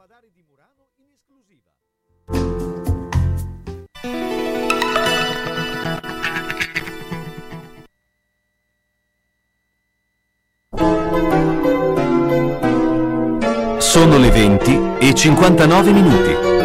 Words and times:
Lampadari 0.00 0.30
di 0.32 0.42
Murano 0.48 0.88
in 0.96 1.10
esclusiva. 1.12 1.68
Sono 13.78 14.16
le 14.16 14.30
20 14.30 14.96
e 15.00 15.14
59 15.14 15.92
minuti. 15.92 16.59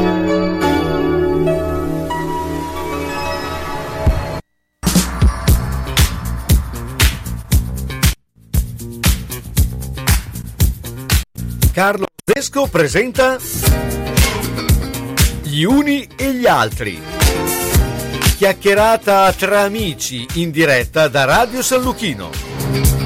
Zesco 12.38 12.68
presenta 12.68 13.38
Gli 15.42 15.64
uni 15.64 16.06
e 16.18 16.34
gli 16.34 16.46
altri. 16.46 17.02
Chiacchierata 18.36 19.32
tra 19.32 19.62
amici 19.62 20.28
in 20.34 20.52
diretta 20.52 21.08
da 21.08 21.24
Radio 21.24 21.62
San 21.62 21.82
Luchino. 21.82 23.05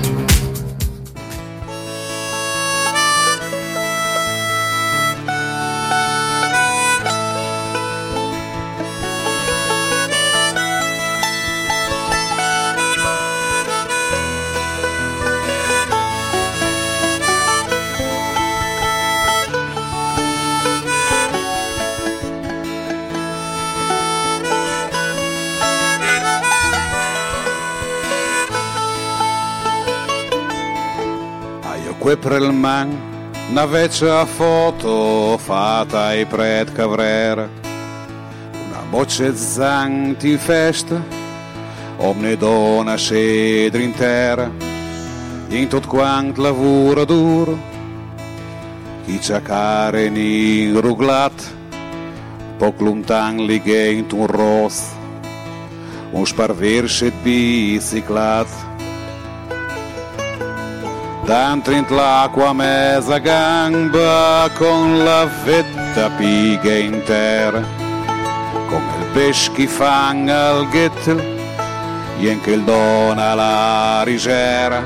Que 32.09 32.17
prelman 32.17 32.89
na 33.53 33.67
vecchia 33.67 34.25
foto 34.25 35.37
fatta 35.37 36.07
ai 36.07 36.25
pret 36.25 36.71
cavrera. 36.73 37.47
Una 38.65 38.81
voce 38.89 39.35
zanti 39.35 40.31
in 40.31 40.39
festa 40.39 40.99
omne 41.97 42.35
dona 42.35 42.95
scedri 42.95 43.83
in 43.83 43.93
terra. 43.93 44.49
In 45.49 45.67
tot 45.67 45.85
quant 45.85 46.35
lavoro 46.37 47.05
duro 47.05 47.55
chi 49.05 49.19
c'ha 49.19 49.39
care 49.41 50.05
in 50.05 50.81
ruglat 50.81 51.37
poc 52.57 52.81
luntan 52.81 53.45
li 53.45 53.61
gent 53.61 54.13
un 54.13 54.25
ros. 54.25 54.81
Un 56.09 56.25
sparverset 56.25 57.13
biciclat 57.21 58.68
Dentro 61.29 61.85
l'acqua 61.89 62.53
mezza 62.53 63.19
gamba 63.19 64.49
con 64.55 65.03
la 65.03 65.29
vetta 65.43 66.09
piga 66.17 66.75
in 66.75 67.03
terra, 67.03 67.61
come 68.67 68.93
il 68.99 69.05
pesci 69.13 69.67
fanga 69.67 70.49
al 70.49 70.67
ghetto, 70.69 71.11
anche 71.11 72.51
il 72.51 72.63
dona 72.63 73.35
la 73.35 74.01
rigera, 74.03 74.83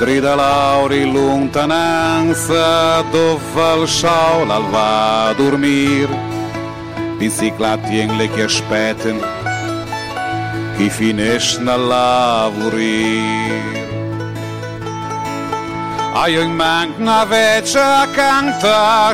drida 0.00 0.34
lauri 0.34 1.02
in 1.02 1.12
lontananza, 1.12 3.02
dove 3.02 3.82
il 3.82 3.86
sole 3.86 4.52
al 4.52 4.64
va 4.68 5.28
a 5.28 5.32
dormire, 5.32 6.18
biciclati 7.18 8.00
in 8.00 8.16
le 8.16 8.28
che 8.30 8.42
aspettano, 8.42 9.20
chi 10.76 10.90
finisce 10.90 11.60
a 11.60 11.76
lavorare. 11.76 13.75
In 16.24 16.56
manc 16.56 16.98
una 16.98 17.24
vecchia 17.24 18.08
canta 18.10 19.12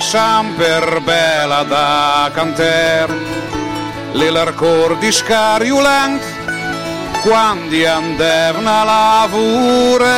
per 0.57 1.03
bella 1.05 1.63
da 1.63 2.31
canter 2.33 3.15
Le 4.13 4.31
l'arcor 4.31 4.97
di 4.97 5.13
scariulant 5.13 6.23
quando 7.23 7.87
andavano 7.87 8.71
a 8.71 8.85
lavorare. 8.85 10.11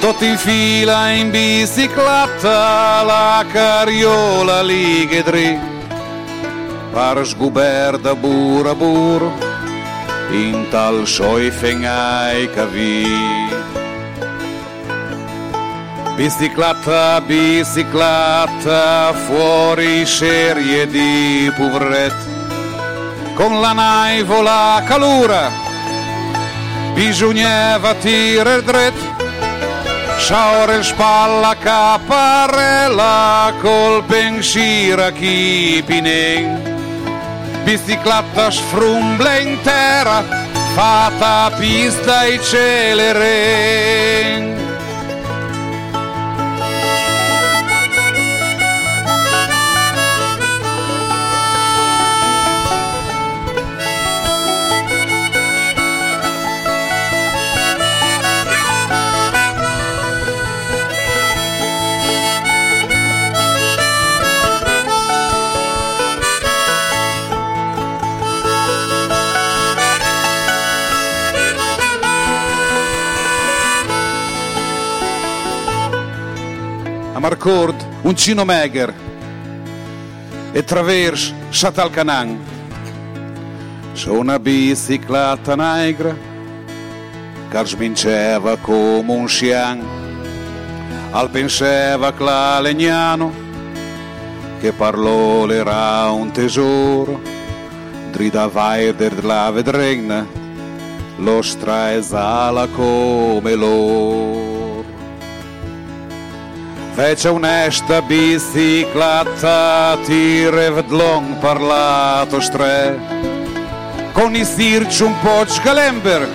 Tutti 0.00 0.26
in 0.26 0.38
fila 0.38 1.10
in 1.10 1.30
bicicletta 1.30 3.02
la 3.02 3.44
carriola 3.52 4.62
lì 4.62 5.06
che 5.06 5.22
dri. 5.22 5.58
Per 6.92 7.26
sguberda 7.26 8.14
bura 8.14 8.74
bura 8.74 9.51
in 10.32 10.66
tal 10.70 11.06
scheufen 11.06 11.84
ai 11.84 12.48
cavi. 12.50 13.04
Bicicletta, 16.16 17.20
bicicletta, 17.20 19.12
fuori 19.26 20.06
serie 20.06 20.86
di 20.86 21.52
povret, 21.56 22.14
con 23.34 23.60
la 23.60 23.72
naivola 23.72 24.82
calura, 24.86 25.50
bisognava 26.94 27.94
tirare 27.94 28.62
dret, 28.62 28.94
sciaure 30.16 30.82
spalla 30.82 31.56
caparella, 31.58 33.52
col 33.60 34.02
pensiero 34.04 35.04
a 35.04 35.10
chi 35.10 35.82
pinen 35.84 36.71
bicicletta 37.64 38.50
sfrumbla 38.50 39.38
intera, 39.38 40.24
fatta 40.74 41.50
pista 41.58 42.24
e 42.24 42.40
celere. 42.40 43.82
Marcord, 77.22 77.76
un 78.02 78.16
cino 78.16 78.44
meger 78.44 78.92
e 80.50 80.64
travers 80.64 81.32
Chatal 81.50 81.88
Canan. 81.88 82.36
C'è 83.94 84.10
una 84.10 84.40
bicicletta 84.40 85.54
negra 85.54 86.16
che 87.48 87.64
sminceva 87.64 88.56
come 88.56 89.12
un 89.12 89.28
scian, 89.28 89.86
al 91.12 91.30
pensava 91.30 92.12
che 92.12 92.24
la 92.24 92.58
legnano 92.58 93.32
che 94.58 94.72
parlò 94.72 95.48
era 95.48 96.10
un 96.10 96.32
tesoro, 96.32 97.20
drida 98.10 98.48
vai 98.48 98.92
der 98.96 99.22
la 99.24 99.48
vedregna, 99.52 100.26
lo 101.18 101.40
straesala 101.40 102.66
come 102.66 103.54
loro. 103.54 104.51
Fece 106.94 107.28
un'esta 107.30 108.02
bicicletta, 108.02 109.96
tire 110.04 110.70
vedlong 110.70 111.38
parlato 111.38 112.38
stre, 112.38 112.98
con 114.12 114.36
i 114.36 114.44
sirci 114.44 115.02
un 115.02 115.18
po' 115.20 115.46
scalember, 115.46 116.28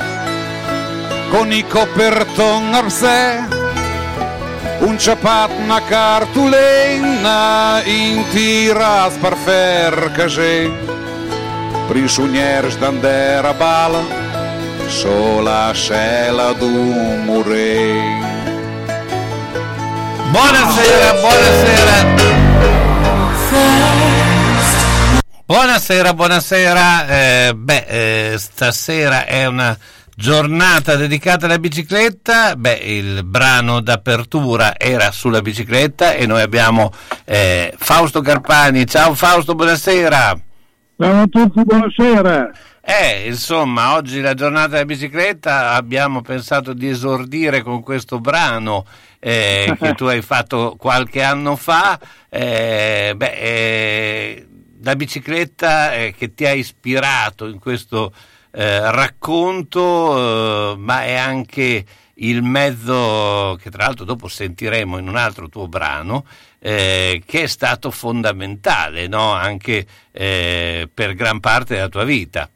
con 1.30 1.54
i 1.54 1.64
coperton 1.68 2.74
arse, 2.74 3.48
un 4.80 4.98
ciapat 4.98 5.52
na 5.68 5.80
cartulena, 5.88 7.82
in 7.86 8.24
tira 8.32 9.12
sparfer 9.12 10.12
cage, 10.16 10.72
prisuniers 11.88 12.78
d'andera 12.80 13.54
bala, 13.54 14.02
sola 14.88 15.72
scela 15.74 16.52
d'un 16.54 17.26
murei. 17.26 18.27
Buonasera, 20.38 21.14
buonasera. 21.20 22.16
Buonasera, 25.48 26.14
buonasera. 26.14 27.08
Eh, 27.08 27.54
beh, 27.56 27.86
eh, 27.88 28.38
stasera 28.38 29.26
è 29.26 29.48
una 29.48 29.76
giornata 30.16 30.96
dedicata 30.96 31.48
alla 31.48 31.58
bicicletta. 31.58 32.56
Beh, 32.56 32.76
il 32.76 33.24
brano 33.24 33.82
d'apertura 33.82 34.78
era 34.78 35.10
sulla 35.10 35.42
bicicletta 35.42 36.14
e 36.14 36.28
noi 36.28 36.44
abbiamo 36.44 36.92
eh, 37.26 37.74
Fausto 37.76 38.22
Carpani. 38.22 38.86
Ciao 38.86 39.16
Fausto, 39.16 39.56
buonasera. 39.56 40.40
Ciao 41.00 41.22
a 41.22 41.28
tutti, 41.28 41.64
buonasera. 41.64 42.52
Eh, 42.90 43.28
insomma, 43.28 43.96
oggi 43.96 44.22
la 44.22 44.34
giornata 44.34 44.70
della 44.70 44.86
bicicletta 44.86 45.72
abbiamo 45.72 46.22
pensato 46.22 46.72
di 46.72 46.88
esordire 46.88 47.62
con 47.62 47.82
questo 47.84 48.22
brano 48.22 48.86
eh, 49.20 49.76
che 49.78 49.94
tu 49.94 50.06
hai 50.06 50.22
fatto 50.22 50.78
qualche 50.78 51.22
anno 51.22 51.58
fa. 51.58 52.00
Eh, 52.30 53.12
beh, 53.14 53.32
eh, 53.34 54.48
la 54.84 54.96
bicicletta 54.96 55.96
eh, 55.96 56.14
che 56.18 56.34
ti 56.34 56.46
ha 56.46 56.54
ispirato 56.54 57.48
in 57.48 57.60
questo 57.60 58.14
eh, 58.52 58.90
racconto, 58.90 60.72
eh, 60.72 60.78
ma 60.78 61.04
è 61.04 61.16
anche 61.16 61.84
il 62.14 62.42
mezzo 62.42 63.60
che 63.62 63.70
tra 63.70 63.84
l'altro 63.84 64.06
dopo 64.06 64.30
sentiremo 64.30 64.98
in 64.98 65.10
un 65.10 65.18
altro 65.18 65.50
tuo 65.50 65.68
brano, 65.68 66.26
eh, 66.60 67.22
che 67.26 67.44
è 67.44 67.48
stato 67.48 67.92
fondamentale 67.92 69.08
no? 69.08 69.34
anche 69.34 69.86
eh, 70.10 70.90
per 70.94 71.16
gran 71.16 71.42
parte 71.42 71.76
della 71.76 71.90
tua 71.90 72.06
vita. 72.06 72.50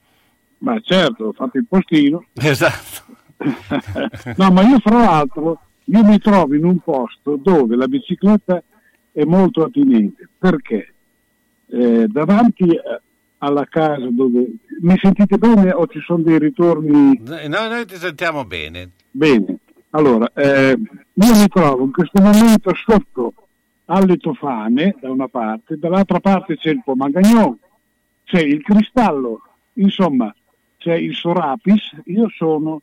Ma 0.62 0.80
certo, 0.82 1.26
ho 1.26 1.34
fatto 1.34 1.58
il 1.58 1.66
postino. 1.68 2.26
Esatto. 2.34 3.16
no, 4.38 4.52
ma 4.52 4.62
io 4.62 4.80
fra 4.80 5.00
l'altro, 5.00 5.60
io 5.86 6.04
mi 6.04 6.20
trovo 6.20 6.54
in 6.56 6.66
un 6.66 6.80
posto 6.80 7.36
dove 7.36 7.76
la 7.76 7.88
bicicletta 7.88 8.62
è 9.12 9.24
molto 9.24 9.64
attinente. 9.64 10.30
Perché? 10.38 10.94
Eh, 11.68 12.08
davanti 12.08 12.68
alla 13.40 13.66
casa 13.66 14.08
dove... 14.10 14.46
Mi 14.82 14.98
sentite 14.98 15.38
bene 15.38 15.72
o 15.72 15.88
ci 15.88 16.00
sono 16.00 16.24
dei 16.24 16.40
ritorni? 16.40 17.20
No, 17.24 17.68
noi 17.68 17.86
ti 17.86 17.96
sentiamo 17.96 18.46
bene. 18.46 18.92
Bene. 19.12 19.58
Allora, 19.92 20.32
eh, 20.34 20.78
io 21.14 21.36
mi 21.36 21.48
trovo 21.48 21.84
in 21.84 21.92
questo 21.92 22.22
momento 22.22 22.74
sotto 22.76 23.34
alle 23.86 24.18
tofane 24.18 24.96
da 25.00 25.12
una 25.12 25.28
parte, 25.28 25.78
dall'altra 25.78 26.20
parte 26.20 26.58
c'è 26.58 26.70
il 26.70 26.82
Pomagagnon, 26.84 27.58
c'è 28.24 28.40
il 28.40 28.64
Cristallo, 28.64 29.42
insomma 29.74 30.34
c'è 30.82 30.96
il 30.96 31.16
Sorapis, 31.16 32.02
io 32.06 32.28
sono 32.30 32.82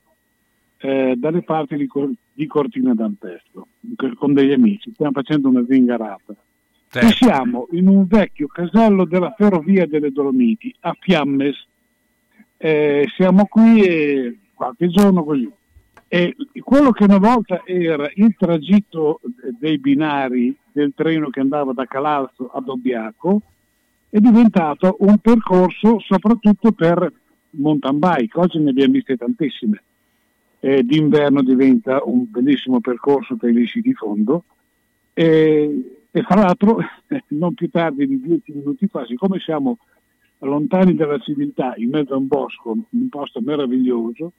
eh, 0.78 1.14
dalle 1.16 1.42
parti 1.42 1.76
di, 1.76 1.88
di 2.32 2.46
Cortina 2.46 2.94
d'Ampezzo 2.94 3.66
con 4.14 4.32
degli 4.32 4.52
amici, 4.52 4.92
stiamo 4.92 5.12
facendo 5.12 5.48
una 5.48 5.64
zingarata. 5.68 6.34
Certo. 6.90 7.06
E 7.06 7.10
siamo 7.10 7.66
in 7.72 7.88
un 7.88 8.06
vecchio 8.06 8.46
casello 8.46 9.04
della 9.04 9.34
ferrovia 9.36 9.86
delle 9.86 10.12
Dolomiti, 10.12 10.72
a 10.80 10.96
Fiammes. 10.98 11.66
Eh, 12.56 13.06
siamo 13.14 13.46
qui 13.46 13.82
e 13.82 14.38
qualche 14.54 14.88
giorno 14.88 15.24
così. 15.24 15.50
E 16.06 16.36
quello 16.60 16.92
che 16.92 17.04
una 17.04 17.18
volta 17.18 17.62
era 17.66 18.08
il 18.14 18.34
tragitto 18.38 19.20
dei 19.58 19.78
binari 19.78 20.56
del 20.70 20.92
treno 20.94 21.28
che 21.28 21.40
andava 21.40 21.72
da 21.72 21.84
Calalzo 21.84 22.48
a 22.54 22.60
Dobbiaco 22.60 23.42
è 24.08 24.18
diventato 24.18 24.96
un 25.00 25.18
percorso 25.18 25.98
soprattutto 26.00 26.72
per 26.72 27.12
mountain 27.50 27.98
bike, 27.98 28.38
oggi 28.38 28.58
ne 28.58 28.70
abbiamo 28.70 28.92
viste 28.92 29.16
tantissime. 29.16 29.82
Eh, 30.60 30.82
d'inverno 30.82 31.42
diventa 31.42 32.02
un 32.04 32.26
bellissimo 32.28 32.80
percorso 32.80 33.36
per 33.36 33.50
gli 33.50 33.64
sci 33.64 33.80
di 33.80 33.94
fondo 33.94 34.42
e, 35.14 36.00
e 36.10 36.22
fra 36.22 36.40
l'altro 36.40 36.78
non 37.28 37.54
più 37.54 37.70
tardi 37.70 38.06
di 38.08 38.20
dieci 38.20 38.52
minuti 38.52 38.88
fa, 38.88 39.06
siccome 39.06 39.38
siamo 39.38 39.78
lontani 40.38 40.94
dalla 40.94 41.18
civiltà, 41.18 41.74
in 41.76 41.90
mezzo 41.90 42.14
a 42.14 42.16
un 42.16 42.26
bosco, 42.26 42.76
un 42.88 43.08
posto 43.08 43.40
meraviglioso, 43.40 44.32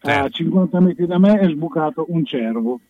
a 0.00 0.28
50 0.28 0.70
certo. 0.70 0.80
metri 0.80 1.06
da 1.06 1.18
me 1.18 1.38
è 1.38 1.48
sbucato 1.48 2.06
un 2.08 2.24
cervo 2.24 2.80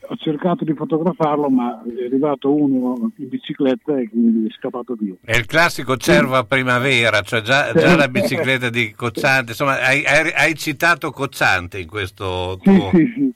ho 0.00 0.16
cercato 0.16 0.64
di 0.64 0.72
fotografarlo, 0.74 1.48
ma 1.48 1.82
è 1.82 2.04
arrivato 2.04 2.54
uno 2.54 3.12
in 3.16 3.28
bicicletta 3.28 3.98
e 3.98 4.08
quindi 4.08 4.46
è 4.46 4.52
scappato 4.52 4.94
via. 4.98 5.14
È 5.20 5.36
il 5.36 5.46
classico 5.46 5.96
cervo 5.96 6.36
a 6.36 6.44
primavera, 6.44 7.20
cioè 7.22 7.42
già, 7.42 7.72
già 7.72 7.96
la 7.96 8.08
bicicletta 8.08 8.70
di 8.70 8.92
Cozzante, 8.92 9.50
insomma, 9.50 9.80
hai, 9.80 10.04
hai, 10.04 10.32
hai 10.34 10.54
citato 10.54 11.10
Cozzante 11.10 11.78
in 11.78 11.88
questo 11.88 12.58
tuo... 12.62 12.90
Sì, 12.90 12.96
sì, 12.96 13.12
sì. 13.14 13.32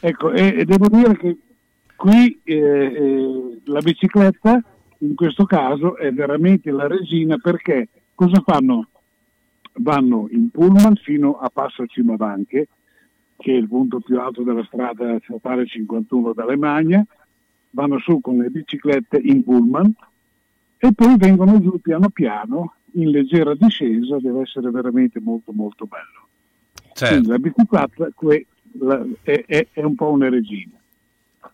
Ecco, 0.00 0.32
e, 0.32 0.60
e 0.60 0.64
devo 0.64 0.88
dire 0.88 1.16
che 1.16 1.36
qui 1.94 2.40
eh, 2.44 2.54
eh, 2.54 3.60
la 3.64 3.80
bicicletta, 3.80 4.62
in 4.98 5.14
questo 5.14 5.44
caso, 5.44 5.96
è 5.96 6.12
veramente 6.12 6.70
la 6.70 6.86
regina 6.86 7.36
perché 7.38 7.88
cosa 8.14 8.42
fanno? 8.44 8.88
Vanno 9.74 10.26
in 10.30 10.50
pullman 10.50 10.96
fino 10.96 11.38
a 11.38 11.48
Passo 11.48 11.86
Cimavanche, 11.86 12.68
che 13.40 13.52
è 13.52 13.56
il 13.56 13.68
punto 13.68 14.00
più 14.00 14.20
alto 14.20 14.42
della 14.42 14.62
strada 14.64 15.18
statale 15.22 15.66
51 15.66 16.32
dalle 16.34 16.56
Magna, 16.56 17.04
vanno 17.70 17.98
su 17.98 18.20
con 18.20 18.36
le 18.36 18.50
biciclette 18.50 19.16
in 19.16 19.42
pullman 19.42 19.92
e 20.76 20.92
poi 20.92 21.16
vengono 21.16 21.60
giù 21.60 21.80
piano 21.80 22.10
piano 22.10 22.74
in 22.92 23.10
leggera 23.10 23.54
discesa, 23.54 24.18
deve 24.18 24.42
essere 24.42 24.70
veramente 24.70 25.20
molto 25.20 25.52
molto 25.52 25.86
bello. 25.86 26.28
Certo. 26.92 27.14
Quindi 27.14 27.28
la 27.28 27.38
bicicletta 27.38 28.08
è, 29.22 29.44
è, 29.46 29.66
è, 29.72 29.82
un 29.82 29.94
po' 29.94 30.10
una 30.10 30.28
regina. 30.28 30.78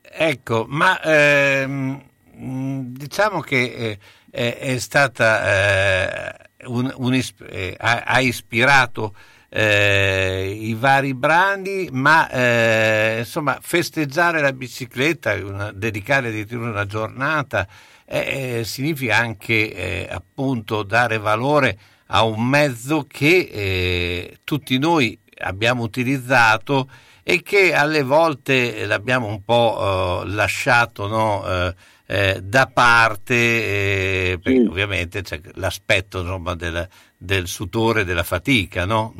Ecco, 0.02 0.66
ma 0.68 1.00
ehm, 1.00 2.02
diciamo 2.32 3.40
che 3.40 3.98
eh, 4.30 4.58
è, 4.58 4.76
stata 4.78 6.32
eh, 6.32 6.66
un, 6.66 6.92
un, 6.96 7.14
eh, 7.14 7.76
ha, 7.78 8.02
ha 8.04 8.20
ispirato 8.20 9.14
eh, 9.58 10.54
i 10.54 10.74
vari 10.74 11.14
brani, 11.14 11.88
ma 11.90 12.28
eh, 12.28 13.16
insomma 13.20 13.58
festeggiare 13.62 14.42
la 14.42 14.52
bicicletta, 14.52 15.32
una, 15.42 15.72
dedicare 15.72 16.28
addirittura 16.28 16.68
una 16.68 16.84
giornata, 16.84 17.66
eh, 18.04 18.64
significa 18.66 19.16
anche 19.16 19.72
eh, 19.72 20.08
appunto 20.10 20.82
dare 20.82 21.16
valore 21.16 21.78
a 22.08 22.22
un 22.24 22.46
mezzo 22.46 23.06
che 23.08 23.48
eh, 23.50 24.38
tutti 24.44 24.76
noi 24.76 25.18
abbiamo 25.38 25.84
utilizzato 25.84 26.90
e 27.22 27.40
che 27.40 27.72
alle 27.72 28.02
volte 28.02 28.84
l'abbiamo 28.84 29.26
un 29.26 29.42
po' 29.42 30.22
eh, 30.22 30.28
lasciato 30.28 31.06
no, 31.08 31.74
eh, 32.04 32.42
da 32.42 32.66
parte, 32.66 33.34
eh, 33.34 34.38
perché 34.40 34.60
sì. 34.60 34.66
ovviamente 34.66 35.22
c'è 35.22 35.40
l'aspetto 35.54 36.20
insomma, 36.20 36.54
del, 36.54 36.86
del 37.16 37.48
sudore, 37.48 38.04
della 38.04 38.22
fatica, 38.22 38.84
no? 38.84 39.14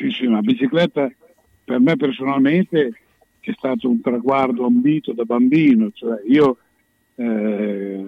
Sì, 0.00 0.10
sì, 0.12 0.24
la 0.24 0.40
bicicletta 0.40 1.12
per 1.62 1.78
me 1.78 1.94
personalmente 1.96 3.00
è 3.40 3.52
stato 3.52 3.90
un 3.90 4.00
traguardo 4.00 4.64
ambito 4.64 5.12
da 5.12 5.24
bambino, 5.24 5.90
cioè 5.92 6.22
io 6.26 6.56
eh, 7.16 8.04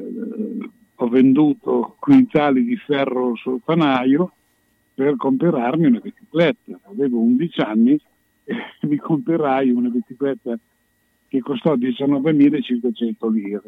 ho 0.95 1.09
venduto 1.09 1.97
quintali 1.99 2.64
di 2.64 2.76
ferro 2.78 3.37
sul 3.37 3.61
panaio 3.62 4.33
per 4.95 5.16
comprarmi 5.16 5.85
una 5.85 5.99
bicicletta. 5.99 6.81
Avevo 6.85 7.19
11 7.21 7.61
anni 7.61 8.00
e 8.45 8.55
mi 8.88 8.97
comperai 8.97 9.69
una 9.69 9.90
bicicletta 9.90 10.59
che 11.28 11.40
costò 11.40 11.75
19.500 11.75 13.31
lire. 13.31 13.62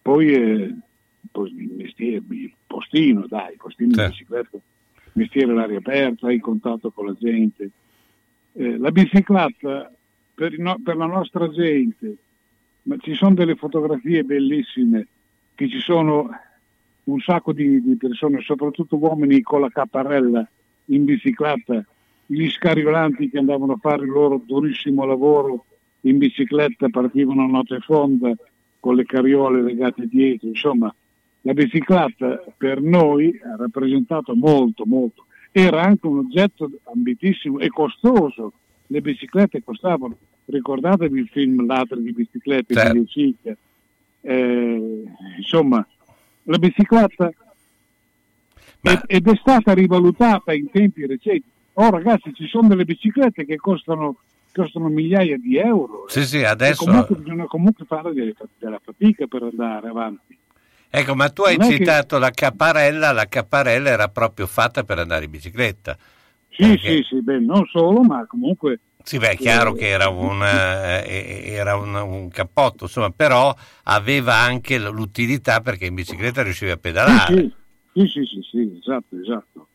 Poi, 0.00 0.32
eh, 0.32 0.74
poi 1.30 1.54
il 1.54 1.72
mestiere, 1.76 2.22
il 2.30 2.52
postino, 2.66 3.26
dai, 3.28 3.56
postino 3.56 3.92
sì. 3.92 4.00
di 4.00 4.08
bicicletta 4.08 4.58
mestiere 5.12 5.52
all'aria 5.52 5.78
aperta, 5.78 6.26
hai 6.26 6.38
contatto 6.38 6.90
con 6.90 7.06
la 7.06 7.16
gente. 7.18 7.70
Eh, 8.52 8.78
la 8.78 8.90
bicicletta 8.90 9.90
per, 10.34 10.58
no, 10.58 10.76
per, 10.82 10.96
la 10.96 11.06
nostra 11.06 11.48
gente, 11.50 12.16
ma 12.82 12.96
ci 12.98 13.14
sono 13.14 13.34
delle 13.34 13.56
fotografie 13.56 14.24
bellissime, 14.24 15.06
che 15.54 15.68
ci 15.68 15.78
sono 15.78 16.30
un 17.04 17.20
sacco 17.20 17.52
di, 17.52 17.82
di 17.82 17.96
persone, 17.96 18.40
soprattutto 18.40 18.96
uomini 18.96 19.40
con 19.42 19.60
la 19.60 19.68
capparella 19.68 20.46
in 20.86 21.04
bicicletta, 21.04 21.84
gli 22.26 22.48
scariolanti 22.48 23.28
che 23.28 23.38
andavano 23.38 23.72
a 23.74 23.78
fare 23.80 24.04
il 24.04 24.10
loro 24.10 24.40
durissimo 24.44 25.04
lavoro 25.04 25.64
in 26.02 26.18
bicicletta, 26.18 26.88
partivano 26.88 27.42
a 27.42 27.46
notte 27.46 27.80
fonda 27.80 28.32
con 28.78 28.94
le 28.94 29.04
carriole 29.04 29.62
legate 29.62 30.06
dietro, 30.06 30.48
insomma 30.48 30.94
la 31.42 31.52
bicicletta 31.54 32.42
per 32.56 32.80
noi 32.80 33.38
ha 33.42 33.56
rappresentato 33.56 34.34
molto, 34.34 34.84
molto. 34.84 35.26
Era 35.52 35.82
anche 35.82 36.06
un 36.06 36.18
oggetto 36.18 36.70
ambitissimo 36.92 37.58
e 37.58 37.68
costoso. 37.68 38.52
Le 38.86 39.00
biciclette 39.00 39.62
costavano. 39.64 40.16
Ricordatevi 40.44 41.18
il 41.18 41.28
film 41.28 41.64
Ladri 41.64 42.02
di 42.02 42.12
biciclette 42.12 42.74
certo. 42.74 42.92
di 42.92 43.06
Cicca. 43.06 43.56
Eh, 44.22 45.04
insomma, 45.38 45.86
la 46.44 46.58
bicicletta 46.58 47.32
Ma... 48.80 49.02
ed 49.06 49.26
è 49.26 49.36
stata 49.36 49.72
rivalutata 49.72 50.52
in 50.52 50.70
tempi 50.70 51.06
recenti. 51.06 51.48
Oh 51.74 51.90
ragazzi, 51.90 52.34
ci 52.34 52.46
sono 52.46 52.68
delle 52.68 52.84
biciclette 52.84 53.46
che 53.46 53.56
costano, 53.56 54.18
costano 54.52 54.88
migliaia 54.88 55.38
di 55.38 55.56
euro. 55.56 56.04
Sì, 56.08 56.24
sì, 56.24 56.42
adesso... 56.42 56.84
comunque 56.84 57.16
bisogna 57.16 57.46
comunque 57.46 57.84
fare 57.86 58.12
della 58.12 58.80
fatica 58.82 59.26
per 59.26 59.44
andare 59.44 59.88
avanti. 59.88 60.36
Ecco, 60.92 61.14
ma 61.14 61.30
tu 61.30 61.42
hai 61.42 61.56
citato 61.60 62.16
che... 62.16 62.20
la 62.20 62.30
capparella, 62.30 63.12
la 63.12 63.26
capparella 63.26 63.90
era 63.90 64.08
proprio 64.08 64.48
fatta 64.48 64.82
per 64.82 64.98
andare 64.98 65.26
in 65.26 65.30
bicicletta. 65.30 65.96
Sì, 66.48 66.64
Sì, 66.64 66.68
perché... 66.70 66.96
sì, 66.96 67.02
sì, 67.08 67.22
beh, 67.22 67.38
non 67.38 67.64
solo, 67.66 68.02
ma 68.02 68.26
comunque... 68.26 68.80
Sì, 69.02 69.18
beh, 69.18 69.30
è 69.30 69.36
chiaro 69.36 69.74
eh, 69.74 69.78
che 69.78 69.88
era, 69.88 70.08
un, 70.08 70.42
eh, 70.42 71.44
era 71.46 71.76
un, 71.76 71.94
un, 71.94 72.28
cappotto, 72.28 72.84
insomma, 72.84 73.10
però 73.10 73.54
aveva 73.84 74.34
anche 74.34 74.78
l'utilità 74.78 75.60
perché 75.60 75.86
in 75.86 75.94
bicicletta 75.94 76.42
riusciva 76.42 76.72
a 76.72 76.76
pedalare. 76.76 77.34
Sì, 77.34 77.52
sì, 77.94 78.06
sì, 78.06 78.24
sì, 78.24 78.42
sì 78.50 78.78
esatto, 78.78 79.16
esatto. 79.20 79.68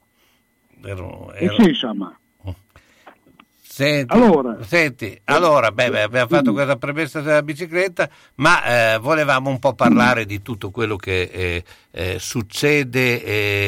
Ero, 0.83 1.33
ero... 1.33 1.53
E 1.53 1.63
sì, 1.63 1.69
insomma, 1.69 2.15
Senti, 3.75 4.13
allora, 4.13 4.63
senti, 4.63 5.19
allora 5.25 5.69
beh, 5.69 5.89
beh, 5.89 6.01
abbiamo 6.03 6.27
fatto 6.29 6.53
questa 6.53 6.77
premessa 6.77 7.19
della 7.19 7.43
bicicletta, 7.43 8.09
ma 8.35 8.93
eh, 8.93 8.99
volevamo 8.99 9.49
un 9.49 9.59
po' 9.59 9.73
parlare 9.73 10.25
di 10.25 10.41
tutto 10.41 10.71
quello 10.71 10.95
che 10.95 11.23
eh, 11.23 11.63
eh, 11.91 12.17
succede 12.17 13.21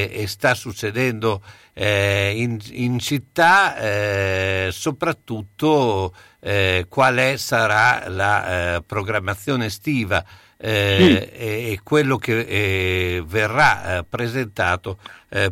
e 0.09 0.25
sta 0.27 0.53
succedendo 0.53 1.41
eh, 1.73 2.31
in, 2.37 2.57
in, 2.71 2.99
città, 2.99 3.75
eh, 3.75 4.69
soprattutto 4.71 6.13
eh, 6.39 6.85
qual 6.87 7.17
è, 7.17 7.35
sarà 7.35 8.07
la 8.07 8.81
programmazione 8.85 9.65
estiva. 9.65 10.23
Eh, 10.55 11.31
e 11.33 11.79
quello 11.83 12.17
che 12.17 13.21
verrà 13.27 14.05
presentato 14.09 14.99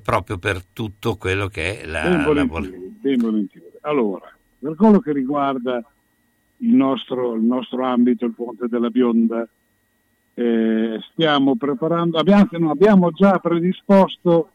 proprio 0.02 0.38
per 0.38 0.64
tutto 0.72 1.18
quello 1.18 1.48
che 1.48 1.82
è 1.82 1.86
la, 1.86 2.02
ben 2.04 2.24
volentieri, 2.24 2.72
la... 2.72 2.94
Ben 3.02 3.18
volentieri. 3.18 3.66
Allora, 3.82 4.35
per 4.66 4.76
quello 4.76 4.98
che 4.98 5.14
riguarda 5.14 5.84
il 6.58 6.74
nostro, 6.74 7.36
il 7.36 7.44
nostro 7.44 7.86
ambito, 7.86 8.26
il 8.26 8.34
Ponte 8.34 8.68
della 8.68 8.90
Bionda, 8.90 9.48
eh, 10.34 11.00
stiamo 11.12 11.56
preparando, 11.56 12.18
abbiamo, 12.18 12.48
no, 12.54 12.72
abbiamo 12.72 13.12
già 13.12 13.38
predisposto 13.38 14.50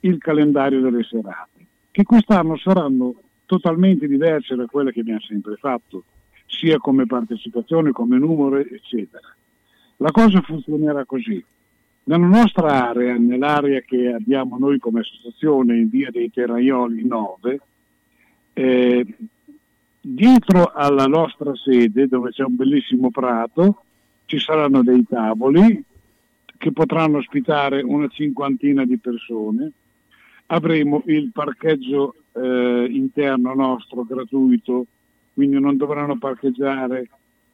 il 0.00 0.16
calendario 0.16 0.80
delle 0.80 1.02
serate, 1.02 1.66
che 1.90 2.04
quest'anno 2.04 2.56
saranno 2.56 3.14
totalmente 3.44 4.06
diverse 4.06 4.54
da 4.54 4.64
quelle 4.64 4.92
che 4.92 5.00
abbiamo 5.00 5.20
sempre 5.20 5.56
fatto, 5.56 6.04
sia 6.46 6.78
come 6.78 7.04
partecipazione, 7.04 7.90
come 7.90 8.16
numero, 8.16 8.56
eccetera. 8.56 9.28
La 9.98 10.10
cosa 10.10 10.40
funzionerà 10.40 11.04
così. 11.04 11.44
Nella 12.04 12.26
nostra 12.26 12.88
area, 12.88 13.14
nell'area 13.18 13.80
che 13.80 14.08
abbiamo 14.08 14.56
noi 14.56 14.78
come 14.78 15.00
associazione 15.00 15.76
in 15.76 15.90
via 15.90 16.10
dei 16.10 16.30
Terraioli 16.30 17.06
9, 17.06 17.60
eh, 18.54 19.06
dietro 20.00 20.72
alla 20.72 21.06
nostra 21.06 21.54
sede, 21.54 22.08
dove 22.08 22.30
c'è 22.30 22.42
un 22.44 22.56
bellissimo 22.56 23.10
prato, 23.10 23.82
ci 24.24 24.38
saranno 24.38 24.82
dei 24.82 25.04
tavoli 25.06 25.84
che 26.56 26.72
potranno 26.72 27.18
ospitare 27.18 27.82
una 27.82 28.08
cinquantina 28.08 28.84
di 28.84 28.98
persone. 28.98 29.72
Avremo 30.46 31.02
il 31.06 31.30
parcheggio 31.32 32.14
eh, 32.32 32.86
interno 32.90 33.54
nostro 33.54 34.04
gratuito, 34.04 34.86
quindi 35.34 35.60
non 35.60 35.76
dovranno 35.76 36.18
parcheggiare 36.18 37.08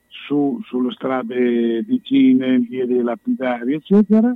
su, 0.09 0.61
sulle 0.65 0.93
strade 0.93 1.83
vicine, 1.83 2.59
vie 2.59 2.87
dei 2.87 3.03
lapidari, 3.03 3.75
eccetera. 3.75 4.35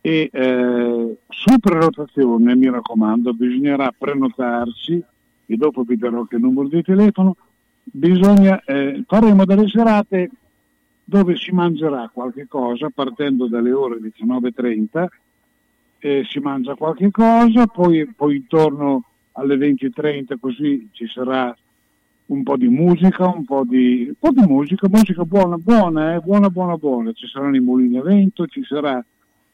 E 0.00 0.30
eh, 0.32 1.16
su 1.28 1.58
prenotazione, 1.60 2.56
mi 2.56 2.70
raccomando, 2.70 3.34
bisognerà 3.34 3.92
prenotarsi 3.96 5.02
e 5.52 5.56
dopo 5.56 5.82
vi 5.82 5.96
darò 5.96 6.20
anche 6.20 6.36
il 6.36 6.42
numero 6.42 6.68
di 6.68 6.82
telefono, 6.82 7.36
bisogna, 7.84 8.62
eh, 8.64 9.02
faremo 9.06 9.44
delle 9.44 9.68
serate 9.68 10.30
dove 11.04 11.36
si 11.36 11.52
mangerà 11.52 12.10
qualche 12.12 12.46
cosa 12.48 12.88
partendo 12.94 13.48
dalle 13.48 13.72
ore 13.72 13.98
19.30, 13.98 15.06
eh, 15.98 16.24
si 16.28 16.38
mangia 16.38 16.74
qualche 16.74 17.10
cosa, 17.10 17.66
poi, 17.66 18.06
poi 18.14 18.36
intorno 18.36 19.04
alle 19.32 19.56
20.30 19.56 20.38
così 20.40 20.88
ci 20.92 21.06
sarà 21.06 21.54
un 22.26 22.42
po' 22.42 22.56
di 22.56 22.68
musica, 22.68 23.28
un 23.28 23.44
po' 23.44 23.64
di, 23.64 24.06
un 24.08 24.14
po 24.18 24.30
di 24.30 24.46
musica, 24.46 24.88
musica 24.88 25.24
buona, 25.24 25.56
buona, 25.56 26.14
eh, 26.14 26.20
buona, 26.20 26.48
buona, 26.48 26.76
buona, 26.76 27.12
ci 27.12 27.26
saranno 27.26 27.56
i 27.56 27.60
mulini 27.60 27.98
a 27.98 28.02
vento, 28.02 28.46
ci 28.46 28.64
sarà 28.64 29.04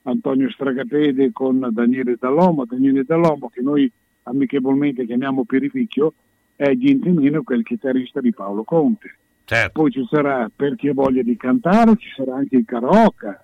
Antonio 0.03 0.49
Stragapede 0.51 1.33
con 1.33 1.69
Daniele 1.71 2.17
Dall'Omo, 2.19 2.65
Daniele 2.65 3.05
Dall'Omo 3.05 3.49
che 3.49 3.61
noi 3.61 3.91
amichevolmente 4.29 5.07
chiamiamo 5.07 5.45
Pirificchio, 5.45 6.15
è 6.57 6.73
niente 6.73 7.11
meno 7.11 7.43
che 7.43 7.55
il 7.55 7.65
chitarrista 7.65 8.21
di 8.21 8.33
Paolo 8.33 8.65
Conte. 8.65 9.15
Certo. 9.45 9.81
Poi 9.81 9.91
ci 9.91 10.07
sarà, 10.11 10.51
per 10.55 10.75
chi 10.77 10.89
ha 10.89 10.93
voglia 10.93 11.23
di 11.23 11.37
cantare, 11.37 11.97
ci 11.97 12.09
sarà 12.15 12.35
anche 12.37 12.57
il 12.57 12.65
karaoke. 12.65 13.41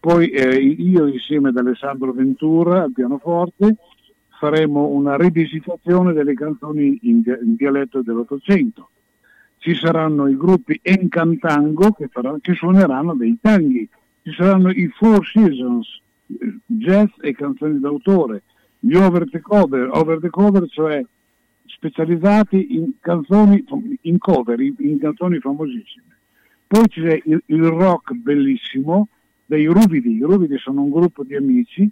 Poi 0.00 0.28
eh, 0.28 0.56
io 0.56 1.06
insieme 1.06 1.48
ad 1.48 1.56
Alessandro 1.56 2.12
Ventura 2.12 2.82
al 2.82 2.92
pianoforte 2.92 3.76
faremo 4.38 4.88
una 4.88 5.16
rivisitazione 5.16 6.12
delle 6.12 6.34
canzoni 6.34 6.98
in, 7.02 7.22
in 7.24 7.54
dialetto 7.56 8.02
dell'Ottocento. 8.02 8.90
Ci 9.58 9.74
saranno 9.74 10.28
i 10.28 10.36
gruppi 10.36 10.78
Encantango 10.82 11.92
che, 11.92 12.08
farà, 12.08 12.36
che 12.40 12.54
suoneranno 12.54 13.14
dei 13.14 13.38
tanghi. 13.40 13.88
Ci 14.22 14.32
saranno 14.32 14.70
i 14.70 14.86
Four 14.88 15.26
Seasons, 15.26 16.00
eh, 16.26 16.58
jazz 16.66 17.10
e 17.20 17.32
canzoni 17.32 17.80
d'autore 17.80 18.42
gli 18.80 18.94
over 18.94 19.28
the 19.28 19.40
cover, 19.40 19.88
over 19.92 20.18
the 20.20 20.30
cover 20.30 20.68
cioè 20.68 21.04
specializzati 21.64 22.74
in 22.76 22.92
canzoni, 23.00 23.64
in 24.02 24.18
cover, 24.18 24.60
in, 24.60 24.74
in 24.78 24.98
canzoni 24.98 25.38
famosissime. 25.38 26.16
Poi 26.66 26.86
c'è 26.88 27.20
il, 27.24 27.42
il, 27.46 27.64
rock 27.64 28.12
bellissimo 28.12 29.08
dei 29.44 29.66
Ruvidi, 29.66 30.16
i 30.16 30.20
Ruvidi 30.20 30.58
sono 30.58 30.82
un 30.82 30.90
gruppo 30.90 31.24
di 31.24 31.34
amici, 31.34 31.88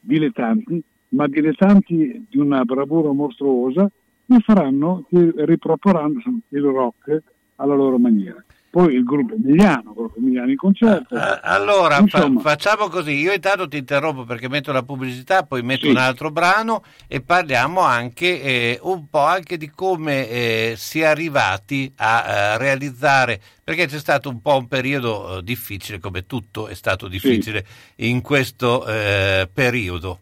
dilettanti, 0.00 0.82
ma 1.10 1.26
dilettanti 1.26 2.26
di 2.28 2.38
una 2.38 2.64
bravura 2.64 3.12
mostruosa, 3.12 3.90
che 4.26 4.40
faranno, 4.40 5.06
che 5.08 5.32
riproporranno 5.34 6.20
il 6.48 6.62
rock 6.62 7.22
alla 7.56 7.74
loro 7.74 7.98
maniera 7.98 8.44
poi 8.70 8.94
il 8.94 9.04
gruppo 9.04 9.34
Emiliano, 9.34 9.90
il 9.90 9.94
gruppo 9.94 10.18
Emiliano 10.18 10.50
in 10.50 10.56
concerto. 10.56 11.14
Uh, 11.14 11.38
allora 11.42 12.04
fa, 12.06 12.30
facciamo 12.38 12.88
così, 12.88 13.12
io 13.12 13.32
intanto 13.32 13.66
ti 13.66 13.78
interrompo 13.78 14.24
perché 14.24 14.48
metto 14.48 14.72
la 14.72 14.82
pubblicità, 14.82 15.42
poi 15.42 15.62
metto 15.62 15.86
sì. 15.86 15.90
un 15.90 15.96
altro 15.96 16.30
brano 16.30 16.82
e 17.06 17.20
parliamo 17.20 17.80
anche 17.80 18.42
eh, 18.42 18.78
un 18.82 19.08
po' 19.08 19.24
anche 19.24 19.56
di 19.56 19.70
come 19.70 20.28
eh, 20.28 20.74
si 20.76 21.00
è 21.00 21.04
arrivati 21.04 21.92
a, 21.96 22.22
a, 22.22 22.28
eh, 22.28 22.58
realizzare, 22.58 23.40
perché 23.64 23.86
c'è 23.86 23.98
stato 23.98 24.28
un 24.28 24.40
po' 24.42 24.56
un 24.56 24.68
periodo 24.68 25.38
eh, 25.38 25.42
difficile, 25.42 25.98
come 25.98 26.26
tutto 26.26 26.68
è 26.68 26.74
stato 26.74 27.08
difficile 27.08 27.64
sì. 27.96 28.08
in 28.08 28.20
questo 28.20 28.86
eh, 28.86 29.48
periodo. 29.52 30.20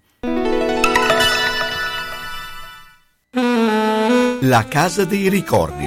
La 4.40 4.64
Casa 4.68 5.04
dei 5.04 5.28
Ricordi, 5.28 5.86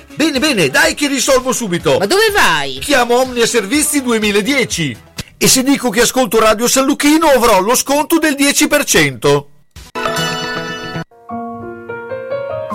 Bene, 0.15 0.39
bene, 0.39 0.69
dai 0.69 0.93
che 0.93 1.07
risolvo 1.07 1.51
subito. 1.53 1.97
Ma 1.97 2.05
dove 2.05 2.29
vai? 2.31 2.79
Chiamo 2.79 3.19
Omnia 3.19 3.45
Servizi 3.45 4.01
2010. 4.01 4.97
E 5.37 5.47
se 5.47 5.63
dico 5.63 5.89
che 5.89 6.01
ascolto 6.01 6.39
Radio 6.39 6.67
San 6.67 6.85
Lucchino 6.85 7.27
avrò 7.27 7.59
lo 7.59 7.75
sconto 7.75 8.19
del 8.19 8.35
10%. 8.37 9.45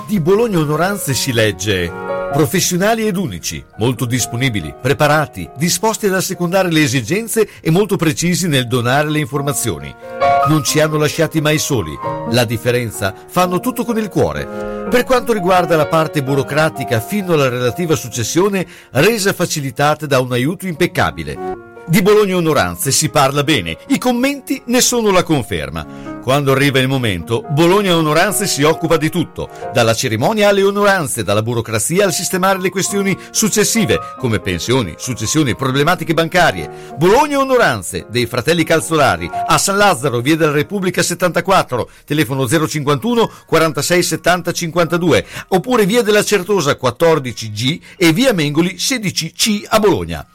Di 0.09 0.21
Bologna 0.21 0.59
Onoranze 0.59 1.15
si 1.15 1.33
legge 1.33 2.05
Professionali 2.33 3.07
ed 3.07 3.17
unici, 3.17 3.65
molto 3.79 4.05
disponibili, 4.05 4.75
preparati, 4.81 5.49
disposti 5.57 6.07
ad 6.07 6.15
assecondare 6.15 6.71
le 6.71 6.83
esigenze 6.83 7.49
e 7.61 7.71
molto 7.71 7.97
precisi 7.97 8.47
nel 8.47 8.67
donare 8.67 9.09
le 9.09 9.21
informazioni 9.21 9.95
non 10.49 10.63
ci 10.63 10.79
hanno 10.79 10.97
lasciati 10.97 11.41
mai 11.41 11.59
soli. 11.59 11.99
La 12.31 12.45
differenza 12.45 13.13
fanno 13.27 13.59
tutto 13.59 13.85
con 13.85 13.99
il 13.99 14.09
cuore. 14.09 14.87
Per 14.89 15.03
quanto 15.03 15.33
riguarda 15.33 15.75
la 15.75 15.87
parte 15.87 16.23
burocratica 16.23 17.01
fino 17.01 17.33
alla 17.33 17.49
relativa 17.49 17.97
successione, 17.97 18.65
resa 18.93 19.33
facilitata 19.33 20.07
da 20.07 20.21
un 20.21 20.31
aiuto 20.31 20.69
impeccabile. 20.69 21.75
Di 21.87 22.01
Bologna 22.01 22.37
Onoranze 22.37 22.93
si 22.93 23.09
parla 23.09 23.43
bene, 23.43 23.77
i 23.89 23.99
commenti 23.99 24.63
ne 24.67 24.81
sono 24.81 25.11
la 25.11 25.25
conferma. 25.25 26.16
Quando 26.27 26.51
arriva 26.51 26.81
il 26.81 26.89
momento, 26.89 27.45
Bologna 27.51 27.97
Onoranze 27.97 28.49
si 28.49 28.65
occupa 28.65 28.97
di 28.97 29.11
tutto, 29.11 29.49
dalla 29.73 29.95
cerimonia 29.95 30.49
alle 30.49 30.65
onoranze, 30.65 31.23
dalla 31.23 31.41
burocrazia 31.41 32.05
al 32.05 32.13
sistemare 32.13 32.59
le 32.59 32.69
questioni 32.69 33.17
successive, 33.31 34.01
come 34.19 34.41
pensioni, 34.41 34.95
successioni, 34.97 35.55
problematiche 35.55 36.15
bancarie. 36.15 36.69
Bologna 36.97 37.39
Onoranze, 37.39 38.07
dei 38.11 38.27
fratelli 38.27 38.65
Calzolari, 38.65 39.31
a 39.31 39.57
San 39.57 39.77
Lazzaro, 39.77 40.19
via 40.19 40.35
della 40.35 40.51
Repubblica 40.51 41.01
74, 41.01 41.89
telefono 42.05 42.49
051 42.49 43.31
46 43.47 44.03
70 44.03 44.51
52, 44.51 45.27
oppure 45.51 45.87
via 45.87 46.03
della 46.03 46.25
Certosa 46.25 46.77
14G 46.77 47.81
e 47.97 48.13
via 48.13 48.33
Mengoli 48.33 48.75
16C 48.75 49.67
a 49.69 49.79
Bologna 49.79 50.27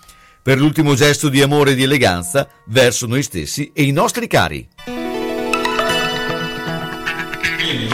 per 0.42 0.58
l'ultimo 0.58 0.96
gesto 0.96 1.28
di 1.28 1.42
amore 1.42 1.72
e 1.72 1.76
di 1.76 1.84
eleganza 1.84 2.48
verso 2.68 3.08
noi 3.08 3.24
stessi 3.24 3.72
e 3.74 3.84
i 3.84 3.92
nostri 3.92 4.28
cari. 4.28 4.70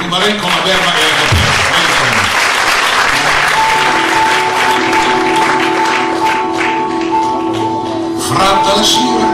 Rimarrei 0.07 0.37
con 0.37 0.49
la 0.49 0.61
verba 0.63 0.91
la 8.77 8.83
sira, 8.83 9.29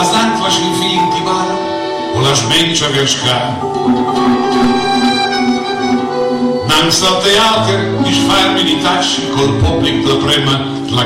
a 0.00 0.04
zank 0.04 0.40
la 0.40 0.50
shinfi 0.50 0.94
in 0.94 1.08
tibara, 1.10 1.56
o 2.14 2.20
la 2.22 2.34
smencia 2.34 2.88
verska. 2.88 3.56
Nanks 6.66 7.02
al 7.02 7.22
teater, 7.22 7.96
di 8.02 8.12
sfarmi 8.12 8.64
di 8.64 8.80
tasci, 8.80 9.28
col 9.36 9.54
pubblic 9.58 10.06
la 10.08 10.16
prema, 10.16 10.58
la 10.88 11.04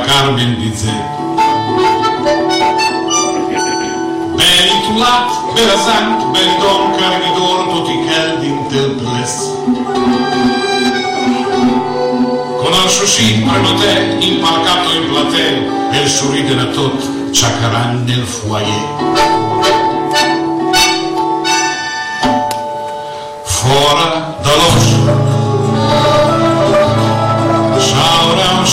Carmen 4.38 4.56
di 4.68 4.78
Zè. 4.78 4.78
Beitulat, 4.78 5.28
Berazant, 5.54 6.32
Beldon, 6.32 6.96
Carvidor, 6.98 7.66
tot 7.70 7.88
i 7.88 7.98
Keldin 8.06 8.68
del 8.70 8.90
Ples. 8.98 9.34
Con 12.62 12.72
el 12.74 12.88
suicid 12.88 13.44
prenoté, 13.44 14.18
impalcato 14.20 14.92
in 14.94 15.08
platea, 15.08 16.00
el 16.00 16.08
sorriden 16.08 16.58
a 16.58 16.72
tot, 16.72 16.98
xacaran 17.32 18.04
nel 18.04 18.24
foyer. 18.24 18.84
Fora 23.44 24.36
de 24.42 24.52
l'os, 24.58 24.86
s'obre 27.88 28.44
uns 28.58 28.72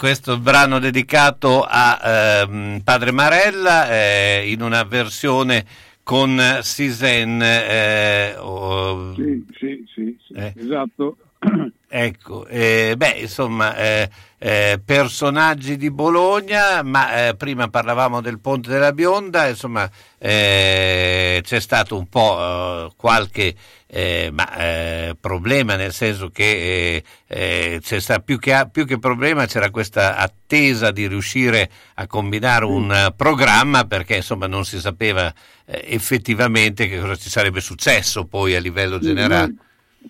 questo 0.00 0.38
brano 0.38 0.78
dedicato 0.78 1.62
a 1.68 2.00
ehm, 2.48 2.80
Padre 2.82 3.12
Marella 3.12 3.90
eh, 3.90 4.50
in 4.50 4.62
una 4.62 4.82
versione 4.84 5.62
con 6.02 6.40
Sisen. 6.62 7.38
eh, 7.42 8.34
o- 8.38 9.12
Sì, 9.14 9.44
sì, 9.58 9.84
sì, 9.94 10.16
sì, 10.26 10.32
Eh. 10.32 10.54
esatto. 10.56 11.16
Ecco, 11.92 12.46
eh, 12.46 12.94
beh, 12.96 13.16
insomma, 13.18 13.76
eh, 13.76 14.08
eh, 14.38 14.80
personaggi 14.82 15.76
di 15.76 15.90
Bologna, 15.90 16.82
ma 16.82 17.26
eh, 17.28 17.34
prima 17.34 17.68
parlavamo 17.68 18.20
del 18.22 18.38
Ponte 18.38 18.70
della 18.70 18.92
Bionda, 18.92 19.48
insomma, 19.48 19.90
eh, 20.16 21.40
c'è 21.44 21.60
stato 21.60 21.98
un 21.98 22.08
po' 22.08 22.38
eh, 22.40 22.92
qualche 22.96 23.54
eh, 23.92 24.30
ma, 24.32 24.56
eh, 24.56 25.16
problema, 25.20 25.74
nel 25.74 25.90
senso 25.90 26.28
che 26.28 27.02
eh, 27.26 27.80
eh, 27.82 28.20
più, 28.24 28.38
che, 28.38 28.68
più 28.70 28.86
che 28.86 28.98
problema 28.98 29.46
c'era 29.46 29.70
questa 29.70 30.16
attesa 30.16 30.92
di 30.92 31.08
riuscire 31.08 31.68
a 31.94 32.06
combinare 32.06 32.64
un 32.64 32.90
eh, 32.92 33.12
programma 33.16 33.84
perché 33.84 34.16
insomma 34.16 34.46
non 34.46 34.64
si 34.64 34.78
sapeva 34.78 35.32
eh, 35.66 35.84
effettivamente 35.88 36.86
che 36.86 37.00
cosa 37.00 37.16
ci 37.16 37.28
sarebbe 37.28 37.60
successo 37.60 38.26
poi 38.26 38.54
a 38.54 38.60
livello 38.60 39.00
generale. 39.00 39.56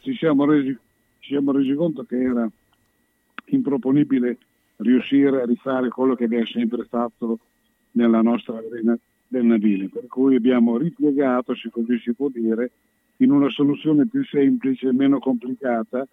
Ci 0.02 0.14
siamo, 0.14 0.44
resi, 0.44 0.76
ci 1.20 1.30
siamo 1.32 1.52
resi 1.52 1.72
conto 1.74 2.04
che 2.04 2.20
era 2.20 2.48
improponibile 3.46 4.36
riuscire 4.76 5.40
a 5.40 5.46
rifare 5.46 5.88
quello 5.88 6.14
che 6.14 6.24
abbiamo 6.24 6.46
sempre 6.46 6.84
fatto 6.84 7.38
nella 7.92 8.20
nostra 8.20 8.58
arena 8.58 8.96
del 9.26 9.44
navile, 9.44 9.88
per 9.88 10.06
cui 10.06 10.36
abbiamo 10.36 10.76
ripiegato, 10.76 11.54
se 11.54 11.70
così 11.70 11.98
si 11.98 12.12
può 12.12 12.28
dire, 12.28 12.70
in 13.20 13.30
una 13.30 13.48
soluzione 13.50 14.06
più 14.06 14.24
semplice 14.24 14.88
e 14.88 14.92
meno 14.92 15.18
complicata 15.18 16.06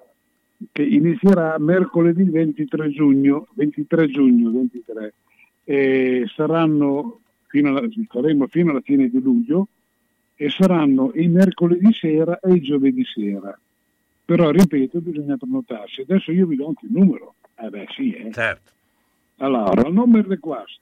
che 0.71 0.83
inizierà 0.83 1.57
mercoledì 1.59 2.23
23 2.23 2.89
giugno, 2.89 3.47
23 3.53 4.07
giugno 4.07 4.51
23 4.51 5.13
e 5.63 6.25
saranno 6.33 7.19
fino 7.47 7.69
alla, 7.69 7.87
faremo 8.07 8.47
fino 8.47 8.71
alla 8.71 8.81
fine 8.81 9.09
di 9.09 9.21
luglio 9.21 9.67
e 10.35 10.49
saranno 10.49 11.11
il 11.15 11.29
mercoledì 11.29 11.93
sera 11.93 12.39
e 12.39 12.53
il 12.53 12.61
giovedì 12.61 13.05
sera. 13.05 13.57
Però 14.25 14.49
ripeto, 14.49 14.99
bisogna 14.99 15.37
prenotarsi. 15.37 16.01
Adesso 16.01 16.31
io 16.31 16.47
vi 16.47 16.57
do 16.57 16.67
anche 16.67 16.85
il 16.85 16.91
numero. 16.91 17.35
Eh 17.55 17.69
beh 17.69 17.87
sì, 17.89 18.11
eh. 18.11 18.31
Certo. 18.31 18.71
Allora, 19.37 19.87
il 19.87 19.93
numero 19.93 20.29
è 20.31 20.39
questo. 20.39 20.81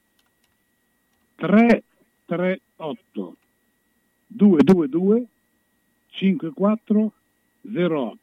338 1.35 3.35
222 4.27 5.27
5408. 6.15 8.17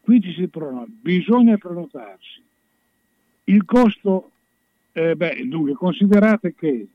Qui 0.00 0.20
ci 0.20 0.32
si 0.34 0.48
prenota, 0.48 0.86
bisogna 0.88 1.56
prenotarsi. 1.56 2.42
Il 3.44 3.64
costo, 3.64 4.32
eh, 4.92 5.16
beh, 5.16 5.48
dunque, 5.48 5.72
considerate 5.74 6.54
che 6.54 6.86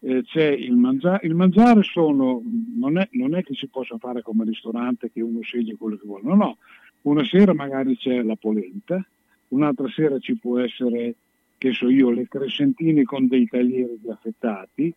eh, 0.00 0.22
c'è 0.24 0.50
il 0.50 0.74
mangiare, 0.74 1.26
il 1.26 1.34
mangiare 1.34 1.82
sono, 1.82 2.42
non 2.76 2.98
è, 2.98 3.08
non 3.12 3.34
è 3.34 3.42
che 3.42 3.54
si 3.54 3.68
possa 3.68 3.96
fare 3.98 4.20
come 4.22 4.44
ristorante 4.44 5.10
che 5.10 5.22
uno 5.22 5.40
sceglie 5.40 5.76
quello 5.76 5.96
che 5.96 6.06
vuole, 6.06 6.24
no, 6.24 6.34
no, 6.34 6.58
una 7.02 7.24
sera 7.24 7.54
magari 7.54 7.96
c'è 7.96 8.22
la 8.22 8.36
polenta, 8.36 9.02
un'altra 9.48 9.88
sera 9.88 10.18
ci 10.18 10.36
può 10.36 10.58
essere, 10.58 11.14
che 11.56 11.72
so 11.72 11.88
io, 11.88 12.10
le 12.10 12.28
crescentine 12.28 13.04
con 13.04 13.28
dei 13.28 13.46
taglieri 13.46 13.98
di 14.00 14.10
affettati, 14.10 14.92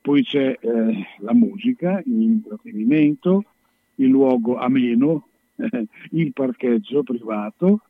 poi 0.00 0.24
c'è 0.24 0.56
eh, 0.58 1.06
la 1.18 1.34
musica, 1.34 2.00
l'intrattenimento, 2.04 3.44
il 3.98 4.08
luogo 4.08 4.56
ameno, 4.56 5.28
eh, 5.56 5.86
il 6.10 6.32
parcheggio 6.32 7.02
privato, 7.02 7.80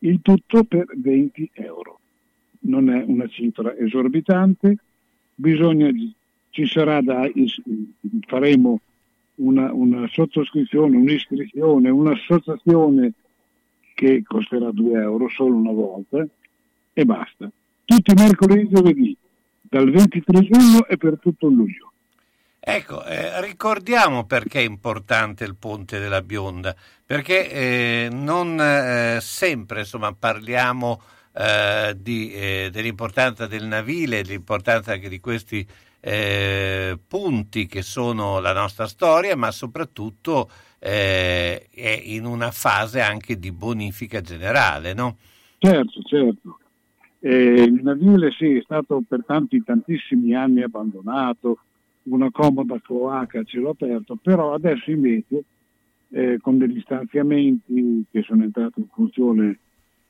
il 0.00 0.20
tutto 0.22 0.64
per 0.64 0.86
20 0.96 1.50
euro. 1.54 1.98
Non 2.60 2.90
è 2.90 3.02
una 3.06 3.26
cifra 3.28 3.76
esorbitante, 3.76 4.76
bisogna, 5.34 5.90
ci 6.50 6.66
sarà 6.66 7.00
da, 7.00 7.28
faremo 8.26 8.80
una, 9.36 9.72
una 9.72 10.06
sottoscrizione, 10.08 10.96
un'iscrizione, 10.96 11.90
un'associazione 11.90 13.12
che 13.94 14.22
costerà 14.24 14.70
2 14.70 15.00
euro 15.00 15.28
solo 15.28 15.56
una 15.56 15.72
volta 15.72 16.26
e 16.92 17.04
basta. 17.04 17.50
Tutti 17.84 18.10
i 18.10 18.14
mercoledì 18.14 18.62
e 18.62 18.68
giovedì, 18.68 19.16
dal 19.60 19.90
23 19.90 20.40
giugno 20.40 20.86
e 20.86 20.96
per 20.96 21.18
tutto 21.18 21.48
luglio. 21.48 21.91
Ecco, 22.64 23.04
eh, 23.04 23.40
ricordiamo 23.40 24.24
perché 24.24 24.60
è 24.60 24.62
importante 24.62 25.42
il 25.42 25.56
ponte 25.56 25.98
della 25.98 26.22
Bionda, 26.22 26.72
perché 27.04 27.50
eh, 27.50 28.08
non 28.12 28.56
eh, 28.60 29.18
sempre 29.20 29.80
insomma, 29.80 30.14
parliamo 30.14 31.02
eh, 31.32 31.96
di, 31.98 32.32
eh, 32.32 32.68
dell'importanza 32.70 33.48
del 33.48 33.66
navile, 33.66 34.22
dell'importanza 34.22 34.92
anche 34.92 35.08
di 35.08 35.18
questi 35.18 35.66
eh, 35.98 36.96
punti 37.04 37.66
che 37.66 37.82
sono 37.82 38.38
la 38.38 38.52
nostra 38.52 38.86
storia, 38.86 39.34
ma 39.34 39.50
soprattutto 39.50 40.48
è 40.78 41.68
in 42.04 42.24
una 42.24 42.52
fase 42.52 43.00
anche 43.00 43.40
di 43.40 43.50
bonifica 43.50 44.20
generale, 44.20 44.94
no? 44.94 45.16
Certo, 45.58 46.00
certo. 46.02 46.58
il 47.20 47.80
navile 47.82 48.30
sì, 48.30 48.56
è 48.56 48.62
stato 48.62 49.02
per 49.06 49.24
tanti, 49.26 49.62
tantissimi 49.64 50.34
anni 50.34 50.62
abbandonato, 50.62 51.58
una 52.04 52.30
comoda 52.30 52.80
cloaca 52.80 53.40
a 53.40 53.44
cielo 53.44 53.70
aperto, 53.70 54.16
però 54.16 54.54
adesso 54.54 54.90
invece 54.90 55.44
eh, 56.10 56.38
con 56.40 56.58
degli 56.58 56.80
stanziamenti 56.80 58.04
che 58.10 58.22
sono 58.22 58.42
entrati 58.42 58.80
in 58.80 58.88
funzione 58.92 59.58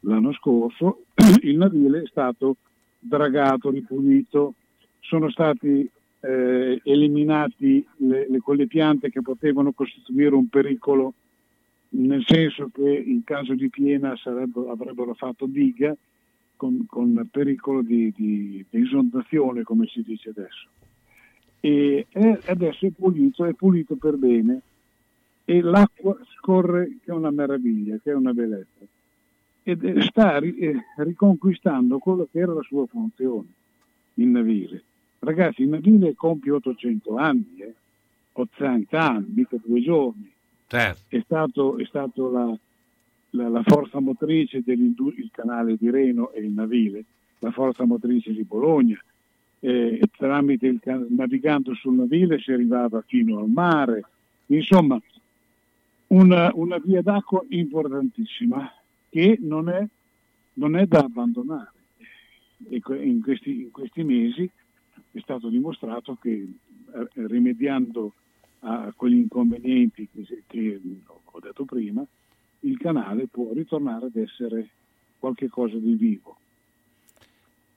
l'anno 0.01 0.33
scorso, 0.33 1.05
il 1.43 1.57
navile 1.57 2.03
è 2.03 2.07
stato 2.07 2.57
dragato, 2.99 3.71
ripulito, 3.71 4.55
sono 5.01 5.31
stati 5.31 5.89
eh, 6.21 6.81
eliminati 6.85 7.87
le, 7.97 8.27
le, 8.29 8.39
quelle 8.41 8.67
piante 8.67 9.11
che 9.11 9.23
potevano 9.23 9.73
costituire 9.73 10.35
un 10.35 10.49
pericolo, 10.49 11.15
nel 11.91 12.25
senso 12.27 12.71
che 12.73 12.89
in 12.89 13.23
caso 13.23 13.55
di 13.55 13.69
piena 13.69 14.15
avrebbero 14.25 15.15
fatto 15.15 15.47
diga 15.47 15.95
con, 16.57 16.87
con 16.89 17.29
pericolo 17.31 17.83
di, 17.83 18.13
di, 18.17 18.65
di 18.69 18.83
esondazione, 18.83 19.63
come 19.63 19.87
si 19.87 20.03
dice 20.03 20.31
adesso 20.31 20.69
e 21.65 22.07
adesso 22.47 22.87
è 22.87 22.91
pulito, 22.91 23.45
è 23.45 23.53
pulito 23.53 23.95
per 23.95 24.17
bene 24.17 24.61
e 25.45 25.61
l'acqua 25.61 26.17
scorre 26.37 26.99
che 27.05 27.11
è 27.11 27.15
una 27.15 27.31
meraviglia, 27.31 27.99
che 28.03 28.11
è 28.11 28.15
una 28.15 28.33
bellezza 28.33 28.85
ed 29.63 29.99
sta 30.01 30.41
riconquistando 30.97 31.99
quello 31.99 32.27
che 32.31 32.41
era 32.41 32.53
la 32.53 32.63
sua 32.63 32.87
funzione, 32.87 33.49
il 34.15 34.27
navile. 34.27 34.83
Ragazzi, 35.21 35.63
il 35.63 35.69
navile 35.69 36.15
compie 36.15 36.51
800 36.51 37.17
anni, 37.17 37.57
eh? 37.59 37.75
80 38.33 39.01
anni, 39.01 39.27
mica 39.35 39.57
due 39.65 39.81
giorni. 39.81 40.31
Certo. 40.67 41.03
È 41.09 41.21
stato, 41.25 41.79
è 41.79 41.85
stato 41.85 42.31
la, 42.31 42.59
la, 43.31 43.49
la, 43.49 43.63
forza 43.63 44.01
motrice 44.01 44.63
del 44.65 44.95
canale 45.31 45.77
di 45.77 45.91
Reno 45.91 46.33
e 46.33 46.41
il 46.41 46.51
navile, 46.51 47.05
la 47.39 47.53
forza 47.53 47.85
motrice 47.85 48.33
di 48.33 48.43
Bologna, 48.43 48.99
eh, 49.65 50.01
tramite 50.17 50.67
il, 50.67 50.81
navigando 51.11 51.73
sul 51.75 51.95
navile 51.95 52.41
si 52.41 52.51
arrivava 52.51 53.01
fino 53.07 53.39
al 53.39 53.49
mare, 53.49 54.05
insomma 54.47 55.01
una, 56.09 56.51
una 56.55 56.79
via 56.79 57.01
d'acqua 57.01 57.45
importantissima 57.51 58.71
che 59.09 59.39
non 59.41 59.69
è, 59.69 59.87
non 60.55 60.77
è 60.77 60.87
da 60.87 60.99
abbandonare. 60.99 61.71
E 62.69 62.83
in 62.89 63.23
questi, 63.23 63.63
in 63.63 63.71
questi, 63.71 64.03
mesi 64.03 64.49
è 65.13 65.21
stato 65.21 65.49
dimostrato 65.49 66.17
che 66.21 66.31
eh, 66.31 67.09
rimediando 67.15 68.13
a 68.61 68.93
quegli 68.97 69.15
inconvenienti 69.15 70.09
che, 70.13 70.43
che 70.47 70.81
ho 71.07 71.41
detto 71.41 71.65
prima, 71.65 72.05
il 72.61 72.79
canale 72.79 73.27
può 73.27 73.53
ritornare 73.53 74.07
ad 74.07 74.17
essere 74.17 74.69
qualcosa 75.19 75.77
di 75.77 75.95
vivo. 75.95 76.37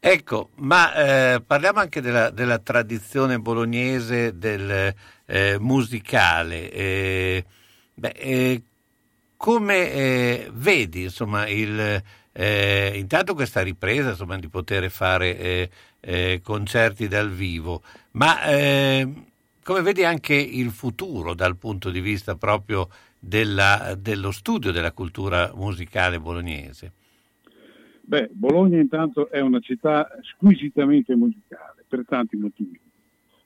Ecco, 0.08 0.52
ma 0.58 0.94
eh, 1.34 1.42
parliamo 1.42 1.80
anche 1.80 2.00
della, 2.00 2.30
della, 2.30 2.60
tradizione 2.60 3.40
bolognese 3.40 4.38
del 4.38 4.94
eh, 5.26 5.58
musicale. 5.58 6.72
Eh, 6.72 7.46
beh, 7.96 8.14
eh, 8.16 8.62
come 9.36 9.92
eh, 9.92 10.50
vedi 10.54 11.02
insomma, 11.02 11.48
il, 11.48 12.04
eh, 12.34 12.92
intanto 12.94 13.34
questa 13.34 13.64
ripresa 13.64 14.10
insomma, 14.12 14.38
di 14.38 14.48
poter 14.48 14.92
fare 14.92 15.72
concerti 16.44 17.08
dal 17.08 17.32
vivo, 17.32 17.82
ma 18.12 18.38
come 19.64 19.82
vedi 19.82 20.04
anche 20.04 20.36
il 20.36 20.70
futuro 20.70 21.34
dal 21.34 21.58
punto 21.58 21.90
di 21.90 22.00
vista 22.00 22.36
proprio 22.36 22.90
della, 23.18 23.96
dello 23.98 24.30
studio 24.30 24.72
della 24.72 24.92
cultura 24.92 25.52
musicale 25.56 26.20
bolognese? 26.20 26.92
Beh, 28.08 28.30
Bologna 28.32 28.80
intanto 28.80 29.32
è 29.32 29.40
una 29.40 29.60
città 29.60 30.08
squisitamente 30.22 31.16
musicale 31.16 31.84
per 31.88 32.06
tanti 32.08 32.38
motivi. 32.38 32.80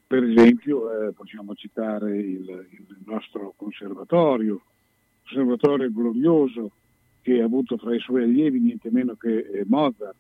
Per 0.06 0.22
esempio 0.22 1.08
eh, 1.08 1.14
possiamo 1.14 1.56
citare 1.56 2.18
il, 2.18 2.68
il, 2.72 2.98
nostro 3.06 3.54
conservatorio, 3.56 4.62
conservatorio 5.24 5.90
glorioso 5.90 6.72
che 7.22 7.40
ha 7.42 7.46
avuto 7.46 7.78
fra 7.78 7.96
i 7.96 8.00
suoi 8.00 8.24
allievi 8.24 8.60
niente 8.60 8.90
meno 8.92 9.16
che 9.16 9.38
eh, 9.38 9.64
Mozart. 9.66 10.16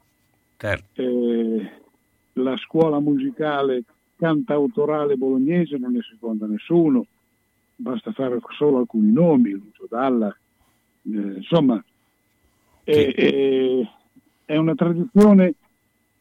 Certo. 0.55 1.01
Eh, 1.01 1.71
la 2.33 2.55
scuola 2.55 2.99
musicale 2.99 3.83
cantautorale 4.15 5.17
bolognese 5.17 5.77
non 5.77 5.93
ne 5.93 6.01
seconda 6.01 6.45
nessuno, 6.45 7.05
basta 7.75 8.13
fare 8.13 8.39
solo 8.57 8.77
alcuni 8.77 9.11
nomi, 9.11 9.51
Lucio 9.51 9.85
Dalla, 9.89 10.29
eh, 10.29 11.33
insomma, 11.35 11.83
sì 12.85 13.97
è 14.49 14.57
una 14.57 14.73
tradizione 14.73 15.53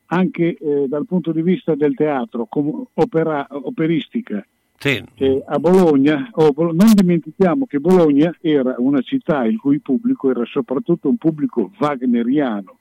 anche 0.08 0.54
eh, 0.54 0.84
dal 0.86 1.06
punto 1.06 1.32
di 1.32 1.40
vista 1.40 1.74
del 1.74 1.94
teatro, 1.94 2.46
opera, 2.92 3.46
operistica. 3.48 4.46
Sì. 4.76 5.02
Eh, 5.14 5.42
a 5.46 5.58
Bologna, 5.58 6.28
oh, 6.32 6.52
non 6.56 6.92
dimentichiamo 6.92 7.64
che 7.64 7.80
Bologna 7.80 8.36
era 8.42 8.74
una 8.76 9.00
città 9.00 9.44
il 9.46 9.58
cui 9.58 9.78
pubblico 9.78 10.30
era 10.30 10.44
soprattutto 10.44 11.08
un 11.08 11.16
pubblico 11.16 11.70
wagneriano. 11.78 12.80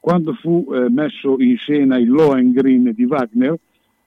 Quando 0.00 0.34
fu 0.34 0.66
eh, 0.72 0.90
messo 0.90 1.36
in 1.38 1.56
scena 1.58 1.96
il 1.96 2.08
Lohengrin 2.08 2.90
di 2.92 3.04
Wagner 3.04 3.56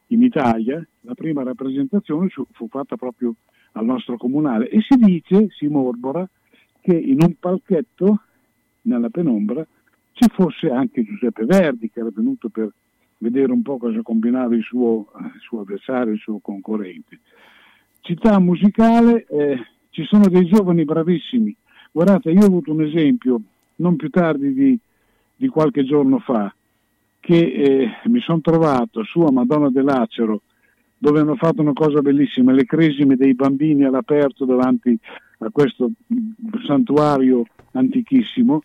in 0.08 0.24
Italia, 0.24 0.86
la 1.02 1.14
prima 1.14 1.44
rappresentazione 1.44 2.28
fu 2.28 2.68
fatta 2.68 2.98
proprio 2.98 3.34
al 3.74 3.86
nostro 3.86 4.18
comunale 4.18 4.68
e 4.68 4.82
si 4.82 4.98
dice, 4.98 5.48
si 5.52 5.68
morbora, 5.68 6.28
che 6.82 6.94
in 6.94 7.22
un 7.22 7.34
palchetto 7.40 8.24
nella 8.82 9.10
penombra 9.10 9.66
ci 10.22 10.30
fosse 10.32 10.70
anche 10.70 11.04
Giuseppe 11.04 11.46
Verdi 11.46 11.90
che 11.90 12.00
era 12.00 12.10
venuto 12.14 12.50
per 12.50 12.72
vedere 13.18 13.52
un 13.52 13.64
po' 13.64 13.78
cosa 13.78 14.02
combinava 14.04 14.56
il 14.56 14.62
suo, 14.62 15.08
il 15.20 15.40
suo 15.40 15.62
avversario, 15.62 16.14
il 16.14 16.20
suo 16.20 16.38
concorrente. 16.40 17.20
Città 18.02 18.40
musicale, 18.40 19.26
eh, 19.28 19.58
ci 19.90 20.04
sono 20.04 20.28
dei 20.28 20.46
giovani 20.46 20.86
bravissimi. 20.86 21.56
Guardate, 21.92 22.30
io 22.30 22.42
ho 22.42 22.46
avuto 22.46 22.72
un 22.72 22.84
esempio 22.84 23.42
non 23.78 23.96
più 23.96 24.10
tardi 24.10 24.54
di, 24.54 24.80
di 25.36 25.48
qualche 25.48 25.84
giorno 25.84 26.20
fa, 26.20 26.54
che 27.20 27.40
eh, 27.40 27.90
mi 28.06 28.20
sono 28.20 28.42
trovato 28.42 29.04
su 29.04 29.22
a 29.22 29.32
Madonna 29.32 29.72
dell'Acero 29.72 30.42
dove 31.00 31.20
hanno 31.20 31.36
fatto 31.36 31.62
una 31.62 31.74
cosa 31.74 32.02
bellissima, 32.02 32.52
le 32.52 32.66
cresime 32.66 33.16
dei 33.16 33.34
bambini 33.34 33.86
all'aperto 33.86 34.46
davanti 34.46 34.96
a 35.40 35.50
questo 35.50 35.90
santuario 36.68 37.44
antichissimo 37.72 38.62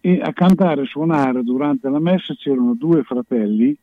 e 0.00 0.20
a 0.20 0.32
cantare 0.32 0.82
e 0.82 0.86
suonare 0.86 1.42
durante 1.42 1.88
la 1.88 1.98
messa 1.98 2.34
c'erano 2.34 2.74
due 2.74 3.02
fratelli, 3.02 3.76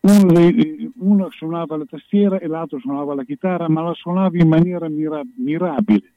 uno, 0.00 0.50
uno 0.98 1.30
suonava 1.30 1.76
la 1.76 1.84
tastiera 1.84 2.38
e 2.38 2.46
l'altro 2.46 2.78
suonava 2.78 3.14
la 3.14 3.24
chitarra, 3.24 3.68
ma 3.68 3.82
la 3.82 3.94
suonava 3.94 4.36
in 4.36 4.48
maniera 4.48 4.88
mira- 4.88 5.22
mirabile. 5.36 6.12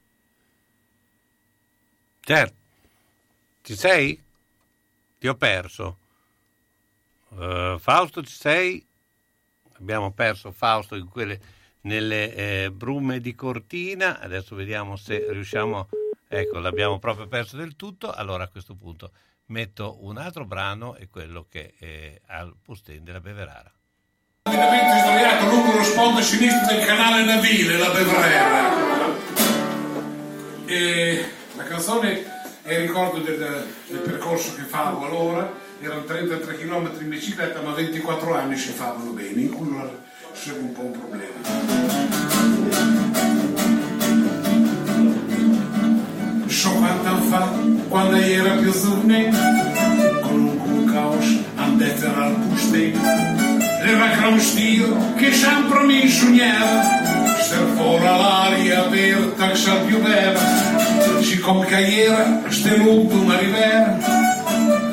Certo. 2.21 2.55
Ci 3.63 3.75
sei? 3.75 4.19
Ti 5.19 5.27
ho 5.27 5.35
perso. 5.35 5.97
Uh, 7.29 7.77
Fausto, 7.79 8.21
ci 8.23 8.35
sei? 8.35 8.83
Abbiamo 9.79 10.11
perso 10.11 10.51
Fausto 10.51 10.95
in 10.95 11.07
quelle, 11.07 11.39
nelle 11.81 12.35
eh, 12.35 12.71
brume 12.71 13.19
di 13.19 13.33
Cortina. 13.33 14.19
Adesso 14.19 14.55
vediamo 14.55 14.95
se 14.95 15.31
riusciamo. 15.31 15.87
Ecco, 16.33 16.59
l'abbiamo 16.59 16.97
proprio 16.97 17.27
perso 17.27 17.57
del 17.57 17.75
tutto. 17.75 18.09
Allora 18.09 18.45
a 18.45 18.47
questo 18.47 18.73
punto 18.73 19.11
metto 19.47 19.97
un 20.05 20.17
altro 20.17 20.45
brano 20.45 20.95
e 20.95 21.09
quello 21.09 21.45
che 21.49 21.73
è 21.77 22.21
al 22.27 22.55
Pustin 22.63 23.03
della 23.03 23.19
Beverara. 23.19 23.69
Rapidamente 24.43 24.99
sdraiato 25.01 25.49
lungo 25.49 25.75
lo 25.75 25.83
sponda 25.83 26.21
sinistro 26.21 26.73
del 26.73 26.85
canale 26.85 27.25
navile, 27.25 27.77
la 27.77 27.89
Bevrera. 27.89 28.73
E 30.67 31.25
la 31.57 31.63
canzone 31.63 32.23
è 32.61 32.75
il 32.75 32.87
ricordo 32.87 33.19
del, 33.19 33.67
del 33.87 33.99
percorso 33.99 34.55
che 34.55 34.61
favo 34.61 35.05
allora, 35.05 35.51
erano 35.81 36.05
33 36.05 36.55
km 36.55 36.97
in 37.01 37.09
bicicletta, 37.09 37.59
ma 37.59 37.73
24 37.73 38.33
anni 38.33 38.55
si 38.55 38.71
favano 38.71 39.11
bene, 39.11 39.41
in 39.41 39.51
cui 39.51 39.67
c'era 40.33 40.59
un 40.59 40.71
po' 40.71 40.83
un 40.83 40.97
problema. 40.97 43.10
Un 50.69 50.85
caos 50.85 51.25
andette 51.55 52.05
al 52.05 52.35
pustet, 52.35 52.95
era 53.83 54.07
gran 54.15 54.39
stio 54.39 54.95
che 55.17 55.31
sempre 55.33 55.83
mi 55.85 56.07
sognava, 56.07 56.83
ser 57.41 57.65
fora 57.75 58.15
l'aria 58.15 58.85
aperta 58.85 59.47
che 59.49 59.55
sa 59.55 59.73
più 59.87 59.99
bella, 60.01 60.39
siccome 61.21 61.65
che 61.65 62.03
era 62.03 62.41
stenuto 62.49 63.15
una 63.15 63.39
rivera, 63.39 63.97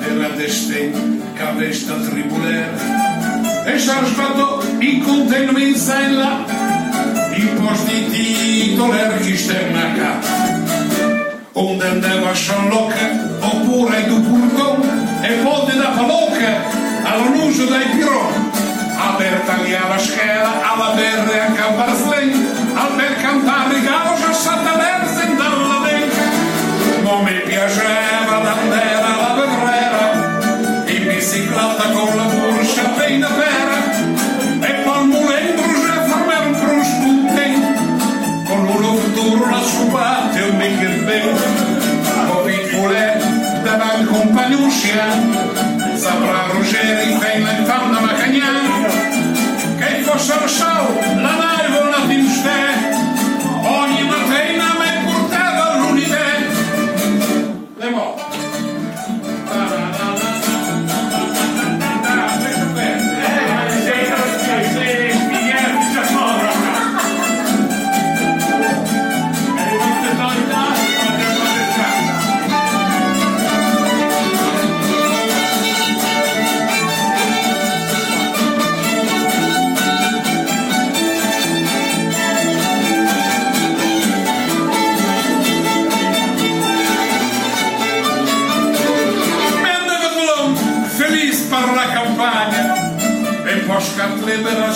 era 0.09 0.29
destin 0.37 1.21
che 1.35 1.43
avesta 1.43 1.95
tribulera, 1.97 3.65
e 3.67 3.79
s'ha 3.79 4.05
sbatto 4.07 4.65
in 4.79 5.03
contenuenza 5.03 6.01
in 6.01 6.17
là, 6.17 6.45
in 7.35 7.63
posti 7.63 8.09
titoler 8.09 9.21
chi 9.21 9.37
sterna 9.37 9.93
casa 9.93 10.68
onde 11.59 11.85
andava 11.87 12.31
a 12.31 12.35
Scianlocca 12.35 13.07
oppure 13.41 14.05
do 14.05 14.21
Purtone 14.21 14.87
e 15.23 15.33
poi 15.43 15.77
da 15.77 15.89
Palocca 15.89 16.53
all'uso 17.03 17.65
dai 17.65 17.87
Piron 17.89 18.51
aperta 18.97 19.55
lì 19.63 19.75
alla 19.75 19.99
scheda 19.99 20.53
alla 20.71 20.95
berre 20.95 21.41
a 21.41 21.51
Camparsley 21.51 22.31
al 22.75 22.93
per 22.95 23.17
cantare 23.21 23.81
gausa 23.81 24.33
Santa 24.33 24.77
Versen 24.77 25.38
Костян, 44.89 45.99
собрал 45.99 46.53
ружей, 46.55 47.19
Фейнер 47.21 47.67
там 47.67 47.93
на 47.93 48.15
коня, 48.15 48.47
Кайфо 49.79 50.19
шуршал 50.19 50.89
на 51.17 51.37
нас. 51.37 51.58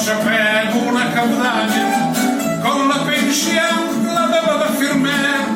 Libera 0.03 0.19
sapere 0.19 0.73
una 0.85 1.13
campagna, 1.13 2.11
con 2.61 2.89
la 2.89 2.99
pensione 3.05 4.13
la 4.13 4.27
dava 4.27 4.57
da 4.57 4.71
firmare, 4.73 5.47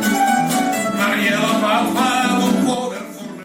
Mariela 0.95 1.55
Papà 1.61 2.27
non 2.39 2.65
può 2.65 2.87
aver 2.87 3.05
forme. 3.11 3.45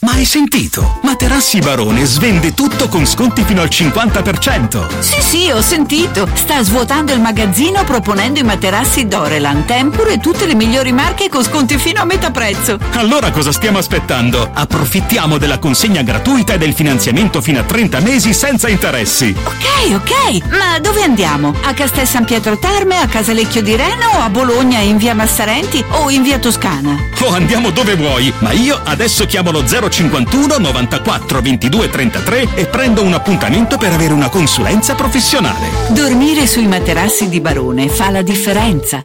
Ma 0.00 0.12
hai 0.12 0.24
sentito? 0.24 0.99
Materassi 1.40 1.60
Barone 1.60 2.04
svende 2.04 2.52
tutto 2.52 2.88
con 2.88 3.06
sconti 3.06 3.44
fino 3.44 3.62
al 3.62 3.68
50%. 3.68 4.98
Sì, 4.98 5.22
sì, 5.22 5.50
ho 5.50 5.62
sentito. 5.62 6.28
Sta 6.34 6.62
svuotando 6.62 7.14
il 7.14 7.20
magazzino 7.20 7.82
proponendo 7.82 8.40
i 8.40 8.42
materassi 8.42 9.08
Dorelan, 9.08 9.64
Tempur 9.64 10.08
e 10.08 10.18
tutte 10.18 10.44
le 10.44 10.54
migliori 10.54 10.92
marche 10.92 11.30
con 11.30 11.42
sconti 11.42 11.78
fino 11.78 12.02
a 12.02 12.04
metà 12.04 12.30
prezzo. 12.30 12.78
Allora 12.92 13.30
cosa 13.30 13.52
stiamo 13.52 13.78
aspettando? 13.78 14.50
Approfittiamo 14.52 15.38
della 15.38 15.58
consegna 15.58 16.02
gratuita 16.02 16.52
e 16.52 16.58
del 16.58 16.74
finanziamento 16.74 17.40
fino 17.40 17.60
a 17.60 17.62
30 17.62 18.00
mesi 18.00 18.34
senza 18.34 18.68
interessi. 18.68 19.34
Ok, 19.42 19.94
ok, 19.94 20.48
ma 20.50 20.78
dove 20.78 21.02
andiamo? 21.02 21.54
A 21.62 21.72
Castel 21.72 22.06
San 22.06 22.26
Pietro 22.26 22.58
Terme, 22.58 22.98
a 22.98 23.06
Casalecchio 23.06 23.62
di 23.62 23.76
Reno 23.76 24.10
o 24.16 24.20
a 24.20 24.28
Bologna 24.28 24.80
in 24.80 24.98
via 24.98 25.14
Massarenti 25.14 25.82
o 25.92 26.10
in 26.10 26.22
via 26.22 26.38
Toscana? 26.38 26.98
O 27.22 27.32
andiamo 27.32 27.70
dove 27.70 27.96
vuoi, 27.96 28.30
ma 28.40 28.52
io 28.52 28.78
adesso 28.84 29.24
chiamo 29.24 29.50
lo 29.50 29.64
051 29.64 30.58
94 30.58 31.29
22 31.38 31.88
33 31.88 32.48
e 32.56 32.66
prendo 32.66 33.02
un 33.04 33.12
appuntamento 33.12 33.78
per 33.78 33.92
avere 33.92 34.12
una 34.12 34.28
consulenza 34.28 34.96
professionale. 34.96 35.68
Dormire 35.90 36.48
sui 36.48 36.66
materassi 36.66 37.28
di 37.28 37.40
Barone 37.40 37.88
fa 37.88 38.10
la 38.10 38.22
differenza. 38.22 39.04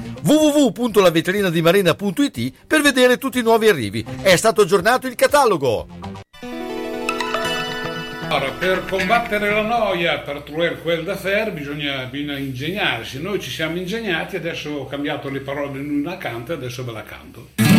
www.lavetrinadimarina.it 0.23 2.53
per 2.67 2.81
vedere 2.81 3.17
tutti 3.17 3.39
i 3.39 3.43
nuovi 3.43 3.67
arrivi. 3.67 4.05
È 4.21 4.35
stato 4.35 4.61
aggiornato 4.61 5.07
il 5.07 5.15
catalogo. 5.15 5.87
Allora, 8.31 8.51
per 8.51 8.85
combattere 8.89 9.51
la 9.51 9.61
noia, 9.61 10.19
per 10.19 10.43
trovare 10.43 10.77
quel 10.77 11.03
da 11.03 11.17
fare, 11.17 11.51
bisogna, 11.51 12.05
bisogna 12.05 12.37
ingegnarsi. 12.37 13.21
Noi 13.21 13.41
ci 13.41 13.49
siamo 13.49 13.77
ingegnati, 13.77 14.37
adesso 14.37 14.69
ho 14.69 14.85
cambiato 14.85 15.29
le 15.29 15.41
parole 15.41 15.79
in 15.79 15.89
una 15.89 16.17
canta, 16.17 16.53
adesso 16.53 16.85
ve 16.85 16.91
la 16.93 17.03
canto. 17.03 17.70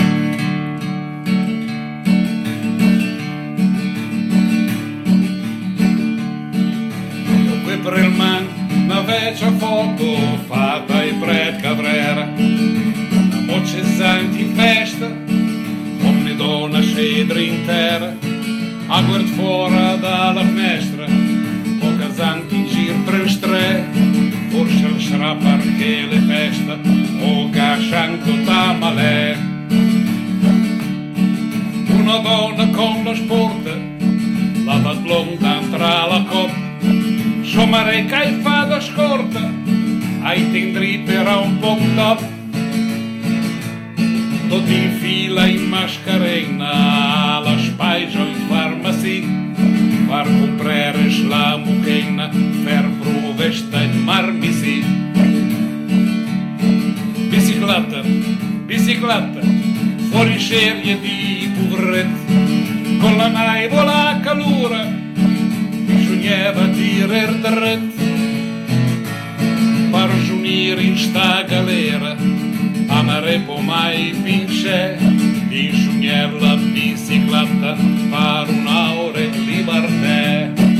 Una 9.22 9.30
vecchia 9.30 9.52
foto 9.52 10.16
fatta 10.48 11.04
in 11.04 11.20
pret 11.20 11.60
cavrera, 11.60 12.28
una 12.36 13.40
moce 13.46 13.84
zanti 13.84 14.40
in 14.40 14.54
festa, 14.54 15.06
ogni 15.06 16.34
donna 16.34 16.80
scedra 16.80 17.38
in 17.38 17.64
terra, 17.64 18.16
a 18.88 19.02
guard 19.02 19.26
fuori 19.26 20.00
dalla 20.00 20.44
finestra, 20.44 21.04
o 21.04 21.96
casanti 21.98 22.54
in 22.56 22.66
giro 22.66 22.94
per 23.04 23.30
stre, 23.30 23.84
forse 24.48 25.00
sarà 25.00 25.36
perché 25.36 26.06
le 26.10 26.18
festa, 26.18 26.78
o 27.20 27.48
cascianco 27.50 28.30
tamalè. 28.44 29.36
Una 31.90 32.16
donna 32.18 32.66
con 32.70 33.04
la 33.04 33.14
sporta, 33.14 33.70
la 34.64 34.94
blonda 34.94 35.60
tra 35.70 36.06
la 36.06 36.24
coppa, 36.28 36.61
Somare 37.52 38.06
che 38.06 38.38
fa 38.40 38.64
da 38.64 38.80
scorta, 38.80 39.38
ai 40.22 40.50
tendri 40.52 41.00
per 41.00 41.26
un 41.26 41.58
po' 41.58 41.78
top. 41.94 42.24
Tutti 44.48 44.74
in 44.74 44.92
fila 44.98 45.44
in 45.44 45.68
mascherina, 45.68 47.40
la 47.40 47.58
spaisa 47.58 48.20
in 48.20 48.46
farmacia, 48.48 49.26
far 50.06 50.24
comprare 50.24 51.10
la 51.28 51.58
mucchina, 51.58 52.30
per 52.64 52.88
provesta 52.98 53.82
in 53.82 54.02
marmisi. 54.02 54.82
Bicicletta, 57.28 58.00
bicicletta, 58.64 59.40
fuori 60.08 60.40
serie 60.40 60.98
di 60.98 61.50
poveretti, 61.54 62.96
con 62.98 63.14
la 63.18 63.28
naivola 63.28 64.08
a 64.08 64.20
calura, 64.20 65.01
bisognava 66.22 66.66
tirar 66.72 67.32
dret 67.40 67.80
per 69.90 70.10
giunire 70.24 70.82
in 70.82 70.96
sta 70.96 71.42
galera 71.42 72.14
a 72.88 73.02
marepo 73.02 73.56
mai 73.56 74.12
vince 74.12 74.98
bisognava 75.48 76.38
la 76.38 76.54
bicicletta 76.54 77.74
per 77.74 78.54
un'ora 78.54 79.18
in 79.18 79.44
libertà. 79.44 80.70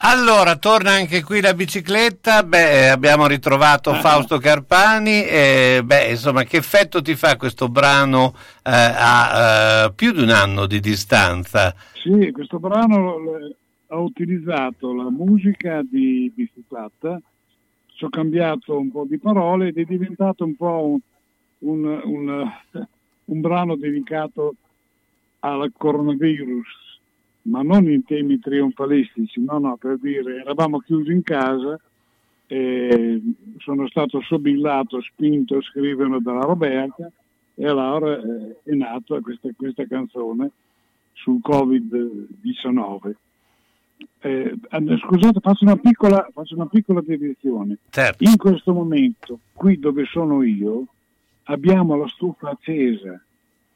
Allora, 0.00 0.56
torna 0.56 0.92
anche 0.92 1.22
qui 1.24 1.40
la 1.40 1.52
bicicletta, 1.52 2.44
beh, 2.44 2.90
abbiamo 2.90 3.26
ritrovato 3.26 3.92
Fausto 3.94 4.38
Carpani, 4.38 5.24
e, 5.24 5.80
beh, 5.82 6.10
insomma, 6.10 6.44
che 6.44 6.58
effetto 6.58 7.02
ti 7.02 7.16
fa 7.16 7.36
questo 7.36 7.68
brano 7.68 8.34
eh, 8.62 8.70
a 8.70 9.86
eh, 9.86 9.92
più 9.94 10.12
di 10.12 10.22
un 10.22 10.30
anno 10.30 10.66
di 10.66 10.78
distanza? 10.78 11.74
Sì, 11.94 12.30
questo 12.30 12.60
brano 12.60 13.16
ha 13.88 13.98
utilizzato 13.98 14.92
la 14.94 15.10
musica 15.10 15.82
di 15.82 16.30
bicicletta, 16.34 17.20
ci 17.94 18.04
ho 18.04 18.08
cambiato 18.08 18.78
un 18.78 18.90
po' 18.90 19.04
di 19.08 19.18
parole 19.18 19.68
ed 19.68 19.78
è 19.78 19.84
diventato 19.84 20.44
un 20.44 20.54
po' 20.54 20.98
un, 21.58 21.80
un- 21.84 22.00
un- 22.04 22.50
un 23.26 23.40
brano 23.40 23.76
dedicato 23.76 24.54
al 25.40 25.72
coronavirus, 25.76 27.00
ma 27.42 27.62
non 27.62 27.90
in 27.90 28.04
temi 28.04 28.38
trionfalistici, 28.38 29.42
no, 29.42 29.58
no, 29.58 29.76
per 29.76 29.98
dire, 29.98 30.40
eravamo 30.40 30.78
chiusi 30.80 31.12
in 31.12 31.22
casa, 31.22 31.80
e 32.48 33.20
sono 33.58 33.88
stato 33.88 34.20
sobillato, 34.20 35.00
spinto 35.00 35.56
a 35.56 35.62
scrivere 35.62 36.20
dalla 36.20 36.44
Roberta 36.44 37.10
e 37.54 37.66
allora 37.66 38.16
eh, 38.16 38.60
è 38.62 38.72
nata 38.72 39.20
questa, 39.20 39.48
questa 39.56 39.86
canzone 39.86 40.50
sul 41.12 41.40
Covid-19. 41.42 43.12
Eh, 44.20 44.54
scusate, 44.98 45.40
faccio 45.40 45.64
una 45.64 45.76
piccola, 45.76 46.28
faccio 46.32 46.54
una 46.54 46.66
piccola 46.66 47.00
deviazione. 47.00 47.78
Certo. 47.90 48.24
In 48.24 48.36
questo 48.36 48.72
momento, 48.72 49.40
qui 49.52 49.78
dove 49.78 50.04
sono 50.04 50.42
io, 50.42 50.86
abbiamo 51.44 51.96
la 51.96 52.08
stufa 52.08 52.50
accesa 52.50 53.20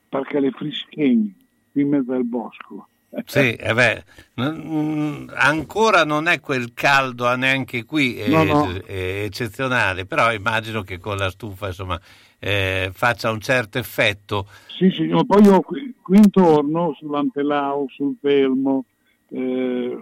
perché 0.08 0.40
le 0.40 0.50
frischegni 0.50 1.34
in 1.72 1.88
mezzo 1.88 2.12
al 2.12 2.24
bosco. 2.24 2.88
Sì, 3.26 3.54
eh 3.54 3.74
beh, 3.74 4.04
n- 4.36 5.32
ancora 5.34 6.04
non 6.04 6.28
è 6.28 6.38
quel 6.38 6.72
caldo 6.74 7.34
neanche 7.34 7.84
qui 7.84 8.16
eh, 8.16 8.28
No, 8.28 8.44
no. 8.44 8.70
eh, 8.86 9.24
eccezionale, 9.24 10.06
però 10.06 10.32
immagino 10.32 10.82
che 10.82 10.98
con 10.98 11.16
la 11.16 11.28
stufa 11.30 11.68
insomma, 11.68 12.00
eh, 12.38 12.90
faccia 12.92 13.30
un 13.30 13.40
certo 13.40 13.78
effetto. 13.78 14.46
Sì, 14.68 14.90
sì, 14.90 15.06
no, 15.06 15.24
poi 15.24 15.42
io 15.42 15.60
qui, 15.60 15.92
qui 16.00 16.18
intorno, 16.18 16.94
sull'Antelao, 16.98 17.86
sul 17.88 18.14
Pelmo, 18.20 18.84
eh, 19.30 19.98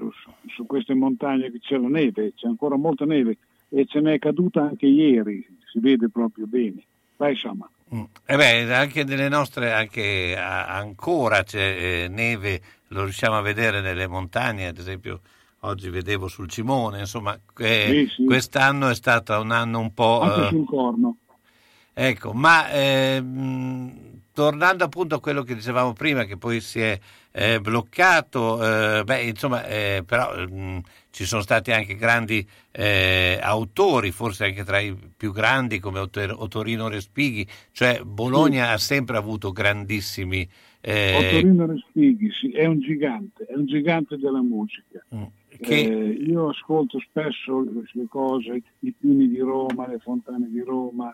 su, 0.48 0.66
queste 0.66 0.94
montagne 0.94 1.50
che 1.50 1.60
c'è 1.60 1.76
la 1.76 1.88
neve, 1.88 2.32
c'è 2.34 2.46
ancora 2.46 2.76
molta 2.76 3.04
neve 3.04 3.36
e 3.68 3.86
ce 3.86 4.00
n'è 4.00 4.18
caduta 4.18 4.62
anche 4.62 4.86
ieri, 4.86 5.46
si 5.70 5.78
vede 5.80 6.08
proprio 6.08 6.46
bene. 6.46 6.82
Ma 7.16 7.28
insomma, 7.28 7.68
Mm. 7.94 8.02
Eh 8.26 8.36
beh, 8.36 8.74
anche 8.74 9.02
nelle 9.04 9.28
nostre, 9.30 9.72
anche 9.72 10.36
a- 10.36 10.76
ancora 10.76 11.42
c'è 11.42 12.04
eh, 12.04 12.08
neve, 12.08 12.60
lo 12.88 13.04
riusciamo 13.04 13.36
a 13.36 13.40
vedere 13.40 13.80
nelle 13.80 14.06
montagne, 14.06 14.66
ad 14.66 14.76
esempio 14.76 15.20
oggi 15.60 15.88
vedevo 15.88 16.28
sul 16.28 16.50
Cimone, 16.50 17.00
insomma, 17.00 17.38
eh, 17.58 18.06
Sì, 18.06 18.14
sì. 18.14 18.24
quest'anno 18.24 18.88
è 18.88 18.94
stato 18.94 19.40
un 19.40 19.52
anno 19.52 19.80
un 19.80 19.94
po'... 19.94 20.20
anche 20.20 20.46
eh, 20.46 20.48
sul 20.50 20.66
corno. 20.66 21.16
Ecco, 21.94 22.32
ma 22.32 22.70
ehm, 22.70 24.07
tornando 24.38 24.84
appunto 24.84 25.16
a 25.16 25.20
quello 25.20 25.42
che 25.42 25.56
dicevamo 25.56 25.94
prima, 25.94 26.22
che 26.22 26.36
poi 26.36 26.60
si 26.60 26.78
è 26.78 26.96
eh, 27.32 27.58
bloccato, 27.58 28.98
eh, 29.00 29.02
beh, 29.02 29.22
insomma, 29.22 29.66
eh, 29.66 30.04
però 30.06 30.32
mm, 30.48 30.78
ci 31.10 31.24
sono 31.24 31.42
stati 31.42 31.72
anche 31.72 31.96
grandi 31.96 32.46
eh, 32.70 33.40
autori, 33.42 34.12
forse 34.12 34.44
anche 34.44 34.62
tra 34.62 34.78
i 34.78 34.96
più 35.16 35.32
grandi 35.32 35.80
come 35.80 35.98
Otor- 35.98 36.36
Otorino 36.38 36.86
Respighi, 36.86 37.44
cioè 37.72 38.00
Bologna 38.04 38.70
ha 38.70 38.78
sempre 38.78 39.16
avuto 39.16 39.50
grandissimi... 39.50 40.48
eh, 40.82 41.16
Ottorino 41.16 41.66
Respighi, 41.66 42.30
sì, 42.30 42.52
è 42.52 42.66
un 42.66 42.78
gigante, 42.78 43.44
è 43.44 43.56
un 43.56 43.66
gigante 43.66 44.18
della 44.18 44.40
musica. 44.40 45.04
mm, 45.16 45.22
che, 45.60 45.80
Eh, 45.80 46.10
io 46.10 46.50
ascolto 46.50 47.00
spesso 47.00 47.60
le 47.60 48.06
cose, 48.08 48.62
i 48.78 48.94
pini 48.96 49.28
di 49.28 49.40
Roma, 49.40 49.88
le 49.88 49.98
fontane 49.98 50.48
di 50.48 50.60
Roma, 50.60 51.12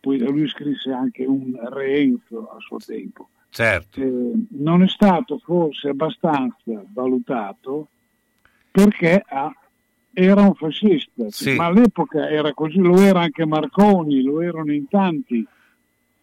poi 0.00 0.18
lui 0.18 0.48
scrisse 0.48 0.90
anche 0.90 1.24
un 1.24 1.52
Reenzo 1.70 2.48
a 2.50 2.56
suo 2.60 2.78
tempo. 2.78 3.28
certo, 3.50 4.00
Eh, 4.00 4.32
non 4.50 4.82
è 4.82 4.88
stato 4.88 5.38
forse 5.38 5.88
abbastanza 5.90 6.82
valutato 6.92 7.88
perché 8.70 9.22
ha- 9.26 9.52
era 10.12 10.42
un 10.42 10.54
fascista, 10.54 11.24
Sì. 11.30 11.54
ma 11.56 11.66
all'epoca 11.66 12.28
era 12.30 12.52
così, 12.54 12.78
lo 12.78 12.98
era 13.00 13.20
anche 13.20 13.44
Marconi, 13.46 14.22
lo 14.22 14.40
erano 14.40 14.72
in 14.72 14.86
tanti. 14.88 15.44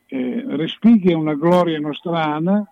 Eh, 0.09 0.43
Respighi 0.47 1.11
è 1.11 1.15
una 1.15 1.33
gloria 1.35 1.79
nostrana 1.79 2.65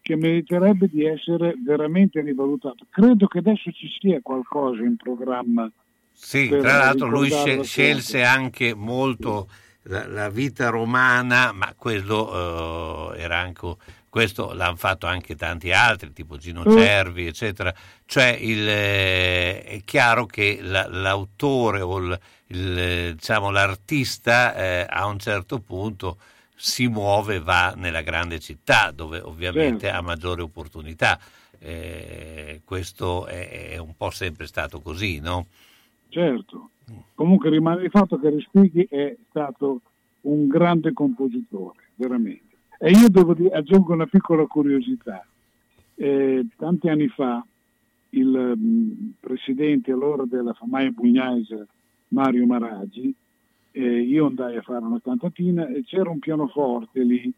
che 0.00 0.16
meriterebbe 0.16 0.88
di 0.90 1.04
essere 1.04 1.54
veramente 1.64 2.20
rivalutato. 2.20 2.86
Credo 2.90 3.26
che 3.28 3.38
adesso 3.38 3.70
ci 3.70 3.88
sia 4.00 4.18
qualcosa 4.22 4.82
in 4.82 4.96
programma. 4.96 5.70
Sì, 6.12 6.48
tra 6.48 6.76
l'altro 6.78 7.08
lui 7.08 7.30
scelse 7.62 8.22
anche 8.22 8.74
molto 8.74 9.48
la, 9.84 10.06
la 10.06 10.28
vita 10.28 10.68
romana, 10.68 11.52
ma 11.52 11.74
quello 11.76 13.12
eh, 13.14 13.20
era 13.20 13.38
anche 13.38 13.76
questo 14.10 14.52
l'hanno 14.54 14.74
fatto 14.74 15.06
anche 15.06 15.36
tanti 15.36 15.70
altri, 15.72 16.12
tipo 16.12 16.36
Gino 16.36 16.64
Mm. 16.66 16.76
Cervi, 16.76 17.26
eccetera. 17.28 17.72
Cioè 18.04 18.36
il, 18.40 18.68
eh, 18.68 19.62
è 19.62 19.80
chiaro 19.84 20.26
che 20.26 20.58
la- 20.62 20.88
l'autore 20.88 21.80
o 21.80 21.96
il- 21.98 22.20
il, 22.48 23.14
diciamo, 23.14 23.50
l'artista 23.50 24.54
eh, 24.56 24.86
a 24.88 25.06
un 25.06 25.20
certo 25.20 25.60
punto 25.60 26.18
si 26.56 26.88
muove, 26.88 27.38
va 27.38 27.72
nella 27.76 28.02
grande 28.02 28.40
città 28.40 28.90
dove 28.90 29.20
ovviamente 29.20 29.86
Certo. 29.86 29.96
ha 29.96 30.00
maggiore 30.02 30.42
opportunità. 30.42 31.18
Eh, 31.60 32.62
questo 32.64 33.26
è, 33.26 33.70
è 33.70 33.76
un 33.76 33.96
po' 33.96 34.10
sempre 34.10 34.46
stato 34.48 34.80
così, 34.80 35.20
no? 35.20 35.46
Certo. 36.08 36.70
Comunque 37.14 37.50
rimane 37.50 37.84
il 37.84 37.90
fatto 37.90 38.18
che 38.18 38.30
Respighi 38.30 38.86
è 38.88 39.16
stato 39.28 39.80
un 40.22 40.48
grande 40.48 40.92
compositore, 40.92 41.90
veramente. 41.94 42.56
E 42.78 42.90
io 42.90 43.08
devo 43.08 43.34
dire, 43.34 43.54
aggiungo 43.54 43.92
una 43.92 44.06
piccola 44.06 44.46
curiosità. 44.46 45.24
Eh, 45.94 46.46
tanti 46.56 46.88
anni 46.88 47.08
fa 47.08 47.44
il 48.10 48.54
mh, 48.56 49.14
presidente 49.20 49.92
allora 49.92 50.24
della 50.24 50.52
Famaia 50.52 50.92
Pugnese, 50.92 51.66
Mario 52.08 52.46
Maraggi, 52.46 53.14
eh, 53.72 54.00
io 54.00 54.26
andai 54.26 54.56
a 54.56 54.62
fare 54.62 54.84
una 54.84 55.00
cantatina 55.00 55.68
e 55.68 55.84
c'era 55.84 56.10
un 56.10 56.18
pianoforte 56.18 57.02
lì 57.04 57.32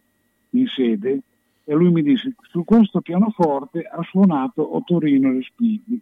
in 0.51 0.67
sede 0.67 1.21
e 1.65 1.75
lui 1.75 1.91
mi 1.91 2.03
disse 2.03 2.35
su 2.49 2.65
questo 2.65 3.01
pianoforte 3.01 3.83
ha 3.83 4.03
suonato 4.03 4.77
Ottorino 4.77 5.31
Respighi. 5.33 6.01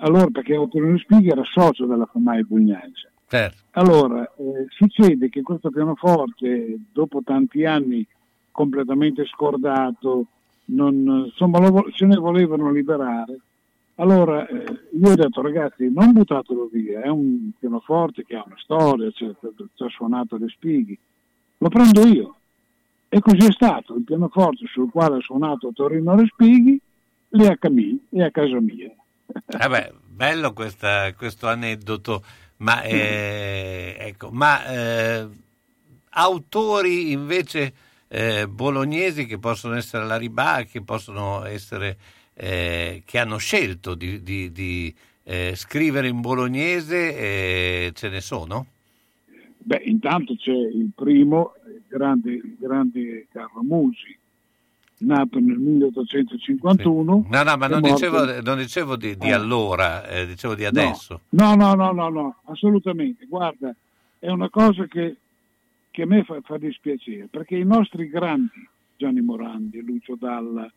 Allora, 0.00 0.26
perché 0.26 0.56
Ottorino 0.56 0.92
Respighi 0.92 1.28
era 1.28 1.42
socio 1.44 1.86
della 1.86 2.06
Famai 2.06 2.44
Pugnanza. 2.44 3.08
Certo. 3.26 3.56
Allora, 3.72 4.22
eh, 4.24 4.66
succede 4.68 5.28
che 5.28 5.42
questo 5.42 5.70
pianoforte, 5.70 6.78
dopo 6.92 7.20
tanti 7.24 7.64
anni 7.64 8.06
completamente 8.50 9.24
scordato, 9.26 10.26
non, 10.66 11.24
insomma, 11.26 11.58
lo, 11.58 11.90
se 11.94 12.06
ne 12.06 12.16
volevano 12.16 12.70
liberare. 12.70 13.38
Allora 13.96 14.46
eh, 14.46 14.64
io 14.92 15.10
ho 15.10 15.14
detto 15.14 15.42
ragazzi 15.42 15.90
non 15.92 16.12
buttatelo 16.12 16.68
via, 16.72 17.00
è 17.00 17.08
un 17.08 17.50
pianoforte 17.58 18.24
che 18.24 18.36
ha 18.36 18.44
una 18.46 18.56
storia, 18.58 19.10
ci 19.10 19.24
ha 19.24 19.88
suonato 19.88 20.36
le 20.36 20.48
spighi, 20.48 20.96
lo 21.58 21.68
prendo 21.68 22.06
io. 22.06 22.34
E 23.08 23.20
così 23.20 23.46
è 23.48 23.52
stato, 23.52 23.94
il 23.94 24.04
pianoforte 24.04 24.66
sul 24.66 24.90
quale 24.90 25.16
ha 25.16 25.20
suonato 25.20 25.72
Torino 25.74 26.14
Respighi 26.14 26.80
lì 27.30 27.46
a, 27.46 27.56
Camille, 27.56 27.98
è 28.10 28.22
a 28.22 28.30
casa 28.30 28.60
mia. 28.60 28.92
Vabbè, 29.46 29.92
bello 30.06 30.52
questa, 30.52 31.12
questo 31.14 31.48
aneddoto, 31.48 32.24
ma, 32.58 32.82
eh, 32.82 33.96
ecco, 33.98 34.30
ma 34.30 34.66
eh, 34.66 35.28
autori 36.10 37.12
invece 37.12 37.72
eh, 38.08 38.48
bolognesi 38.48 39.26
che 39.26 39.38
possono 39.38 39.76
essere 39.76 40.02
alla 40.02 40.16
Ribà, 40.16 40.64
che 40.64 40.82
possono 40.82 41.44
essere, 41.44 41.96
eh, 42.34 43.02
che 43.04 43.18
hanno 43.18 43.36
scelto 43.36 43.94
di, 43.94 44.22
di, 44.22 44.50
di 44.50 44.94
eh, 45.24 45.52
scrivere 45.54 46.08
in 46.08 46.20
bolognese, 46.20 47.16
eh, 47.16 47.92
ce 47.94 48.08
ne 48.08 48.20
sono? 48.20 48.66
Beh, 49.58 49.82
intanto 49.84 50.34
c'è 50.36 50.52
il 50.52 50.90
primo, 50.94 51.52
il 51.66 51.82
grande, 51.86 52.32
il 52.32 52.56
grande 52.58 53.26
Carlo 53.30 53.62
Musi, 53.62 54.17
nato 54.98 55.38
nel 55.38 55.58
1851. 55.58 57.22
Sì. 57.24 57.30
No, 57.30 57.42
no, 57.42 57.56
ma 57.56 57.66
non 57.66 57.80
dicevo, 57.82 58.40
non 58.40 58.58
dicevo, 58.58 58.96
di, 58.96 59.16
di 59.16 59.28
eh. 59.28 59.32
allora, 59.32 60.06
eh, 60.08 60.26
dicevo 60.26 60.54
di 60.54 60.64
adesso. 60.64 61.20
No, 61.30 61.54
no, 61.54 61.74
no, 61.74 61.92
no, 61.92 62.08
no, 62.08 62.36
assolutamente. 62.44 63.26
Guarda, 63.26 63.74
è 64.18 64.28
una 64.28 64.48
cosa 64.50 64.86
che, 64.86 65.16
che 65.90 66.02
a 66.02 66.06
me 66.06 66.24
fa, 66.24 66.40
fa, 66.42 66.58
dispiacere, 66.58 67.28
perché 67.30 67.56
i 67.56 67.64
nostri 67.64 68.08
grandi, 68.08 68.68
Gianni 68.96 69.20
Morandi, 69.20 69.82
Lucio 69.82 70.16
Dalla 70.18 70.70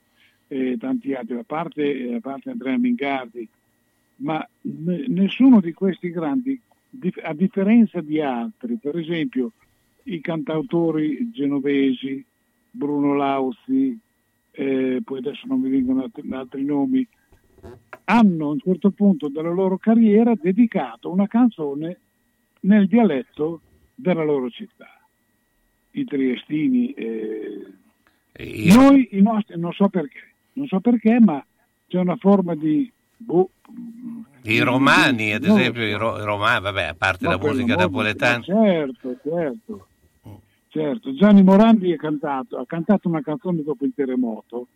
e 0.48 0.78
tanti 0.78 1.14
altri, 1.14 1.38
a 1.38 1.44
parte, 1.46 2.14
a 2.16 2.20
parte 2.20 2.50
Andrea 2.50 2.78
Mingardi, 2.78 3.48
ma 4.18 4.46
n- 4.62 5.06
nessuno 5.08 5.60
di 5.62 5.74
questi 5.74 6.12
grandi, 6.12 6.60
a 7.24 7.34
differenza 7.34 8.02
di 8.02 8.22
altri, 8.22 8.76
per 8.76 8.98
esempio 8.98 9.54
i 10.04 10.20
cantautori 10.20 11.32
genovesi, 11.32 12.24
Bruno 12.70 13.16
Lauzi, 13.16 13.98
eh, 14.52 15.02
poi 15.04 15.20
adesso 15.20 15.48
non 15.48 15.60
mi 15.60 15.70
vengono 15.70 16.04
altri, 16.04 16.28
altri 16.32 16.64
nomi, 16.64 17.08
hanno 18.06 18.48
a 18.48 18.52
un 18.52 18.60
certo 18.60 18.92
punto 18.92 19.30
della 19.30 19.52
loro 19.52 19.78
carriera 19.78 20.34
dedicato 20.36 21.12
una 21.12 21.28
canzone 21.28 22.00
nel 22.62 22.88
dialetto 22.88 23.62
della 23.96 24.24
loro 24.24 24.50
città. 24.50 24.90
I 25.92 26.04
triestini, 26.06 26.94
eh, 26.94 27.74
Io... 28.38 28.76
noi 28.76 29.10
i 29.12 29.22
nostri, 29.22 29.60
non 29.60 29.72
so 29.74 29.90
perché, 29.90 30.34
non 30.54 30.68
so 30.68 30.80
perché, 30.80 31.20
ma 31.20 31.44
c'è 31.88 32.00
una 32.00 32.16
forma 32.16 32.56
di... 32.56 32.92
Boh, 33.18 33.52
I 34.44 34.60
romani, 34.60 35.34
ad 35.34 35.44
esempio, 35.44 35.86
i, 35.86 35.94
ro- 35.94 36.24
romani, 36.24 36.62
vabbè, 36.62 36.84
a 36.86 36.96
parte 36.96 37.28
la 37.28 37.38
musica 37.38 37.76
napoletana. 37.76 38.42
Certo, 38.42 39.16
certo. 39.22 39.88
Certo, 40.74 41.14
Gianni 41.14 41.44
Morandi 41.44 41.98
cantato, 41.98 42.56
ha 42.56 42.66
cantato 42.66 43.10
una 43.10 43.22
canzone 43.22 43.62
dopo 43.62 43.84
il 43.84 43.92
terremoto, 43.94 44.68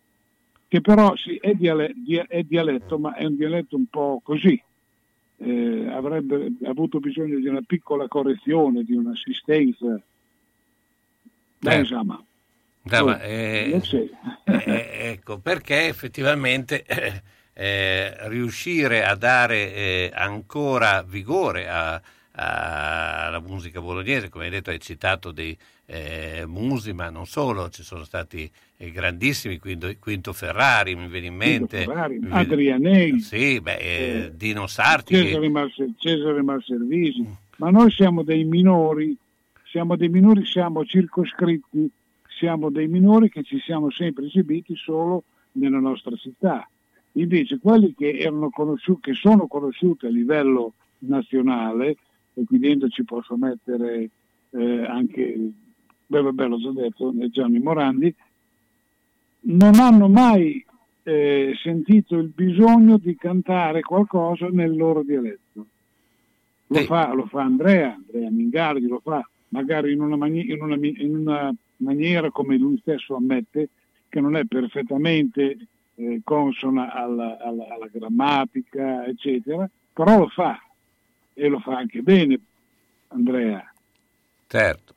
che 0.68 0.82
però 0.82 1.16
sì, 1.16 1.36
è, 1.36 1.54
diale, 1.54 1.94
è, 2.28 2.42
dialetto, 2.42 2.98
ma 2.98 3.14
è 3.14 3.24
un 3.24 3.34
dialetto 3.34 3.76
un 3.76 3.86
po' 3.86 4.20
così. 4.22 4.62
Eh, 5.38 5.88
avrebbe 5.90 6.52
avuto 6.64 7.00
bisogno 7.00 7.38
di 7.38 7.48
una 7.48 7.62
piccola 7.66 8.08
correzione, 8.08 8.84
di 8.84 8.94
un'assistenza. 8.94 9.98
Beh, 11.60 11.76
insomma. 11.76 12.22
insomma 12.82 13.22
eh, 13.22 13.80
eh, 14.44 14.88
ecco, 15.00 15.38
perché 15.38 15.86
effettivamente 15.86 16.84
eh, 17.54 18.28
riuscire 18.28 19.02
a 19.02 19.14
dare 19.14 19.72
eh, 19.72 20.10
ancora 20.12 21.02
vigore 21.02 21.70
a, 21.70 21.98
alla 22.32 23.40
musica 23.40 23.80
bolognese, 23.80 24.28
come 24.28 24.44
hai 24.44 24.50
detto 24.50 24.68
hai 24.68 24.78
citato 24.78 25.32
dei 25.32 25.56
eh, 25.86 26.44
Musi, 26.46 26.92
ma 26.92 27.08
non 27.10 27.26
solo, 27.26 27.68
ci 27.70 27.82
sono 27.82 28.04
stati 28.04 28.50
eh, 28.76 28.90
grandissimi, 28.90 29.58
Quinto, 29.58 29.90
Quinto, 29.98 30.32
Ferrari, 30.32 30.96
mi 30.96 31.08
viene 31.08 31.26
in 31.26 31.36
mente, 31.36 31.84
Ferrari, 31.84 32.20
Adrianei, 32.28 33.20
sì, 33.20 33.60
beh, 33.60 33.76
eh, 33.76 33.86
eh, 33.86 34.36
Dino 34.36 34.66
Sarti, 34.66 35.14
Cesare, 35.14 35.48
Marse, 35.48 35.92
Cesare 35.96 36.42
Marservisi, 36.42 37.22
mm. 37.22 37.32
ma 37.58 37.70
noi 37.70 37.90
siamo 37.90 38.22
dei 38.22 38.44
minori, 38.44 39.16
siamo 39.64 39.96
dei 39.96 40.08
minori, 40.08 40.44
siamo 40.44 40.84
circoscritti, 40.84 41.88
siamo 42.28 42.70
dei 42.70 42.88
minori 42.88 43.30
che 43.30 43.44
ci 43.44 43.58
siamo 43.60 43.90
sempre 43.90 44.26
esibiti 44.26 44.74
solo 44.76 45.22
nella 45.52 45.78
nostra 45.78 46.14
città. 46.16 46.68
Invece 47.12 47.58
quelli 47.58 47.94
che, 47.94 48.10
erano 48.18 48.50
conosciuti, 48.50 49.12
che 49.12 49.14
sono 49.14 49.46
conosciuti 49.46 50.04
a 50.06 50.10
livello 50.10 50.74
nazionale, 50.98 51.96
e 52.34 52.44
qui 52.44 52.58
dentro 52.58 52.88
ci 52.88 53.04
posso 53.04 53.36
mettere 53.36 54.10
eh, 54.50 54.84
anche, 54.84 55.50
beh, 56.06 56.20
vabbè, 56.20 56.46
l'ho 56.46 56.58
già 56.58 56.70
detto, 56.72 57.12
Gianni 57.30 57.58
Morandi, 57.58 58.14
non 59.40 59.78
hanno 59.78 60.08
mai 60.08 60.64
eh, 61.02 61.52
sentito 61.62 62.16
il 62.16 62.28
bisogno 62.34 62.98
di 62.98 63.14
cantare 63.16 63.80
qualcosa 63.82 64.48
nel 64.48 64.76
loro 64.76 65.02
dialetto. 65.02 65.66
Lo, 66.68 66.80
fa, 66.80 67.12
lo 67.12 67.26
fa, 67.26 67.42
Andrea, 67.42 67.94
Andrea 67.94 68.28
Mingardi 68.28 68.88
lo 68.88 69.00
fa, 69.00 69.28
magari 69.50 69.92
in 69.92 70.00
una, 70.00 70.16
mani- 70.16 70.50
in, 70.50 70.60
una, 70.60 70.74
in 70.74 71.16
una, 71.16 71.54
maniera 71.76 72.30
come 72.30 72.56
lui 72.56 72.76
stesso 72.78 73.14
ammette, 73.14 73.68
che 74.08 74.20
non 74.20 74.34
è 74.34 74.44
perfettamente 74.46 75.56
eh, 75.94 76.20
consona 76.24 76.92
alla, 76.92 77.38
alla, 77.38 77.68
alla 77.68 77.88
grammatica, 77.92 79.04
eccetera, 79.06 79.68
però 79.92 80.18
lo 80.18 80.28
fa 80.28 80.58
e 81.32 81.48
lo 81.48 81.60
fa 81.60 81.76
anche 81.76 82.02
bene 82.02 82.40
Andrea. 83.08 83.72
Certo. 84.48 84.94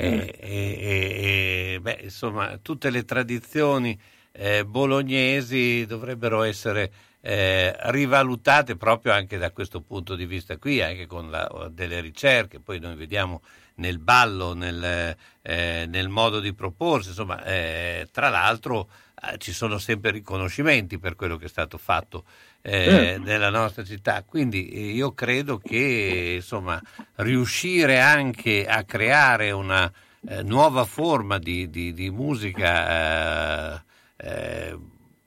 E, 0.00 0.32
e, 0.38 1.74
e, 1.74 1.80
beh, 1.80 1.98
insomma, 2.02 2.56
tutte 2.62 2.88
le 2.90 3.04
tradizioni 3.04 3.98
eh, 4.30 4.64
bolognesi 4.64 5.86
dovrebbero 5.86 6.42
essere 6.44 6.92
eh, 7.20 7.74
rivalutate 7.90 8.76
proprio 8.76 9.12
anche 9.12 9.38
da 9.38 9.50
questo 9.50 9.80
punto 9.80 10.14
di 10.14 10.24
vista 10.24 10.56
qui, 10.56 10.80
anche 10.80 11.06
con 11.06 11.30
la, 11.30 11.68
delle 11.72 12.00
ricerche, 12.00 12.60
poi 12.60 12.78
noi 12.78 12.94
vediamo 12.94 13.42
nel 13.76 13.98
ballo, 13.98 14.54
nel, 14.54 15.16
eh, 15.42 15.86
nel 15.88 16.08
modo 16.08 16.38
di 16.38 16.54
proporsi, 16.54 17.08
insomma, 17.08 17.42
eh, 17.44 18.08
tra 18.12 18.28
l'altro 18.28 18.88
eh, 19.20 19.38
ci 19.38 19.52
sono 19.52 19.78
sempre 19.78 20.12
riconoscimenti 20.12 20.98
per 20.98 21.16
quello 21.16 21.36
che 21.36 21.46
è 21.46 21.48
stato 21.48 21.76
fatto 21.76 22.24
eh, 22.62 22.84
certo. 22.84 23.22
nella 23.22 23.50
nostra 23.50 23.84
città. 23.84 24.22
Quindi 24.24 24.68
eh, 24.68 24.90
io 24.92 25.12
credo 25.12 25.58
che 25.58 26.34
insomma, 26.36 26.80
riuscire 27.16 28.00
anche 28.00 28.66
a 28.66 28.84
creare 28.84 29.50
una 29.50 29.90
eh, 30.28 30.42
nuova 30.42 30.84
forma 30.84 31.38
di, 31.38 31.70
di, 31.70 31.92
di 31.92 32.10
musica 32.10 33.76
eh, 33.76 33.82
eh, 34.16 34.78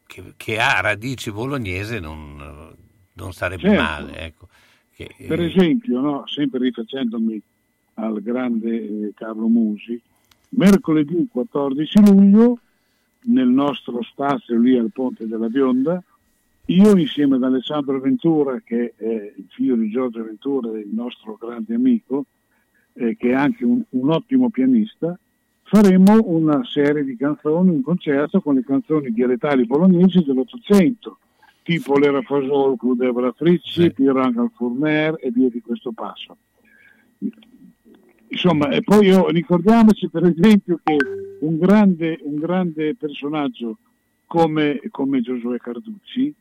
che, 0.06 0.34
che, 0.36 0.60
ha 0.60 0.82
radici 0.82 1.32
bolognese 1.32 2.00
non, 2.00 2.76
non 3.14 3.34
sarebbe 3.34 3.70
certo. 3.70 3.82
male. 3.82 4.18
Ecco. 4.18 4.48
Che, 4.94 5.10
per 5.28 5.42
esempio, 5.42 6.00
no, 6.00 6.28
sempre 6.28 6.60
rifacendomi 6.60 7.42
al 7.96 8.22
grande 8.22 9.12
Carlo 9.16 9.48
Musi, 9.48 10.00
mercoledì 10.50 11.28
14 11.32 12.00
luglio 12.06 12.60
nel 13.24 13.48
nostro 13.48 14.02
spazio 14.04 14.58
lì 14.58 14.78
al 14.78 14.90
Ponte 14.92 15.28
della 15.28 15.48
Bionda 15.48 16.02
io 16.66 16.96
insieme 16.96 17.36
ad 17.36 17.44
Alessandro 17.44 18.00
Ventura, 18.00 18.62
che 18.64 18.94
è 18.96 19.34
il 19.36 19.48
figlio 19.50 19.76
di 19.76 19.90
Giorgio 19.90 20.24
Ventura, 20.24 20.78
il 20.78 20.90
nostro 20.92 21.38
grande 21.40 21.74
amico, 21.74 22.26
eh, 22.94 23.16
che 23.18 23.30
è 23.30 23.34
anche 23.34 23.66
un, 23.66 23.82
un, 23.90 24.10
ottimo 24.10 24.50
pianista, 24.50 25.18
faremo 25.64 26.20
una 26.26 26.64
serie 26.66 27.04
di 27.04 27.16
canzoni, 27.16 27.70
un 27.70 27.82
concerto 27.82 28.42
con 28.42 28.56
le 28.56 28.64
canzoni 28.64 29.12
dialettali 29.12 29.66
bolognesi 29.66 30.24
dell'Ottocento, 30.24 31.18
tipo 31.64 31.98
l'Era 31.98 32.22
Fasol, 32.22 32.78
Crudevra 32.78 33.32
Frizzi, 33.32 33.82
sì. 33.82 33.92
Pirangal 33.92 34.52
Fourmer 34.56 35.18
e 35.20 35.32
via 35.32 35.50
di 35.50 35.62
questo 35.62 35.92
passo. 35.92 36.38
Insomma, 38.28 38.70
e 38.70 38.82
poi 38.82 39.08
io, 39.08 39.28
ricordiamoci 39.28 40.10
per 40.10 40.24
esempio 40.26 40.80
che 40.82 40.96
un 41.42 41.58
grande, 41.58 42.18
un 42.22 42.36
grande 42.36 42.96
personaggio 42.96 43.78
come, 44.26 44.80
come 44.90 45.20
Giosuè 45.20 45.58
Carducci 45.58 46.34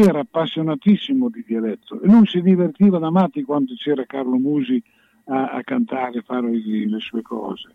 era 0.00 0.20
appassionatissimo 0.20 1.28
di 1.28 1.44
dialetto 1.46 2.00
e 2.00 2.06
lui 2.06 2.26
si 2.26 2.40
divertiva 2.40 2.98
da 2.98 3.10
matti 3.10 3.42
quando 3.42 3.74
c'era 3.76 4.04
Carlo 4.06 4.36
Musi 4.36 4.82
a, 5.26 5.50
a 5.50 5.62
cantare, 5.62 6.18
a 6.18 6.22
fare 6.24 6.50
le 6.50 7.00
sue 7.00 7.22
cose. 7.22 7.70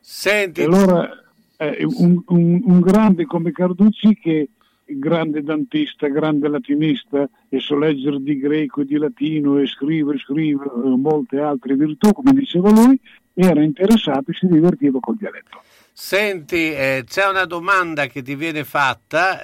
Senti, 0.00 0.60
E 0.60 0.64
allora 0.64 1.08
eh, 1.56 1.84
un, 1.84 2.22
un- 2.28 2.60
un 2.64 2.80
grande 2.80 3.24
come 3.26 3.52
Carducci 3.52 4.14
che 4.16 4.48
grande 4.86 5.42
dantista, 5.42 6.08
grande 6.08 6.48
latinista 6.48 7.28
e 7.48 7.58
so 7.58 7.76
leggere 7.76 8.20
di 8.20 8.38
greco 8.38 8.82
e 8.82 8.84
di 8.84 8.96
latino 8.96 9.58
e 9.58 9.66
scrive, 9.66 10.18
scrive 10.18 10.64
eh, 10.64 10.88
molte 10.96 11.40
altre 11.40 11.74
virtù, 11.74 12.12
come 12.12 12.32
diceva 12.32 12.70
lui, 12.70 13.00
era 13.32 13.62
interessato 13.62 14.30
e 14.30 14.34
si 14.34 14.46
divertiva 14.46 14.98
col 15.00 15.16
dialetto. 15.16 15.62
Senti, 15.92 16.72
eh, 16.72 17.04
c'è 17.06 17.28
una 17.28 17.44
domanda 17.46 18.06
che 18.06 18.22
ti 18.22 18.34
viene 18.34 18.64
fatta. 18.64 19.42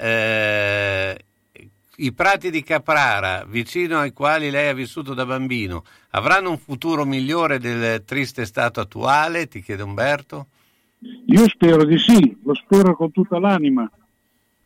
I 2.02 2.14
prati 2.14 2.50
di 2.50 2.62
Caprara, 2.62 3.44
vicino 3.46 3.98
ai 3.98 4.14
quali 4.14 4.50
lei 4.50 4.68
ha 4.70 4.72
vissuto 4.72 5.12
da 5.12 5.26
bambino, 5.26 5.84
avranno 6.12 6.48
un 6.48 6.56
futuro 6.56 7.04
migliore 7.04 7.58
del 7.58 8.04
triste 8.04 8.46
stato 8.46 8.80
attuale? 8.80 9.48
Ti 9.48 9.60
chiede 9.60 9.82
Umberto. 9.82 10.46
Io 11.26 11.46
spero 11.46 11.84
di 11.84 11.98
sì, 11.98 12.38
lo 12.42 12.54
spero 12.54 12.96
con 12.96 13.12
tutta 13.12 13.38
l'anima, 13.38 13.90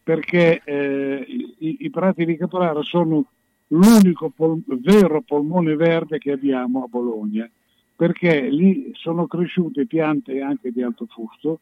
perché 0.05 0.63
eh, 0.65 1.27
i, 1.59 1.79
i 1.81 1.91
prati 1.91 2.25
di 2.25 2.37
Caprara 2.37 2.83
sono 2.83 3.25
l'unico 3.67 4.31
pol- 4.31 4.63
vero 4.67 5.21
polmone 5.23 5.75
verde 5.75 6.19
che 6.19 6.31
abbiamo 6.31 6.85
a 6.85 6.89
Bologna, 6.89 7.51
perché 7.97 8.43
lì 8.43 8.93
sono 8.95 9.27
cresciute 9.27 9.87
piante 9.87 10.41
anche 10.41 10.71
di 10.71 10.83
alto 10.83 11.07
fusto 11.07 11.59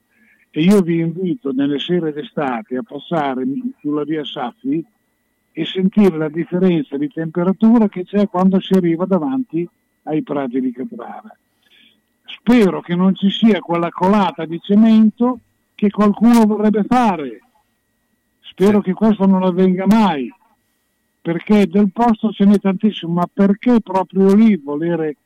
e 0.50 0.60
io 0.60 0.82
vi 0.82 0.98
invito 0.98 1.50
nelle 1.52 1.78
sere 1.78 2.12
d'estate 2.12 2.76
a 2.76 2.82
passare 2.82 3.42
sulla 3.80 4.04
via 4.04 4.22
Saffi 4.22 4.84
e 5.52 5.64
sentire 5.64 6.16
la 6.16 6.28
differenza 6.28 6.96
di 6.96 7.08
temperatura 7.08 7.88
che 7.88 8.04
c'è 8.04 8.26
quando 8.28 8.60
si 8.60 8.72
arriva 8.74 9.04
davanti 9.04 9.68
ai 10.04 10.22
prati 10.22 10.60
di 10.60 10.72
Caprara. 10.72 11.36
Spero 12.24 12.80
che 12.80 12.94
non 12.94 13.14
ci 13.14 13.30
sia 13.30 13.60
quella 13.60 13.90
colata 13.90 14.44
di 14.46 14.58
cemento 14.60 15.38
che 15.74 15.90
qualcuno 15.90 16.44
vorrebbe 16.46 16.84
fare. 16.84 17.40
Spero 18.40 18.80
che 18.80 18.92
questo 18.92 19.26
non 19.26 19.42
avvenga 19.42 19.86
mai, 19.86 20.32
perché 21.20 21.66
del 21.66 21.90
posto 21.92 22.30
ce 22.32 22.44
n'è 22.44 22.58
tantissimo, 22.58 23.12
ma 23.12 23.28
perché 23.32 23.80
proprio 23.80 24.34
lì 24.34 24.56
volere... 24.56 25.16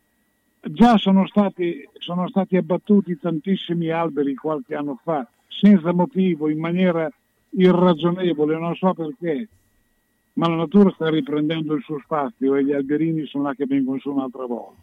Già 0.68 0.96
sono 0.96 1.28
stati, 1.28 1.88
sono 1.98 2.26
stati 2.28 2.56
abbattuti 2.56 3.16
tantissimi 3.20 3.88
alberi 3.90 4.34
qualche 4.34 4.74
anno 4.74 4.98
fa, 5.00 5.24
senza 5.46 5.92
motivo, 5.92 6.48
in 6.48 6.58
maniera 6.58 7.08
irragionevole, 7.50 8.58
non 8.58 8.74
so 8.74 8.92
perché, 8.92 9.48
ma 10.36 10.48
la 10.48 10.56
natura 10.56 10.90
sta 10.90 11.08
riprendendo 11.08 11.74
il 11.74 11.82
suo 11.82 11.98
spazio 12.02 12.54
e 12.54 12.64
gli 12.64 12.72
alberini 12.72 13.26
sono 13.26 13.44
là 13.44 13.54
che 13.54 13.66
vengono 13.66 13.98
su 13.98 14.10
un'altra 14.10 14.46
volta. 14.46 14.82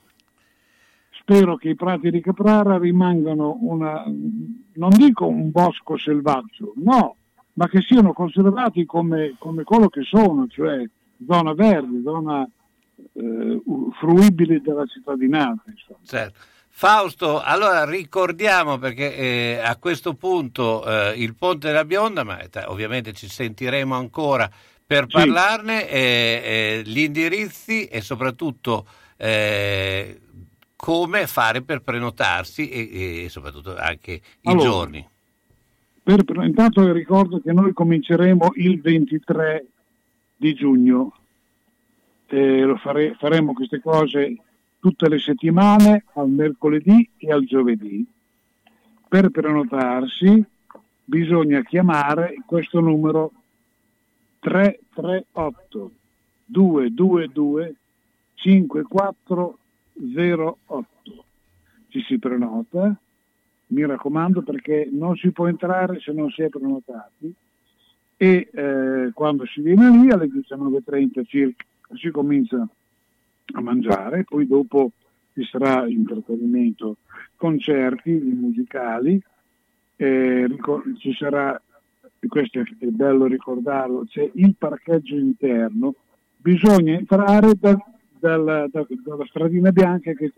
Spero 1.11 1.55
che 1.55 1.69
i 1.69 1.75
prati 1.75 2.09
di 2.09 2.21
Caprara 2.21 2.77
rimangano 2.77 3.57
una, 3.61 4.03
non 4.05 4.89
dico 4.97 5.27
un 5.27 5.51
bosco 5.51 5.97
selvaggio, 5.97 6.73
no, 6.77 7.15
ma 7.53 7.67
che 7.67 7.81
siano 7.81 8.13
conservati 8.13 8.85
come, 8.85 9.35
come 9.37 9.63
quello 9.63 9.89
che 9.89 10.01
sono, 10.01 10.47
cioè 10.47 10.83
zona 11.25 11.53
verde, 11.53 12.01
zona 12.03 12.49
eh, 13.13 13.61
fruibile 13.99 14.59
della 14.59 14.85
cittadinanza. 14.85 15.63
Certo. 16.03 16.39
Fausto, 16.75 17.39
allora 17.39 17.85
ricordiamo 17.85 18.79
perché 18.79 19.15
eh, 19.15 19.59
a 19.63 19.77
questo 19.77 20.15
punto 20.15 20.83
eh, 20.83 21.13
il 21.17 21.35
Ponte 21.35 21.67
della 21.67 21.85
Bionda, 21.85 22.23
ma 22.23 22.39
eh, 22.39 22.49
ovviamente 22.65 23.13
ci 23.13 23.29
sentiremo 23.29 23.95
ancora 23.95 24.49
per 24.85 25.05
Sì. 25.07 25.11
parlarne, 25.11 25.89
eh, 25.89 25.99
eh, 26.43 26.81
gli 26.85 26.99
indirizzi 26.99 27.85
e 27.85 28.01
soprattutto 28.01 28.85
eh, 29.17 30.19
come 30.75 31.27
fare 31.27 31.61
per 31.61 31.81
prenotarsi 31.81 32.69
e, 32.69 33.23
e 33.23 33.29
soprattutto 33.29 33.75
anche 33.75 34.11
i 34.13 34.21
Allora, 34.43 34.63
giorni. 34.63 35.07
Per, 36.03 36.23
intanto 36.43 36.91
ricordo 36.91 37.39
che 37.39 37.53
noi 37.53 37.71
cominceremo 37.71 38.51
il 38.55 38.81
23 38.81 39.65
di 40.35 40.53
giugno, 40.53 41.13
Eh, 42.27 42.61
lo 42.61 42.77
fare- 42.77 43.15
faremo 43.19 43.53
queste 43.53 43.79
cose 43.79 44.35
tutte 44.79 45.07
le 45.07 45.19
settimane, 45.19 46.03
al 46.15 46.29
mercoledì 46.29 47.07
e 47.17 47.31
al 47.31 47.45
giovedì. 47.45 48.03
Per 49.07 49.29
prenotarsi 49.29 50.43
bisogna 51.05 51.61
chiamare 51.63 52.35
questo 52.45 52.79
numero 52.79 53.31
338 54.43 55.91
222 56.45 57.75
5408. 58.35 61.25
Ci 61.87 62.01
si 62.01 62.19
prenota, 62.19 62.93
mi 63.67 63.85
raccomando 63.85 64.41
perché 64.41 64.89
non 64.91 65.15
si 65.15 65.31
può 65.31 65.47
entrare 65.47 66.01
se 66.01 66.11
non 66.11 66.29
si 66.29 66.41
è 66.41 66.49
prenotati 66.49 67.33
e 68.17 68.49
eh, 68.51 69.11
quando 69.13 69.45
si 69.45 69.61
viene 69.61 69.89
lì 69.89 70.11
alle 70.11 70.25
19.30 70.25 71.25
circa 71.25 71.63
si 71.95 72.09
comincia 72.09 72.67
a 73.55 73.61
mangiare, 73.61 74.23
poi 74.23 74.47
dopo 74.47 74.91
ci 75.33 75.43
sarà 75.45 75.87
intrattenimento, 75.87 76.97
concerti 77.35 78.11
musicali, 78.11 79.21
eh, 79.95 80.47
ci 80.97 81.13
sarà, 81.13 81.59
questo 82.27 82.59
è 82.59 82.85
bello 82.87 83.25
ricordarlo, 83.25 84.05
c'è 84.07 84.29
il 84.33 84.55
parcheggio 84.57 85.15
interno, 85.15 85.95
bisogna 86.37 86.93
entrare 86.93 87.51
da- 87.59 87.77
dalla, 88.19 88.67
da- 88.71 88.85
dalla 89.03 89.25
stradina 89.27 89.71
bianca 89.71 90.13
che, 90.13 90.31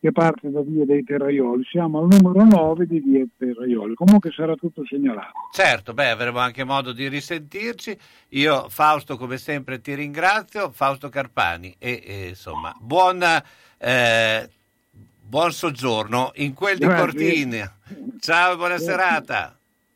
che 0.00 0.10
parte 0.10 0.50
da 0.50 0.62
via 0.62 0.84
dei 0.84 1.04
Terraioli, 1.04 1.62
siamo 1.64 2.00
al 2.00 2.08
numero 2.10 2.44
9 2.44 2.86
di 2.86 2.98
via 2.98 3.24
Terraioli, 3.38 3.94
comunque 3.94 4.32
sarà 4.32 4.56
tutto 4.56 4.84
segnalato. 4.84 5.30
Certo, 5.52 5.94
beh, 5.94 6.10
avremo 6.10 6.38
anche 6.38 6.64
modo 6.64 6.92
di 6.92 7.06
risentirci. 7.08 7.96
Io, 8.30 8.68
Fausto, 8.68 9.16
come 9.16 9.38
sempre, 9.38 9.80
ti 9.80 9.94
ringrazio, 9.94 10.70
Fausto 10.72 11.08
Carpani, 11.08 11.74
e, 11.78 12.02
e, 12.04 12.28
insomma, 12.30 12.74
buon, 12.80 13.22
eh, 13.78 14.48
buon 15.20 15.52
soggiorno 15.52 16.32
in 16.34 16.52
quel 16.52 16.78
di. 16.78 16.96
Cortina. 16.96 17.76
Ciao 18.18 18.54
e 18.54 18.56
buona 18.56 18.74
Grazie. 18.74 18.90
serata. 18.92 19.56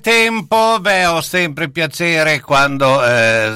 Tempo, 0.00 0.78
beh, 0.80 1.06
ho 1.06 1.20
sempre 1.20 1.70
piacere 1.70 2.40
quando 2.40 3.04
eh, 3.04 3.52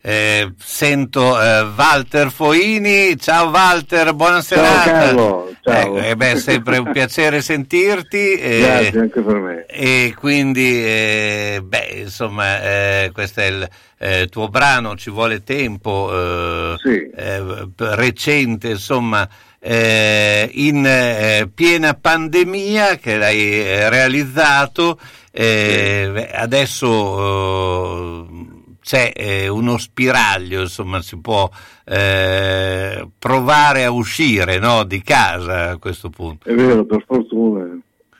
eh, 0.00 0.52
sento 0.58 1.40
eh, 1.40 1.62
Walter 1.76 2.30
Foini. 2.30 3.16
Ciao 3.18 3.48
Walter, 3.50 4.12
buona 4.14 4.40
serata. 4.42 4.90
Carlo, 4.90 5.52
ciao. 5.62 5.74
Ecco, 5.80 5.98
eh, 5.98 6.16
beh, 6.16 6.30
è 6.32 6.36
sempre 6.36 6.78
un 6.78 6.90
piacere 6.92 7.40
sentirti. 7.40 8.32
eh, 8.32 8.60
Grazie 8.60 9.00
anche 9.00 9.20
per 9.22 9.36
me. 9.36 9.66
E 9.66 10.14
quindi, 10.18 10.84
eh, 10.84 11.60
beh, 11.62 12.00
insomma, 12.02 12.62
eh, 12.62 13.10
questo 13.12 13.40
è 13.40 13.46
il 13.46 13.68
eh, 13.98 14.26
tuo 14.28 14.48
brano, 14.48 14.96
Ci 14.96 15.10
vuole 15.10 15.44
tempo, 15.44 16.10
eh, 16.12 16.74
Sì. 16.82 17.10
eh, 17.14 17.68
recente, 17.76 18.70
insomma, 18.70 19.28
eh, 19.60 20.50
in 20.54 20.84
eh, 20.84 21.48
piena 21.54 21.94
pandemia 21.94 22.96
che 22.96 23.16
l'hai 23.16 23.40
eh, 23.64 23.88
realizzato. 23.88 24.98
Eh, 25.32 26.30
Adesso 26.32 28.22
eh, 28.22 28.46
c'è 28.80 29.12
eh, 29.14 29.48
uno 29.48 29.78
spiraglio, 29.78 30.60
insomma, 30.60 31.02
si 31.02 31.18
può 31.18 31.50
eh, 31.84 33.08
provare 33.18 33.84
a 33.84 33.90
uscire 33.90 34.58
no, 34.58 34.84
di 34.84 35.02
casa 35.02 35.70
a 35.70 35.76
questo 35.78 36.10
punto. 36.10 36.48
È 36.48 36.54
vero, 36.54 36.84
per 36.84 37.02
fortuna. 37.06 37.76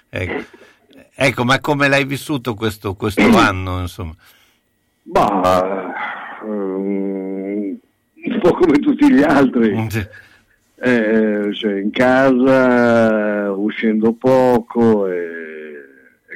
Ecco, 0.08 0.44
Ecco, 1.14 1.44
ma 1.44 1.60
come 1.60 1.88
l'hai 1.88 2.04
vissuto 2.04 2.54
questo, 2.54 2.94
questo 2.94 3.22
anno? 3.38 3.80
Insomma? 3.80 4.14
Bah, 5.02 5.92
ehm, 6.42 7.78
un 8.24 8.38
po' 8.40 8.52
come 8.54 8.78
tutti 8.78 9.12
gli 9.12 9.22
altri. 9.22 9.88
Eh, 10.84 11.54
cioè, 11.54 11.78
in 11.78 11.92
casa, 11.92 13.52
uscendo 13.52 14.14
poco 14.14 15.06
e 15.06 15.61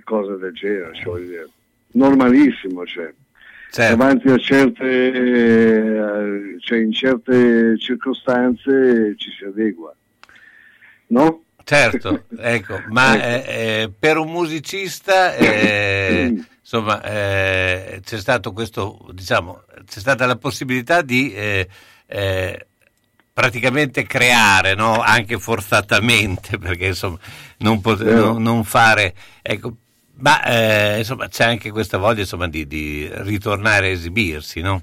cose 0.06 0.36
del 0.38 0.52
genere. 0.54 0.94
cioè. 0.94 1.44
Normalissimo, 1.92 2.86
cioè. 2.86 3.12
Certo. 3.70 3.96
Davanti 3.96 4.28
a 4.28 4.38
certe, 4.38 5.12
eh, 5.12 6.56
cioè 6.60 6.78
in 6.78 6.92
certe 6.92 7.76
circostanze 7.78 9.14
ci 9.18 9.30
si 9.36 9.44
adegua. 9.44 9.94
No? 11.08 11.42
Certo, 11.64 12.24
ecco, 12.38 12.80
ma 12.90 13.20
eh, 13.20 13.44
eh, 13.46 13.92
per 13.98 14.18
un 14.18 14.30
musicista, 14.30 15.34
eh, 15.34 16.44
insomma, 16.60 17.02
eh, 17.02 18.00
c'è 18.04 18.18
stato 18.18 18.52
questo, 18.52 19.04
diciamo, 19.12 19.64
c'è 19.84 19.98
stata 19.98 20.26
la 20.26 20.36
possibilità 20.36 21.02
di 21.02 21.32
eh, 21.34 21.68
praticamente 23.32 24.04
creare, 24.04 24.74
no? 24.74 25.00
anche 25.00 25.38
forzatamente, 25.38 26.56
perché 26.58 26.86
insomma, 26.86 27.18
non, 27.58 27.80
pot- 27.80 28.02
non- 28.02 28.40
non 28.42 28.64
fare, 28.64 29.14
ecco, 29.42 29.74
ma 30.18 30.42
eh, 30.44 30.98
insomma, 30.98 31.28
c'è 31.28 31.44
anche 31.44 31.70
questa 31.70 31.98
voglia 31.98 32.20
insomma, 32.20 32.48
di, 32.48 32.66
di 32.66 33.08
ritornare 33.12 33.88
a 33.88 33.90
esibirsi, 33.90 34.60
no? 34.60 34.82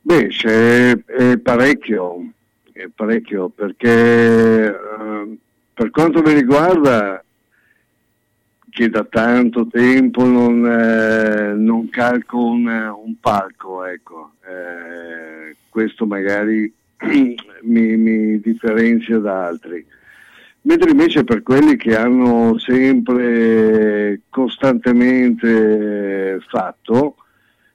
Beh, 0.00 0.28
è 0.28 1.38
parecchio, 1.38 2.32
è 2.72 2.88
parecchio 2.94 3.50
perché 3.50 4.66
eh, 4.66 5.38
per 5.74 5.90
quanto 5.90 6.22
mi 6.22 6.32
riguarda 6.32 7.22
che 8.70 8.88
da 8.88 9.04
tanto 9.04 9.66
tempo 9.66 10.24
non, 10.24 10.64
eh, 10.64 11.52
non 11.54 11.88
calco 11.88 12.44
un, 12.44 12.66
un 12.66 13.14
palco, 13.20 13.84
ecco. 13.84 14.32
Eh, 14.46 15.56
questo 15.68 16.06
magari 16.06 16.72
mi, 17.62 17.96
mi 17.96 18.40
differenzia 18.40 19.18
da 19.18 19.46
altri. 19.46 19.84
Mentre 20.68 20.90
invece 20.90 21.24
per 21.24 21.42
quelli 21.42 21.76
che 21.76 21.96
hanno 21.96 22.58
sempre 22.58 24.20
costantemente 24.28 26.38
fatto, 26.46 27.16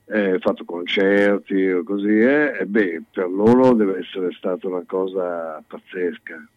eh, 0.05 0.37
fatto 0.37 0.63
concerti 0.63 1.71
o 1.71 1.83
così, 1.83 2.19
eh, 2.19 2.63
beh, 2.67 3.01
per 3.11 3.31
loro 3.31 3.73
deve 3.73 3.97
essere 3.97 4.31
stata 4.37 4.67
una 4.67 4.83
cosa 4.85 5.59
pazzesca. 5.65 6.47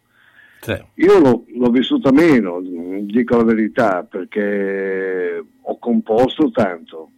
Sì. 0.61 0.79
Io 1.01 1.17
l'ho, 1.17 1.43
l'ho 1.47 1.69
vissuta 1.71 2.11
meno, 2.11 2.61
dico 2.61 3.35
la 3.35 3.43
verità, 3.43 4.03
perché 4.03 5.43
ho 5.59 5.79
composto 5.79 6.51
tanto. 6.51 7.09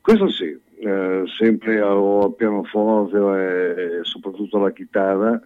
Questo 0.00 0.28
sì, 0.28 0.58
eh, 0.80 1.22
sempre 1.38 1.80
al 1.80 2.34
pianoforte 2.36 4.00
e 4.00 4.02
soprattutto 4.02 4.58
la 4.58 4.72
chitarra. 4.72 5.40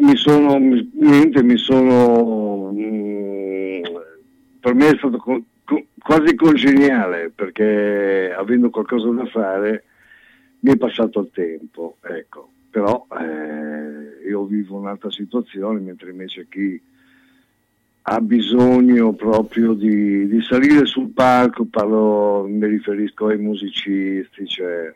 Mi 0.00 0.16
sono, 0.16 0.58
niente, 0.58 1.42
mi 1.42 1.56
sono, 1.56 2.70
mm, 2.72 3.82
per 4.60 4.74
me 4.74 4.90
è 4.90 4.96
stato 4.96 5.20
quasi 6.00 6.34
congeniale 6.36 7.30
perché 7.34 8.32
avendo 8.32 8.70
qualcosa 8.70 9.10
da 9.10 9.26
fare 9.26 9.84
mi 10.60 10.72
è 10.72 10.76
passato 10.76 11.20
il 11.20 11.30
tempo, 11.32 11.96
ecco. 12.02 12.50
Però 12.70 13.06
eh, 13.20 14.28
io 14.28 14.44
vivo 14.44 14.76
un'altra 14.76 15.10
situazione, 15.10 15.80
mentre 15.80 16.10
invece 16.10 16.46
chi 16.48 16.80
ha 18.02 18.20
bisogno 18.20 19.14
proprio 19.14 19.72
di, 19.74 20.28
di 20.28 20.40
salire 20.42 20.86
sul 20.86 21.08
palco, 21.08 21.64
parlo, 21.64 22.46
mi 22.48 22.66
riferisco 22.66 23.26
ai 23.26 23.38
musicisti, 23.38 24.46
cioè 24.46 24.94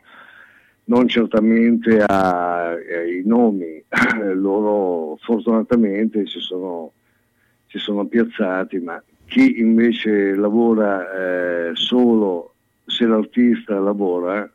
non 0.85 1.07
certamente 1.07 1.99
ai 2.01 3.21
nomi, 3.25 3.83
loro 4.33 5.17
fortunatamente 5.21 6.25
si 6.27 6.39
sono, 6.39 6.91
si 7.67 7.77
sono 7.77 8.05
piazzati, 8.05 8.79
ma 8.79 9.01
chi 9.25 9.59
invece 9.59 10.35
lavora 10.35 11.69
eh, 11.69 11.71
solo 11.73 12.53
se 12.85 13.05
l'artista 13.05 13.79
lavora, 13.79 14.49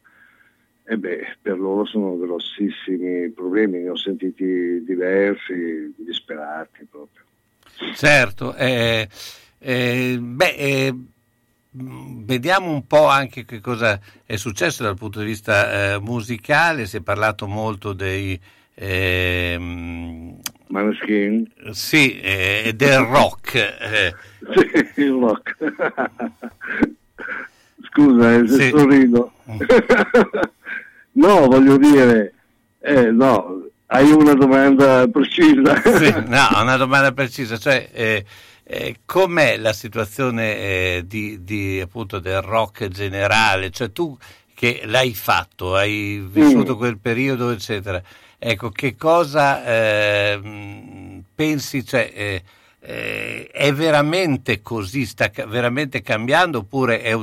e 0.84 0.96
beh, 0.96 1.36
per 1.42 1.58
loro 1.58 1.84
sono 1.84 2.16
grossissimi 2.16 3.28
problemi, 3.30 3.80
ne 3.80 3.90
ho 3.90 3.96
sentiti 3.96 4.82
diversi, 4.84 5.92
disperati 5.96 6.86
proprio. 6.90 7.24
Certo, 7.94 8.54
eh, 8.54 9.08
eh, 9.58 10.18
beh, 10.18 10.54
eh, 10.56 10.94
vediamo 11.80 12.70
un 12.70 12.86
po' 12.86 13.06
anche 13.06 13.44
che 13.44 13.60
cosa 13.60 13.98
è 14.24 14.36
successo 14.36 14.82
dal 14.82 14.96
punto 14.96 15.20
di 15.20 15.26
vista 15.26 15.94
eh, 15.94 15.98
musicale, 16.00 16.86
si 16.86 16.96
è 16.98 17.00
parlato 17.00 17.46
molto 17.46 17.92
dei... 17.92 18.38
ehm, 18.74 20.36
Maneskin? 20.68 21.50
Sì, 21.70 22.20
eh, 22.20 22.72
del 22.74 22.98
rock. 22.98 23.54
eh. 23.54 24.14
Sì, 24.94 25.00
il 25.02 25.12
rock. 25.12 25.56
Scusa, 27.90 28.34
eh, 28.34 28.46
se 28.48 28.54
Sì. 28.64 28.68
sorrido. 28.70 29.32
no, 31.12 31.46
voglio 31.46 31.76
dire, 31.76 32.34
eh, 32.80 33.10
no, 33.10 33.62
hai 33.86 34.10
una 34.10 34.34
domanda 34.34 35.06
precisa. 35.08 35.80
Sì, 35.82 36.12
no, 36.26 36.48
una 36.60 36.76
domanda 36.76 37.12
precisa, 37.12 37.56
cioè 37.56 37.88
eh, 37.92 38.24
eh, 38.70 38.96
com'è 39.06 39.56
la 39.56 39.72
situazione 39.72 40.56
eh, 40.56 41.04
di, 41.06 41.42
di, 41.42 41.80
appunto 41.80 42.18
del 42.18 42.42
rock 42.42 42.88
generale? 42.88 43.70
Cioè 43.70 43.90
tu 43.92 44.14
che 44.54 44.82
l'hai 44.84 45.14
fatto, 45.14 45.74
hai 45.74 46.22
vissuto 46.30 46.74
Mm. 46.74 46.78
quel 46.78 46.98
periodo, 46.98 47.50
eccetera. 47.50 48.02
Ecco, 48.38 48.70
che 48.70 48.94
cosa 48.94 49.64
eh, 49.64 51.22
pensi? 51.34 51.82
Cioè, 51.82 52.12
eh, 52.14 52.42
eh, 52.80 53.48
è 53.50 53.72
veramente 53.72 54.60
così? 54.60 55.06
Sta 55.06 55.30
veramente 55.46 56.02
cambiando 56.02 56.58
oppure 56.58 57.00
è? 57.00 57.16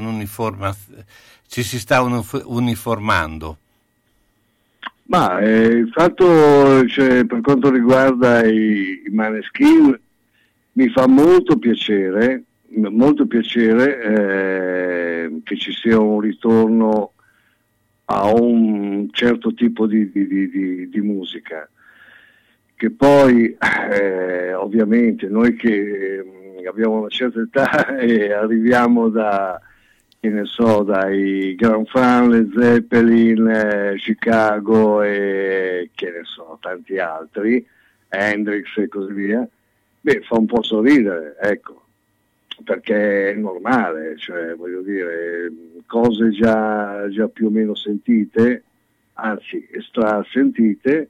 Ci 1.48 1.62
si 1.62 1.78
sta 1.80 2.02
unif- 2.02 2.44
uniformando? 2.44 3.58
Ma 5.04 5.40
eh, 5.40 5.66
il 5.66 5.90
fatto, 5.94 6.88
cioè, 6.88 7.24
per 7.26 7.42
quanto 7.42 7.70
riguarda 7.70 8.44
i, 8.44 9.04
i 9.06 9.10
Maneskin, 9.12 10.00
mi 10.76 10.90
fa 10.90 11.08
molto 11.08 11.58
piacere, 11.58 12.44
molto 12.68 13.26
piacere 13.28 14.02
eh, 14.02 15.42
che 15.44 15.58
ci 15.58 15.72
sia 15.72 16.00
un 16.00 16.20
ritorno 16.20 17.14
a 18.06 18.32
un 18.34 19.08
certo 19.12 19.54
tipo 19.54 19.88
di, 19.88 20.12
di- 20.12 20.28
di- 20.28 20.90
di- 20.90 21.02
musica. 21.02 21.68
Che 22.76 22.92
poi, 22.92 23.56
eh, 23.90 24.54
ovviamente, 24.54 25.28
noi 25.28 25.56
che 25.56 26.20
eh, 26.60 26.68
abbiamo 26.68 27.00
una 27.00 27.10
certa 27.10 27.40
età 27.42 27.96
e 27.98 28.34
arriviamo 28.34 29.08
da, 29.08 29.60
che 30.20 30.30
ne 30.30 30.44
so, 30.44 30.84
dai 30.84 31.56
Grand 31.56 31.88
Fan, 31.88 32.30
Led 32.30 32.52
Zeppelin, 32.54 33.48
eh, 33.48 33.96
Chicago 33.98 35.02
e 35.02 35.90
che 35.96 36.12
ne 36.12 36.24
so, 36.26 36.58
tanti 36.62 36.98
altri, 37.00 37.66
Hendrix 38.10 38.76
e 38.78 38.88
così 38.90 39.14
via, 39.14 39.48
beh, 40.06 40.22
fa 40.22 40.38
un 40.38 40.46
po' 40.46 40.62
sorridere, 40.62 41.36
ecco, 41.42 41.86
perché 42.64 43.32
è 43.32 43.34
normale, 43.34 44.16
cioè, 44.18 44.54
voglio 44.54 44.82
dire, 44.82 45.52
cose 45.88 46.30
già, 46.30 47.10
già 47.10 47.28
più 47.28 47.48
o 47.48 47.50
meno 47.50 47.74
sentite, 47.74 48.64
anzi, 49.14 49.68
stra 49.80 50.24
sentite, 50.30 51.10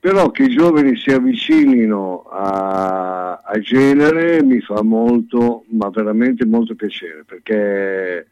però 0.00 0.32
che 0.32 0.44
i 0.44 0.48
giovani 0.48 0.96
si 0.96 1.10
avvicinino 1.12 2.22
a, 2.22 3.40
a 3.44 3.58
genere 3.60 4.42
mi 4.42 4.60
fa 4.62 4.82
molto, 4.82 5.64
ma 5.68 5.88
veramente 5.88 6.44
molto 6.44 6.74
piacere, 6.74 7.22
perché 7.24 8.26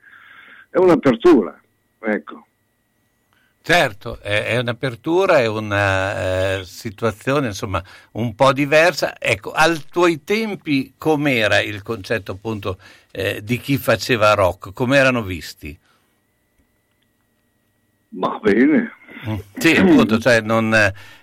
è 0.68 0.78
un'apertura, 0.78 1.56
ecco. 2.00 2.44
Certo, 3.66 4.20
è, 4.20 4.56
un'apertura, 4.58 5.40
è 5.40 5.48
una 5.48 6.58
eh, 6.60 6.64
situazione 6.64 7.48
insomma 7.48 7.82
un 8.12 8.32
po' 8.36 8.52
diversa. 8.52 9.18
Ecco, 9.18 9.50
ai 9.50 9.82
tuoi 9.90 10.22
tempi 10.22 10.94
com'era 10.96 11.58
il 11.58 11.82
concetto 11.82 12.30
appunto 12.30 12.78
eh, 13.10 13.40
di 13.42 13.58
chi 13.58 13.76
faceva 13.76 14.34
rock? 14.34 14.72
Come 14.72 14.96
erano 14.96 15.24
visti? 15.24 15.76
Ma 18.10 18.38
bene. 18.40 18.92
Sì, 19.58 19.72
appunto, 19.72 20.20
cioè 20.20 20.40
non... 20.42 20.72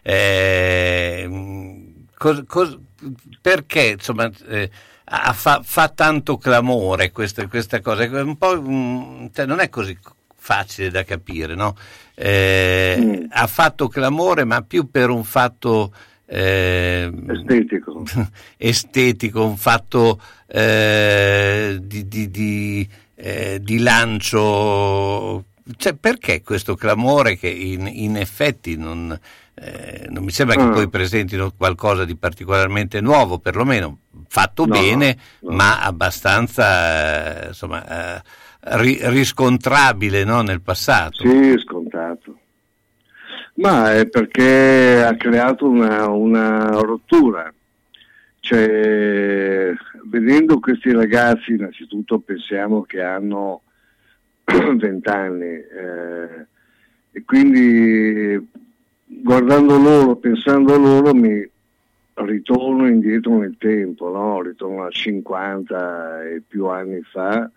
eh, 0.01 1.25
mh, 1.25 2.07
cos- 2.13 2.43
cos- 2.45 2.77
perché 3.39 3.91
insomma 3.91 4.29
eh, 4.49 4.69
fa, 5.31 5.61
fa 5.63 5.87
tanto 5.87 6.37
clamore 6.37 7.11
questa, 7.13 7.47
questa 7.47 7.79
cosa? 7.79 8.03
Un 8.21 8.37
po', 8.37 8.61
mh, 8.61 9.29
cioè, 9.33 9.45
non 9.45 9.61
è 9.61 9.69
così 9.69 9.97
facile 10.47 10.89
da 10.89 11.05
capire, 11.05 11.55
no? 11.55 11.73
Eh, 12.15 13.27
Ha 13.29 13.47
fatto 13.47 13.87
clamore, 13.87 14.43
ma 14.43 14.61
più 14.61 14.89
per 14.91 15.09
un 15.09 15.23
fatto 15.23 15.93
eh, 16.25 17.09
estetico. 17.29 18.03
estetico, 18.57 19.45
un 19.45 19.55
fatto 19.55 20.19
eh, 20.47 21.77
di, 21.81 22.07
di- 22.09 22.29
di, 22.29 22.87
eh, 23.15 23.59
di 23.61 23.79
lancio. 23.79 25.45
Cioè, 25.77 25.93
perché 25.93 26.41
questo 26.41 26.75
clamore 26.75 27.37
che 27.37 27.47
in, 27.47 27.87
in 27.87 28.17
effetti 28.17 28.75
non, 28.75 29.17
eh, 29.55 30.07
non 30.09 30.25
mi 30.25 30.31
sembra 30.31 30.57
che 30.57 30.63
Ah. 30.63 30.69
poi 30.71 30.89
presentino 30.89 31.51
qualcosa 31.55 32.03
di 32.03 32.17
particolarmente 32.17 32.99
nuovo, 32.99 33.39
perlomeno 33.39 33.99
fatto 34.27 34.65
No, 34.65 34.73
bene, 34.77 35.17
no. 35.39 35.53
ma 35.53 35.81
abbastanza 35.81 37.43
eh, 37.43 37.47
insomma, 37.47 38.21
ri- 38.63 38.99
riscontrabile 39.01 40.23
no, 40.23 40.41
nel 40.41 40.61
passato. 40.61 41.27
Sì, 41.27 41.57
scontato. 41.57 42.37
Ma 43.55 43.93
è 43.93 44.07
perché 44.07 45.03
ha 45.03 45.15
creato 45.15 45.67
una, 45.67 46.07
una 46.09 46.67
rottura. 46.81 47.53
Cioè, 48.39 49.73
vedendo 50.05 50.59
questi 50.59 50.91
ragazzi, 50.91 51.53
innanzitutto 51.53 52.19
pensiamo 52.19 52.81
che 52.81 53.01
hanno 53.01 53.61
20 54.43 55.09
anni 55.09 55.45
eh, 55.45 56.45
e 57.11 57.23
quindi 57.25 58.49
guardando 59.05 59.77
loro, 59.77 60.15
pensando 60.15 60.73
a 60.73 60.77
loro, 60.77 61.13
mi 61.13 61.49
ritorno 62.15 62.87
indietro 62.87 63.37
nel 63.37 63.55
tempo, 63.57 64.11
no? 64.11 64.41
ritorno 64.41 64.83
a 64.83 64.89
50 64.89 66.23
e 66.23 66.41
più 66.45 66.65
anni 66.67 67.01
fa. 67.03 67.49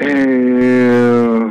Eh, 0.00 1.48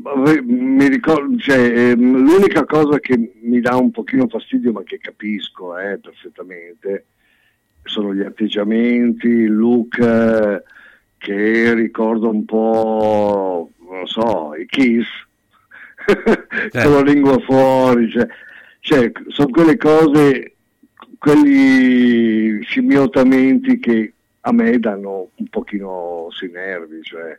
vabbè, 0.00 0.40
mi 0.40 0.88
ricordo, 0.88 1.38
cioè, 1.38 1.90
ehm, 1.90 2.24
l'unica 2.24 2.64
cosa 2.64 2.98
che 2.98 3.32
mi 3.42 3.60
dà 3.60 3.76
un 3.76 3.92
pochino 3.92 4.26
fastidio, 4.26 4.72
ma 4.72 4.82
che 4.82 4.98
capisco 4.98 5.78
eh, 5.78 5.98
perfettamente, 5.98 7.04
sono 7.84 8.12
gli 8.12 8.22
atteggiamenti, 8.22 9.28
il 9.28 9.54
look 9.54 9.98
eh, 9.98 10.64
che 11.18 11.74
ricorda 11.74 12.26
un 12.26 12.44
po', 12.44 13.70
non 13.88 14.06
so, 14.08 14.56
i 14.56 14.66
Kiss, 14.66 15.06
con 16.72 16.92
la 16.92 17.02
lingua 17.02 17.38
fuori, 17.38 18.10
cioè, 18.10 18.26
cioè, 18.80 19.12
sono 19.28 19.48
quelle 19.50 19.76
cose, 19.76 20.54
quelli 21.18 22.60
scimmiotamenti 22.62 23.78
che 23.78 24.12
a 24.44 24.52
me 24.52 24.78
danno 24.78 25.30
un 25.34 25.46
pochino 25.48 26.26
sui 26.30 26.50
nervi, 26.50 27.02
cioè. 27.02 27.38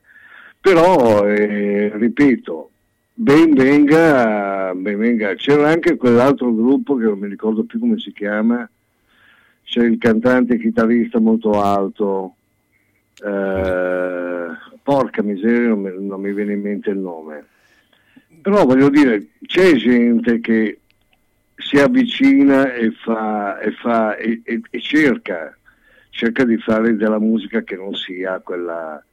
però 0.60 1.26
eh, 1.28 1.92
ripeto, 1.96 2.70
ben 3.14 3.54
venga, 3.54 4.74
ben 4.74 4.98
venga, 4.98 5.36
c'era 5.36 5.70
anche 5.70 5.98
quell'altro 5.98 6.54
gruppo 6.54 6.96
che 6.96 7.06
non 7.06 7.20
mi 7.20 7.28
ricordo 7.28 7.64
più 7.64 7.80
come 7.80 8.00
si 8.00 8.14
chiama, 8.14 8.70
c'è 9.64 9.84
il 9.84 9.98
cantante 9.98 10.58
chitarrista 10.58 11.20
molto 11.20 11.62
alto, 11.62 12.36
eh, 13.24 14.48
porca 14.82 15.22
miseria 15.22 15.70
non 15.70 15.82
mi, 15.82 16.08
non 16.08 16.22
mi 16.22 16.34
viene 16.34 16.54
in 16.54 16.62
mente 16.62 16.90
il 16.90 17.00
nome, 17.00 17.46
però 18.42 18.66
voglio 18.66 18.90
dire, 18.90 19.28
c'è 19.46 19.74
gente 19.76 20.40
che 20.40 20.80
si 21.58 21.80
avvicina 21.80 22.74
e, 22.74 22.92
fa, 22.92 23.60
e, 23.60 23.72
fa, 23.72 24.16
e, 24.16 24.42
e, 24.44 24.62
e 24.70 24.80
cerca, 24.80 25.58
cerca 26.14 26.46
di 26.46 26.58
fare 26.58 26.96
della 26.96 27.20
musica 27.20 27.64
che 27.64 27.76
non 27.76 27.96
sia 27.96 28.40
quella 28.40 29.04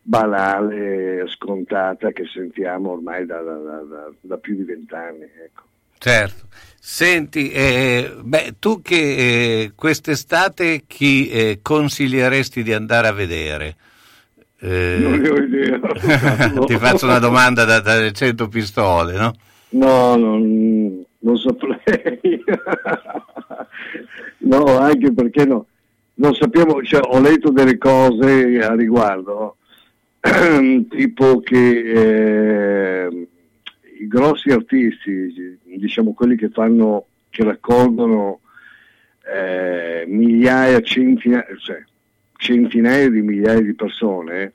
banale, 0.00 1.24
scontata 1.28 2.10
che 2.12 2.24
sentiamo 2.32 2.92
ormai 2.92 3.26
da, 3.26 3.40
da, 3.40 3.54
da, 3.54 4.10
da 4.20 4.36
più 4.38 4.56
di 4.56 4.64
vent'anni. 4.64 5.24
Ecco. 5.44 5.62
Certo. 5.98 6.46
Senti, 6.78 7.50
eh, 7.50 8.14
beh, 8.22 8.54
tu 8.58 8.80
che 8.80 8.96
eh, 8.96 9.72
quest'estate 9.74 10.84
chi 10.86 11.28
eh, 11.28 11.58
consiglieresti 11.60 12.62
di 12.62 12.72
andare 12.72 13.08
a 13.08 13.12
vedere? 13.12 13.76
Eh, 14.60 14.98
Non 15.00 15.18
ne 15.18 15.28
ho 15.28 15.36
idea. 15.36 15.78
Ti 16.64 16.78
faccio 16.78 17.06
una 17.06 17.18
domanda 17.18 17.64
da, 17.64 17.80
da 17.80 18.10
100 18.10 18.48
pistole, 18.48 19.12
no? 19.18 19.34
No, 19.70 20.16
non, 20.16 21.04
non 21.18 21.36
saprei. 21.36 22.44
no, 24.38 24.78
anche 24.78 25.12
perché 25.12 25.44
no. 25.44 25.66
Non 26.18 26.34
sappiamo, 26.34 26.82
cioè, 26.82 27.00
ho 27.04 27.20
letto 27.20 27.50
delle 27.50 27.76
cose 27.76 28.58
a 28.60 28.74
riguardo, 28.74 29.56
tipo 30.88 31.40
che 31.40 33.04
eh, 33.06 33.28
i 34.00 34.06
grossi 34.06 34.50
artisti, 34.50 35.58
diciamo 35.62 36.14
quelli 36.14 36.36
che 36.36 36.48
fanno, 36.48 37.06
che 37.28 37.44
raccolgono 37.44 38.40
eh, 39.30 40.04
migliaia, 40.08 40.80
centinaia, 40.80 41.44
cioè, 41.58 41.82
centinaia 42.38 43.10
di 43.10 43.20
migliaia 43.20 43.60
di 43.60 43.74
persone 43.74 44.52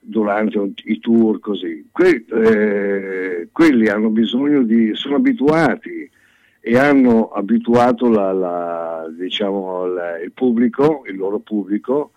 durante 0.00 0.58
un- 0.58 0.72
i 0.86 0.98
tour 0.98 1.38
così, 1.38 1.86
que- 1.92 2.24
eh, 2.32 3.48
quelli 3.52 3.86
hanno 3.88 4.08
bisogno 4.08 4.62
di, 4.62 4.90
sono 4.94 5.16
abituati 5.16 6.08
e 6.68 6.76
hanno 6.76 7.28
abituato 7.28 8.08
la- 8.10 8.32
la- 8.32 9.06
diciamo, 9.16 9.86
la- 9.86 10.18
il 10.18 10.32
pubblico, 10.32 11.04
il 11.06 11.14
loro 11.16 11.38
pubblico, 11.38 12.10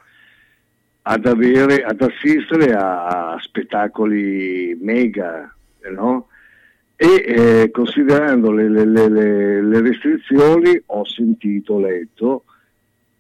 ad, 1.04 1.28
avere, 1.28 1.84
ad 1.84 2.02
assistere 2.02 2.74
a, 2.74 3.34
a 3.34 3.40
spettacoli 3.40 4.76
mega, 4.82 5.54
no? 5.92 6.30
E 6.96 7.24
eh, 7.28 7.70
considerando 7.72 8.50
le- 8.52 8.70
le- 8.70 8.86
le- 8.86 9.62
le 9.62 9.82
restrizioni 9.82 10.82
ho 10.88 11.06
sentito, 11.06 11.78
letto, 11.78 12.46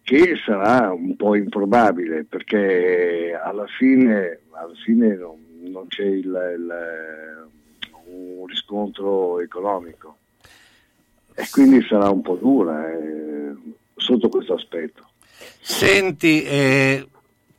che 0.02 0.34
sarà 0.44 0.92
un 0.92 1.16
po' 1.16 1.36
improbabile 1.36 2.24
perché 2.28 3.40
alla 3.40 3.68
fine, 3.68 4.40
alla 4.50 4.74
fine 4.84 5.16
non, 5.16 5.38
non 5.72 5.86
c'è 5.90 6.06
il- 6.06 6.56
il- 6.58 7.48
un 8.08 8.48
riscontro 8.48 9.40
economico 9.42 10.18
e 11.40 11.48
quindi 11.50 11.82
sarà 11.88 12.10
un 12.10 12.22
po' 12.22 12.36
dura 12.36 12.86
eh, 12.92 13.56
sotto 13.96 14.28
questo 14.28 14.56
aspetto. 14.56 15.08
Senti, 15.62 16.44
eh, 16.44 17.08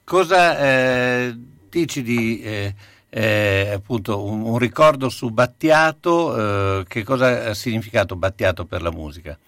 cosa 0.05 0.59
eh, 0.59 1.35
dici 1.71 2.03
di 2.03 2.43
eh, 2.43 2.75
eh, 3.09 3.71
appunto 3.73 4.23
un, 4.23 4.43
un 4.43 4.59
ricordo 4.59 5.09
su 5.09 5.31
Battiato? 5.31 6.81
eh, 6.81 6.85
che 6.87 7.03
cosa 7.05 7.49
ha 7.49 7.55
significato 7.55 8.17
Battiato 8.17 8.67
per 8.67 8.83
la 8.83 8.91
musica? 8.91 9.39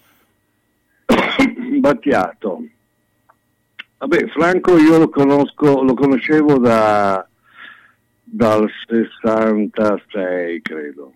Battiato. 1.79 2.63
Vabbè, 3.99 4.27
Franco 4.29 4.77
io 4.77 4.97
lo 4.97 5.09
conosco, 5.09 5.83
lo 5.83 5.93
conoscevo 5.93 6.57
da, 6.57 7.25
dal 8.23 8.67
66 8.87 10.61
credo, 10.63 11.13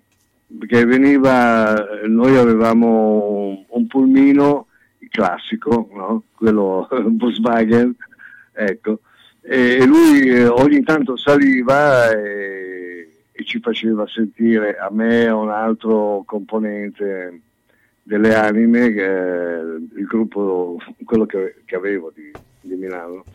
perché 0.58 0.86
veniva, 0.86 1.74
noi 2.06 2.38
avevamo 2.38 3.66
un 3.68 3.88
pulmino 3.88 4.68
classico, 5.10 5.90
no? 5.94 6.24
quello 6.36 6.88
Volkswagen, 7.18 7.96
ecco, 8.54 9.00
e 9.42 9.86
lui 9.86 10.28
eh, 10.28 10.48
ogni 10.48 10.84
tanto 10.84 11.16
saliva 11.16 12.12
e, 12.12 13.24
e 13.32 13.44
ci 13.46 13.60
faceva 13.60 14.06
sentire 14.08 14.78
a 14.78 14.90
me 14.92 15.28
un 15.30 15.50
altro 15.50 16.24
componente 16.26 17.42
delle 18.04 18.36
anime, 18.36 18.86
il 18.86 20.06
gruppo, 20.08 20.78
quello 21.04 21.26
che, 21.26 21.56
che 21.66 21.76
avevo 21.76 22.12
di, 22.14 22.32
di 22.62 22.76
Milano, 22.76 23.26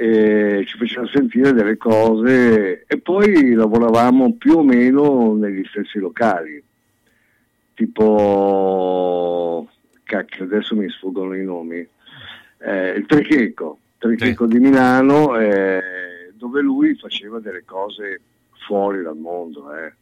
e 0.00 0.64
ci 0.64 0.78
faceva 0.78 1.08
sentire 1.08 1.52
delle 1.52 1.76
cose 1.76 2.84
e 2.86 2.98
poi 2.98 3.52
lavoravamo 3.52 4.34
più 4.34 4.58
o 4.58 4.62
meno 4.62 5.34
negli 5.34 5.64
stessi 5.64 5.98
locali, 5.98 6.62
tipo, 7.74 9.68
cacchio, 10.04 10.44
adesso 10.44 10.76
mi 10.76 10.88
sfuggono 10.88 11.34
i 11.34 11.42
nomi, 11.42 11.84
eh, 12.58 12.90
il 12.90 13.06
Tricheco, 13.06 13.80
Tricheco 13.98 14.46
di 14.46 14.60
Milano, 14.60 15.36
eh, 15.36 16.30
dove 16.34 16.60
lui 16.60 16.94
faceva 16.94 17.40
delle 17.40 17.64
cose 17.64 18.20
fuori 18.68 19.02
dal 19.02 19.16
mondo, 19.16 19.74
eh. 19.74 19.92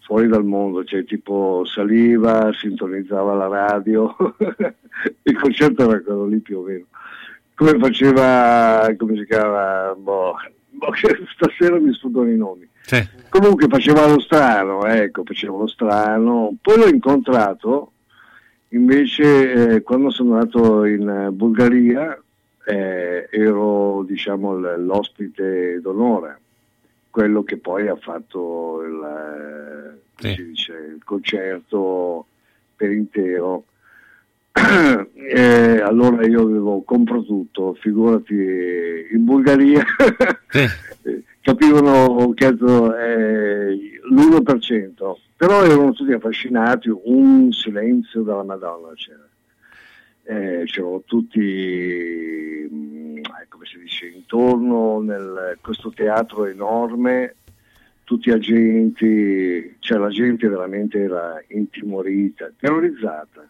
Fuori 0.00 0.26
dal 0.26 0.44
mondo, 0.44 0.82
cioè 0.82 1.04
tipo 1.04 1.64
saliva, 1.66 2.50
sintonizzava 2.52 3.34
la 3.34 3.46
radio, 3.46 4.16
il 5.22 5.38
concerto 5.38 5.88
era 5.88 6.00
quello 6.00 6.26
lì 6.26 6.40
più 6.40 6.58
o 6.58 6.62
meno. 6.62 6.86
Come 7.58 7.76
faceva, 7.76 8.94
come 8.96 9.16
si 9.16 9.26
chiama, 9.26 9.92
boh, 9.98 10.36
boh, 10.70 10.92
stasera 11.34 11.80
mi 11.80 11.92
sfuggono 11.92 12.30
i 12.30 12.36
nomi. 12.36 12.68
Comunque 13.28 13.66
faceva 13.68 14.06
lo 14.06 14.20
strano, 14.20 14.86
ecco, 14.86 15.24
faceva 15.24 15.56
lo 15.56 15.66
strano. 15.66 16.54
Poi 16.62 16.78
l'ho 16.78 16.86
incontrato 16.86 17.90
invece 18.68 19.74
eh, 19.74 19.82
quando 19.82 20.10
sono 20.10 20.34
andato 20.34 20.84
in 20.84 21.08
eh, 21.08 21.30
Bulgaria, 21.32 22.16
eh, 22.64 23.28
ero 23.28 24.04
diciamo 24.06 24.56
l'ospite 24.76 25.80
d'onore, 25.80 26.38
quello 27.10 27.42
che 27.42 27.56
poi 27.56 27.88
ha 27.88 27.96
fatto 27.96 28.84
il, 28.86 29.98
eh, 30.22 30.34
si 30.36 30.44
dice, 30.44 30.72
il 30.94 31.02
concerto 31.02 32.24
per 32.76 32.92
intero. 32.92 33.64
Eh, 35.30 35.80
allora 35.82 36.26
io 36.26 36.40
avevo 36.40 36.80
compro 36.84 37.22
tutto, 37.22 37.74
figurati 37.74 38.32
in 39.12 39.26
Bulgaria 39.26 39.84
capivano 41.48 42.32
cazzo, 42.34 42.96
eh, 42.96 43.74
l'1%, 44.10 45.16
però 45.36 45.64
erano 45.64 45.92
tutti 45.92 46.12
affascinati, 46.12 46.90
un 46.90 47.50
silenzio 47.52 48.22
dalla 48.22 48.42
Madonna 48.42 48.92
c'era. 48.94 49.26
Eh, 50.24 50.64
c'erano 50.64 51.02
tutti, 51.06 52.68
mm, 52.70 53.20
come 53.48 53.64
si 53.64 53.78
dice, 53.78 54.08
intorno 54.08 55.00
nel 55.00 55.56
questo 55.62 55.90
teatro 55.90 56.44
enorme, 56.44 57.36
tutti 58.04 58.30
agenti, 58.30 59.76
cioè 59.78 59.98
la 59.98 60.08
gente 60.10 60.48
veramente 60.48 61.00
era 61.00 61.42
intimorita, 61.48 62.50
terrorizzata. 62.58 63.48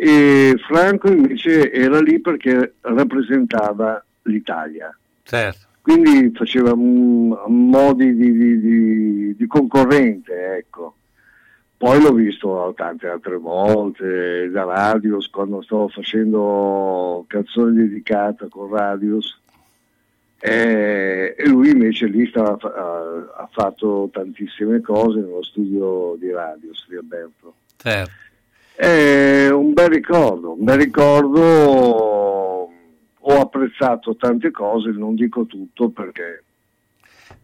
E 0.00 0.54
Franco 0.66 1.08
invece 1.08 1.70
era 1.70 2.00
lì 2.00 2.20
perché 2.20 2.76
rappresentava 2.80 4.02
l'Italia 4.22 4.96
Certo. 5.22 5.66
quindi 5.82 6.32
faceva 6.34 6.72
modi 6.74 8.14
di, 8.14 8.32
di- 8.32 8.60
di- 8.60 9.36
di 9.36 9.46
concorrente, 9.46 10.56
ecco. 10.56 10.94
Poi 11.76 12.00
l'ho 12.00 12.12
visto 12.14 12.72
tante 12.76 13.08
altre 13.08 13.36
volte 13.36 14.48
da 14.50 14.64
Radius, 14.64 15.28
quando 15.28 15.60
stavo 15.62 15.88
facendo 15.88 17.24
canzoni 17.26 17.76
dedicate 17.76 18.48
con 18.48 18.70
Radius, 18.70 19.38
E, 20.42 21.34
e 21.36 21.46
lui 21.46 21.68
invece 21.70 22.06
lì 22.06 22.26
stava, 22.26 22.56
ha, 22.58 23.42
ha 23.42 23.48
fatto 23.52 24.08
tantissime 24.10 24.80
cose 24.80 25.20
nello 25.20 25.42
studio 25.42 26.16
di 26.18 26.30
radio, 26.30 26.72
studio 26.74 27.00
Alberto. 27.00 27.54
Certo. 27.76 28.12
È 28.80 29.50
un 29.50 29.74
bel 29.74 29.90
ricordo, 29.90 30.52
un 30.52 30.64
bel 30.64 30.78
ricordo, 30.78 31.42
ho 33.18 33.38
apprezzato 33.38 34.16
tante 34.16 34.50
cose, 34.50 34.88
non 34.92 35.14
dico 35.14 35.44
tutto 35.44 35.90
perché 35.90 36.44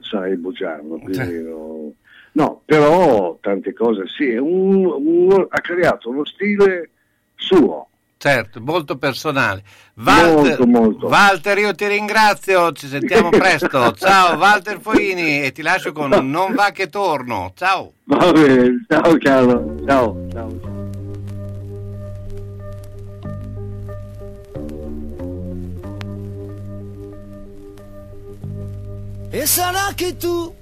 sarei 0.01 0.37
bugiardo, 0.39 0.99
no, 1.05 1.93
no, 2.33 2.63
però 2.65 3.37
tante 3.43 3.75
cose 3.75 4.05
sì, 4.17 4.35
un- 4.35 4.87
un- 4.87 5.47
ha 5.47 5.61
creato 5.61 6.09
uno 6.09 6.25
stile 6.25 6.89
suo. 7.35 7.89
Certo, 8.17 8.59
molto 8.63 8.97
personale. 8.97 9.63
Walter, 9.97 10.57
Molto, 10.59 10.67
molto. 10.67 11.07
Walter, 11.09 11.59
io 11.59 11.75
ti 11.75 11.87
ringrazio, 11.87 12.73
ci 12.73 12.87
sentiamo 12.87 13.29
presto. 13.29 13.93
Ciao 13.93 14.39
Walter 14.39 14.81
Foini 14.81 15.43
e 15.43 15.53
ti 15.53 15.61
lascio 15.61 15.93
con 15.93 16.09
Non 16.09 16.55
va 16.55 16.71
che 16.71 16.89
torno. 16.89 17.53
Ciao. 17.55 17.93
Va 18.05 18.33
bene, 18.33 18.87
ciao 18.89 19.19
caro, 19.19 19.75
ciao, 19.87 20.27
ciao. 20.33 20.76
E 29.29 29.45
sarà 29.47 29.93
che 29.95 30.17
tu 30.17 30.55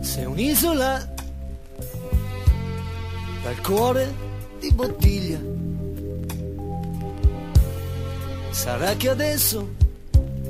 sei 0.00 0.24
un'isola 0.26 1.12
dal 3.42 3.60
cuore 3.60 4.12
di 4.60 4.70
bottiglia. 4.72 5.40
Sarà 8.50 8.94
che 8.94 9.08
adesso 9.08 9.74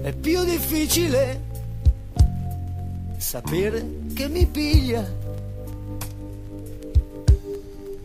è 0.02 0.12
più 0.12 0.44
difficile 0.44 1.40
sapere 3.16 3.86
che 4.14 4.28
mi 4.28 4.46
piglia. 4.46 5.04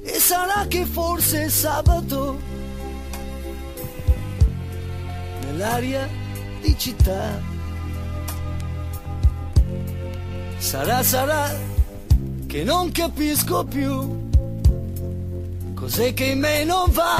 E 0.03 0.19
sarà 0.19 0.65
che 0.67 0.85
forse 0.85 1.49
sabato 1.49 2.39
nell'aria 5.41 6.07
di 6.61 6.77
città. 6.77 7.58
Sarà, 10.59 11.01
sarà 11.03 11.55
che 12.47 12.63
non 12.63 12.91
capisco 12.91 13.63
più 13.63 14.27
cos'è 15.73 16.13
che 16.13 16.25
in 16.25 16.39
me 16.39 16.63
non 16.65 16.91
va. 16.91 17.17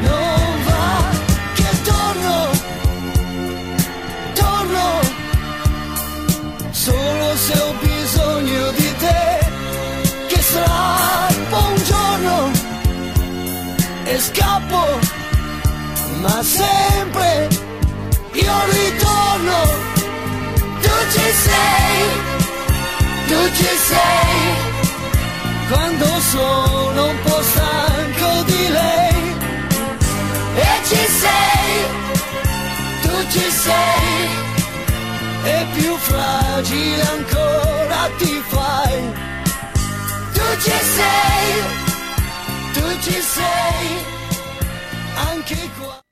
Non 0.00 0.64
va 0.66 0.94
che 1.54 1.82
torno, 1.84 2.50
torno, 4.34 5.00
solo 6.70 7.36
se 7.36 7.58
ho 7.60 7.74
bisogno 7.80 8.70
di 8.72 8.94
te, 8.98 9.38
che 10.26 10.40
strappo 10.40 11.56
un 11.56 11.76
giorno 11.84 12.50
e 14.04 14.18
scappo, 14.18 14.98
ma 16.22 16.42
sempre 16.42 17.48
io 18.32 18.54
ritorno 18.70 19.91
tu 21.12 21.18
ci 21.18 21.32
sei, 21.32 22.08
tu 23.28 23.40
ci 23.56 23.76
sei, 23.90 24.54
quando 25.68 26.06
sono 26.20 27.08
un 27.10 27.18
po' 27.22 27.42
stanco 27.42 28.42
di 28.44 28.68
lei. 28.68 29.36
E 30.54 30.70
ci 30.88 31.04
sei, 31.22 31.72
tu 33.02 33.28
ci 33.30 33.50
sei, 33.50 34.28
e 35.44 35.66
più 35.74 35.96
fragile 35.96 37.02
ancora 37.02 38.10
ti 38.18 38.42
fai. 38.48 39.12
Tu 40.32 40.60
ci 40.64 40.78
sei, 40.96 41.62
tu 42.72 43.00
ci 43.00 43.20
sei, 43.20 44.04
anche 45.28 45.70
qua. 45.78 46.11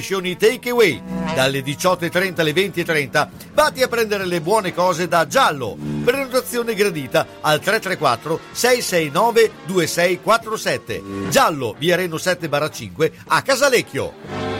crescioni 0.00 0.36
takeaway. 0.36 1.02
Dalle 1.34 1.60
18.30 1.60 2.40
alle 2.40 2.52
20.30 2.52 3.28
vatti 3.52 3.82
a 3.82 3.88
prendere 3.88 4.24
le 4.24 4.40
buone 4.40 4.72
cose 4.72 5.06
da 5.06 5.26
Giallo. 5.26 5.76
Prenotazione 6.02 6.74
gradita 6.74 7.26
al 7.40 7.60
334 7.60 8.40
669 8.50 9.50
2647. 9.66 11.02
Giallo, 11.28 11.74
via 11.78 11.96
Reno 11.96 12.16
7 12.16 12.48
5 12.72 13.12
a 13.26 13.42
Casalecchio. 13.42 14.59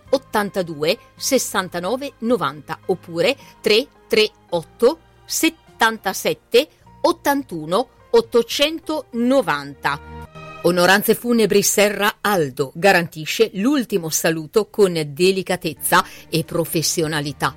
82 0.11 0.97
69 1.15 2.13
90 2.19 2.79
oppure 2.85 3.35
338 3.61 4.99
77 5.25 6.67
81 7.01 7.89
890. 8.11 10.01
Onoranze 10.63 11.15
Funebri 11.15 11.63
Serra 11.63 12.17
Aldo 12.21 12.71
garantisce 12.75 13.49
l'ultimo 13.53 14.09
saluto 14.09 14.69
con 14.69 14.93
delicatezza 15.07 16.05
e 16.29 16.43
professionalità. 16.43 17.55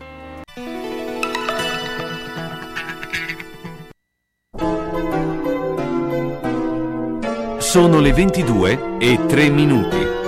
Sono 7.59 7.99
le 8.01 8.13
22 8.13 8.99
e 8.99 9.19
3 9.27 9.51
minuti. 9.51 10.24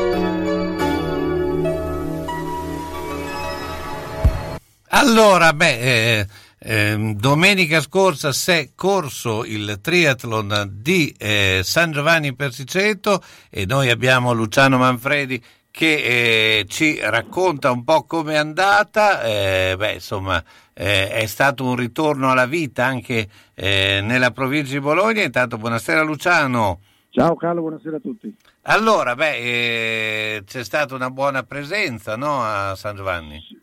Allora, 4.99 5.53
beh, 5.53 5.78
eh, 5.78 6.26
eh, 6.59 7.12
domenica 7.18 7.82
scorsa 7.82 8.32
si 8.32 8.51
è 8.51 8.70
corso 8.74 9.44
il 9.44 9.78
triathlon 9.82 10.70
di 10.72 11.14
eh, 11.18 11.61
San 11.62 11.92
Giovanni 11.92 12.34
Persiceto 12.34 13.22
e 13.51 13.66
noi 13.66 13.90
abbiamo 13.90 14.32
Luciano 14.32 14.78
Manfredi 14.78 15.38
che 15.70 16.61
eh, 16.61 16.66
ci 16.66 16.99
racconta 16.99 17.70
un 17.70 17.84
po' 17.84 18.05
come 18.05 18.32
è 18.32 18.36
andata. 18.38 19.22
Eh, 19.22 19.74
beh, 19.76 19.92
insomma, 19.92 20.42
eh, 20.72 21.11
è 21.11 21.26
stato 21.26 21.64
un 21.64 21.76
ritorno 21.76 22.30
alla 22.30 22.47
vita 22.47 22.86
anche 22.86 23.28
nella 23.55 24.30
provincia 24.30 24.72
di 24.72 24.80
Bologna. 24.80 25.22
Intanto, 25.22 25.59
buonasera 25.59 26.01
Luciano. 26.01 26.80
Ciao 27.11 27.36
Carlo, 27.36 27.61
buonasera 27.61 27.99
a 27.99 28.01
tutti. 28.01 28.34
Allora, 28.62 29.14
beh, 29.14 29.36
eh, 29.36 30.42
c'è 30.47 30.64
stata 30.64 30.94
una 30.94 31.11
buona 31.11 31.42
presenza 31.42 32.16
no, 32.16 32.42
a 32.42 32.74
San 32.76 32.97
Giovanni. 32.97 33.44
Sì, 33.47 33.59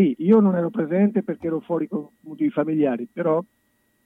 io 0.00 0.40
non 0.40 0.56
ero 0.56 0.70
presente 0.70 1.22
perché 1.22 1.46
ero 1.46 1.60
fuori 1.60 1.88
con 1.88 2.06
motivi 2.20 2.50
familiari, 2.50 3.08
però 3.10 3.42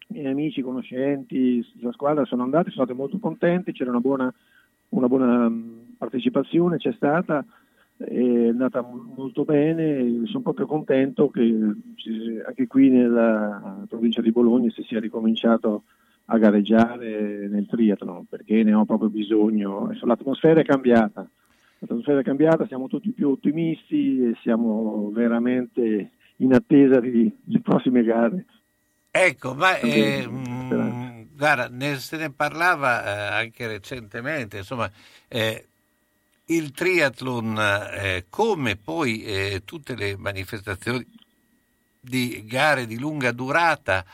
i 0.09 0.15
miei 0.15 0.27
amici, 0.27 0.63
conoscenti, 0.63 1.65
la 1.81 1.93
squadra 1.93 2.25
sono 2.25 2.43
andati, 2.43 2.71
sono 2.71 2.85
stati 2.85 2.99
molto 2.99 3.19
contenti, 3.19 3.73
c'era 3.73 3.91
una 3.91 4.01
buona, 4.01 4.33
una 4.91 5.09
buona 5.09 5.53
partecipazione, 5.97 6.77
c'è 6.77 6.93
stata, 6.93 7.45
è 7.97 8.49
andata 8.49 8.83
molto 8.83 9.45
bene, 9.45 10.27
sono 10.27 10.43
proprio 10.43 10.67
contento 10.67 11.31
che 11.31 11.43
anche 12.47 12.67
qui 12.67 12.91
nella 12.91 13.85
provincia 13.89 14.21
di 14.21 14.33
Bologna 14.33 14.71
si 14.71 14.83
sia 14.83 15.01
ricominciato 15.01 15.85
a 16.27 16.39
gareggiare 16.39 17.49
nel 17.49 17.67
triathlon 17.67 18.27
perché 18.29 18.63
ne 18.63 18.75
ho 18.75 18.85
proprio 18.85 19.09
bisogno. 19.09 19.91
L'atmosfera 20.03 20.61
è 20.61 20.65
cambiata, 20.65 21.29
l'atmosfera 21.83 22.21
è 22.21 22.25
cambiata, 22.25 22.67
siamo 22.67 22.87
tutti 22.87 23.11
più 23.11 23.31
ottimisti 23.31 24.23
e 24.23 24.37
siamo 24.43 25.11
veramente 25.13 26.11
in 26.37 26.55
attesa 26.55 27.01
di, 27.01 27.31
di 27.43 27.61
prossime 27.61 28.03
gare. 28.05 28.45
Ecco, 29.11 29.55
ma 29.55 29.79
eh, 29.79 30.27
mh, 30.27 31.37
guarda, 31.37 31.69
ne, 31.71 31.99
se 31.99 32.17
ne 32.17 32.31
parlava 32.31 33.05
eh, 33.05 33.43
anche 33.43 33.67
recentemente, 33.67 34.59
insomma, 34.59 34.91
eh, 35.29 35.67
il 36.47 36.71
triathlon, 36.71 37.59
eh, 37.59 38.25
come 38.31 38.77
poi 38.77 39.23
eh, 39.23 39.63
tutte 39.65 39.95
le 39.95 40.17
manifestazioni 40.17 41.05
di 42.01 42.45
gare 42.47 42.87
di 42.87 42.99
lunga 42.99 43.33
durata, 43.33 44.05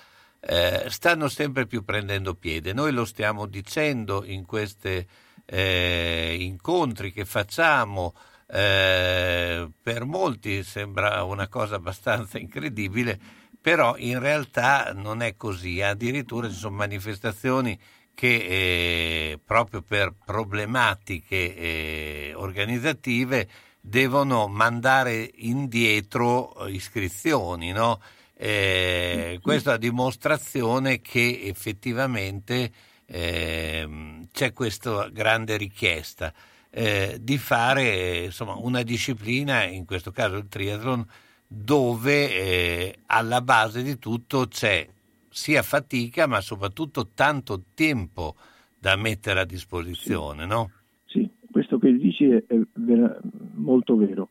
eh, 0.41 0.85
stanno 0.89 1.29
sempre 1.29 1.67
più 1.67 1.85
prendendo 1.85 2.35
piede. 2.35 2.73
Noi 2.73 2.93
lo 2.93 3.05
stiamo 3.05 3.47
dicendo 3.47 4.25
in 4.25 4.47
questi 4.47 5.07
eh, 5.51 6.37
incontri 6.41 7.13
che 7.13 7.25
facciamo. 7.25 8.15
Eh, 8.51 9.69
per 9.83 10.05
molti 10.05 10.63
sembra 10.63 11.23
una 11.23 11.49
cosa 11.49 11.77
abbastanza 11.77 12.39
incredibile, 12.39 13.19
però 13.61 13.97
in 13.97 14.19
realtà 14.19 14.93
non 14.95 15.23
è 15.23 15.37
così. 15.37 15.83
Addirittura 15.83 16.49
ci 16.49 16.55
sono 16.55 16.77
manifestazioni 16.77 17.79
che 18.15 18.35
eh, 18.35 19.41
proprio 19.45 19.83
per 19.83 20.13
problematiche 20.25 21.57
eh, 21.57 22.33
organizzative 22.35 23.49
devono 23.81 24.49
mandare 24.49 25.31
indietro 25.37 26.67
iscrizioni, 26.67 27.71
no? 27.71 28.01
Eh, 28.35 29.39
questa 29.43 29.71
è 29.71 29.73
la 29.73 29.79
dimostrazione 29.79 31.01
che 31.01 31.41
effettivamente 31.45 32.71
eh, 33.11 34.27
c'è 34.31 34.53
questa 34.53 35.09
grande 35.09 35.57
richiesta 35.57 36.33
eh, 36.71 37.19
di 37.21 37.39
fare 37.39 38.25
insomma, 38.25 38.55
una 38.55 38.83
disciplina, 38.83 39.65
in 39.65 39.85
questo 39.85 40.11
caso 40.11 40.37
il 40.37 40.49
triathlon, 40.49 41.05
dove 41.47 42.35
eh, 42.35 42.99
alla 43.07 43.41
base 43.41 43.83
di 43.83 43.99
tutto 43.99 44.47
c'è 44.47 44.87
sia 45.31 45.63
fatica 45.63 46.27
ma 46.27 46.41
soprattutto 46.41 47.09
tanto 47.15 47.63
tempo 47.75 48.35
da 48.79 48.97
mettere 48.97 49.41
a 49.41 49.45
disposizione. 49.45 50.45
No? 50.45 50.71
Sì, 51.07 51.29
questo 51.51 51.79
che 51.79 51.97
dici 51.97 52.29
è, 52.29 52.43
vera, 52.75 53.19
molto 53.55 53.97
vero 53.97 54.29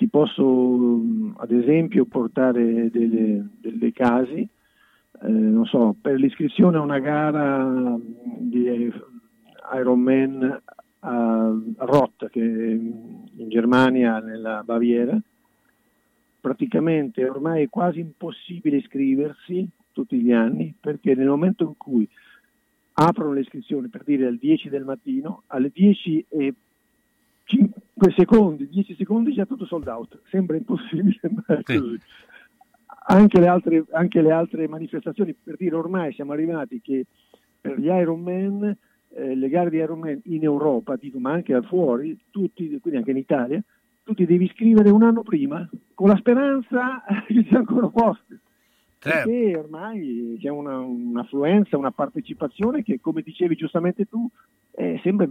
ti 0.00 0.08
posso 0.08 0.98
ad 1.36 1.50
esempio 1.50 2.06
portare 2.06 2.90
delle, 2.90 3.46
delle 3.60 3.92
casi, 3.92 4.48
non 5.22 5.66
so, 5.66 5.94
per 6.00 6.18
l'iscrizione 6.18 6.76
a 6.76 6.80
una 6.80 6.98
gara 6.98 7.98
di 8.38 8.92
Ironman 9.74 10.62
a 11.00 11.54
Roth, 11.76 12.28
che 12.28 12.40
in 12.40 13.48
Germania, 13.48 14.18
nella 14.18 14.62
Baviera, 14.64 15.18
praticamente 16.40 17.28
ormai 17.28 17.64
è 17.64 17.68
quasi 17.68 18.00
impossibile 18.00 18.78
iscriversi 18.78 19.68
tutti 19.92 20.18
gli 20.20 20.32
anni 20.32 20.74
perché 20.78 21.14
nel 21.14 21.28
momento 21.28 21.64
in 21.64 21.76
cui 21.76 22.08
aprono 22.94 23.32
le 23.32 23.40
iscrizioni 23.40 23.88
per 23.88 24.04
dire 24.04 24.26
alle 24.26 24.38
10 24.38 24.68
del 24.68 24.84
mattino, 24.84 25.42
alle 25.48 25.70
10 25.72 26.26
e 26.28 26.54
5 27.44 28.12
secondi, 28.16 28.68
10 28.68 28.94
secondi 28.94 29.32
già 29.32 29.44
tutto 29.44 29.66
sold 29.66 29.86
out, 29.88 30.20
sembra 30.28 30.56
impossibile, 30.56 31.20
ma 31.22 31.58
è 31.58 31.62
così. 31.62 32.00
Anche 33.06 33.40
le, 33.40 33.46
altre, 33.48 33.84
anche 33.92 34.20
le 34.20 34.30
altre 34.30 34.68
manifestazioni, 34.68 35.34
per 35.34 35.56
dire 35.56 35.74
ormai 35.74 36.12
siamo 36.12 36.32
arrivati 36.32 36.80
che 36.80 37.06
per 37.60 37.78
gli 37.78 37.86
Ironman, 37.86 38.76
eh, 39.14 39.34
le 39.34 39.48
gare 39.48 39.70
di 39.70 39.78
Ironman 39.78 40.20
in 40.24 40.42
Europa, 40.42 40.96
dico, 40.96 41.18
ma 41.18 41.32
anche 41.32 41.52
da 41.52 41.62
fuori, 41.62 42.18
tutti, 42.30 42.78
quindi 42.80 42.98
anche 42.98 43.10
in 43.10 43.16
Italia, 43.16 43.62
tu 44.04 44.14
ti 44.14 44.26
devi 44.26 44.44
iscrivere 44.44 44.90
un 44.90 45.02
anno 45.02 45.22
prima 45.22 45.68
con 45.94 46.08
la 46.08 46.16
speranza 46.16 47.02
che 47.26 47.44
siano 47.44 47.58
ancora 47.58 47.88
posti. 47.88 48.38
Certo. 49.02 49.30
Perché 49.30 49.56
ormai 49.56 50.36
c'è 50.38 50.50
una, 50.50 50.78
un'affluenza, 50.78 51.78
una 51.78 51.90
partecipazione 51.90 52.82
che, 52.82 53.00
come 53.00 53.22
dicevi 53.22 53.54
giustamente 53.54 54.04
tu, 54.04 54.28
eh, 54.72 55.00
sembra 55.02 55.26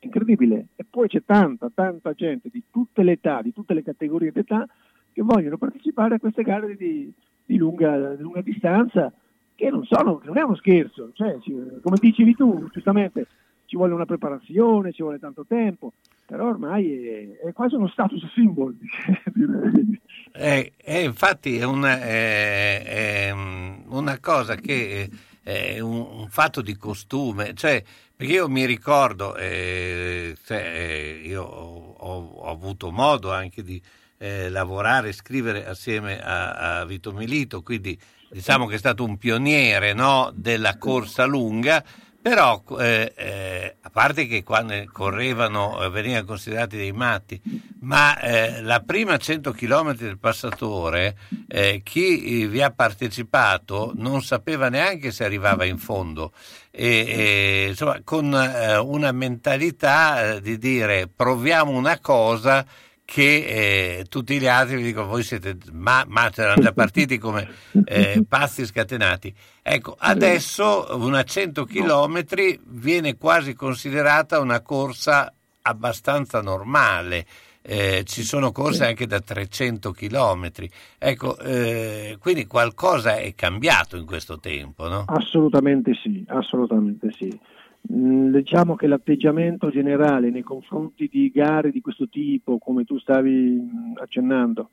incredibile. 0.00 0.68
E 0.76 0.84
poi 0.88 1.08
c'è 1.08 1.22
tanta, 1.24 1.70
tanta 1.72 2.12
gente 2.12 2.50
di 2.50 2.62
tutte 2.70 3.02
le 3.02 3.12
età, 3.12 3.40
di 3.40 3.54
tutte 3.54 3.72
le 3.72 3.82
categorie 3.82 4.30
d'età, 4.30 4.66
che 5.12 5.22
vogliono 5.22 5.56
partecipare 5.56 6.16
a 6.16 6.18
queste 6.18 6.42
gare 6.42 6.76
di, 6.76 7.12
di, 7.44 7.56
lunga, 7.56 8.14
di 8.14 8.22
lunga, 8.22 8.40
distanza, 8.42 9.12
che 9.54 9.70
non, 9.70 9.84
sono, 9.84 10.20
non 10.24 10.38
è 10.38 10.42
uno 10.42 10.56
scherzo. 10.56 11.10
Cioè, 11.14 11.38
come 11.82 11.96
dicevi 12.00 12.34
tu, 12.34 12.68
giustamente, 12.72 13.26
ci 13.66 13.76
vuole 13.76 13.94
una 13.94 14.06
preparazione, 14.06 14.92
ci 14.92 15.02
vuole 15.02 15.20
tanto 15.20 15.44
tempo, 15.46 15.92
però 16.26 16.48
ormai 16.48 17.06
è, 17.06 17.46
è 17.46 17.52
quasi 17.52 17.76
uno 17.76 17.88
status 17.88 18.24
symbol. 18.32 18.76
eh, 20.32 20.72
eh, 20.76 21.04
infatti 21.04 21.56
è 21.56 21.64
una, 21.64 22.00
è, 22.00 22.82
è 22.84 23.30
una, 23.30 24.18
cosa 24.20 24.56
che 24.56 25.08
è 25.42 25.78
un, 25.78 25.98
un, 25.98 26.26
fatto 26.28 26.62
di 26.62 26.76
costume, 26.76 27.54
cioè, 27.54 27.82
perché 28.16 28.32
io 28.32 28.48
mi 28.48 28.64
ricordo, 28.64 29.36
eh, 29.36 30.36
cioè, 30.44 31.20
io 31.22 31.42
ho, 31.42 31.94
ho, 31.96 32.50
avuto 32.50 32.90
modo 32.90 33.32
anche 33.32 33.62
di 33.62 33.80
eh, 34.22 34.50
lavorare 34.50 35.08
e 35.08 35.12
scrivere 35.12 35.66
assieme 35.66 36.20
a, 36.20 36.80
a 36.80 36.84
Vito 36.84 37.12
Milito, 37.12 37.62
quindi 37.62 37.98
diciamo 38.30 38.66
che 38.66 38.74
è 38.74 38.78
stato 38.78 39.02
un 39.02 39.16
pioniere 39.16 39.94
no, 39.94 40.30
della 40.34 40.76
corsa 40.76 41.24
lunga 41.24 41.82
però, 42.22 42.62
eh, 42.78 43.14
eh, 43.16 43.76
a 43.80 43.88
parte 43.88 44.26
che 44.26 44.42
quando 44.42 44.74
correvano 44.92 45.82
eh, 45.82 45.88
venivano 45.88 46.26
considerati 46.26 46.76
dei 46.76 46.92
matti, 46.92 47.40
ma 47.80 48.18
eh, 48.20 48.60
la 48.60 48.80
prima 48.80 49.16
100 49.16 49.52
km 49.52 49.94
del 49.94 50.18
passatore, 50.18 51.16
eh, 51.48 51.80
chi 51.82 52.46
vi 52.46 52.60
ha 52.60 52.72
partecipato 52.72 53.92
non 53.94 54.22
sapeva 54.22 54.68
neanche 54.68 55.12
se 55.12 55.24
arrivava 55.24 55.64
in 55.64 55.78
fondo. 55.78 56.32
E, 56.70 57.06
e, 57.08 57.66
insomma, 57.70 58.02
con 58.04 58.26
una 58.26 59.12
mentalità 59.12 60.38
di 60.40 60.58
dire 60.58 61.08
proviamo 61.08 61.70
una 61.70 62.00
cosa 62.00 62.66
che 63.10 63.98
eh, 63.98 64.04
tutti 64.08 64.38
gli 64.38 64.46
altri 64.46 64.76
vi 64.76 64.84
dicono 64.84 65.08
voi 65.08 65.24
siete 65.24 65.56
ma, 65.72 66.04
ma 66.06 66.30
erano 66.32 66.62
già 66.62 66.70
partiti 66.72 67.18
come 67.18 67.48
eh, 67.84 68.24
pazzi 68.26 68.64
scatenati. 68.64 69.34
Ecco 69.62 69.96
adesso 69.98 70.86
una 70.92 71.24
100 71.24 71.64
km 71.64 72.24
viene 72.66 73.16
quasi 73.16 73.54
considerata 73.54 74.38
una 74.38 74.60
corsa 74.60 75.34
abbastanza 75.62 76.40
normale. 76.40 77.26
Eh, 77.62 78.04
ci 78.06 78.22
sono 78.22 78.52
corse 78.52 78.86
anche 78.86 79.06
da 79.06 79.20
300 79.20 79.90
km 79.92 80.50
ecco 80.96 81.38
eh, 81.40 82.16
quindi 82.18 82.46
qualcosa 82.46 83.16
è 83.16 83.34
cambiato 83.34 83.98
in 83.98 84.06
questo 84.06 84.40
tempo 84.40 84.88
no? 84.88 85.04
assolutamente 85.06 85.92
sì 85.92 86.24
assolutamente 86.26 87.10
sì 87.12 87.38
diciamo 87.82 88.76
che 88.76 88.86
l'atteggiamento 88.86 89.70
generale 89.70 90.30
nei 90.30 90.42
confronti 90.42 91.08
di 91.10 91.30
gare 91.30 91.70
di 91.70 91.80
questo 91.80 92.08
tipo, 92.08 92.58
come 92.58 92.84
tu 92.84 92.98
stavi 92.98 93.58
mm, 93.60 93.92
accennando, 93.96 94.70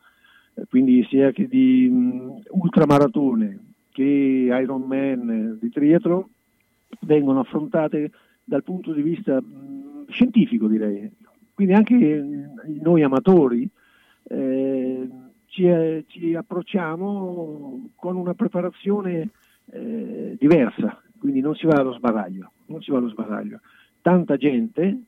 eh, 0.54 0.66
quindi 0.70 1.06
sia 1.10 1.32
che 1.32 1.48
di 1.48 1.88
um, 1.90 2.42
ultramaratone 2.50 3.60
che 3.92 4.04
Ironman 4.04 5.58
di 5.60 5.70
triathlon, 5.70 6.24
vengono 7.02 7.40
affrontate 7.40 8.12
dal 8.44 8.64
punto 8.64 8.94
di 8.94 9.02
vista 9.02 9.42
scientifico 10.10 10.68
direi. 10.68 11.12
Quindi 11.54 11.74
anche 11.74 12.24
noi 12.80 13.02
amatori 13.02 13.68
eh, 14.30 15.10
ci, 15.48 16.04
ci, 16.08 16.36
approcciamo 16.36 17.90
con 17.96 18.16
una 18.16 18.36
preparazione 18.36 19.30
eh, 19.72 20.38
diversa, 20.40 21.02
quindi 21.18 21.40
non 21.40 21.56
si 21.56 21.66
va 21.66 21.80
allo 21.80 21.94
sbaraglio, 21.94 22.52
non 22.68 22.82
si 22.82 22.92
va 22.92 22.98
allo 22.98 23.10
sbaraglio. 23.10 23.60
Tanta 24.02 24.38
gente 24.38 25.02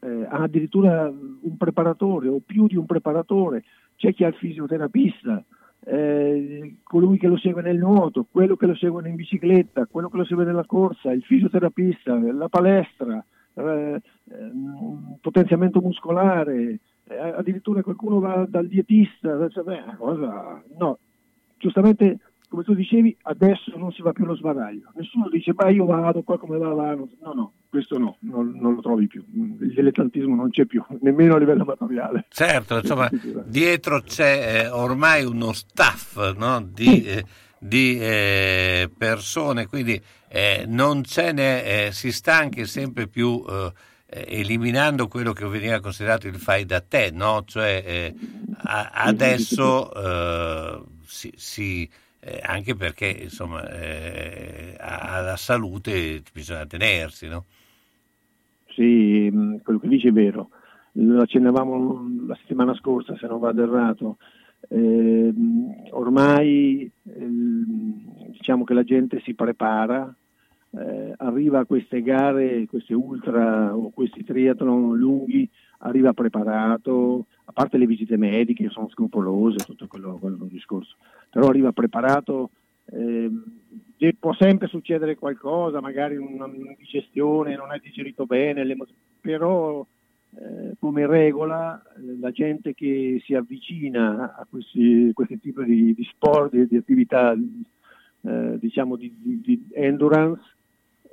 eh, 0.00 0.26
ha 0.28 0.42
addirittura 0.42 1.08
un 1.08 1.56
preparatore 1.56 2.28
o 2.28 2.40
più 2.44 2.66
di 2.66 2.76
un 2.76 2.86
preparatore, 2.86 3.64
c'è 3.96 4.12
chi 4.12 4.24
ha 4.24 4.28
il 4.28 4.34
fisioterapista, 4.34 5.42
eh, 5.84 6.76
colui 6.82 7.18
che 7.18 7.28
lo 7.28 7.36
segue 7.36 7.62
nel 7.62 7.78
nuoto, 7.78 8.26
quello 8.30 8.56
che 8.56 8.66
lo 8.66 8.74
segue 8.74 9.08
in 9.08 9.14
bicicletta, 9.14 9.86
quello 9.86 10.08
che 10.08 10.16
lo 10.16 10.24
segue 10.24 10.44
nella 10.44 10.64
corsa, 10.64 11.12
il 11.12 11.22
fisioterapista, 11.22 12.18
la 12.32 12.48
palestra, 12.48 13.24
eh, 13.54 14.00
ehm, 14.30 15.18
potenziamento 15.20 15.80
muscolare, 15.80 16.78
eh, 17.04 17.16
addirittura 17.16 17.82
qualcuno 17.82 18.18
va 18.18 18.46
dal 18.48 18.66
dietista, 18.66 19.48
cioè, 19.48 19.64
beh, 19.64 19.96
cosa, 19.96 20.62
no, 20.76 20.98
giustamente 21.56 22.18
come 22.48 22.62
tu 22.62 22.74
dicevi, 22.74 23.16
adesso 23.22 23.76
non 23.76 23.92
si 23.92 24.02
va 24.02 24.12
più 24.12 24.24
allo 24.24 24.36
sbaraglio. 24.36 24.90
Nessuno 24.94 25.28
dice, 25.28 25.52
ma 25.54 25.68
io 25.68 25.84
vado 25.84 26.22
qua 26.22 26.38
come 26.38 26.58
va, 26.58 26.72
va. 26.72 26.94
No, 26.94 27.32
no, 27.34 27.52
questo 27.68 27.98
no, 27.98 28.16
non, 28.20 28.52
non, 28.54 28.74
lo 28.74 28.80
trovi 28.80 29.06
più. 29.06 29.24
Il 29.32 29.72
dilettantismo 29.74 30.34
non 30.34 30.50
c'è 30.50 30.64
più, 30.64 30.84
nemmeno 31.02 31.34
a 31.34 31.38
livello 31.38 31.62
amatoriale. 31.62 32.26
Certo, 32.28 32.76
insomma, 32.76 33.08
dietro 33.44 34.00
c'è 34.00 34.64
eh, 34.64 34.68
ormai 34.68 35.24
uno 35.24 35.52
staff 35.52 36.34
no? 36.36 36.62
di, 36.62 37.04
eh, 37.04 37.24
di 37.58 37.98
eh, 37.98 38.90
persone, 38.96 39.66
quindi 39.66 40.00
eh, 40.28 40.64
non 40.68 41.02
ce 41.02 41.32
n'è, 41.32 41.86
eh, 41.88 41.92
si 41.92 42.12
sta 42.12 42.36
anche 42.36 42.66
sempre 42.66 43.08
più 43.08 43.44
eh, 43.48 43.72
eliminando 44.08 45.08
quello 45.08 45.32
che 45.32 45.46
veniva 45.46 45.80
considerato 45.80 46.28
il 46.28 46.36
fai 46.36 46.64
da 46.64 46.80
te, 46.80 47.10
no? 47.12 47.42
Cioè 47.44 48.14
a, 48.62 48.90
adesso 48.92 49.90
si, 51.06 51.32
si 51.34 51.88
eh, 52.26 52.40
anche 52.42 52.74
perché 52.74 53.06
insomma 53.06 53.64
eh, 53.70 54.74
alla 54.80 55.36
salute 55.36 56.22
bisogna 56.32 56.66
tenersi, 56.66 57.28
no? 57.28 57.44
Sì, 58.74 59.30
mm, 59.32 59.58
quello 59.62 59.78
che 59.78 59.86
dice 59.86 60.08
è 60.08 60.12
vero. 60.12 60.50
Lo 60.92 61.22
accennavamo 61.22 62.24
la 62.26 62.34
settimana 62.34 62.74
scorsa, 62.74 63.16
se 63.16 63.28
non 63.28 63.38
vado 63.38 63.62
errato. 63.62 64.16
Eh, 64.68 65.32
ormai 65.90 66.90
diciamo 67.04 68.64
che 68.64 68.74
la 68.74 68.82
gente 68.82 69.20
si 69.20 69.34
prepara, 69.34 70.12
eh, 70.70 71.14
arriva 71.18 71.60
a 71.60 71.64
queste 71.64 72.02
gare, 72.02 72.66
queste 72.66 72.94
ultra 72.94 73.72
o 73.72 73.90
questi 73.90 74.24
triathlon 74.24 74.96
lunghi, 74.96 75.48
arriva 75.78 76.12
preparato, 76.12 77.26
a 77.48 77.52
parte 77.52 77.78
le 77.78 77.86
visite 77.86 78.16
mediche 78.16 78.68
sono 78.70 78.88
scrupolose, 78.88 79.64
tutto 79.64 79.86
quello, 79.86 80.18
quello 80.18 80.46
discorso, 80.50 80.96
però 81.30 81.48
arriva 81.48 81.72
preparato, 81.72 82.50
eh, 82.86 83.30
può 84.18 84.34
sempre 84.34 84.66
succedere 84.66 85.16
qualcosa, 85.16 85.80
magari 85.80 86.16
una 86.16 86.48
digestione, 86.76 87.56
non 87.56 87.70
hai 87.70 87.80
digerito 87.80 88.26
bene, 88.26 88.76
però 89.20 89.84
eh, 90.38 90.74
come 90.78 91.06
regola 91.06 91.80
la 92.20 92.30
gente 92.30 92.74
che 92.74 93.22
si 93.24 93.34
avvicina 93.34 94.34
a 94.36 94.46
questi, 94.48 95.12
questi 95.14 95.38
tipi 95.38 95.64
di, 95.64 95.94
di 95.94 96.04
sport, 96.04 96.50
di, 96.50 96.66
di 96.66 96.76
attività 96.76 97.32
eh, 97.32 98.58
diciamo 98.58 98.96
di, 98.96 99.14
di 99.22 99.68
endurance, 99.72 100.42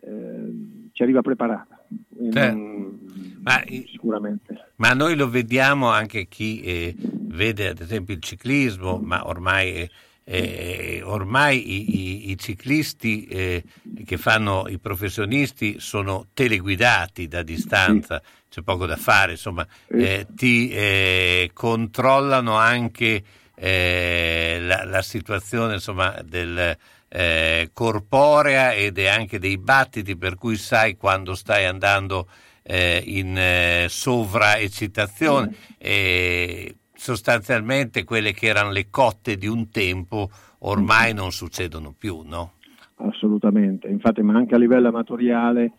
eh, 0.02 0.52
ci 0.92 1.04
arriva 1.04 1.22
preparata. 1.22 1.83
Non, 2.18 3.00
ma, 3.42 3.62
sicuramente. 3.68 4.72
Ma 4.78 4.94
noi 4.94 5.16
lo 5.16 5.30
vediamo 5.30 5.90
anche 5.90 6.28
chi 6.28 6.62
eh, 6.62 6.96
vede 6.98 7.68
ad 7.70 7.80
esempio 7.82 8.14
il 8.14 8.22
ciclismo, 8.22 8.98
ma 8.98 9.28
ormai, 9.28 9.90
eh, 10.24 11.02
ormai 11.04 11.72
i, 11.72 12.00
i, 12.00 12.32
i, 12.32 12.38
ciclisti 12.38 13.26
eh, 13.26 13.64
che 14.06 14.18
fanno 14.18 14.68
i 14.68 14.80
professionisti 14.80 15.76
sono 15.80 16.28
teleguidati 16.34 17.28
da 17.28 17.44
distanza, 17.44 18.22
sì. 18.24 18.32
c'è 18.50 18.62
poco 18.62 18.86
da 18.86 18.96
fare, 18.96 19.32
insomma, 19.32 19.68
eh, 19.88 20.26
ti 20.30 20.70
eh, 20.70 21.52
controllano 21.54 22.56
anche 22.56 23.24
eh, 23.56 24.58
la, 24.62 24.86
la, 24.86 25.02
situazione 25.02 25.76
insomma, 25.76 26.20
del 26.24 26.78
eh, 27.16 27.70
corporea 27.74 28.74
ed 28.74 28.98
è 28.98 29.06
anche 29.06 29.38
dei 29.38 29.60
battiti 29.60 30.18
per 30.18 30.36
cui 30.36 30.56
sai 30.56 30.98
quando 30.98 31.36
stai 31.36 31.66
andando 31.66 32.28
eh, 32.64 33.04
in 33.06 33.38
eh, 33.38 33.86
sovraeccitazione 33.88 35.48
mm. 35.48 35.74
e 35.78 36.76
sostanzialmente 36.96 38.04
quelle 38.04 38.34
che 38.34 38.48
erano 38.48 38.72
le 38.72 38.88
cotte 38.90 39.38
di 39.38 39.46
un 39.46 39.70
tempo 39.70 40.32
ormai 40.60 41.14
mm. 41.14 41.16
non 41.16 41.32
succedono 41.32 41.94
più, 41.96 42.22
no? 42.26 42.54
Assolutamente, 42.96 43.88
infatti 43.88 44.24
ma 44.24 44.36
anche 44.36 44.56
a 44.56 44.58
livello 44.58 44.88
amatoriale 44.88 45.72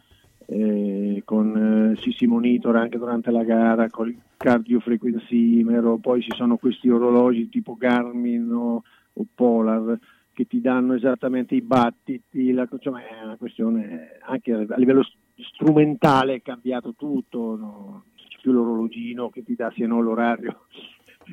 eh, 0.47 1.23
con, 1.25 1.95
eh, 1.97 2.01
si, 2.01 2.13
si 2.13 2.27
monitora 2.27 2.81
anche 2.81 2.99
durante 2.99 3.33
la 3.33 3.43
gara 3.43 3.91
con 3.91 4.07
il 4.07 4.19
cardiofrequenzimetro, 4.37 5.97
poi 5.97 6.23
ci 6.23 6.31
sono 6.37 6.59
questi 6.59 6.89
orologi 6.89 7.49
tipo 7.49 7.75
Garmin 7.75 8.53
o, 8.53 8.83
o 9.15 9.27
Polar 9.35 9.99
che 10.35 10.47
ti 10.47 10.61
danno 10.61 10.95
esattamente 10.95 11.55
i 11.55 11.63
battiti, 11.63 12.53
la, 12.53 12.69
insomma 12.71 13.07
è 13.07 13.23
una 13.23 13.37
questione 13.37 14.19
anche 14.21 14.53
a 14.53 14.77
livello 14.77 15.07
strumentale 15.37 16.35
è 16.35 16.43
cambiato 16.43 16.95
tutto, 16.95 17.57
no? 17.57 18.05
c'è 18.17 18.39
più 18.43 18.53
l'orologino 18.53 19.31
che 19.31 19.43
ti 19.43 19.55
dà 19.55 19.71
sia 19.75 19.87
no 19.87 20.01
l'orario, 20.01 20.67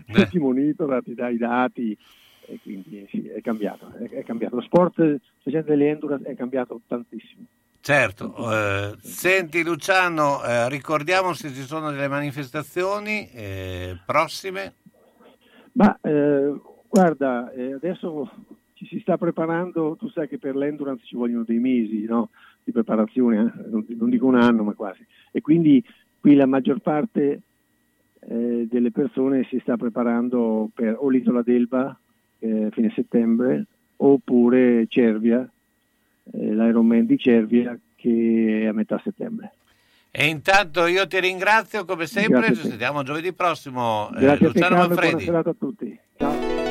che 0.08 0.28
ti 0.28 0.40
monitora, 0.40 1.02
ti 1.02 1.14
dà 1.14 1.30
i 1.30 1.38
dati 1.38 1.98
e 2.46 2.60
quindi 2.62 3.06
sì, 3.10 3.28
è 3.28 3.42
cambiato, 3.42 3.92
è, 3.94 4.10
è 4.10 4.24
cambiato. 4.24 4.56
Lo 4.56 4.62
sport, 4.62 4.94
specialmente 5.40 5.76
delle 5.76 5.90
endurance, 5.90 6.30
è 6.30 6.36
cambiato 6.36 6.82
tantissimo. 6.88 7.46
Certo, 7.84 8.36
eh, 8.52 8.96
senti 9.00 9.64
Luciano, 9.64 10.44
eh, 10.44 10.70
ricordiamo 10.70 11.34
se 11.34 11.50
ci 11.50 11.64
sono 11.64 11.90
delle 11.90 12.08
manifestazioni 12.08 13.28
eh, 13.32 13.98
prossime. 14.06 14.76
Ma 15.74 15.98
eh, 16.02 16.54
guarda, 16.88 17.52
eh, 17.54 17.74
adesso 17.74 18.30
ci 18.82 18.96
si 18.96 19.00
sta 19.02 19.18
preparando, 19.18 19.96
tu 20.00 20.10
sai 20.10 20.28
che 20.28 20.40
per 20.40 20.56
l'endurance 20.56 21.06
ci 21.06 21.16
vogliono 21.16 21.44
dei 21.44 21.60
mesi 21.60 22.06
no? 22.06 22.30
di 22.64 22.72
preparazione, 22.72 23.38
eh? 23.38 23.70
non, 23.70 23.86
non, 23.88 24.10
dico 24.10 24.26
un 24.26 24.36
anno 24.36 24.64
ma 24.64 24.74
quasi, 24.74 25.06
e 25.32 25.42
quindi 25.42 25.84
qui 26.20 26.34
la 26.34 26.48
maggior 26.48 26.80
parte 26.80 27.42
eh, 28.20 28.68
delle 28.70 28.92
persone 28.92 29.46
si 29.50 29.60
sta 29.60 29.78
preparando 29.78 30.70
per 30.74 30.96
o 30.98 31.10
l'isola 31.10 31.42
d'Elba 31.42 31.98
eh, 32.40 32.70
fine 32.72 32.92
settembre 32.96 33.66
oppure 33.98 34.88
Cervia, 34.88 35.42
eh, 35.42 36.56
l'Ironman 36.56 37.06
di 37.06 37.18
Cervia 37.20 37.78
che 37.96 38.62
è 38.64 38.66
a 38.66 38.74
metà 38.74 39.00
settembre. 39.04 39.54
E 40.10 40.26
intanto 40.26 40.88
io 40.88 41.08
ti 41.08 41.20
ringrazio 41.20 41.86
come 41.86 42.06
sempre, 42.06 42.54
ci 42.54 42.68
sentiamo 42.68 43.04
giovedì 43.04 43.32
prossimo. 43.32 44.10
Eh, 44.16 44.22
Grazie 44.22 44.48
Luciano 44.48 44.76
a 44.76 44.82
te, 44.82 44.88
Manfredi. 44.88 45.12
Buona 45.12 45.26
serata 45.26 45.50
a 45.52 45.56
tutti. 45.58 46.00
Ciao. 46.18 46.71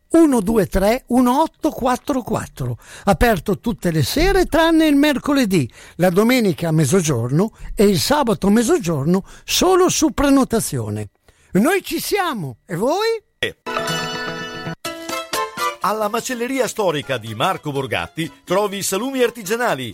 123 0.11 1.05
1844 1.07 2.77
aperto 3.05 3.59
tutte 3.59 3.91
le 3.91 4.03
sere 4.03 4.45
tranne 4.45 4.87
il 4.87 4.97
mercoledì, 4.97 5.71
la 5.95 6.09
domenica 6.09 6.67
a 6.67 6.71
mezzogiorno 6.71 7.53
e 7.73 7.85
il 7.85 7.97
sabato 7.97 8.47
a 8.47 8.51
mezzogiorno 8.51 9.23
solo 9.45 9.87
su 9.87 10.11
prenotazione. 10.11 11.09
Noi 11.53 11.81
ci 11.81 12.01
siamo. 12.01 12.57
E 12.65 12.75
voi? 12.75 13.23
Alla 15.83 16.09
macelleria 16.09 16.67
storica 16.67 17.17
di 17.17 17.33
Marco 17.33 17.71
Borgatti 17.71 18.31
trovi 18.43 18.83
salumi 18.83 19.23
artigianali 19.23 19.93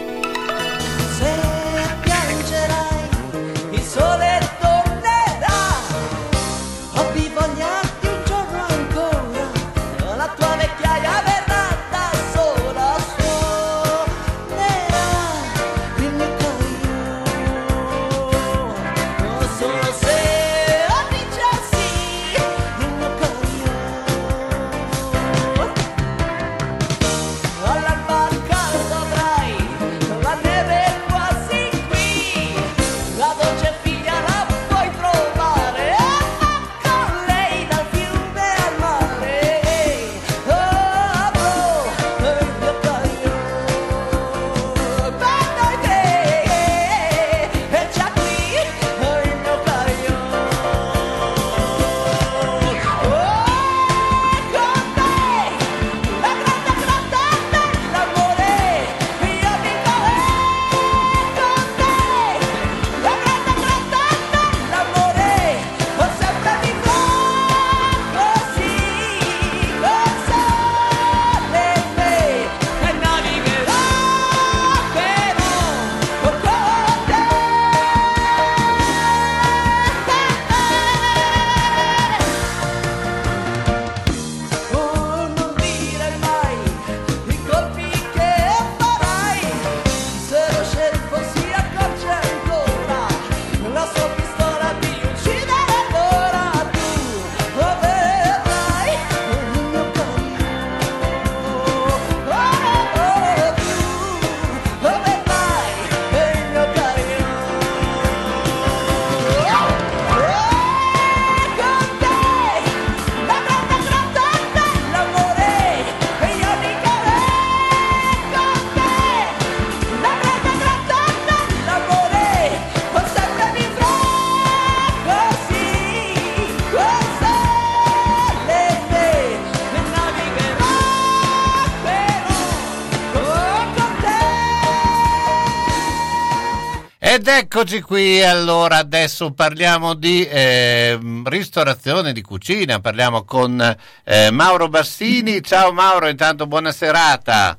Eccoci 137.37 137.81
qui, 137.81 138.21
allora 138.21 138.77
adesso 138.77 139.31
parliamo 139.31 139.93
di 139.93 140.25
eh, 140.25 140.99
ristorazione, 141.23 142.11
di 142.11 142.21
cucina, 142.21 142.79
parliamo 142.79 143.23
con 143.23 143.59
eh, 144.03 144.31
Mauro 144.31 144.67
Bassini. 144.67 145.41
Ciao 145.41 145.71
Mauro, 145.71 146.09
intanto 146.09 146.45
buona 146.45 146.71
serata. 146.71 147.57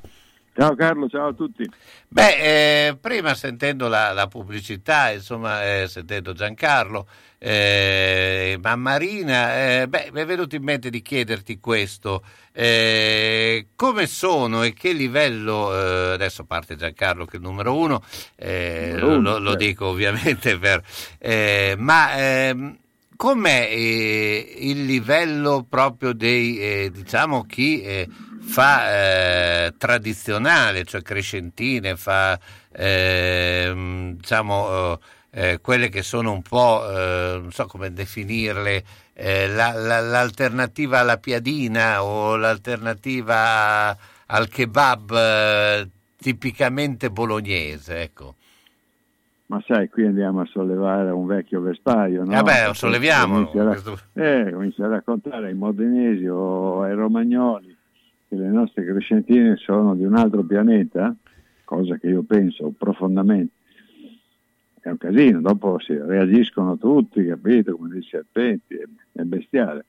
Ciao 0.55 0.74
Carlo, 0.74 1.09
ciao 1.09 1.28
a 1.28 1.32
tutti. 1.32 1.66
Beh, 2.13 2.89
eh, 2.89 2.97
prima 3.01 3.35
sentendo 3.35 3.89
la, 3.89 4.13
la 4.13 4.27
pubblicità, 4.27 5.11
insomma, 5.13 5.65
eh, 5.65 5.89
sentendo 5.89 6.35
Giancarlo, 6.35 7.07
eh, 7.39 8.59
ma 8.61 8.77
Marina, 8.77 9.81
eh, 9.81 9.89
beh, 9.89 10.11
mi 10.13 10.21
è 10.21 10.27
venuto 10.27 10.55
in 10.55 10.63
mente 10.63 10.91
di 10.91 11.01
chiederti 11.01 11.59
questo, 11.59 12.23
eh, 12.53 13.69
come 13.75 14.07
sono 14.07 14.63
e 14.63 14.75
che 14.75 14.93
livello, 14.93 15.75
eh, 15.75 16.13
adesso 16.13 16.45
parte 16.45 16.77
Giancarlo 16.77 17.25
che 17.25 17.37
è 17.37 17.41
il 17.41 17.43
numero 17.47 17.79
uno, 17.79 18.03
Numero 18.37 19.07
lo, 19.07 19.17
uno, 19.17 19.31
lo- 19.31 19.39
lo 19.39 19.51
certo. 19.53 19.65
dico 19.65 19.87
ovviamente 19.87 20.59
per... 20.59 20.83
ma 21.79 22.15
ehm, 22.15 22.77
com'è 23.17 23.69
il 23.71 24.85
livello 24.85 25.65
proprio 25.67 26.13
dei, 26.13 26.91
diciamo, 26.91 27.45
chi 27.45 27.81
fa 28.43 28.93
eh, 29.66 29.74
tradizionale, 29.78 30.85
cioè 30.85 31.02
crescentine, 31.02 31.97
fa 31.97 32.39
ehm, 32.73 34.16
diciamo 34.16 34.98
eh, 35.31 35.59
quelle 35.62 35.89
che 35.89 36.02
sono 36.02 36.32
un 36.32 36.43
po', 36.43 36.82
eh, 36.90 37.39
non 37.40 37.51
so 37.52 37.66
come 37.66 37.93
definirle, 37.93 38.85
eh, 39.14 39.48
la- 39.48 39.73
la- 39.73 40.01
l'alternativa 40.01 40.98
alla 41.01 41.16
piadina 41.16 42.02
o 42.02 42.36
l'alternativa 42.36 43.97
al 44.27 44.48
kebab 44.48 45.10
eh, 45.12 45.89
tipicamente 46.19 47.10
bolognese, 47.10 48.02
ecco. 48.02 48.35
Ma 49.47 49.62
sai, 49.66 49.89
qui 49.90 50.06
andiamo 50.06 50.40
a 50.40 50.47
sollevare 50.47 51.10
un 51.10 51.27
vecchio 51.27 51.60
vespaio, 51.60 52.24
no? 52.24 52.31
Vabbè, 52.31 52.73
solleviamo. 52.73 53.47
Comincia 53.51 53.93
a, 54.14 54.23
eh, 54.23 54.51
comincia 54.51 54.85
a 54.86 54.89
raccontare 54.89 55.48
ai 55.48 55.55
modenesi 55.55 56.27
o 56.27 56.82
ai 56.82 56.94
romagnoli 56.94 57.72
che 58.33 58.37
le 58.39 58.49
nostre 58.49 58.87
crescentine 58.87 59.57
sono 59.57 59.95
di 59.95 60.05
un 60.05 60.17
altro 60.17 60.43
pianeta, 60.43 61.15
cosa 61.65 61.99
che 61.99 62.09
io 62.09 62.23
penso 62.23 62.73
profondamente. 62.77 63.53
È 64.81 64.89
un 64.89 64.97
casino, 64.97 65.43
dopo 65.43 65.79
si 65.79 65.95
reagiscono 65.95 66.79
tutti, 66.79 67.27
capito, 67.27 67.77
come 67.77 67.91
dei 67.91 68.03
serpenti, 68.03 68.75
è, 69.13 69.23
bestiale. 69.23 69.85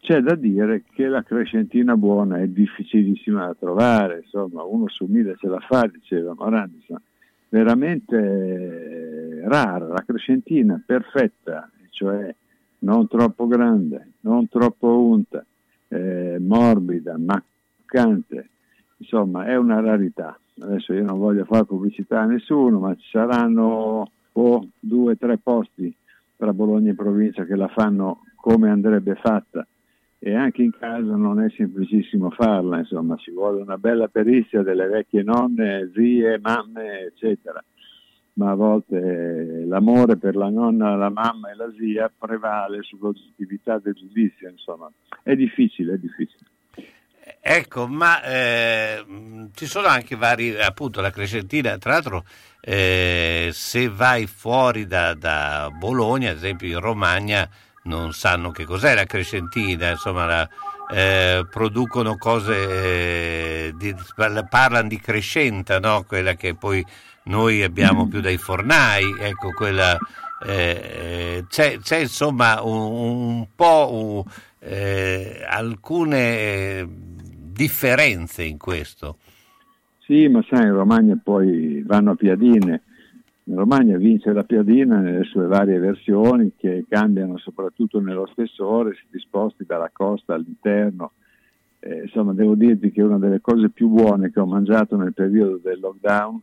C'è 0.00 0.20
da 0.20 0.34
dire 0.34 0.84
che 0.94 1.06
la 1.08 1.22
crescentina 1.22 1.94
buona 1.96 2.38
è 2.38 2.48
difficilissima 2.48 3.46
da 3.46 3.54
trovare, 3.54 4.22
insomma, 4.24 4.62
uno 4.62 4.88
su 4.88 5.04
mille 5.04 5.36
ce 5.38 5.48
la 5.48 5.60
fa, 5.60 5.86
diceva 5.86 6.34
Morandi, 6.34 6.76
insomma, 6.76 7.02
veramente 7.50 8.16
eh, 8.16 9.42
rara, 9.46 9.86
la 9.86 10.02
crescentina 10.06 10.82
perfetta, 10.84 11.70
cioè 11.90 12.34
non 12.78 13.06
troppo 13.08 13.46
grande, 13.46 14.12
non 14.20 14.48
troppo 14.48 15.00
unta, 15.06 15.44
eh, 15.88 16.38
morbida, 16.40 17.16
maccante, 17.94 18.48
insomma 18.96 19.46
è 19.46 19.56
una 19.56 19.80
rarità. 19.80 20.38
Adesso 20.60 20.92
io 20.92 21.04
non 21.04 21.18
voglio 21.18 21.44
fare 21.44 21.64
pubblicità 21.64 22.20
a 22.20 22.26
nessuno, 22.26 22.80
ma 22.80 22.94
ci 22.94 23.08
saranno 23.10 24.10
o 24.32 24.68
due 24.80 25.12
o 25.12 25.16
tre 25.16 25.38
posti 25.38 25.94
tra 26.36 26.52
Bologna 26.52 26.90
e 26.90 26.94
provincia 26.94 27.44
che 27.44 27.54
la 27.54 27.68
fanno 27.68 28.24
come 28.34 28.68
andrebbe 28.68 29.14
fatta 29.14 29.66
e 30.18 30.34
anche 30.34 30.62
in 30.62 30.72
casa 30.72 31.14
non 31.14 31.40
è 31.40 31.50
semplicissimo 31.50 32.30
farla, 32.30 32.78
insomma 32.78 33.16
ci 33.16 33.30
vuole 33.30 33.60
una 33.60 33.78
bella 33.78 34.08
perizia 34.08 34.62
delle 34.62 34.86
vecchie 34.86 35.22
nonne, 35.22 35.90
zie, 35.94 36.38
mamme, 36.40 37.00
eccetera. 37.00 37.62
Ma 38.36 38.50
a 38.50 38.54
volte 38.54 38.96
eh, 38.96 39.64
l'amore 39.64 40.16
per 40.16 40.34
la 40.34 40.48
nonna, 40.48 40.96
la 40.96 41.10
mamma 41.10 41.52
e 41.52 41.54
la 41.54 41.72
zia 41.78 42.10
prevale 42.16 42.82
sull'oggettività 42.82 43.78
del 43.78 43.94
giudizio, 43.94 44.48
insomma. 44.48 44.90
È 45.22 45.36
difficile, 45.36 45.94
è 45.94 45.98
difficile. 45.98 46.46
Ecco, 47.46 47.86
ma 47.86 48.22
eh, 48.22 49.04
ci 49.54 49.66
sono 49.66 49.86
anche 49.86 50.16
vari, 50.16 50.58
appunto 50.58 51.02
la 51.02 51.10
Crescentina, 51.10 51.76
tra 51.76 51.92
l'altro 51.92 52.24
eh, 52.60 53.50
se 53.52 53.88
vai 53.90 54.26
fuori 54.26 54.86
da, 54.86 55.12
da 55.12 55.68
Bologna, 55.70 56.30
ad 56.30 56.36
esempio 56.36 56.68
in 56.68 56.80
Romagna, 56.80 57.46
non 57.82 58.14
sanno 58.14 58.50
che 58.50 58.64
cos'è 58.64 58.94
la 58.94 59.04
Crescentina, 59.04 59.90
insomma 59.90 60.24
la- 60.24 60.48
eh, 60.90 61.46
producono 61.50 62.16
cose, 62.16 63.66
eh, 63.68 63.72
di- 63.76 63.94
parlano 64.48 64.88
di 64.88 64.98
Crescenta, 64.98 65.78
no? 65.78 66.04
quella 66.04 66.34
che 66.36 66.54
poi 66.54 66.82
noi 67.24 67.62
abbiamo 67.62 68.08
più 68.08 68.20
dai 68.22 68.38
fornai, 68.38 69.04
ecco 69.20 69.50
quella... 69.52 69.98
eh, 70.46 71.44
c'è, 71.48 71.78
c'è 71.78 71.96
insomma 71.98 72.62
un, 72.62 72.76
un 73.36 73.46
po' 73.54 73.88
un- 73.92 74.32
eh, 74.66 75.44
alcune 75.46 77.12
differenze 77.54 78.42
in 78.42 78.58
questo. 78.58 79.18
Sì, 80.00 80.28
ma 80.28 80.44
sai, 80.48 80.64
in 80.64 80.74
Romagna 80.74 81.18
poi 81.22 81.82
vanno 81.82 82.10
a 82.10 82.14
piadine. 82.16 82.82
In 83.44 83.56
Romagna 83.56 83.96
vince 83.96 84.32
la 84.32 84.42
piadina 84.42 84.98
nelle 84.98 85.24
sue 85.24 85.46
varie 85.46 85.78
versioni 85.78 86.52
che 86.56 86.84
cambiano 86.88 87.38
soprattutto 87.38 88.00
nello 88.00 88.26
spessore, 88.26 88.94
si 88.94 89.04
disposti 89.10 89.64
dalla 89.64 89.90
costa 89.92 90.34
all'interno. 90.34 91.12
Eh, 91.78 92.02
insomma, 92.02 92.32
devo 92.32 92.54
dirti 92.54 92.90
che 92.90 93.02
una 93.02 93.18
delle 93.18 93.40
cose 93.40 93.70
più 93.70 93.88
buone 93.88 94.30
che 94.30 94.40
ho 94.40 94.46
mangiato 94.46 94.96
nel 94.96 95.14
periodo 95.14 95.58
del 95.62 95.78
lockdown 95.80 96.40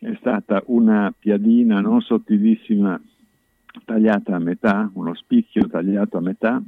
è 0.00 0.14
stata 0.18 0.62
una 0.66 1.12
piadina 1.18 1.80
non 1.80 2.00
sottilissima 2.00 3.00
tagliata 3.84 4.36
a 4.36 4.38
metà, 4.38 4.90
uno 4.94 5.14
spicchio 5.14 5.66
tagliato 5.66 6.16
a 6.16 6.20
metà 6.20 6.62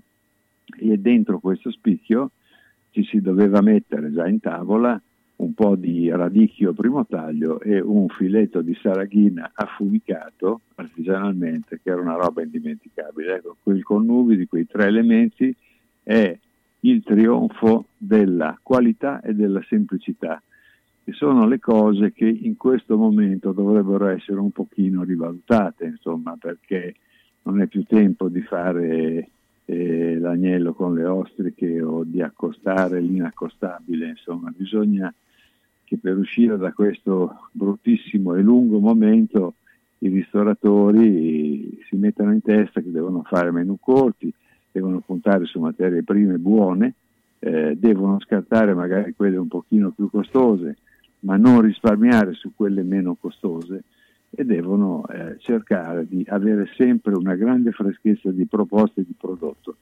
e 0.79 0.99
dentro 0.99 1.39
questo 1.39 1.71
spicchio 1.71 2.31
ci 2.91 3.05
si 3.05 3.21
doveva 3.21 3.61
mettere 3.61 4.13
già 4.13 4.27
in 4.27 4.41
tavola 4.41 5.01
un 5.37 5.55
po' 5.55 5.75
di 5.75 6.11
radicchio 6.11 6.75
primo 6.75 7.07
taglio 7.07 7.61
e 7.61 7.81
un 7.81 8.09
filetto 8.09 8.61
di 8.61 8.77
saraghina 8.81 9.53
affumicato 9.55 10.61
artigianalmente, 10.75 11.81
che 11.83 11.91
era 11.91 12.01
una 12.01 12.17
roba 12.17 12.43
indimenticabile. 12.43 13.37
Ecco, 13.37 13.57
quel 13.63 13.83
connubi 13.83 14.37
di 14.37 14.47
quei 14.47 14.67
tre 14.67 14.87
elementi 14.87 15.55
è 16.03 16.39
il 16.81 17.03
trionfo 17.03 17.87
della 17.97 18.59
qualità 18.63 19.21
e 19.21 19.35
della 19.35 19.63
semplicità, 19.67 20.43
che 21.05 21.13
sono 21.13 21.47
le 21.47 21.59
cose 21.59 22.13
che 22.13 22.29
in 22.29 22.57
questo 22.57 22.97
momento 22.99 23.53
dovrebbero 23.53 24.09
essere 24.09 24.39
un 24.39 24.51
pochino 24.51 25.03
rivalutate, 25.03 25.87
insomma, 25.87 26.37
perché 26.39 26.95
non 27.43 27.61
è 27.61 27.67
più 27.67 27.83
tempo 27.85 28.29
di 28.29 28.43
fare 28.43 29.29
eh, 29.71 30.19
l'agnello 30.19 30.73
con 30.73 30.95
le 30.95 31.05
ostriche 31.05 31.81
o 31.81 32.03
di 32.05 32.21
accostare 32.21 33.01
l'inaccostabile, 33.01 34.09
insomma, 34.09 34.53
bisogna 34.55 35.15
che 35.85 35.97
per 35.97 36.17
uscire 36.17 36.57
da 36.57 36.73
questo 36.73 37.49
bruttissimo 37.53 38.35
e 38.35 38.43
lungo 38.43 38.81
momento 38.81 39.55
i 39.99 40.09
ristoratori 40.09 41.79
si 41.89 41.95
mettano 41.97 42.33
in 42.33 42.43
testa 42.43 42.81
che 42.81 42.91
devono 42.91 43.23
fare 43.23 43.53
menu 43.53 43.79
corti, 43.81 44.33
devono 44.73 45.01
puntare 45.01 45.45
su 45.45 45.61
materie 45.61 46.03
prime 46.03 46.39
buone, 46.39 46.95
eh, 47.39 47.77
devono 47.79 48.19
scartare 48.21 48.75
magari 48.75 49.15
quelle 49.15 49.37
un 49.37 49.49
pochino 49.49 49.91
più 49.91 50.11
costose, 50.11 50.79
ma 51.21 51.37
non 51.37 51.61
risparmiare 51.61 52.33
su 52.33 52.51
quelle 52.57 52.83
meno 52.83 53.15
costose 53.15 53.85
e 54.31 54.45
devono 54.45 55.07
eh, 55.09 55.37
cercare 55.39 56.07
di 56.07 56.25
avere 56.29 56.69
sempre 56.77 57.15
una 57.15 57.35
grande 57.35 57.73
freschezza 57.73 58.31
di 58.31 58.47
proposte 58.47 59.03
di 59.03 59.15
prodotto. 59.19 59.77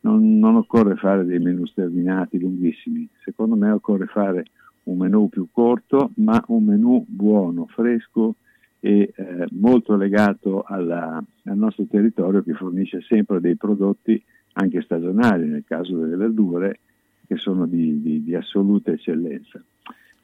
Non, 0.00 0.38
non 0.38 0.56
occorre 0.56 0.96
fare 0.96 1.24
dei 1.24 1.38
menu 1.38 1.64
sterminati 1.66 2.38
lunghissimi, 2.38 3.08
secondo 3.24 3.56
me 3.56 3.70
occorre 3.70 4.06
fare 4.06 4.44
un 4.84 4.98
menù 4.98 5.30
più 5.30 5.48
corto, 5.50 6.10
ma 6.16 6.42
un 6.48 6.64
menù 6.64 7.02
buono, 7.08 7.66
fresco 7.66 8.34
e 8.80 9.14
eh, 9.16 9.46
molto 9.52 9.96
legato 9.96 10.62
alla- 10.62 11.24
al 11.44 11.56
nostro 11.56 11.86
territorio 11.88 12.42
che 12.42 12.52
fornisce 12.52 13.00
sempre 13.00 13.40
dei 13.40 13.56
prodotti 13.56 14.22
anche 14.54 14.82
stagionali, 14.82 15.48
nel 15.48 15.64
caso 15.66 15.96
delle 15.96 16.16
verdure, 16.16 16.80
che 17.26 17.36
sono 17.36 17.64
di, 17.66 18.02
di- 18.02 18.22
di 18.22 18.34
assoluta 18.34 18.90
eccellenza. 18.92 19.62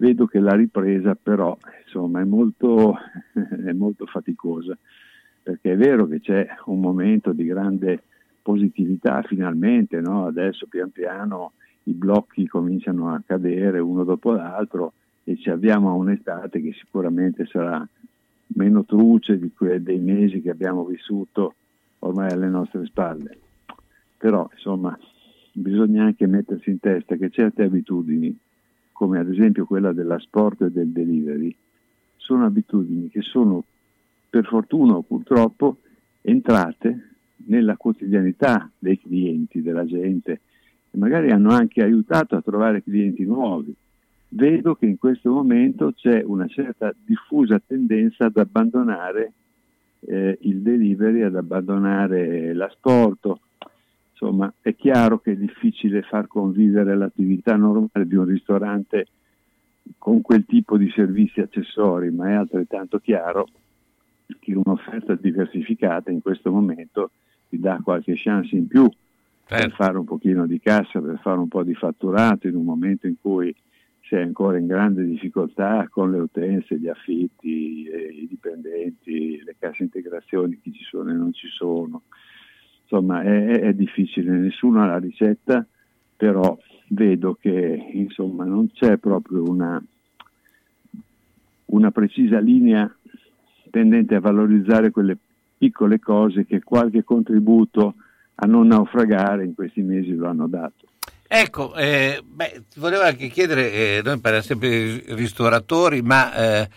Vedo 0.00 0.24
che 0.24 0.38
la 0.38 0.54
ripresa 0.54 1.14
però 1.14 1.54
insomma, 1.84 2.20
è, 2.20 2.24
molto, 2.24 2.96
è 3.66 3.72
molto 3.72 4.06
faticosa, 4.06 4.74
perché 5.42 5.72
è 5.72 5.76
vero 5.76 6.06
che 6.06 6.20
c'è 6.20 6.46
un 6.64 6.80
momento 6.80 7.32
di 7.32 7.44
grande 7.44 8.02
positività 8.40 9.20
finalmente, 9.22 10.00
no? 10.00 10.24
adesso 10.24 10.66
pian 10.70 10.90
piano 10.90 11.52
i 11.82 11.92
blocchi 11.92 12.46
cominciano 12.46 13.12
a 13.12 13.22
cadere 13.24 13.78
uno 13.78 14.04
dopo 14.04 14.32
l'altro 14.32 14.94
e 15.24 15.36
ci 15.36 15.50
avviamo 15.50 15.90
a 15.90 15.92
un'estate 15.92 16.62
che 16.62 16.72
sicuramente 16.72 17.44
sarà 17.44 17.86
meno 18.54 18.86
truce 18.86 19.38
di 19.38 19.52
que- 19.52 19.82
dei 19.82 19.98
mesi 19.98 20.40
che 20.40 20.48
abbiamo 20.48 20.86
vissuto 20.86 21.56
ormai 21.98 22.30
alle 22.30 22.48
nostre 22.48 22.86
spalle. 22.86 23.38
Però 24.16 24.48
insomma 24.50 24.98
bisogna 25.52 26.04
anche 26.04 26.26
mettersi 26.26 26.70
in 26.70 26.80
testa 26.80 27.16
che 27.16 27.28
certe 27.28 27.64
abitudini, 27.64 28.34
come 29.00 29.18
ad 29.18 29.30
esempio 29.30 29.64
quella 29.64 29.94
dell'asporto 29.94 30.66
e 30.66 30.70
del 30.70 30.88
delivery, 30.88 31.56
sono 32.16 32.44
abitudini 32.44 33.08
che 33.08 33.22
sono 33.22 33.64
per 34.28 34.44
fortuna 34.44 34.92
o 34.92 35.00
purtroppo 35.00 35.78
entrate 36.20 37.14
nella 37.46 37.78
quotidianità 37.78 38.70
dei 38.78 39.00
clienti, 39.00 39.62
della 39.62 39.86
gente 39.86 40.40
e 40.90 40.98
magari 40.98 41.30
hanno 41.30 41.48
anche 41.48 41.82
aiutato 41.82 42.36
a 42.36 42.42
trovare 42.42 42.82
clienti 42.82 43.24
nuovi. 43.24 43.74
Vedo 44.28 44.74
che 44.74 44.84
in 44.84 44.98
questo 44.98 45.32
momento 45.32 45.94
c'è 45.94 46.22
una 46.22 46.46
certa 46.46 46.94
diffusa 47.02 47.58
tendenza 47.58 48.26
ad 48.26 48.36
abbandonare 48.36 49.32
eh, 50.00 50.36
il 50.42 50.60
delivery, 50.60 51.22
ad 51.22 51.36
abbandonare 51.36 52.52
l'asporto. 52.52 53.40
Insomma, 54.20 54.52
è 54.60 54.76
chiaro 54.76 55.18
che 55.18 55.32
è 55.32 55.34
difficile 55.34 56.02
far 56.02 56.26
convivere 56.26 56.94
l'attività 56.94 57.56
normale 57.56 58.06
di 58.06 58.16
un 58.16 58.26
ristorante 58.26 59.06
con 59.96 60.20
quel 60.20 60.44
tipo 60.44 60.76
di 60.76 60.90
servizi 60.90 61.40
accessori, 61.40 62.10
ma 62.10 62.28
è 62.28 62.32
altrettanto 62.34 62.98
chiaro 62.98 63.48
che 64.38 64.54
un'offerta 64.54 65.14
diversificata 65.14 66.10
in 66.10 66.20
questo 66.20 66.50
momento 66.50 67.12
ti 67.48 67.58
dà 67.58 67.80
qualche 67.82 68.12
chance 68.14 68.54
in 68.54 68.66
più 68.66 68.86
per 69.46 69.72
fare 69.72 69.96
un 69.96 70.04
pochino 70.04 70.46
di 70.46 70.60
cassa, 70.60 71.00
per 71.00 71.18
fare 71.22 71.38
un 71.38 71.48
po' 71.48 71.62
di 71.62 71.74
fatturato 71.74 72.46
in 72.46 72.56
un 72.56 72.64
momento 72.64 73.06
in 73.06 73.14
cui 73.18 73.54
sei 74.02 74.22
ancora 74.22 74.58
in 74.58 74.66
grande 74.66 75.02
difficoltà 75.02 75.88
con 75.88 76.10
le 76.10 76.18
utenze, 76.18 76.78
gli 76.78 76.88
affitti, 76.88 77.84
eh, 77.86 78.08
i 78.12 78.26
dipendenti, 78.28 79.42
le 79.42 79.56
casse 79.58 79.82
integrazioni, 79.82 80.60
chi 80.60 80.72
ci 80.72 80.84
sono 80.84 81.10
e 81.10 81.14
non 81.14 81.32
ci 81.32 81.48
sono. 81.48 82.02
Insomma, 82.92 83.22
è, 83.22 83.60
è- 83.60 83.72
difficile, 83.72 84.32
nessuno 84.32 84.82
ha 84.82 84.86
la 84.86 84.98
ricetta, 84.98 85.64
però 86.16 86.58
vedo 86.88 87.38
che 87.40 87.88
insomma, 87.92 88.44
non 88.44 88.72
c'è 88.72 88.96
proprio 88.96 89.48
una, 89.48 89.80
una 91.66 91.90
precisa 91.92 92.40
linea 92.40 92.92
tendente 93.70 94.16
a 94.16 94.20
valorizzare 94.20 94.90
quelle 94.90 95.16
piccole 95.56 96.00
cose 96.00 96.44
che 96.44 96.64
qualche 96.64 97.04
contributo 97.04 97.94
a 98.34 98.46
non 98.48 98.66
naufragare 98.66 99.44
in 99.44 99.54
questi 99.54 99.82
mesi 99.82 100.12
lo 100.12 100.26
hanno 100.26 100.48
dato. 100.48 100.88
Ecco, 101.28 101.76
eh, 101.76 102.20
beh, 102.26 102.64
ti 102.72 102.80
volevo 102.80 103.04
anche 103.04 103.28
chiedere, 103.28 103.70
eh, 103.72 104.00
noi 104.02 104.18
parliamo 104.18 104.44
sempre 104.44 104.68
di 104.68 105.02
ristoratori, 105.14 106.02
ma 106.02 106.34
eh, 106.34 106.68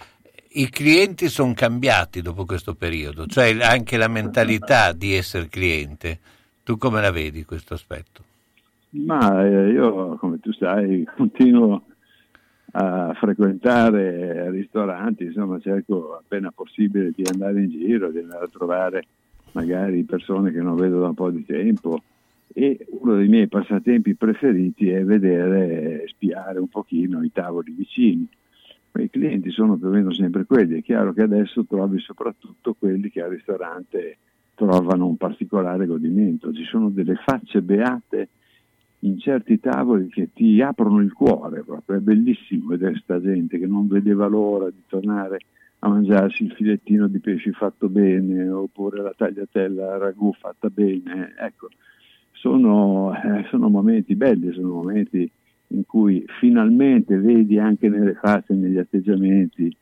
i 0.53 0.69
clienti 0.69 1.29
sono 1.29 1.53
cambiati 1.53 2.21
dopo 2.21 2.45
questo 2.45 2.75
periodo, 2.75 3.25
cioè 3.25 3.57
anche 3.61 3.97
la 3.97 4.07
mentalità 4.07 4.91
di 4.91 5.13
essere 5.13 5.47
cliente. 5.47 6.19
Tu 6.63 6.77
come 6.77 7.01
la 7.01 7.11
vedi 7.11 7.43
questo 7.43 7.73
aspetto? 7.73 8.23
Ma 8.91 9.43
eh, 9.45 9.71
io, 9.71 10.15
come 10.17 10.39
tu 10.39 10.51
sai, 10.53 11.07
continuo 11.15 11.83
a 12.75 13.13
frequentare 13.19 14.49
ristoranti, 14.51 15.25
insomma 15.25 15.59
cerco 15.59 16.15
appena 16.15 16.51
possibile 16.51 17.11
di 17.15 17.23
andare 17.31 17.61
in 17.61 17.69
giro, 17.69 18.11
di 18.11 18.19
andare 18.19 18.45
a 18.45 18.49
trovare 18.51 19.05
magari 19.51 20.03
persone 20.03 20.51
che 20.51 20.61
non 20.61 20.75
vedo 20.75 20.99
da 20.99 21.07
un 21.07 21.13
po' 21.13 21.29
di 21.29 21.45
tempo 21.45 22.01
e 22.53 22.85
uno 22.89 23.15
dei 23.15 23.27
miei 23.27 23.47
passatempi 23.47 24.15
preferiti 24.15 24.89
è 24.89 25.03
vedere, 25.03 26.05
spiare 26.07 26.59
un 26.59 26.67
pochino 26.67 27.23
i 27.23 27.31
tavoli 27.31 27.71
vicini. 27.71 28.27
I 28.95 29.09
clienti 29.09 29.49
sono 29.49 29.75
più 29.75 29.87
o 29.87 29.91
meno 29.91 30.13
sempre 30.13 30.45
quelli, 30.45 30.79
è 30.79 30.83
chiaro 30.83 31.13
che 31.13 31.23
adesso 31.23 31.65
trovi 31.65 31.99
soprattutto 31.99 32.75
quelli 32.75 33.09
che 33.09 33.21
al 33.21 33.31
ristorante 33.31 34.17
trovano 34.53 35.07
un 35.07 35.17
particolare 35.17 35.87
godimento, 35.87 36.53
ci 36.53 36.63
sono 36.63 36.89
delle 36.89 37.15
facce 37.15 37.61
beate 37.61 38.29
in 38.99 39.19
certi 39.19 39.59
tavoli 39.59 40.07
che 40.09 40.29
ti 40.33 40.61
aprono 40.61 41.01
il 41.01 41.11
cuore 41.11 41.63
proprio, 41.63 41.97
è 41.97 41.99
bellissimo 41.99 42.67
vedere 42.67 42.99
sta 43.01 43.19
gente 43.19 43.57
che 43.57 43.65
non 43.65 43.87
vedeva 43.87 44.27
l'ora 44.27 44.69
di 44.69 44.83
tornare 44.87 45.39
a 45.79 45.89
mangiarsi 45.89 46.43
il 46.43 46.51
filettino 46.51 47.07
di 47.07 47.19
pesce 47.19 47.51
fatto 47.51 47.89
bene 47.89 48.47
oppure 48.49 49.01
la 49.01 49.13
tagliatella 49.15 49.97
ragù 49.97 50.31
fatta 50.33 50.69
bene, 50.69 51.33
ecco, 51.37 51.67
sono, 52.31 53.13
eh, 53.13 53.45
sono 53.49 53.69
momenti 53.69 54.15
belli, 54.15 54.53
sono 54.53 54.73
momenti 54.73 55.29
in 55.73 55.85
cui 55.85 56.23
finalmente 56.39 57.17
vedi 57.17 57.59
anche 57.59 57.89
nelle 57.89 58.13
facce, 58.13 58.53
negli 58.53 58.77
atteggiamenti, 58.77 59.75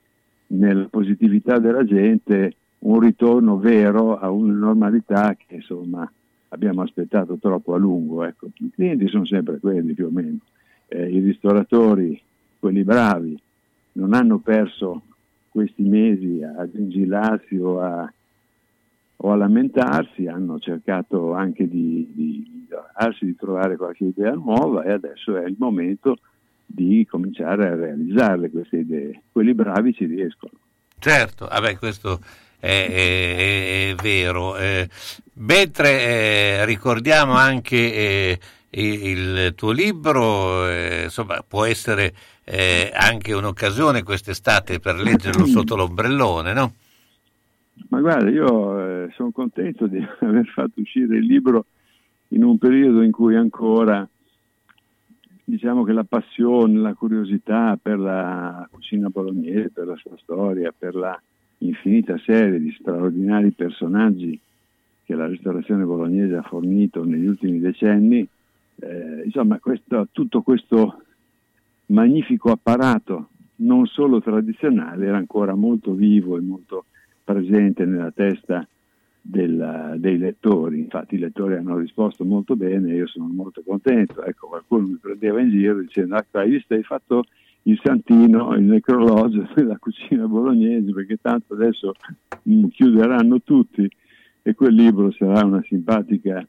nella 0.47 0.88
positività 0.89 1.59
della 1.59 1.84
gente 1.84 2.55
un 2.80 2.99
ritorno 2.99 3.57
vero 3.57 4.18
a 4.18 4.30
una 4.31 4.53
normalità 4.53 5.35
che 5.35 5.55
insomma 5.55 6.09
abbiamo 6.49 6.81
aspettato 6.81 7.38
troppo 7.38 7.73
a 7.73 7.77
lungo. 7.77 8.23
Ecco. 8.23 8.49
I 8.57 8.72
clienti 8.73 9.07
sono 9.07 9.26
sempre 9.26 9.59
quelli 9.59 9.93
più 9.93 10.07
o 10.07 10.11
meno. 10.11 10.38
Eh, 10.88 11.09
I 11.09 11.19
ristoratori, 11.19 12.19
quelli 12.59 12.84
bravi, 12.84 13.39
non 13.93 14.13
hanno 14.13 14.39
perso 14.39 15.03
questi 15.49 15.84
mesi 15.84 16.41
a 16.41 16.68
gingillarsi 16.69 17.57
o 17.57 17.81
a, 17.81 18.11
o 19.23 19.31
a 19.31 19.35
lamentarsi, 19.35 20.27
hanno 20.27 20.60
cercato 20.60 21.34
anche 21.34 21.68
di, 21.68 22.11
di 22.14 22.49
migliorarsi, 22.52 23.26
di 23.26 23.35
trovare 23.35 23.77
qualche 23.77 24.06
idea 24.06 24.31
nuova 24.31 24.84
e 24.84 24.91
adesso 24.91 25.35
è 25.38 25.45
il 25.45 25.56
momento 25.60 26.18
di 26.65 27.06
cominciare 27.10 27.68
a 27.68 27.76
realizzarle 27.76 28.49
queste 28.49 28.77
idee. 28.77 29.22
Quelli 29.31 29.53
bravi 29.53 29.93
ci 29.93 30.06
riescono. 30.06 30.53
Certo, 30.98 31.48
vabbè, 31.48 31.77
questo 31.77 32.19
è, 32.60 32.68
è- 32.68 33.91
è 33.91 33.95
vero. 34.02 34.57
Eh, 34.57 34.88
mentre 35.34 35.89
eh, 36.02 36.65
ricordiamo 36.65 37.34
anche 37.34 37.93
eh, 37.93 38.39
il, 38.72 39.06
il 39.06 39.53
tuo 39.56 39.72
libro, 39.72 40.68
eh, 40.68 41.03
insomma, 41.03 41.43
può 41.48 41.65
essere 41.65 42.14
eh, 42.43 42.91
anche 42.93 43.34
un'occasione 43.34 44.02
quest'estate 44.02 44.80
per 44.80 44.95
leggerlo 44.95 45.45
sotto 45.48 45.76
l'ombrellone, 45.76 46.53
no? 46.53 46.73
Ma 47.90 47.99
guarda, 47.99 48.30
io 48.30 48.80
eh, 48.80 49.12
sono 49.14 49.32
contento 49.32 49.88
di 49.88 49.98
aver 50.20 50.48
fatto 50.48 50.82
uscire 50.82 51.18
il 51.18 51.26
libro 51.26 51.66
in 52.30 52.44
un 52.44 52.58
periodo 52.58 53.02
in 53.02 53.12
cui 53.12 53.36
ancora 53.36 54.08
diciamo 55.44 55.84
che 55.84 55.91
la 55.91 56.06
passione, 56.06 56.80
la 56.80 56.94
curiosità 56.94 57.78
per 57.82 57.99
la 57.99 58.68
cucina 58.72 59.10
bolognese, 59.10 59.70
per 59.70 59.88
la 59.88 59.98
sua 59.98 60.16
storia, 60.22 60.74
per 60.78 60.95
la 60.95 61.20
infinita 61.60 62.18
serie 62.20 62.60
di 62.60 62.72
straordinari 62.80 63.52
personaggi 63.52 64.40
che 65.03 65.16
la 65.16 65.28
ristorazione 65.28 65.84
bolognese 65.84 66.36
ha 66.36 66.41
fornito 66.41 67.03
negli 67.03 67.28
ultimi 67.28 67.60
decenni, 67.60 68.26
eh, 68.76 69.24
insomma 69.26 69.60
questo- 69.60 70.08
tutto 70.12 70.41
questo 70.41 71.03
magnifico 71.88 72.52
apparato, 72.52 73.30
non 73.58 73.86
solo 73.88 74.22
tradizionale, 74.22 75.06
era 75.06 75.18
ancora 75.18 75.53
molto 75.53 75.94
vivo 75.94 76.38
e 76.38 76.41
molto 76.41 76.86
presente 77.23 77.85
nella 77.85 78.11
testa 78.11 78.68
del- 79.22 79.95
dei 79.98 80.18
lettori. 80.18 80.80
Infatti 80.80 81.15
i 81.15 81.19
lettori 81.19 81.56
hanno 81.56 81.77
risposto 81.77 82.26
molto 82.26 82.56
bene, 82.56 82.93
io 82.93 83.07
sono 83.07 83.27
molto 83.27 83.61
contento. 83.65 84.23
Ecco, 84.23 84.48
qualcuno 84.48 84.88
mi 84.88 84.98
prendeva 84.99 85.39
in 85.39 85.49
giro 85.49 85.80
dicendo, 85.80 86.15
ah, 86.15 86.26
hai 86.31 86.49
visto, 86.49 86.73
hai 86.73 86.84
fatto 86.84 87.23
il 87.64 87.80
santino, 87.84 88.56
il 88.56 88.64
necrologio 88.64 89.48
della 89.53 89.77
cucina 89.77 90.27
bolognese, 90.27 90.91
perché 90.91 91.18
tanto 91.22 91.53
adesso 91.53 91.93
mm, 92.49 92.68
chiuderanno 92.68 93.41
tutti 93.41 93.88
e 94.43 94.56
quel 94.56 94.73
libro 94.73 95.11
sarà 95.11 95.45
una 95.45 95.61
simpatica 95.68 96.45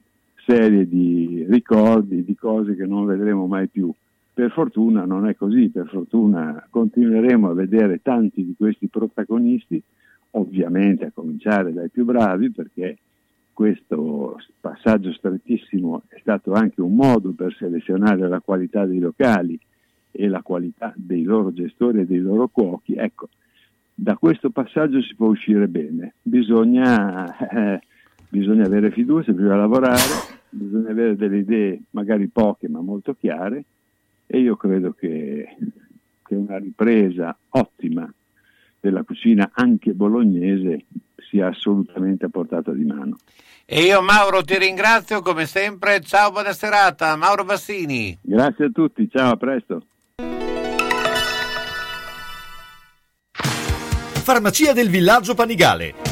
serie 0.47 0.89
di 0.89 1.45
ricordi, 1.49 2.25
di 2.25 2.35
cose 2.35 2.75
che 2.75 2.87
non 2.87 3.05
vedremo 3.05 3.47
mai 3.47 3.69
più. 3.69 3.93
Per 4.35 4.51
fortuna 4.51 5.05
non 5.05 5.29
è 5.29 5.37
così, 5.37 5.69
per 5.69 5.89
fortuna 5.89 6.67
continueremo 6.71 7.51
a 7.51 7.55
vedere 7.55 8.01
tanti 8.01 8.45
di 8.45 8.55
questi 8.57 8.89
protagonisti, 8.89 9.81
ovviamente 10.33 11.07
a 11.07 11.13
cominciare 11.13 11.73
dai 11.73 11.89
più 11.89 12.05
bravi, 12.05 12.51
perché 12.51 12.99
questo 13.53 14.39
passaggio 14.61 15.13
strettissimo 15.13 16.03
è 16.09 16.19
stato 16.21 16.53
anche 16.53 16.81
un 16.81 16.95
modo 16.95 17.33
per 17.33 17.55
selezionare 17.55 18.27
la 18.29 18.41
qualità 18.41 18.87
dei 18.87 18.99
locali 18.99 19.59
e 20.11 20.29
la 20.29 20.43
qualità 20.43 20.93
dei 20.97 21.23
loro 21.23 21.53
gestori 21.53 22.01
e 22.01 22.07
dei 22.07 22.19
loro 22.19 22.49
cuochi. 22.49 22.95
Ecco, 22.95 23.29
da 23.95 24.17
questo 24.17 24.51
passaggio 24.51 25.03
si 25.03 25.15
può 25.15 25.29
uscire 25.29 25.69
bene. 25.69 26.15
Bisogna, 26.23 27.77
eh, 27.77 27.81
bisogna 28.29 28.65
avere 28.65 28.91
fiducia, 28.91 29.33
bisogna 29.33 29.57
lavorare, 29.57 30.01
bisogna 30.49 30.91
avere 30.91 31.17
delle 31.17 31.39
idee, 31.39 31.83
magari 31.91 32.27
poche 32.29 32.69
ma 32.69 32.81
molto 32.81 33.15
chiare, 33.15 33.65
e 34.27 34.39
io 34.39 34.57
credo 34.57 34.93
che, 34.93 35.57
che 36.25 36.35
una 36.35 36.57
ripresa 36.57 37.37
ottima 37.51 38.13
della 38.83 39.05
cucina 39.05 39.53
anche 39.55 39.93
bolognese 39.93 40.87
sia 41.31 41.47
assolutamente 41.47 42.27
a 42.27 42.29
portata 42.29 42.73
di 42.73 42.85
mano. 42.85 43.17
E 43.65 43.83
io 43.83 44.03
Mauro 44.03 44.43
ti 44.43 44.59
ringrazio 44.59 45.23
come 45.23 45.47
sempre, 45.47 46.01
ciao, 46.01 46.33
buona 46.33 46.53
serata, 46.53 47.15
Mauro 47.15 47.45
Bassini. 47.45 48.19
Grazie 48.21 48.67
a 48.67 48.71
tutti, 48.71 49.09
ciao, 49.09 49.33
a 49.33 49.37
presto. 49.37 49.87
Farmacia 54.25 54.73
del 54.73 54.89
Villaggio 54.91 55.35
Panigale. 55.35 56.12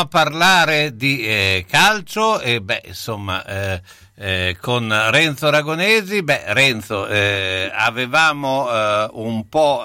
A 0.00 0.06
parlare 0.06 0.96
di 0.96 1.26
eh, 1.26 1.66
calcio 1.68 2.40
e 2.40 2.60
beh, 2.60 2.82
insomma, 2.86 3.44
eh, 3.44 3.82
eh, 4.16 4.56
con 4.60 4.88
Renzo 5.10 5.50
Ragonesi, 5.50 6.22
beh, 6.22 6.54
Renzo, 6.54 7.06
eh, 7.06 7.70
avevamo 7.72 8.70
eh, 8.70 9.08
un 9.12 9.48
po' 9.48 9.84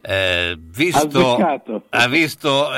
eh, 0.00 0.56
visto, 0.58 1.36
ha 1.90 2.08
visto 2.08 2.70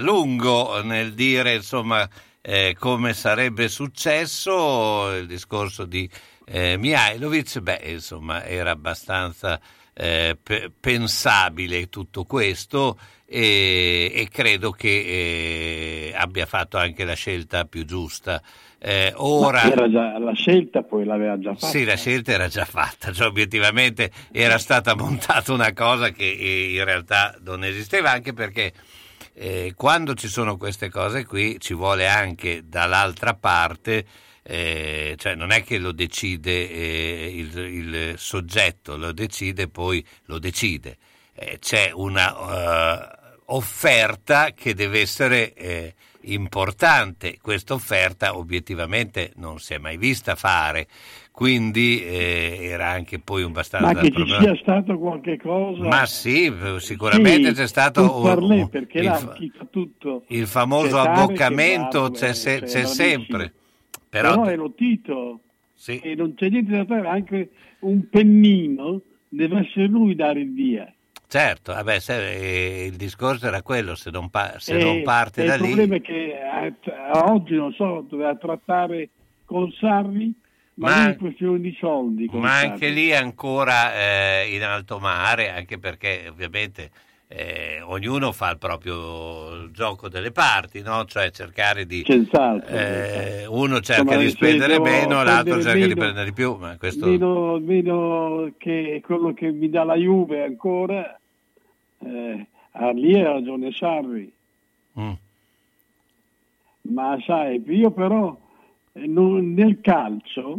lungo 0.00 0.82
nel 0.82 1.14
dire 1.14 1.54
insomma 1.54 2.06
come 2.78 3.14
sarebbe 3.14 3.68
successo 3.68 5.14
il 5.16 5.26
discorso 5.26 5.84
di 5.84 6.10
eh, 6.44 6.76
Mihailovic, 6.76 7.60
beh, 7.60 7.80
insomma, 7.84 8.44
era 8.44 8.72
abbastanza 8.72 9.60
eh, 9.94 10.36
pe- 10.42 10.70
pensabile 10.78 11.88
tutto 11.88 12.24
questo 12.24 12.98
e, 13.26 14.12
e 14.14 14.28
credo 14.30 14.70
che 14.70 14.88
eh, 14.88 16.14
abbia 16.14 16.46
fatto 16.46 16.76
anche 16.76 17.04
la 17.04 17.14
scelta 17.14 17.64
più 17.64 17.84
giusta. 17.84 18.42
Eh, 18.78 19.12
ora... 19.16 19.70
Già, 19.88 20.18
la 20.18 20.34
scelta 20.34 20.82
poi 20.82 21.04
l'aveva 21.04 21.38
già 21.38 21.54
fatta. 21.54 21.66
Sì, 21.68 21.84
la 21.84 21.96
scelta 21.96 22.32
era 22.32 22.48
già 22.48 22.64
fatta, 22.64 23.12
cioè 23.12 23.28
obiettivamente 23.28 24.10
era 24.32 24.58
stata 24.58 24.96
montata 24.96 25.52
una 25.52 25.72
cosa 25.72 26.10
che 26.10 26.24
eh, 26.24 26.74
in 26.74 26.84
realtà 26.84 27.36
non 27.44 27.64
esisteva, 27.64 28.10
anche 28.10 28.32
perché 28.32 28.72
eh, 29.34 29.72
quando 29.76 30.14
ci 30.14 30.28
sono 30.28 30.56
queste 30.56 30.90
cose 30.90 31.24
qui 31.24 31.58
ci 31.60 31.74
vuole 31.74 32.08
anche 32.08 32.62
dall'altra 32.64 33.34
parte, 33.34 34.04
eh, 34.44 35.14
cioè 35.18 35.34
non 35.34 35.50
è 35.52 35.62
che 35.62 35.78
lo 35.78 35.92
decide 35.92 36.70
eh, 36.70 37.32
il, 37.34 37.56
il 37.58 38.14
soggetto, 38.18 38.96
lo 38.96 39.12
decide 39.12 39.68
poi 39.68 40.04
lo 40.26 40.38
decide. 40.38 40.96
Eh, 41.34 41.58
c'è 41.60 41.90
una 41.94 42.34
eh, 43.10 43.36
offerta 43.46 44.50
che 44.54 44.74
deve 44.74 45.00
essere 45.00 45.52
eh, 45.54 45.94
importante. 46.22 47.38
Questa 47.40 47.74
offerta 47.74 48.36
obiettivamente 48.36 49.32
non 49.36 49.58
si 49.58 49.74
è 49.74 49.78
mai 49.78 49.96
vista 49.96 50.34
fare, 50.34 50.86
quindi 51.30 52.02
eh, 52.04 52.58
era 52.62 52.88
anche 52.90 53.18
poi 53.18 53.42
un 53.42 53.50
abbastanza 53.50 53.92
Ma 53.92 54.00
che 54.00 54.06
ci 54.06 54.12
problema- 54.12 54.42
sia 54.42 54.56
stato 54.56 54.98
qualche 54.98 55.38
cosa. 55.38 55.82
Ma 55.84 56.06
sì, 56.06 56.52
sicuramente 56.78 57.48
Sì, 57.48 57.54
c'è 57.54 57.66
stato 57.66 58.16
un- 58.16 58.22
parlé, 58.22 58.56
un- 58.62 58.68
perché 58.68 58.98
il, 58.98 59.50
tutto. 59.70 60.24
il 60.28 60.46
famoso 60.46 61.00
C'è 61.02 61.08
abboccamento 61.08 62.10
c'è, 62.10 62.34
se- 62.34 62.58
cioè, 62.58 62.68
c'è 62.68 62.86
sempre. 62.86 63.52
Però 64.12 64.28
Però, 64.42 64.44
è 64.44 64.56
lo 64.56 64.74
Tito. 64.74 65.40
e 65.86 66.14
non 66.14 66.34
c'è 66.34 66.50
niente 66.50 66.70
da 66.72 66.84
fare, 66.84 67.08
anche 67.08 67.50
un 67.80 68.10
pennino 68.10 69.00
deve 69.26 69.60
essere 69.60 69.86
lui 69.86 70.14
dare 70.14 70.40
il 70.40 70.52
via. 70.52 70.92
Certo, 71.26 71.72
vabbè, 71.72 71.98
se- 71.98 72.32
eh, 72.34 72.84
il 72.84 72.96
discorso 72.96 73.46
era 73.46 73.62
quello, 73.62 73.94
se 73.94 74.10
non, 74.10 74.28
pa- 74.28 74.58
se 74.58 74.76
E- 74.76 74.82
non 74.82 75.02
parte 75.02 75.44
e 75.44 75.46
da 75.46 75.54
il 75.54 75.62
lì... 75.62 75.66
problema 75.68 75.96
è 75.96 76.00
che 76.02 76.38
a, 76.38 77.10
a 77.10 77.32
oggi, 77.32 77.54
non 77.54 77.72
so, 77.72 78.04
doveva 78.06 78.36
trattare 78.36 79.08
con 79.46 79.72
Sarri, 79.72 80.34
ma, 80.74 81.06
Ma- 81.06 81.16
soldi. 81.80 82.28
Ma 82.32 82.58
anche 82.58 82.90
lì 82.90 83.14
ancora 83.14 83.94
eh, 84.42 84.54
in 84.54 84.62
alto 84.62 84.98
mare, 84.98 85.48
anche 85.48 85.78
perché 85.78 86.26
ovviamente 86.28 86.90
eh, 87.34 87.80
ognuno 87.80 88.30
fa 88.32 88.50
il 88.50 88.58
proprio 88.58 89.70
gioco 89.70 90.08
delle 90.08 90.32
parti, 90.32 90.82
no? 90.82 91.04
cioè 91.06 91.30
cercare 91.30 91.86
di... 91.86 92.02
Eh, 92.66 93.46
uno 93.46 93.80
cerca 93.80 94.02
Insomma, 94.02 94.22
di 94.22 94.28
spendere 94.28 94.78
meno, 94.78 95.22
l'altro 95.22 95.54
cerca 95.62 95.72
di 95.74 95.80
meno- 95.80 95.94
prendere 95.94 96.24
di 96.26 96.32
più, 96.32 96.56
ma 96.56 96.76
questo... 96.76 97.06
Meno, 97.06 97.58
meno 97.58 98.52
che 98.58 99.00
quello 99.04 99.32
che 99.32 99.50
mi 99.50 99.70
dà 99.70 99.84
la 99.84 99.94
Juve 99.96 100.44
ancora, 100.44 101.18
eh, 102.00 102.46
lì 102.94 103.18
ha 103.18 103.32
ragione 103.32 103.72
Sarri. 103.72 104.30
Mm. 105.00 105.12
Ma 106.82 107.18
sai, 107.24 107.62
io 107.66 107.90
però 107.92 108.38
eh, 108.92 109.06
non- 109.06 109.54
nel 109.54 109.80
calcio 109.80 110.58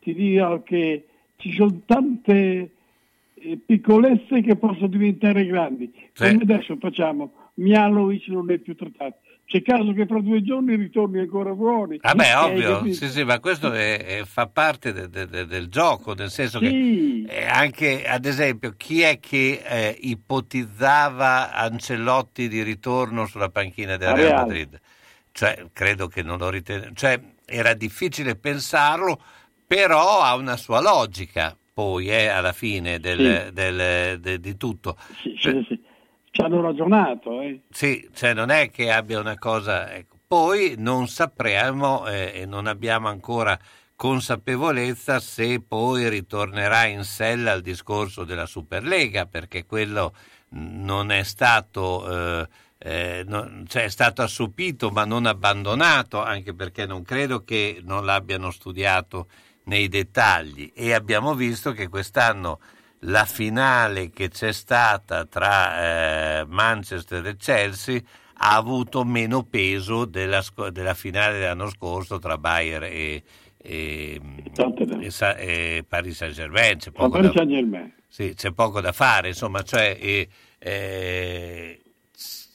ti 0.00 0.14
dirò 0.14 0.62
che 0.62 1.06
ci 1.36 1.52
sono 1.52 1.80
tante 1.86 2.70
piccolezze 3.64 4.40
che 4.42 4.56
possono 4.56 4.88
diventare 4.88 5.46
grandi. 5.46 5.92
Come 6.16 6.38
adesso 6.42 6.76
facciamo, 6.80 7.50
Mialovic 7.54 8.28
non 8.28 8.50
è 8.50 8.58
più 8.58 8.74
trattato. 8.74 9.18
C'è 9.46 9.62
caso 9.62 9.92
che 9.92 10.06
fra 10.06 10.20
due 10.20 10.42
giorni 10.42 10.74
ritorni 10.74 11.20
ancora 11.20 11.54
fuori. 11.54 11.98
Vabbè, 12.02 12.24
Eh, 12.30 12.34
ovvio, 12.34 12.92
sì, 12.92 13.08
sì, 13.08 13.22
ma 13.22 13.38
questo 13.38 13.70
è- 13.72 14.04
è- 14.04 14.24
fa 14.24 14.48
parte 14.48 14.92
de- 14.92 15.08
de- 15.08 15.26
de- 15.28 15.46
del 15.46 15.68
gioco, 15.68 16.14
nel 16.14 16.30
senso 16.30 16.58
Sì. 16.58 17.24
che 17.28 17.32
eh, 17.32 17.44
anche, 17.46 18.04
ad 18.06 18.24
esempio, 18.24 18.74
chi 18.76 19.02
è 19.02 19.20
che 19.20 19.62
eh, 19.64 19.96
ipotizzava 20.00 21.52
Ancelotti 21.54 22.48
di 22.48 22.62
ritorno 22.62 23.26
sulla 23.26 23.48
panchina 23.48 23.96
del 23.96 24.14
Real. 24.14 24.34
Madrid? 24.34 24.80
Cioè, 25.30 25.66
credo 25.72 26.08
che 26.08 26.22
non 26.22 26.38
lo 26.38 26.50
riteneva, 26.50 26.90
cioè, 26.94 27.20
era 27.44 27.74
difficile 27.74 28.34
pensarlo, 28.36 29.20
però 29.66 30.22
ha 30.22 30.34
una 30.34 30.56
sua 30.56 30.80
logica, 30.80 31.56
poi, 31.76 32.08
eh, 32.08 32.28
alla 32.28 32.54
fine 32.54 32.98
del- 32.98 33.44
Sì. 33.48 33.52
del- 33.52 34.18
de- 34.18 34.40
di 34.40 34.56
tutto. 34.56 34.96
Sì, 35.20 35.36
sì, 35.38 35.62
sì. 35.68 35.78
Ci 36.30 36.40
hanno 36.40 36.62
ragionato, 36.62 37.42
eh. 37.42 37.60
Sì, 37.68 38.08
cioè 38.14 38.32
non 38.32 38.48
è 38.48 38.70
che 38.70 38.90
abbia 38.90 39.20
una 39.20 39.36
cosa... 39.36 39.92
ecco. 39.94 40.16
Poi 40.26 40.74
non 40.78 41.06
sapremo 41.06 42.06
eh, 42.08 42.32
e 42.34 42.46
non 42.46 42.66
abbiamo 42.66 43.08
ancora 43.08 43.58
consapevolezza 43.94 45.20
se 45.20 45.60
poi 45.60 46.08
ritornerà 46.08 46.86
in 46.86 47.04
sella 47.04 47.52
al 47.52 47.60
discorso 47.60 48.24
della 48.24 48.46
Superlega, 48.46 49.26
perché 49.26 49.66
quello 49.66 50.14
non 50.52 51.10
è 51.10 51.24
stato... 51.24 52.40
eh, 52.40 52.48
eh, 52.78 53.22
non- 53.26 53.64
cioè 53.68 53.84
è 53.84 53.88
stato 53.88 54.22
assopito 54.22 54.88
ma 54.90 55.04
non 55.04 55.26
abbandonato, 55.26 56.22
anche 56.22 56.54
perché 56.54 56.86
non 56.86 57.02
credo 57.02 57.44
che 57.44 57.80
non 57.82 58.04
l'abbiano 58.06 58.50
studiato 58.50 59.28
nei 59.66 59.88
dettagli 59.88 60.72
e 60.74 60.92
abbiamo 60.92 61.34
visto 61.34 61.72
che 61.72 61.88
quest'anno 61.88 62.58
la 63.00 63.24
finale 63.24 64.10
che 64.10 64.28
c'è 64.28 64.52
stata 64.52 65.24
tra 65.26 66.40
eh, 66.40 66.44
Manchester 66.46 67.26
e 67.26 67.36
Chelsea 67.36 68.00
ha 68.38 68.56
avuto 68.56 69.04
meno 69.04 69.42
peso 69.44 70.04
della, 70.04 70.42
della 70.70 70.94
finale 70.94 71.38
dell'anno 71.38 71.68
scorso 71.70 72.18
tra 72.18 72.36
Bayern 72.38 72.84
e, 72.84 73.22
e, 73.56 74.20
e 74.98 75.10
e 75.38 75.84
Paris 75.88 76.16
Saint 76.16 76.34
Germain. 76.34 76.78
C'è 76.78 76.90
poco, 76.90 77.18
da, 77.20 77.32
Saint-Germain. 77.32 77.92
sì, 78.08 78.34
c'è 78.34 78.52
poco 78.52 78.80
da 78.80 78.92
fare, 78.92 79.28
insomma, 79.28 79.62
cioè, 79.62 79.96
eh, 80.58 81.80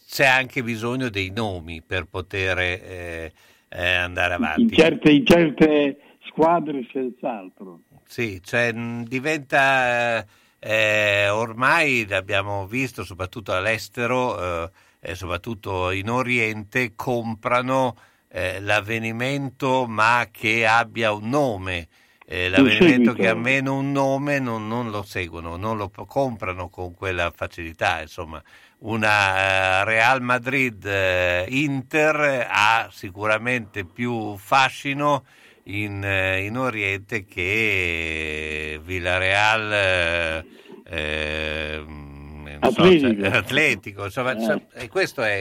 c'è 0.07 0.25
anche 0.25 0.61
bisogno 0.63 1.09
dei 1.09 1.31
nomi 1.33 1.81
per 1.81 2.05
poter 2.05 2.59
eh, 2.59 3.33
eh, 3.69 3.93
andare 3.93 4.35
In 4.35 4.43
avanti. 4.43 4.75
certe, 4.75 5.11
in 5.11 5.25
certe 5.25 5.97
squadre 6.31 6.87
senz'altro. 6.91 7.81
Sì, 8.05 8.41
cioè 8.43 8.73
mh, 8.73 9.05
diventa 9.05 10.17
eh, 10.17 10.25
eh, 10.59 11.29
ormai 11.29 12.05
l'abbiamo 12.07 12.65
visto 12.67 13.03
soprattutto 13.03 13.53
all'estero 13.53 14.63
eh, 14.63 14.71
e 14.99 15.15
soprattutto 15.15 15.91
in 15.91 16.09
Oriente 16.09 16.93
comprano 16.95 17.95
eh, 18.27 18.59
l'avvenimento 18.59 19.85
ma 19.87 20.27
che 20.31 20.65
abbia 20.65 21.11
un 21.11 21.29
nome. 21.29 21.87
Eh, 22.25 22.47
l'avvenimento 22.47 23.11
che 23.11 23.27
ha 23.27 23.35
meno 23.35 23.75
un 23.75 23.91
nome 23.91 24.39
non, 24.39 24.65
non 24.65 24.89
lo 24.89 25.03
seguono, 25.03 25.57
non 25.57 25.75
lo 25.75 25.89
comprano 25.89 26.69
con 26.69 26.93
quella 26.93 27.29
facilità. 27.35 27.99
Insomma, 28.01 28.41
una 28.79 29.81
eh, 29.81 29.83
Real 29.83 30.21
Madrid 30.21 30.85
eh, 30.85 31.45
Inter 31.49 32.47
ha 32.49 32.87
sicuramente 32.89 33.83
più 33.83 34.37
fascino 34.37 35.25
in, 35.63 36.03
eh, 36.03 36.43
in 36.45 36.57
Oriente 36.57 37.25
che 37.25 38.79
Villarreal 38.83 39.73
eh, 39.73 40.45
eh, 40.85 41.83
non 41.85 42.59
so, 42.71 42.81
Atletico. 42.81 43.21
cioè, 43.23 43.35
Atletico, 43.37 44.03
insomma, 44.05 44.35
Eh. 44.37 44.61
e 44.83 44.87
questo 44.89 45.21
è 45.23 45.33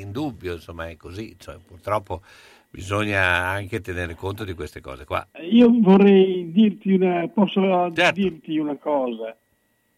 indubbio, 0.00 0.54
insomma, 0.54 0.88
è 0.88 0.96
così, 0.96 1.34
cioè, 1.38 1.56
purtroppo 1.64 2.22
bisogna 2.70 3.22
anche 3.22 3.80
tenere 3.80 4.14
conto 4.14 4.44
di 4.44 4.52
queste 4.54 4.80
cose 4.80 5.04
qua. 5.04 5.26
Io 5.48 5.68
vorrei 5.80 6.50
dirti 6.52 6.92
una, 6.92 7.28
posso 7.28 7.92
Certo. 7.94 8.20
dirti 8.20 8.58
una 8.58 8.76
cosa. 8.76 9.36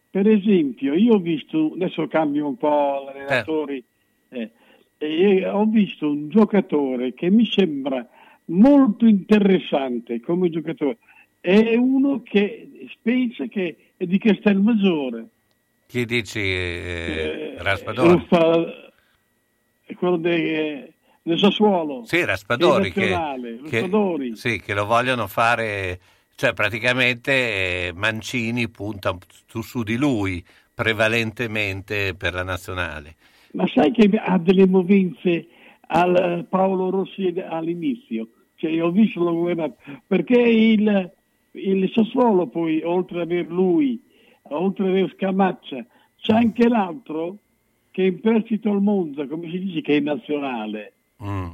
Per 0.09 0.27
esempio, 0.27 0.93
io 0.93 1.13
ho 1.15 1.19
visto, 1.19 1.73
adesso 1.73 2.07
cambio 2.07 2.47
un 2.47 2.57
po' 2.57 3.11
i 3.13 3.17
relatori, 3.19 3.83
eh, 4.29 5.45
ho 5.47 5.65
visto 5.65 6.07
un 6.09 6.29
giocatore 6.29 7.13
che 7.13 7.29
mi 7.29 7.45
sembra 7.45 8.07
molto 8.47 9.05
interessante 9.05 10.19
come 10.19 10.49
giocatore. 10.49 10.97
È 11.39 11.75
uno 11.75 12.21
che 12.23 12.87
pensa 13.01 13.45
che 13.45 13.75
è 13.95 14.05
di 14.05 14.17
Castelmaggiore. 14.17 15.27
Chi 15.87 16.05
dici 16.05 16.39
eh, 16.39 17.53
Eh, 17.57 17.63
Raspadori? 17.63 18.25
fa- 18.27 18.91
è 19.85 19.93
quello 19.95 20.17
de- 20.17 20.93
del 21.21 21.39
Sassuolo. 21.39 22.03
Sì, 22.05 22.23
Raspadori 22.25 22.91
Che 22.91 23.03
è 23.05 23.07
che, 23.69 23.79
Raspadori. 23.79 24.35
sì, 24.35 24.59
che 24.59 24.73
lo 24.73 24.85
vogliono 24.85 25.27
fare, 25.27 25.99
cioè 26.35 26.53
praticamente 26.53 27.31
eh, 27.87 27.91
Mancini 27.95 28.67
punta 28.69 29.15
su, 29.47 29.61
su 29.61 29.83
di 29.83 29.95
lui 29.95 30.43
prevalentemente 30.73 32.13
per 32.15 32.33
la 32.33 32.43
nazionale. 32.43 33.15
Ma 33.53 33.65
sai 33.67 33.91
che 33.91 34.09
ha 34.17 34.37
delle 34.37 34.67
movenze 34.67 35.47
al 35.87 36.45
Paolo 36.49 36.89
Rossi 36.89 37.33
all'inizio? 37.47 38.27
Cioè, 38.57 38.71
io 38.71 38.87
ho 38.87 38.91
visto 38.91 39.23
lo 39.23 39.33
governato, 39.33 39.77
perché 40.05 40.39
il, 40.39 41.11
il 41.51 41.91
Sassuolo 41.93 42.47
poi, 42.47 42.81
oltre 42.83 43.21
ad 43.21 43.31
aver 43.31 43.47
lui, 43.49 44.01
oltre 44.49 44.85
ad 44.85 44.89
aver 44.89 45.13
Scamaccia, 45.15 45.85
c'è 46.19 46.33
anche 46.33 46.67
l'altro 46.67 47.37
che 47.91 48.03
è 48.03 48.05
in 48.07 48.19
prestito 48.19 48.71
al 48.71 48.81
Monza, 48.81 49.27
come 49.27 49.49
si 49.49 49.59
dice, 49.59 49.81
che 49.81 49.97
è 49.97 49.99
nazionale. 49.99 50.93
Mm. 51.23 51.49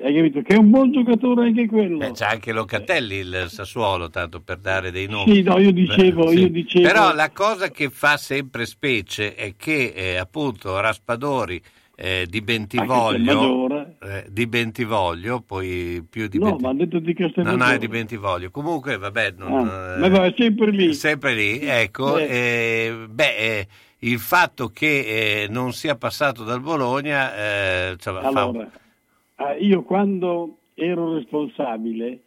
Hai 0.00 0.14
capito? 0.14 0.42
Che 0.42 0.54
è 0.54 0.58
un 0.58 0.70
buon 0.70 0.90
giocatore 0.90 1.46
anche 1.46 1.66
quello. 1.66 1.98
Beh, 1.98 2.10
c'è 2.10 2.26
anche 2.26 2.52
Locatelli 2.52 3.16
il 3.16 3.46
Sassuolo, 3.48 4.10
tanto 4.10 4.40
per 4.40 4.58
dare 4.58 4.90
dei 4.90 5.06
nomi. 5.06 5.32
Sì, 5.32 5.42
no, 5.42 5.58
io 5.58 5.70
dicevo, 5.70 6.24
Beh, 6.24 6.34
io 6.34 6.48
dicevo- 6.48 6.86
Però 6.88 7.14
la 7.14 7.30
cosa 7.30 7.70
che 7.70 7.88
fa 7.88 8.16
sempre 8.16 8.66
specie 8.66 9.36
è 9.36 9.54
che 9.56 9.92
eh, 9.94 10.16
appunto 10.16 10.78
Raspadori 10.80 11.62
eh, 12.04 12.26
di 12.28 12.40
Bentivoglio, 12.40 13.68
eh, 14.00 14.26
di 14.28 14.48
Bentivoglio, 14.48 15.40
poi 15.40 16.04
più 16.10 16.26
di 16.26 16.36
No, 16.38 16.46
Benti- 16.46 16.62
ma 16.64 16.70
ha 16.70 16.74
detto 16.74 16.98
di 16.98 17.14
No, 17.16 17.26
Castelmaggiore. 17.26 17.64
no, 17.64 17.74
è 17.74 17.78
di 17.78 17.86
Bentivoglio. 17.88 18.50
Comunque, 18.50 18.98
vabbè, 18.98 19.34
non, 19.38 19.52
Ah, 19.68 20.04
eh, 20.04 20.08
ma 20.10 20.24
è 20.24 20.34
sempre 20.36 20.70
lì. 20.72 20.94
sempre 20.94 21.32
lì, 21.32 21.60
ecco. 21.60 22.18
Eh. 22.18 22.24
eh, 22.24 23.06
beh, 23.08 23.36
eh, 23.36 23.66
il 24.00 24.18
fatto 24.18 24.66
che 24.70 25.44
eh, 25.44 25.46
non 25.48 25.72
sia 25.72 25.94
passato 25.94 26.42
dal 26.42 26.60
Bologna, 26.60 27.36
eh, 27.36 27.92
insomma, 27.92 28.20
fa 28.22 28.42
Allora, 28.42 28.68
ah, 29.36 29.54
io 29.54 29.84
quando 29.84 30.56
ero 30.74 31.14
responsabile, 31.14 32.18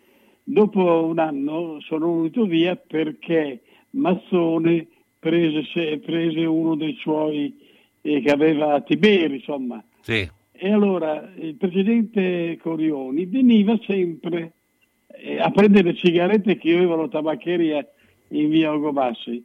dopo 0.42 1.04
un 1.04 1.20
anno 1.20 1.82
sono 1.82 2.06
venuto 2.16 2.46
via 2.46 2.78
perché 2.78 3.60
Mazzone 3.90 4.88
prese, 5.20 5.66
se- 5.74 5.98
prese 6.00 6.46
uno 6.46 6.76
dei 6.76 6.96
suoi 7.02 7.65
eh, 8.06 8.22
che 8.22 8.32
aveva 8.32 8.80
Tiberi, 8.82 9.36
insomma. 9.36 9.84
sì. 10.02 10.30
E 10.58 10.72
allora 10.72 11.34
il 11.38 11.56
presidente 11.56 12.58
Corioni 12.62 13.26
veniva 13.26 13.78
sempre 13.86 14.54
eh, 15.08 15.38
a 15.38 15.52
prendere 15.52 15.92
le 15.92 15.98
sigarette 15.98 16.58
che 16.58 16.70
io 16.70 16.78
avevo 16.78 16.96
la 16.96 17.08
tabaccheria 17.10 17.86
in 18.30 18.50
via 18.50 18.72
Ugo 18.72 18.94
Bassi. 18.94 19.44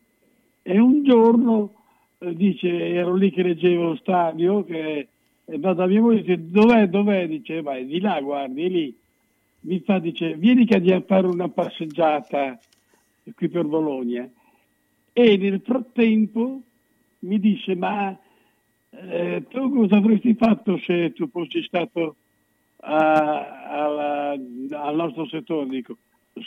E 0.62 0.78
un 0.78 1.02
giorno 1.02 1.72
eh, 2.18 2.32
dice, 2.36 2.68
ero 2.68 3.14
lì 3.14 3.32
che 3.32 3.42
leggevo 3.42 3.82
lo 3.88 3.96
stadio, 3.96 4.64
che 4.64 5.08
e 5.52 5.58
va 5.58 5.74
da 5.74 5.86
mia 5.86 6.00
moglie 6.00 6.20
e 6.20 6.22
dice, 6.22 6.48
dov'è, 6.48 6.86
dov'è? 6.88 7.26
Dice, 7.26 7.60
vai, 7.60 7.84
di 7.84 8.00
là, 8.00 8.20
guardi, 8.20 8.68
lì. 8.68 8.96
mi 9.62 9.80
fa, 9.80 9.98
dice, 9.98 10.36
vieni 10.36 10.64
che 10.64 10.76
andiamo 10.76 11.00
a 11.00 11.04
fare 11.04 11.26
una 11.26 11.48
passeggiata 11.48 12.56
qui 13.34 13.48
per 13.48 13.64
Bologna. 13.64 14.30
E 15.12 15.36
nel 15.36 15.60
frattempo 15.64 16.60
mi 17.20 17.40
dice, 17.40 17.74
ma 17.74 18.16
eh, 18.90 19.44
tu 19.48 19.70
cosa 19.72 19.96
avresti 19.96 20.34
fatto 20.34 20.78
se 20.78 21.12
tu 21.12 21.28
fossi 21.28 21.62
stato 21.62 22.16
a- 22.80 23.68
alla- 23.68 24.30
al 24.32 24.96
nostro 24.96 25.26
settore? 25.26 25.68
Dico, 25.68 25.96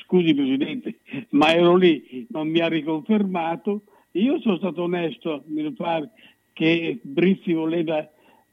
scusi 0.06 0.34
Presidente, 0.34 1.00
ma 1.30 1.54
ero 1.54 1.76
lì, 1.76 2.26
non 2.30 2.48
mi 2.50 2.60
ha 2.60 2.68
riconfermato. 2.68 3.84
Io 4.12 4.40
sono 4.40 4.58
stato 4.58 4.84
onesto 4.84 5.44
nel 5.48 5.74
fare 5.76 6.12
che 6.54 7.00
Brizzi 7.02 7.54
voleva, 7.54 8.08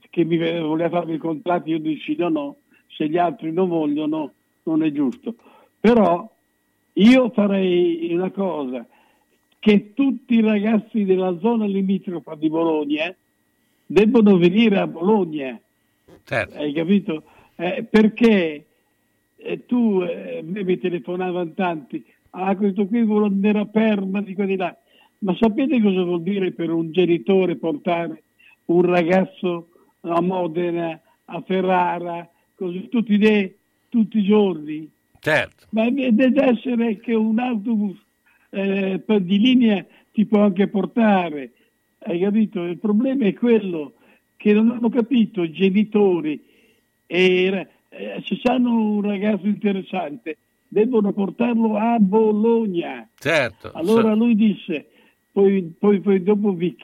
che 0.09 0.25
mi 0.25 0.39
voleva 0.39 0.89
farmi 0.89 1.15
i 1.15 1.19
contratti, 1.19 1.71
io 1.71 1.81
no, 2.17 2.29
no, 2.29 2.57
se 2.89 3.09
gli 3.09 3.19
altri 3.19 3.53
non 3.53 3.69
vogliono 3.69 4.33
non 4.65 4.83
è 4.83 4.91
giusto. 4.91 5.35
Però 5.79 6.31
io 6.95 7.31
farei 7.31 8.13
una 8.13 8.31
cosa, 8.31 8.87
che 9.59 9.93
tutti 9.95 10.35
i 10.35 10.41
ragazzi 10.41 11.05
della 11.05 11.39
zona 11.39 11.67
limitrofa 11.67 12.35
di 12.35 12.49
Bologna 12.49 13.15
debbono 13.91 14.39
venire 14.39 14.79
a 14.79 14.87
Bologna. 14.87 15.59
Certo. 16.25 16.57
Hai 16.57 16.73
capito? 16.73 17.25
Eh, 17.57 17.85
perché 17.91 18.65
eh, 19.37 19.67
tu 19.67 20.01
eh, 20.03 20.43
mi 20.45 20.79
telefonavano 20.79 21.53
tanti, 21.55 22.05
ah 22.31 22.55
questo 22.57 22.87
qui 22.87 23.03
vuole 23.03 23.27
andare 23.27 23.59
a 23.59 23.67
Perma 23.67 24.23
di 24.23 24.35
qua 24.35 24.45
di 24.45 24.57
là. 24.57 24.75
Ma 25.19 25.35
sapete 25.35 25.83
cosa 25.83 26.03
vuol 26.03 26.23
dire 26.23 26.53
per 26.53 26.71
un 26.71 26.93
genitore 26.93 27.57
portare 27.57 28.23
un 28.67 28.83
ragazzo 28.83 29.69
a 30.03 30.21
Modena, 30.21 30.99
a 31.25 31.43
Ferrara, 31.45 32.27
così 32.55 32.89
tutti, 32.89 33.15
i 33.15 33.19
de- 33.19 33.57
tutti 33.89 34.19
i 34.19 34.23
giorni? 34.23 34.89
Certo. 35.19 35.67
Ma 35.71 35.91
deve 35.91 36.33
essere 36.45 36.99
che 36.99 37.13
un 37.13 37.39
autobus 37.41 37.99
eh, 38.51 39.03
di 39.05 39.39
linea 39.39 39.85
ti 40.13 40.25
può 40.25 40.43
anche 40.43 40.69
portare, 40.69 41.51
hai 42.01 42.19
capito? 42.21 42.65
Il 42.65 42.79
problema 42.79 43.27
è 43.27 43.35
quello 43.35 43.95
che 44.37 44.53
non 44.53 44.71
hanno 44.71 44.89
capito 44.89 45.43
i 45.43 45.53
genitori 45.53 46.43
e 47.07 47.69
eh, 47.89 48.23
se 48.25 48.41
hanno 48.45 48.73
un 48.73 49.03
ragazzo 49.03 49.47
interessante 49.47 50.37
devono 50.67 51.13
portarlo 51.13 51.77
a 51.77 51.99
Bologna. 51.99 53.09
Certo. 53.19 53.73
Allora 53.73 54.15
lui 54.15 54.35
disse, 54.37 54.89
poi, 55.33 55.75
poi- 55.77 56.01
poi 56.01 56.23
dopo 56.23 56.53
mi, 56.53 56.77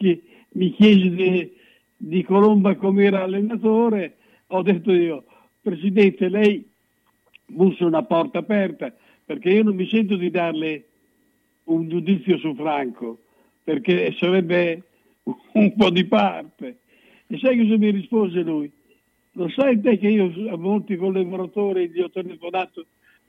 mi 0.51 0.73
chiese 0.73 1.11
di, 1.11 1.53
di 1.97 2.23
Colomba 2.25 2.75
come 2.75 3.05
era 3.05 3.23
allenatore, 3.23 4.17
ho 4.49 4.63
detto 4.63 4.93
io, 4.93 5.25
Presidente, 5.63 6.29
lei 6.29 6.69
bussa 7.47 7.87
una 7.87 8.03
porta 8.03 8.39
aperta, 8.39 8.93
perché 9.25 9.51
io 9.51 9.63
non 9.63 9.77
mi 9.77 9.89
sento 9.89 10.17
di 10.17 10.31
darle 10.31 10.85
un 11.65 11.89
giudizio 11.89 12.39
su 12.39 12.55
Franco, 12.55 13.19
perché 13.63 14.15
sarebbe 14.19 14.83
un 15.53 15.75
po' 15.75 15.91
di 15.91 16.05
parte. 16.05 16.79
E 17.27 17.39
sai 17.39 17.59
cosa 17.59 17.77
mi 17.77 17.91
rispose 17.91 18.41
lui? 18.43 18.71
Lo 19.33 19.49
sai 19.51 19.81
te 19.81 19.99
che 19.99 20.09
io 20.09 20.33
a 20.51 20.57
molti 20.57 20.97
collaboratori 20.97 21.91
gli 21.91 22.01
ho 22.01 22.11
telefonato 22.11 22.87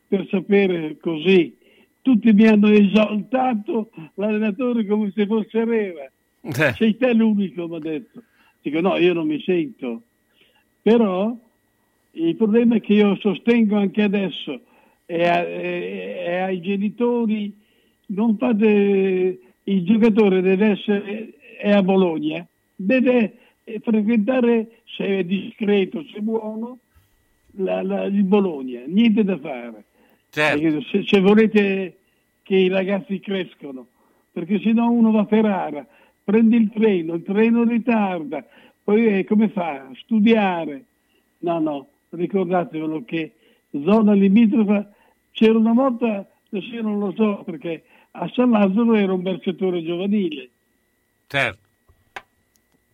per 0.07 0.25
sapere 0.29 0.97
così. 0.99 1.55
Tutti 2.01 2.31
mi 2.31 2.47
hanno 2.47 2.69
esaltato 2.69 3.89
l'allenatore 4.13 4.85
come 4.85 5.11
se 5.13 5.25
fosse 5.25 5.65
Rera. 5.65 6.09
Eh. 6.41 6.73
Sei 6.77 6.95
te 6.95 7.13
l'unico, 7.13 7.67
mi 7.67 7.75
ha 7.75 7.79
detto. 7.79 8.23
Dico 8.61 8.79
no, 8.79 8.95
io 8.97 9.13
non 9.13 9.27
mi 9.27 9.41
sento. 9.41 10.03
Però 10.81 11.35
il 12.11 12.35
problema 12.35 12.75
è 12.75 12.81
che 12.81 12.93
io 12.93 13.15
sostengo 13.17 13.75
anche 13.75 14.01
adesso 14.03 14.61
e, 15.05 15.27
a- 15.27 15.43
e- 15.43 16.23
e 16.25 16.35
ai 16.37 16.61
genitori 16.61 17.53
non 18.07 18.37
fate 18.37 19.39
il 19.63 19.83
giocatore 19.83 20.39
deve 20.41 20.67
essere 20.67 21.33
è 21.57 21.71
a 21.71 21.83
Bologna, 21.83 22.45
deve 22.75 23.37
frequentare 23.81 24.81
se 24.85 25.05
è 25.19 25.23
discreto, 25.23 26.03
se 26.11 26.17
è 26.17 26.21
buono, 26.21 26.77
la- 27.57 27.81
la- 27.83 28.03
il 28.05 28.23
Bologna, 28.23 28.81
niente 28.85 29.23
da 29.23 29.37
fare. 29.37 29.83
Perché 30.59 30.81
Se, 30.89 31.03
se 31.03 31.19
volete 31.19 31.97
che 32.43 32.55
i 32.55 32.67
ragazzi 32.67 33.19
crescono, 33.19 33.87
perché 34.31 34.59
se 34.59 34.71
no 34.71 34.89
uno 34.91 35.11
va 35.11 35.21
a 35.21 35.25
Ferrara, 35.25 35.85
prende 36.23 36.55
il 36.57 36.69
treno, 36.71 37.15
il 37.15 37.23
treno 37.23 37.63
ritarda, 37.63 38.45
poi 38.83 39.19
eh, 39.19 39.23
come 39.25 39.49
fa? 39.49 39.89
Studiare. 39.95 40.83
No, 41.39 41.59
no, 41.59 41.87
ricordatevelo 42.09 43.03
che 43.05 43.33
zona 43.83 44.13
limitrofa 44.13 44.89
c'era 45.31 45.57
una 45.57 45.73
volta, 45.73 46.25
adesso 46.51 46.73
io 46.73 46.81
non 46.81 46.99
lo 46.99 47.13
so 47.15 47.43
perché 47.43 47.83
a 48.11 48.27
San 48.33 48.51
Lazzaro 48.51 48.93
era 48.95 49.13
un 49.13 49.21
bel 49.21 49.39
settore 49.43 49.83
giovanile. 49.83 50.49
Certo. 51.27 51.65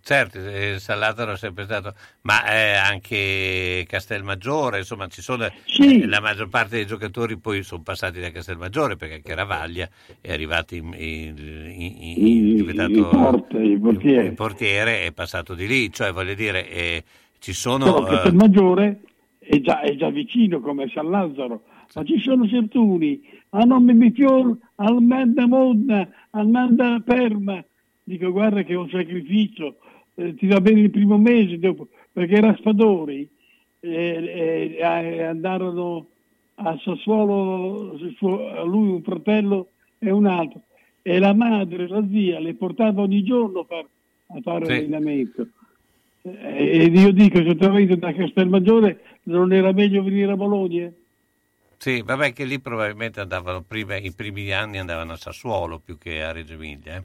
Certo, 0.05 0.37
eh, 0.37 0.79
San 0.79 0.99
Lazzaro 0.99 1.31
è 1.31 1.37
sempre 1.37 1.63
stato, 1.63 1.93
ma 2.23 2.43
eh, 2.51 2.73
anche 2.73 3.85
Castelmaggiore, 3.87 4.79
insomma, 4.79 5.07
ci 5.07 5.21
sono 5.21 5.45
eh, 5.45 6.05
la 6.07 6.19
maggior 6.19 6.49
parte 6.49 6.75
dei 6.75 6.85
giocatori 6.85 7.37
poi 7.37 7.63
sono 7.63 7.83
passati 7.83 8.19
da 8.19 8.29
Castelmaggiore 8.29 8.97
perché 8.97 9.13
anche 9.15 9.33
Ravaglia 9.33 9.87
è 10.19 10.33
arrivato 10.33 10.75
in, 10.75 10.93
in- 10.97 11.37
in- 11.37 12.17
in- 12.17 12.55
diventato 12.57 13.07
porte, 13.07 13.57
i 13.63 13.79
portieri. 13.79 14.27
il 14.27 14.33
portiere 14.33 15.05
è 15.05 15.13
passato 15.13 15.53
di 15.53 15.67
lì, 15.67 15.89
cioè 15.89 16.11
voglio 16.11 16.33
dire, 16.33 16.69
eh, 16.69 17.03
ci 17.39 17.53
Però 17.53 17.61
sono... 17.77 18.03
che 18.03 18.15
eh, 18.15 18.19
per 18.23 18.33
maggiore 18.33 19.01
è 19.39 19.61
già, 19.61 19.79
è 19.79 19.95
già 19.95 20.09
vicino 20.09 20.59
come 20.59 20.89
San 20.93 21.09
Lazzaro, 21.09 21.63
ma 21.93 22.03
ci 22.03 22.19
sono 22.19 22.45
certuni, 22.45 23.21
a 23.51 23.63
nome 23.63 23.93
mi 23.93 24.11
fior, 24.11 24.53
al 24.75 25.01
manda 25.01 25.47
Modena, 25.47 26.09
al 26.31 26.47
manda 26.49 26.99
Perma. 26.99 27.63
Dico 28.03 28.31
guarda 28.31 28.63
che 28.63 28.73
è 28.73 28.77
un 28.77 28.89
sacrificio, 28.89 29.77
eh, 30.15 30.35
ti 30.35 30.47
va 30.47 30.59
bene 30.59 30.81
il 30.81 30.89
primo 30.89 31.17
mese 31.17 31.57
dopo, 31.57 31.87
perché 32.11 32.35
era 32.35 32.55
Spadori, 32.57 33.29
eh, 33.79 34.75
eh, 34.77 35.23
andarono 35.23 36.07
a 36.55 36.77
Sassuolo, 36.83 37.97
suo- 38.17 38.65
lui 38.65 38.89
un 38.89 39.01
fratello 39.03 39.71
e 39.99 40.11
un 40.11 40.25
altro, 40.25 40.63
e 41.01 41.17
la 41.19 41.33
madre, 41.33 41.87
la 41.87 42.05
zia, 42.09 42.39
le 42.39 42.55
portava 42.55 43.01
ogni 43.01 43.23
giorno 43.23 43.61
a, 43.61 43.65
far- 43.65 43.89
a 44.27 44.41
fare 44.41 44.65
Sì. 44.65 44.71
allenamento. 44.73 45.47
Ed 46.25 46.95
io 46.95 47.11
dico, 47.11 47.39
avete 47.39 47.97
da 47.97 48.13
Castelmaggiore 48.13 49.19
non 49.23 49.51
era 49.51 49.73
meglio 49.73 50.03
venire 50.03 50.31
a 50.31 50.37
Bologna? 50.37 50.89
Sì, 51.77 52.01
vabbè 52.01 52.31
che 52.31 52.45
lì 52.45 52.59
probabilmente 52.61 53.19
andavano 53.19 53.61
prima, 53.61 53.97
i 53.97 54.13
primi 54.13 54.51
anni 54.51 54.77
andavano 54.77 55.13
a 55.13 55.17
Sassuolo 55.17 55.79
più 55.79 55.97
che 55.97 56.23
a 56.23 56.31
Reggio 56.31 56.53
Emilia. 56.53 56.95
eh. 56.95 57.03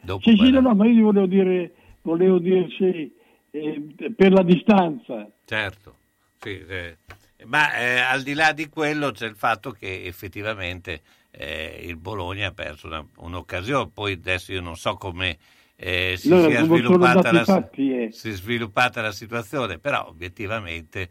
Dopo 0.00 0.28
Sì, 0.28 0.36
sì, 0.36 0.50
no, 0.50 0.60
no, 0.60 0.74
ma 0.74 0.86
io 0.86 1.04
volevo 1.04 1.26
dire, 1.26 1.72
volevo 2.02 2.38
dire 2.38 2.68
sì, 2.76 3.12
eh, 3.50 4.12
per 4.14 4.32
la 4.32 4.42
distanza. 4.42 5.28
Certo, 5.44 5.96
sì, 6.38 6.64
eh, 6.66 6.96
ma 7.44 7.74
eh, 7.76 7.98
al 8.00 8.22
di 8.22 8.34
là 8.34 8.52
di 8.52 8.68
quello 8.68 9.10
c'è 9.12 9.26
il 9.26 9.36
fatto 9.36 9.70
che 9.70 10.04
effettivamente 10.04 11.02
eh, 11.30 11.80
il 11.84 11.96
Bologna 11.96 12.48
ha 12.48 12.52
perso 12.52 12.86
una- 12.86 13.06
un'occasione, 13.16 13.90
poi 13.92 14.12
adesso 14.12 14.52
io 14.52 14.60
non 14.60 14.76
so 14.76 14.94
come 14.96 15.38
eh, 15.76 16.16
si 16.18 16.28
Allora, 16.28 16.48
sia 16.48 16.64
sviluppata 16.64 17.32
la, 17.32 17.44
fatti, 17.44 17.92
eh. 17.92 18.12
si 18.12 18.30
sviluppata 18.32 19.00
la 19.00 19.12
situazione, 19.12 19.78
però 19.78 20.06
obiettivamente 20.08 21.08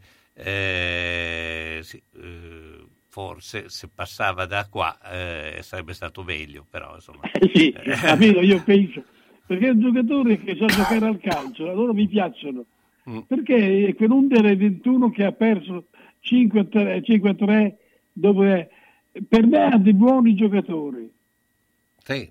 sì, 1.82 2.02
forse 3.08 3.68
se 3.68 3.88
passava 3.92 4.46
da 4.46 4.66
qua 4.68 4.98
eh, 5.10 5.60
sarebbe 5.62 5.94
stato 5.94 6.22
meglio, 6.22 6.64
però 6.68 6.94
insomma... 6.94 7.20
sì, 7.52 7.72
capito? 7.72 8.40
Io 8.40 8.62
penso, 8.62 9.02
perché 9.46 9.66
è 9.66 9.70
un 9.70 9.80
giocatore 9.80 10.38
che 10.38 10.56
sa 10.56 10.66
giocare 10.66 11.06
al 11.06 11.18
calcio, 11.18 11.70
allora 11.70 11.92
mi 11.92 12.06
piacciono. 12.06 12.64
Mm. 13.08 13.20
Perché 13.20 13.86
è 13.86 13.94
quell'Under 13.94 14.56
21 14.56 15.10
che 15.10 15.24
ha 15.24 15.32
perso 15.32 15.86
5-3, 16.22 17.02
5-3 17.02 17.74
dove 18.12 18.70
per 19.26 19.46
me 19.46 19.64
ha 19.64 19.78
dei 19.78 19.94
buoni 19.94 20.34
giocatori. 20.34 21.10
Sì. 22.04 22.30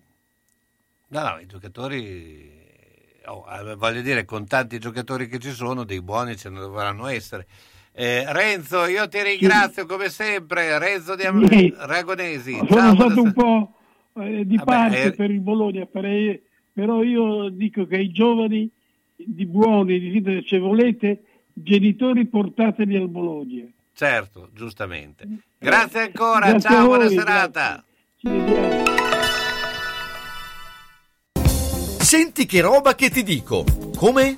No, 1.09 1.21
no, 1.21 1.39
i 1.39 1.45
giocatori, 1.45 2.51
oh, 3.25 3.45
eh, 3.49 3.75
voglio 3.75 4.01
dire, 4.01 4.25
con 4.25 4.45
tanti 4.45 4.77
giocatori 4.77 5.27
che 5.27 5.39
ci 5.39 5.51
sono, 5.51 5.83
dei 5.83 6.01
buoni 6.01 6.35
ce 6.35 6.49
ne 6.49 6.59
dovranno 6.59 7.07
essere. 7.07 7.47
Eh, 7.99 8.25
Renzo, 8.31 8.85
io 8.85 9.07
ti 9.07 9.19
ringrazio 9.23 9.87
come 9.87 10.09
sempre, 10.09 10.77
Renzo 10.77 11.15
di 11.15 11.23
Am- 11.23 11.47
Sì. 11.49 11.73
Ragonesi. 11.75 12.51
Sono 12.53 12.67
Ciao, 12.67 12.93
stato 12.93 13.21
un 13.23 13.31
buonasera. 13.31 13.33
po' 14.13 14.21
eh, 14.21 14.45
di 14.45 14.55
Vabbè, 14.55 14.65
parte 14.71 15.03
eh, 15.03 15.11
per 15.13 15.31
il 15.31 15.39
Bologna, 15.39 15.87
però 15.87 17.01
io 17.01 17.49
dico 17.49 17.87
che 17.87 17.97
i 17.97 18.11
giovani 18.11 18.69
di 19.15 19.45
buoni, 19.47 19.99
di- 19.99 20.45
se 20.47 20.59
volete, 20.59 21.23
genitori 21.53 22.27
portateli 22.27 22.95
al 22.97 23.07
Bologna. 23.09 23.65
Certo, 23.95 24.49
giustamente. 24.53 25.27
Grazie 25.57 26.01
ancora, 26.01 26.49
Grazie 26.51 26.69
ciao, 26.69 26.79
a 26.83 26.85
buona 26.85 27.05
voi, 27.05 27.13
serata. 27.15 27.83
Senti 31.99 32.45
che 32.45 32.61
roba 32.61 32.93
che 32.93 33.09
ti 33.09 33.23
dico. 33.23 33.63
Come? 33.95 34.37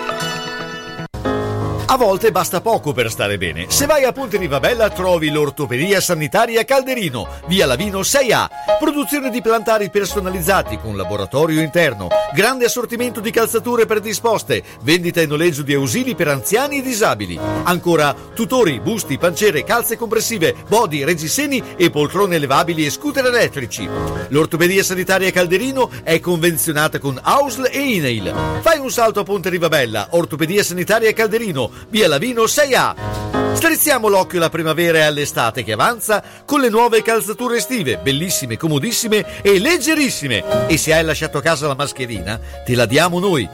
A 1.91 1.97
volte 1.97 2.31
basta 2.31 2.61
poco 2.61 2.93
per 2.93 3.11
stare 3.11 3.37
bene. 3.37 3.65
Se 3.67 3.85
vai 3.85 4.05
a 4.05 4.13
Ponte 4.13 4.37
Rivabella 4.37 4.89
trovi 4.91 5.29
l'ortopedia 5.29 5.99
sanitaria 5.99 6.63
Calderino, 6.63 7.27
via 7.47 7.65
Lavino 7.65 7.99
6A. 7.99 8.47
Produzione 8.79 9.29
di 9.29 9.41
plantari 9.41 9.89
personalizzati 9.89 10.77
con 10.77 10.95
laboratorio 10.95 11.59
interno, 11.59 12.07
grande 12.33 12.63
assortimento 12.63 13.19
di 13.19 13.29
calzature 13.29 13.85
predisposte, 13.85 14.63
vendita 14.83 15.19
e 15.19 15.25
noleggio 15.25 15.63
di 15.63 15.73
ausili 15.73 16.15
per 16.15 16.29
anziani 16.29 16.77
e 16.77 16.81
disabili. 16.81 17.37
Ancora 17.63 18.15
tutori, 18.33 18.79
busti, 18.79 19.17
pancere, 19.17 19.65
calze 19.65 19.97
compressive, 19.97 20.55
body, 20.69 21.03
reggiseni 21.03 21.61
e 21.75 21.89
poltrone 21.89 22.37
elevabili 22.37 22.85
e 22.85 22.89
scooter 22.89 23.25
elettrici. 23.25 23.87
L'ortopedia 24.29 24.81
sanitaria 24.81 25.29
Calderino 25.29 25.91
è 26.03 26.21
convenzionata 26.21 26.99
con 26.99 27.19
AUSL 27.21 27.67
e 27.69 27.79
INAIL. 27.79 28.33
Fai 28.61 28.79
un 28.79 28.89
salto 28.89 29.19
a 29.19 29.23
Ponte 29.23 29.49
Rivabella, 29.49 30.07
ortopedia 30.11 30.63
sanitaria 30.63 31.11
Calderino, 31.11 31.79
via 31.89 32.07
Lavino 32.07 32.43
6A. 32.43 33.53
Strizziamo 33.53 34.07
l'occhio 34.07 34.37
alla 34.37 34.49
primavera 34.49 34.99
e 34.99 35.01
all'estate 35.01 35.63
che 35.63 35.73
avanza 35.73 36.23
con 36.45 36.61
le 36.61 36.69
nuove 36.69 37.01
calzature 37.01 37.57
estive, 37.57 37.97
bellissime, 37.97 38.57
comodissime 38.57 39.41
e 39.41 39.59
leggerissime. 39.59 40.67
E 40.67 40.77
se 40.77 40.93
hai 40.93 41.03
lasciato 41.03 41.37
a 41.37 41.41
casa 41.41 41.67
la 41.67 41.75
mascherina, 41.75 42.39
te 42.65 42.75
la 42.75 42.85
diamo 42.85 43.19
noi. 43.19 43.47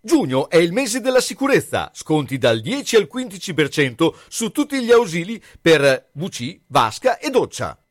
Giugno 0.00 0.48
è 0.48 0.56
il 0.56 0.72
mese 0.72 1.00
della 1.00 1.20
sicurezza, 1.20 1.90
sconti 1.94 2.36
dal 2.38 2.60
10 2.60 2.96
al 2.96 3.08
15% 3.12 4.12
su 4.28 4.50
tutti 4.50 4.82
gli 4.82 4.90
ausili 4.90 5.42
per 5.60 6.10
WC, 6.12 6.60
vasca 6.66 7.18
e 7.18 7.30
doccia. 7.30 7.81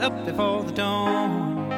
I 0.00 0.04
up 0.04 0.24
before 0.24 0.62
the 0.62 0.72
dawn. 0.72 1.72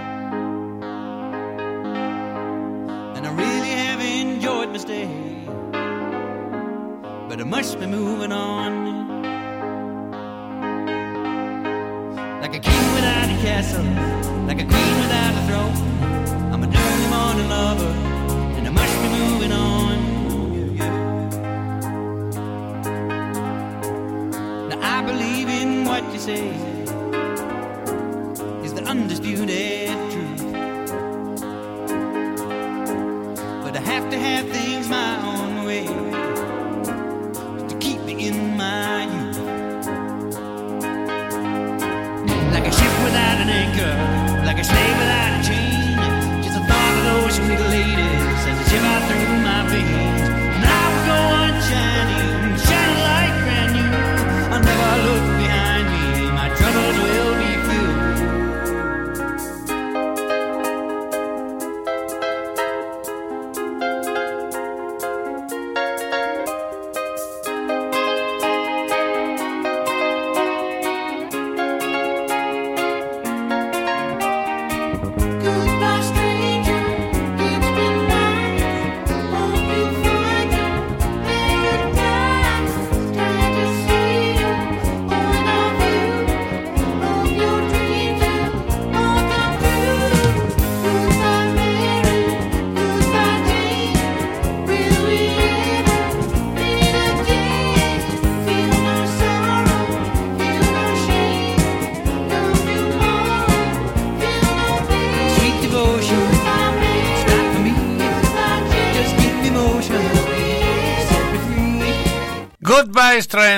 And 3.17 3.27
I 3.27 3.31
really 3.33 3.71
have 3.71 4.01
enjoyed 4.01 4.69
my 4.71 4.79
stay. 4.79 5.09
But 7.29 7.41
I 7.41 7.45
must 7.45 7.81
be 7.81 7.87
moving 7.87 8.33
on. 8.33 9.09
Like 12.43 12.55
a 12.57 12.59
king 12.59 12.95
without 12.95 13.31
a 13.31 13.39
castle, 13.43 13.85
like 14.47 14.61
a 14.61 14.67
queen 14.67 14.97
without 15.05 15.35
a 15.35 15.43
throne. 15.49 15.77
I'm 16.53 16.63
a 16.63 16.67
early 16.67 17.09
morning 17.17 17.49
lover, 17.49 17.93
and 18.57 18.67
I 18.67 18.71
must 18.71 18.97
be 19.03 19.09
moving 19.09 19.53
on. 19.53 19.97
Now 24.69 24.99
I 24.99 25.03
believe 25.07 25.49
in 25.49 25.85
what 25.87 26.03
you 26.13 26.19
say 26.19 26.49
is 26.49 26.71
the 28.81 28.89
undisputed 28.89 29.89
truth. 30.11 30.53
But 33.63 33.77
I 33.77 33.81
have 33.81 34.11
to 34.11 34.19
have 34.19 34.49
things 34.49 34.89
my 34.89 35.13
own 35.33 35.65
way 35.67 35.87
to 37.69 37.77
keep 37.79 38.01
me 38.03 38.29
in 38.29 38.57
my 38.57 39.05
youth. 39.05 39.39
Like 42.55 42.67
a 42.67 42.73
ship 42.73 42.95
without 43.05 43.39
an 43.45 43.51
anchor, 43.51 44.45
like 44.47 44.59
a 44.59 44.65
slave 44.65 44.97
without 45.03 45.33
a 45.39 45.43
chain. 45.49 46.43
Just 46.43 46.57
the 46.59 46.65
thought 46.67 46.95
of 46.99 47.05
those 47.05 47.35
sweet 47.35 47.61
ladies 47.77 48.47
as 48.49 48.57
they 48.59 48.67
shiver 48.71 49.01
through 49.09 49.43
my 49.43 49.69
veins. 49.69 50.10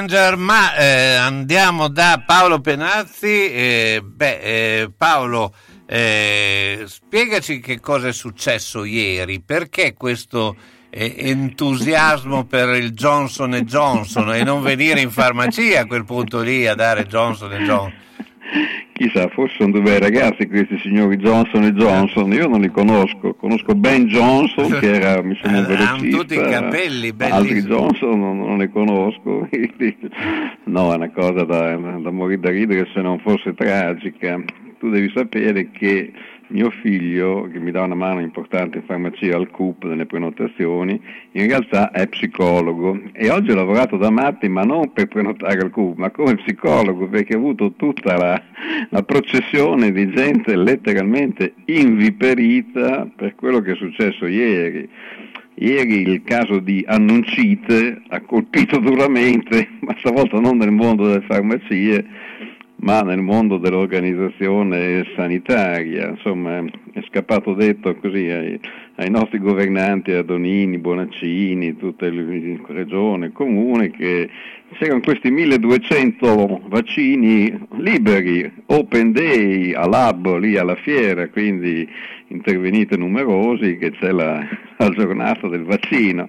Stranger, 0.02 0.36
ma 0.36 0.74
eh, 0.74 1.14
andiamo 1.14 1.88
da 1.88 2.22
Paolo 2.26 2.60
Penazzi. 2.60 3.52
eh, 3.52 4.02
beh, 4.04 4.38
eh, 4.40 4.90
Paolo, 4.96 5.54
eh, 5.86 6.82
spiegaci 6.86 7.60
che 7.60 7.78
cosa 7.78 8.08
è 8.08 8.12
successo 8.12 8.84
ieri, 8.84 9.40
perché 9.40 9.94
questo 9.94 10.56
eh, 10.90 11.14
entusiasmo 11.18 12.44
per 12.46 12.70
il 12.70 12.90
Johnson 12.90 13.52
Johnson 13.64 14.34
e 14.34 14.42
non 14.42 14.62
venire 14.62 15.00
in 15.00 15.10
farmacia 15.10 15.80
a 15.80 15.86
quel 15.86 16.04
punto 16.04 16.40
lì 16.40 16.66
a 16.66 16.74
dare 16.74 17.06
Johnson 17.06 17.50
Johnson? 17.64 17.94
Chissà, 18.92 19.28
forse 19.28 19.56
sono 19.58 19.72
due 19.72 19.80
bei 19.80 19.98
ragazzi 19.98 20.46
questi 20.46 20.78
signori 20.78 21.16
Johnson 21.16 21.64
e 21.64 21.72
Johnson, 21.72 22.32
io 22.32 22.46
non 22.46 22.60
li 22.60 22.70
conosco, 22.70 23.34
conosco 23.34 23.74
Ben 23.74 24.06
Johnson 24.06 24.78
che 24.78 24.94
era 24.94 25.22
mi 25.22 25.38
sembra 25.42 25.60
un 25.60 25.66
velocista, 26.00 26.18
tutti 26.18 26.34
i 26.34 26.42
capelli 26.42 27.14
altri. 27.18 27.62
Johnson 27.62 28.20
non, 28.20 28.38
non 28.38 28.56
ne 28.58 28.70
conosco, 28.70 29.48
no 30.64 30.92
è 30.92 30.96
una 30.96 31.10
cosa 31.10 31.44
da, 31.44 31.74
da 31.76 32.10
morire 32.10 32.40
da 32.40 32.50
ridere 32.50 32.88
se 32.92 33.00
non 33.00 33.18
fosse 33.20 33.54
tragica, 33.54 34.42
tu 34.78 34.90
devi 34.90 35.10
sapere 35.14 35.70
che 35.70 36.12
mio 36.52 36.70
figlio, 36.70 37.48
che 37.50 37.58
mi 37.58 37.70
dà 37.70 37.82
una 37.82 37.94
mano 37.94 38.20
importante 38.20 38.78
in 38.78 38.84
farmacia 38.84 39.36
al 39.36 39.50
CUP 39.50 39.84
nelle 39.84 40.06
prenotazioni, 40.06 41.00
in 41.32 41.46
realtà 41.46 41.90
è 41.90 42.06
psicologo 42.06 43.00
e 43.12 43.30
oggi 43.30 43.50
ho 43.50 43.54
lavorato 43.54 43.96
da 43.96 44.10
matti, 44.10 44.48
ma 44.48 44.62
non 44.62 44.92
per 44.92 45.08
prenotare 45.08 45.60
al 45.60 45.70
CUP, 45.70 45.96
ma 45.96 46.10
come 46.10 46.36
psicologo, 46.36 47.08
perché 47.08 47.34
ho 47.34 47.38
avuto 47.38 47.72
tutta 47.72 48.16
la, 48.16 48.40
la 48.90 49.02
processione 49.02 49.92
di 49.92 50.10
gente 50.10 50.54
letteralmente 50.54 51.54
inviperita 51.64 53.08
per 53.14 53.34
quello 53.34 53.60
che 53.60 53.72
è 53.72 53.76
successo 53.76 54.26
ieri. 54.26 54.88
Ieri 55.54 56.08
il 56.08 56.22
caso 56.24 56.58
di 56.58 56.82
Annuncite 56.86 58.02
ha 58.08 58.20
colpito 58.20 58.78
duramente, 58.78 59.68
ma 59.80 59.94
stavolta 59.98 60.38
non 60.40 60.56
nel 60.56 60.70
mondo 60.70 61.06
delle 61.06 61.24
farmacie, 61.26 62.04
ma 62.82 63.02
nel 63.02 63.20
mondo 63.20 63.58
dell'organizzazione 63.58 65.04
sanitaria. 65.14 66.08
Insomma, 66.08 66.64
è 66.92 67.00
scappato 67.08 67.54
detto 67.54 67.94
così 67.96 68.28
ai, 68.28 68.58
ai 68.96 69.10
nostri 69.10 69.38
governanti, 69.38 70.12
a 70.12 70.22
Donini, 70.22 70.78
Bonaccini, 70.78 71.76
tutte 71.76 72.10
le 72.10 72.58
regioni, 72.66 73.30
comune, 73.30 73.90
che 73.90 74.28
c'erano 74.72 75.00
questi 75.00 75.30
1200 75.30 76.62
vaccini 76.66 77.56
liberi, 77.76 78.50
open 78.66 79.12
day, 79.12 79.72
a 79.74 79.86
lab, 79.86 80.38
lì 80.38 80.56
alla 80.56 80.76
fiera, 80.76 81.28
quindi 81.28 81.88
intervenite 82.28 82.96
numerosi, 82.96 83.78
che 83.78 83.92
c'è 83.92 84.10
la, 84.10 84.44
la 84.76 84.90
giornata 84.90 85.46
del 85.46 85.64
vaccino. 85.64 86.28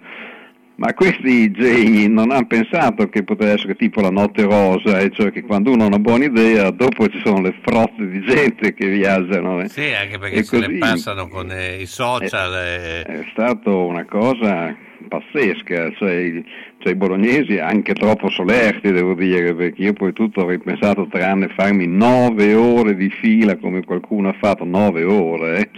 Ma 0.84 0.93
questi 0.93 1.49
geni 1.51 2.10
non 2.10 2.30
hanno 2.31 2.45
pensato 2.45 3.07
che 3.07 3.23
poteva 3.23 3.53
essere 3.53 3.76
tipo 3.76 4.01
la 4.01 4.10
notte 4.10 4.41
rosa, 4.43 4.99
e 4.99 5.11
cioè 5.11 5.31
che 5.31 5.41
quando 5.41 5.72
uno 5.72 5.84
ha 5.84 5.88
una 5.88 5.97
buona 5.99 6.26
idea, 6.26 6.72
dopo 6.72 7.07
ci 7.07 7.22
sono 7.23 7.39
le 7.41 7.55
frotte 7.61 8.05
di 8.10 8.22
gente 8.22 8.73
che 8.73 8.89
viaggiano. 8.89 9.61
eh. 9.61 9.69
Sì, 9.69 9.93
anche 9.93 10.18
perché 10.19 10.39
E 10.39 10.43
se 10.43 10.60
le 10.60 10.65
così- 10.65 10.77
passano 10.80 11.30
con 11.30 11.49
eh, 11.51 11.80
i 11.81 11.85
social. 11.85 12.53
eh, 12.55 13.01
È 13.03 13.26
stato 13.31 13.85
una 13.85 14.03
cosa 14.03 14.76
pazzesca, 15.07 15.91
cioè, 15.97 16.43
i- 16.84 16.89
cioè 16.89 16.91
i 16.91 16.95
bolognesi 16.95 17.57
anche 17.60 17.93
troppo 17.93 18.30
solerti 18.30 18.91
devo 18.91 19.14
dire, 19.14 19.53
perché 19.55 19.81
io 19.81 19.93
poi 19.93 20.11
tutto 20.14 20.41
avrei 20.41 20.60
pensato 20.60 21.07
tranne 21.10 21.47
farmi 21.47 21.88
nove 21.88 22.53
ore 22.53 22.95
di 22.95 23.10
fila 23.10 23.55
come 23.57 23.84
qualcuno 23.84 24.30
ha 24.30 24.34
fatto, 24.34 24.65
nove 24.65 25.03
ore, 25.03 25.57
eh. 25.60 25.69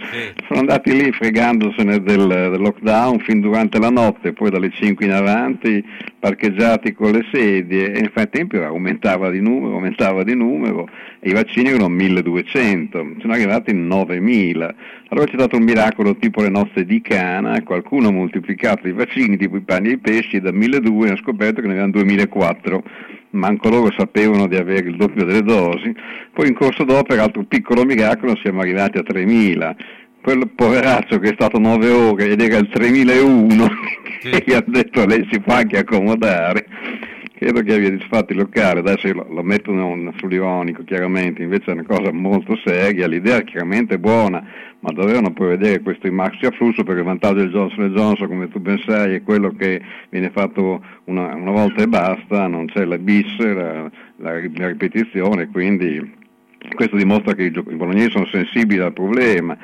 sono 0.46 0.60
andati 0.60 0.92
lì 0.92 1.12
fregandosene 1.12 2.02
del, 2.02 2.26
del 2.26 2.60
lockdown 2.60 3.18
fin 3.20 3.40
durante 3.40 3.78
la 3.78 3.90
notte, 3.90 4.32
poi 4.32 4.50
dalle 4.50 4.70
5 4.70 5.04
in 5.04 5.12
avanti 5.12 5.84
parcheggiati 6.18 6.92
con 6.92 7.12
le 7.12 7.24
sedie 7.30 7.92
e 7.92 8.00
nel 8.00 8.10
frattempo 8.12 8.60
aumentava 8.62 9.30
di 9.30 9.40
numero, 9.40 9.74
aumentava 9.74 10.24
di 10.24 10.34
numero 10.34 10.88
e 11.20 11.30
i 11.30 11.32
vaccini 11.32 11.68
erano 11.68 11.88
1200, 11.88 13.06
sono 13.20 13.32
arrivati 13.32 13.70
in 13.70 13.86
9000. 13.86 14.74
Allora 15.08 15.26
c'è 15.26 15.34
stato 15.34 15.56
un 15.56 15.62
miracolo 15.62 16.16
tipo 16.16 16.42
le 16.42 16.48
nozze 16.48 16.84
di 16.84 17.00
Cana, 17.00 17.62
qualcuno 17.62 18.08
ha 18.08 18.12
moltiplicato 18.12 18.88
i 18.88 18.92
vaccini 18.92 19.36
tipo 19.36 19.56
i 19.56 19.60
pani 19.60 19.88
e 19.88 19.92
i 19.92 19.98
pesci 19.98 20.40
da 20.40 20.50
1200 20.50 20.95
e 21.04 21.10
ha 21.10 21.16
scoperto 21.16 21.60
che 21.60 21.66
ne 21.66 21.72
avevano 21.74 21.92
2004 21.92 22.82
manco 23.36 23.68
loro 23.68 23.92
sapevano 23.96 24.48
di 24.48 24.56
avere 24.56 24.88
il 24.88 24.96
doppio 24.96 25.24
delle 25.24 25.42
dosi, 25.42 25.94
poi 26.32 26.48
in 26.48 26.54
corso 26.54 26.84
d'opera, 26.84 27.22
altro 27.22 27.44
piccolo 27.44 27.84
miracolo, 27.84 28.36
siamo 28.42 28.60
arrivati 28.60 28.98
a 28.98 29.02
3000. 29.02 29.76
Quel 30.22 30.50
poveraccio 30.54 31.18
che 31.20 31.30
è 31.30 31.34
stato 31.34 31.58
9 31.58 31.88
ore 31.90 32.30
ed 32.30 32.40
era 32.40 32.56
il 32.56 32.68
3001, 32.68 33.68
che 34.22 34.42
gli 34.44 34.52
ha 34.52 34.64
detto 34.66 35.06
lei 35.06 35.26
si 35.30 35.38
può 35.40 35.54
anche 35.54 35.78
accomodare, 35.78 36.66
credo 37.36 37.62
che 37.62 37.74
abbia 37.74 37.90
disfatto 37.90 38.32
il 38.32 38.38
locale, 38.38 38.80
adesso 38.80 39.12
lo, 39.12 39.26
lo 39.30 39.42
mettono 39.42 40.12
sull'ironico 40.16 40.84
chiaramente, 40.84 41.42
invece 41.42 41.70
è 41.70 41.74
una 41.74 41.84
cosa 41.84 42.10
molto 42.12 42.58
seria, 42.64 43.06
l'idea 43.06 43.36
è 43.36 43.44
chiaramente 43.44 43.98
buona, 43.98 44.42
ma 44.80 44.90
dovevano 44.92 45.32
prevedere 45.32 45.80
questo 45.80 46.10
maxi 46.10 46.46
afflusso 46.46 46.82
perché 46.82 47.00
il 47.00 47.06
vantaggio 47.06 47.34
del 47.34 47.50
Johnson 47.50 47.92
Johnson, 47.92 48.28
come 48.28 48.48
tu 48.48 48.58
ben 48.58 48.78
sai, 48.86 49.14
è 49.16 49.22
quello 49.22 49.50
che 49.50 49.82
viene 50.08 50.30
fatto 50.30 50.82
una, 51.04 51.34
una 51.34 51.50
volta 51.50 51.82
e 51.82 51.88
basta, 51.88 52.46
non 52.46 52.66
c'è 52.66 52.84
la 52.84 52.98
bis, 52.98 53.36
la, 53.38 53.90
la, 54.16 54.32
la 54.54 54.66
ripetizione, 54.68 55.48
quindi 55.48 56.24
questo 56.74 56.96
dimostra 56.96 57.34
che 57.34 57.44
i 57.44 57.50
bolognesi 57.50 58.10
sono 58.10 58.26
sensibili 58.26 58.80
al 58.80 58.92
problema. 58.92 59.56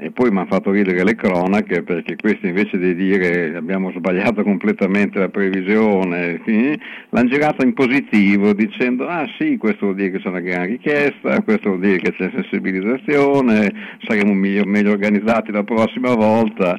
E 0.00 0.12
poi 0.12 0.30
mi 0.30 0.38
hanno 0.38 0.46
fatto 0.46 0.70
ridere 0.70 1.02
le 1.02 1.16
cronache 1.16 1.82
perché 1.82 2.14
questi 2.14 2.46
invece 2.46 2.78
di 2.78 2.94
dire 2.94 3.56
abbiamo 3.56 3.90
sbagliato 3.90 4.44
completamente 4.44 5.18
la 5.18 5.28
previsione, 5.28 6.40
eh, 6.44 6.78
l'hanno 7.08 7.28
girata 7.28 7.64
in 7.64 7.74
positivo 7.74 8.52
dicendo 8.52 9.08
ah 9.08 9.26
sì, 9.36 9.56
questo 9.56 9.86
vuol 9.86 9.96
dire 9.96 10.12
che 10.12 10.20
c'è 10.20 10.28
una 10.28 10.38
gran 10.38 10.66
richiesta, 10.66 11.42
questo 11.42 11.70
vuol 11.70 11.80
dire 11.80 11.98
che 11.98 12.12
c'è 12.12 12.30
sensibilizzazione, 12.32 13.72
saremo 14.06 14.32
meglio, 14.34 14.64
meglio 14.66 14.92
organizzati 14.92 15.50
la 15.50 15.64
prossima 15.64 16.14
volta. 16.14 16.78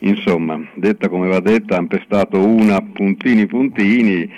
Insomma, 0.00 0.60
detta 0.74 1.08
come 1.08 1.28
va 1.28 1.40
detta, 1.40 1.76
hanno 1.76 1.86
pestato 1.86 2.44
una 2.44 2.80
puntini 2.80 3.46
puntini 3.46 4.28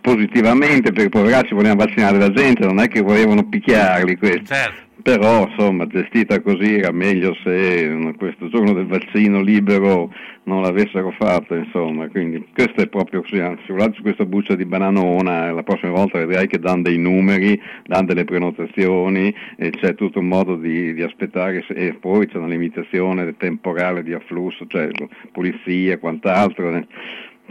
positivamente 0.00 0.92
perché 0.92 1.08
poveracci 1.08 1.54
volevano 1.54 1.84
vaccinare 1.84 2.18
la 2.18 2.30
gente, 2.30 2.64
non 2.64 2.78
è 2.78 2.88
che 2.88 3.00
volevano 3.00 3.48
picchiarli 3.48 4.16
questi. 4.16 4.44
Però 5.02 5.46
insomma 5.48 5.86
gestita 5.86 6.40
così 6.40 6.76
era 6.76 6.92
meglio 6.92 7.34
se 7.42 8.14
questo 8.18 8.48
giorno 8.48 8.72
del 8.72 8.86
vaccino 8.86 9.40
libero 9.40 10.12
non 10.44 10.62
l'avessero 10.62 11.10
fatto, 11.12 11.54
insomma, 11.54 12.08
quindi 12.08 12.44
questo 12.52 12.80
è 12.80 12.88
proprio 12.88 13.20
così, 13.20 13.36
guardate 13.68 14.00
questa 14.02 14.24
buccia 14.24 14.56
di 14.56 14.64
bananona, 14.64 15.52
la 15.52 15.62
prossima 15.62 15.92
volta 15.92 16.18
vedrai 16.18 16.48
che 16.48 16.58
danno 16.58 16.82
dei 16.82 16.98
numeri, 16.98 17.60
danno 17.86 18.06
delle 18.06 18.24
prenotazioni 18.24 19.32
e 19.56 19.70
c'è 19.70 19.94
tutto 19.94 20.18
un 20.18 20.26
modo 20.26 20.56
di, 20.56 20.92
di 20.92 21.02
aspettare 21.02 21.64
e 21.68 21.94
poi 21.94 22.26
c'è 22.26 22.38
una 22.38 22.48
limitazione 22.48 23.36
temporale 23.36 24.02
di 24.02 24.12
afflusso, 24.12 24.66
cioè 24.66 24.88
polizia 25.30 25.94
e 25.94 25.98
quant'altro. 25.98 26.84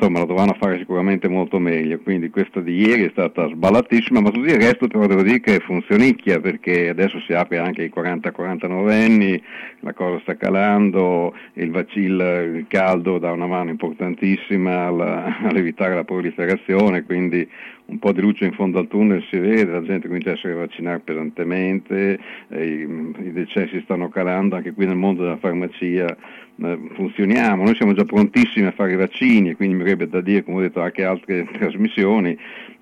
Insomma, 0.02 0.20
lo 0.20 0.28
dovranno 0.28 0.56
fare 0.58 0.78
sicuramente 0.78 1.28
molto 1.28 1.60
meglio, 1.60 2.00
quindi 2.00 2.30
questa 2.30 2.62
di 2.62 2.88
ieri 2.88 3.04
è 3.04 3.10
stata 3.12 3.50
sballatissima, 3.50 4.22
ma 4.22 4.30
tutto 4.30 4.48
il 4.48 4.56
resto 4.56 4.88
però 4.88 5.06
devo 5.08 5.24
dire 5.24 5.42
che 5.42 5.60
funzionicchia 5.60 6.40
perché 6.40 6.88
adesso 6.88 7.20
si 7.28 7.34
apre 7.34 7.58
anche 7.58 7.82
ai 7.82 7.92
40-49 7.94 8.92
anni, 8.92 9.44
la 9.82 9.92
cosa 9.92 10.18
sta 10.22 10.38
calando, 10.38 11.36
il 11.56 11.70
vaccino, 11.72 12.24
il 12.40 12.66
caldo 12.70 13.18
dà 13.18 13.34
una 13.34 13.46
mano 13.46 13.72
importantissima 13.72 14.86
alla- 14.86 15.36
all'evitare 15.44 15.96
la 15.96 16.06
proliferazione, 16.06 17.04
quindi 17.04 17.46
un 17.90 18.00
po' 18.00 18.12
di 18.12 18.22
luce 18.22 18.46
in 18.46 18.54
fondo 18.54 18.80
al 18.80 18.88
tunnel 18.88 19.24
si 19.30 19.38
vede, 19.38 19.72
la 19.72 19.82
gente 19.82 20.08
comincia 20.08 20.30
a 20.30 20.34
essere 20.34 20.54
vaccinata 20.54 21.02
pesantemente, 21.04 22.20
eh, 22.50 22.66
i, 22.66 23.14
i 23.26 23.32
decessi 23.32 23.82
stanno 23.82 24.10
calando, 24.10 24.56
anche 24.56 24.74
qui 24.74 24.86
nel 24.86 24.96
mondo 24.96 25.24
della 25.24 25.38
farmacia 25.38 26.16
eh, 26.62 26.80
funzioniamo, 26.94 27.64
noi 27.64 27.76
siamo 27.76 27.94
già 27.94 28.04
prontissimi 28.04 28.68
a 28.68 28.72
fare 28.72 28.94
i 28.94 28.98
vaccini 28.98 29.50
e 29.50 29.56
quindi 29.56 29.76
mi 29.76 29.82
avrebbe 29.82 30.08
da 30.08 30.22
dire, 30.22 30.44
come 30.44 30.58
ho 30.58 30.62
detto 30.62 30.82
anche 30.82 31.04
altre 31.04 31.46
trasmissioni, 31.52 32.38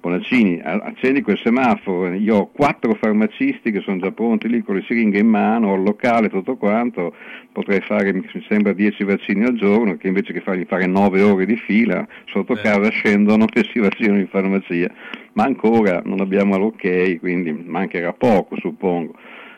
Bonaccini, 0.07 0.61
accendi 0.63 1.21
quel 1.21 1.37
semaforo, 1.37 2.13
io 2.13 2.35
ho 2.37 2.47
quattro 2.49 2.93
farmacisti 2.93 3.71
che 3.71 3.81
sono 3.81 3.97
già 3.97 4.11
pronti 4.11 4.47
lì 4.47 4.61
con 4.61 4.75
le 4.75 4.83
siringhe 4.83 5.19
in 5.19 5.27
mano, 5.27 5.71
ho 5.71 5.75
il 5.75 5.83
locale, 5.83 6.29
tutto 6.29 6.55
quanto, 6.55 7.13
potrei 7.51 7.81
fare, 7.81 8.13
mi 8.13 8.23
sembra, 8.47 8.71
10 8.71 9.03
vaccini 9.03 9.43
al 9.43 9.55
giorno, 9.55 9.97
che 9.97 10.07
invece 10.07 10.31
che 10.31 10.39
fargli 10.39 10.63
fare 10.65 10.85
9 10.85 11.21
ore 11.23 11.45
di 11.45 11.57
fila, 11.57 12.07
sotto 12.27 12.53
casa 12.53 12.89
scendono 12.89 13.47
e 13.53 13.65
si 13.69 13.79
vaccinano 13.79 14.19
in 14.19 14.29
farmacia, 14.29 14.89
ma 15.33 15.43
ancora 15.43 16.01
non 16.05 16.21
abbiamo 16.21 16.57
l'ok, 16.57 17.19
quindi 17.19 17.51
mancherà 17.51 18.13
poco 18.13 18.55
suppongo. 18.57 19.13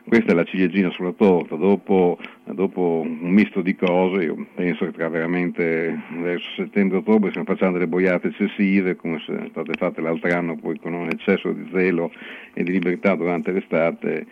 Questa 0.10 0.32
è 0.32 0.34
la 0.34 0.44
ciliegina 0.44 0.90
sulla 0.90 1.12
torta, 1.12 1.56
dopo, 1.56 2.18
dopo 2.46 3.04
un 3.06 3.30
misto 3.30 3.62
di 3.62 3.76
cose, 3.76 4.24
io 4.24 4.48
penso 4.56 4.86
che 4.86 4.92
tra 4.94 5.08
veramente 5.08 5.96
verso 6.20 6.50
settembre-ottobre 6.56 7.30
stiamo 7.30 7.46
facendo 7.46 7.78
delle 7.78 7.88
boiate 7.88 8.30
eccessive, 8.30 8.96
come 8.96 9.20
sono 9.20 9.46
state 9.52 9.74
fatte 9.78 10.02
l'altro 10.02 10.36
anno, 10.36 10.56
poi 10.56 10.80
con 10.80 10.94
un 10.94 11.10
eccesso 11.10 11.52
di 11.52 11.70
zelo 11.72 12.12
e 12.56 12.64
di 12.64 12.72
libertà 12.72 13.14
durante 13.14 13.52
l'estate, 13.52 14.26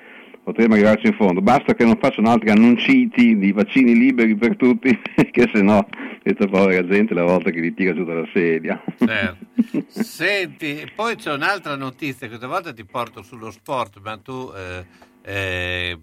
potremmo 0.47 0.75
arrivarci 0.75 1.07
in 1.07 1.13
fondo. 1.13 1.41
Basta 1.41 1.73
che 1.73 1.83
non 1.83 1.97
facciano 1.99 2.29
altri 2.29 2.51
annunciti 2.51 3.37
di 3.37 3.51
vaccini 3.51 3.93
liberi 3.93 4.33
per 4.37 4.55
tutti, 4.55 4.97
che 5.29 5.49
se 5.53 5.61
no 5.61 5.85
questa 6.21 6.47
povera 6.47 6.87
gente 6.87 7.13
la 7.13 7.23
volta 7.23 7.49
che 7.49 7.59
li 7.59 7.73
tira 7.73 7.93
giù 7.93 8.05
dalla 8.05 8.25
sedia. 8.31 8.81
Certo. 8.97 9.45
Senti, 10.01 10.89
poi 10.95 11.17
c'è 11.17 11.33
un'altra 11.33 11.75
notizia, 11.75 12.29
questa 12.29 12.47
volta 12.47 12.71
ti 12.71 12.85
porto 12.85 13.23
sullo 13.23 13.51
sport, 13.51 13.99
ma 14.01 14.17
tu 14.17 14.49
eh, 14.55 14.85
eh, 15.21 15.99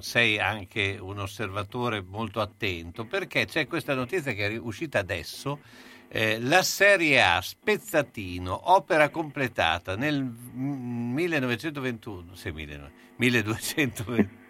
sei 0.00 0.40
anche 0.40 0.98
un 1.00 1.20
osservatore 1.20 2.04
molto 2.04 2.40
attento, 2.40 3.04
perché 3.04 3.44
c'è 3.44 3.68
questa 3.68 3.94
notizia 3.94 4.32
che 4.32 4.48
è 4.48 4.58
uscita 4.58 4.98
adesso, 4.98 5.60
eh, 6.08 6.38
la 6.40 6.62
Serie 6.62 7.22
A 7.22 7.40
Spezzatino, 7.40 8.72
opera 8.72 9.08
completata 9.08 9.96
nel 9.96 10.22
mm, 10.22 11.12
1921, 11.14 12.34
sì, 12.34 12.50
1900, 12.50 12.92
1220. 13.16 14.42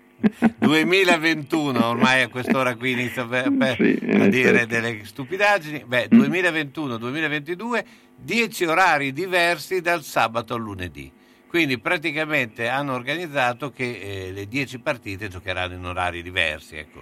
2021 0.59 1.85
ormai 1.86 2.22
a 2.22 2.28
quest'ora 2.28 2.76
qui 2.76 2.93
inizio 2.93 3.26
per- 3.26 3.52
per- 3.52 3.81
a 3.81 3.85
eh, 4.24 4.28
dire 4.28 4.59
certo. 4.59 4.66
delle 4.66 5.05
stupidaggini 5.05 5.85
beh 5.85 6.09
2021-2022 6.10 7.85
10 8.16 8.64
orari 8.64 9.12
diversi 9.12 9.81
dal 9.81 10.02
sabato 10.02 10.55
al 10.55 10.60
lunedì 10.62 11.12
quindi 11.55 11.78
praticamente 11.78 12.66
hanno 12.66 12.94
organizzato 12.94 13.70
che 13.70 13.85
eh, 13.85 14.32
le 14.32 14.48
10 14.48 14.81
partite 14.81 15.28
giocheranno 15.28 15.74
in 15.74 15.85
orari 15.85 16.20
diversi. 16.20 16.74
Ecco, 16.74 16.98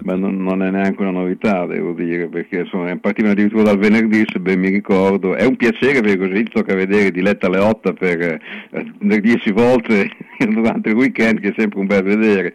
Ma 0.00 0.16
non, 0.16 0.42
non 0.42 0.60
è 0.64 0.70
neanche 0.70 1.00
una 1.00 1.12
novità, 1.12 1.66
devo 1.66 1.92
dire, 1.92 2.26
perché 2.26 2.62
insomma, 2.62 2.96
partivano 2.96 3.34
addirittura 3.34 3.62
dal 3.62 3.78
venerdì, 3.78 4.24
se 4.26 4.40
ben 4.40 4.58
mi 4.58 4.70
ricordo. 4.70 5.36
È 5.36 5.44
un 5.44 5.54
piacere 5.54 6.00
perché 6.00 6.18
così 6.18 6.42
tocca 6.42 6.74
vedere 6.74 7.12
Diletta 7.12 7.48
Leotta 7.48 7.92
per 7.92 8.20
eh, 8.70 9.20
10 9.20 9.52
volte 9.52 10.10
durante 10.50 10.88
il 10.88 10.96
weekend, 10.96 11.38
che 11.38 11.50
è 11.50 11.54
sempre 11.56 11.78
un 11.78 11.86
bel 11.86 12.02
vedere. 12.02 12.54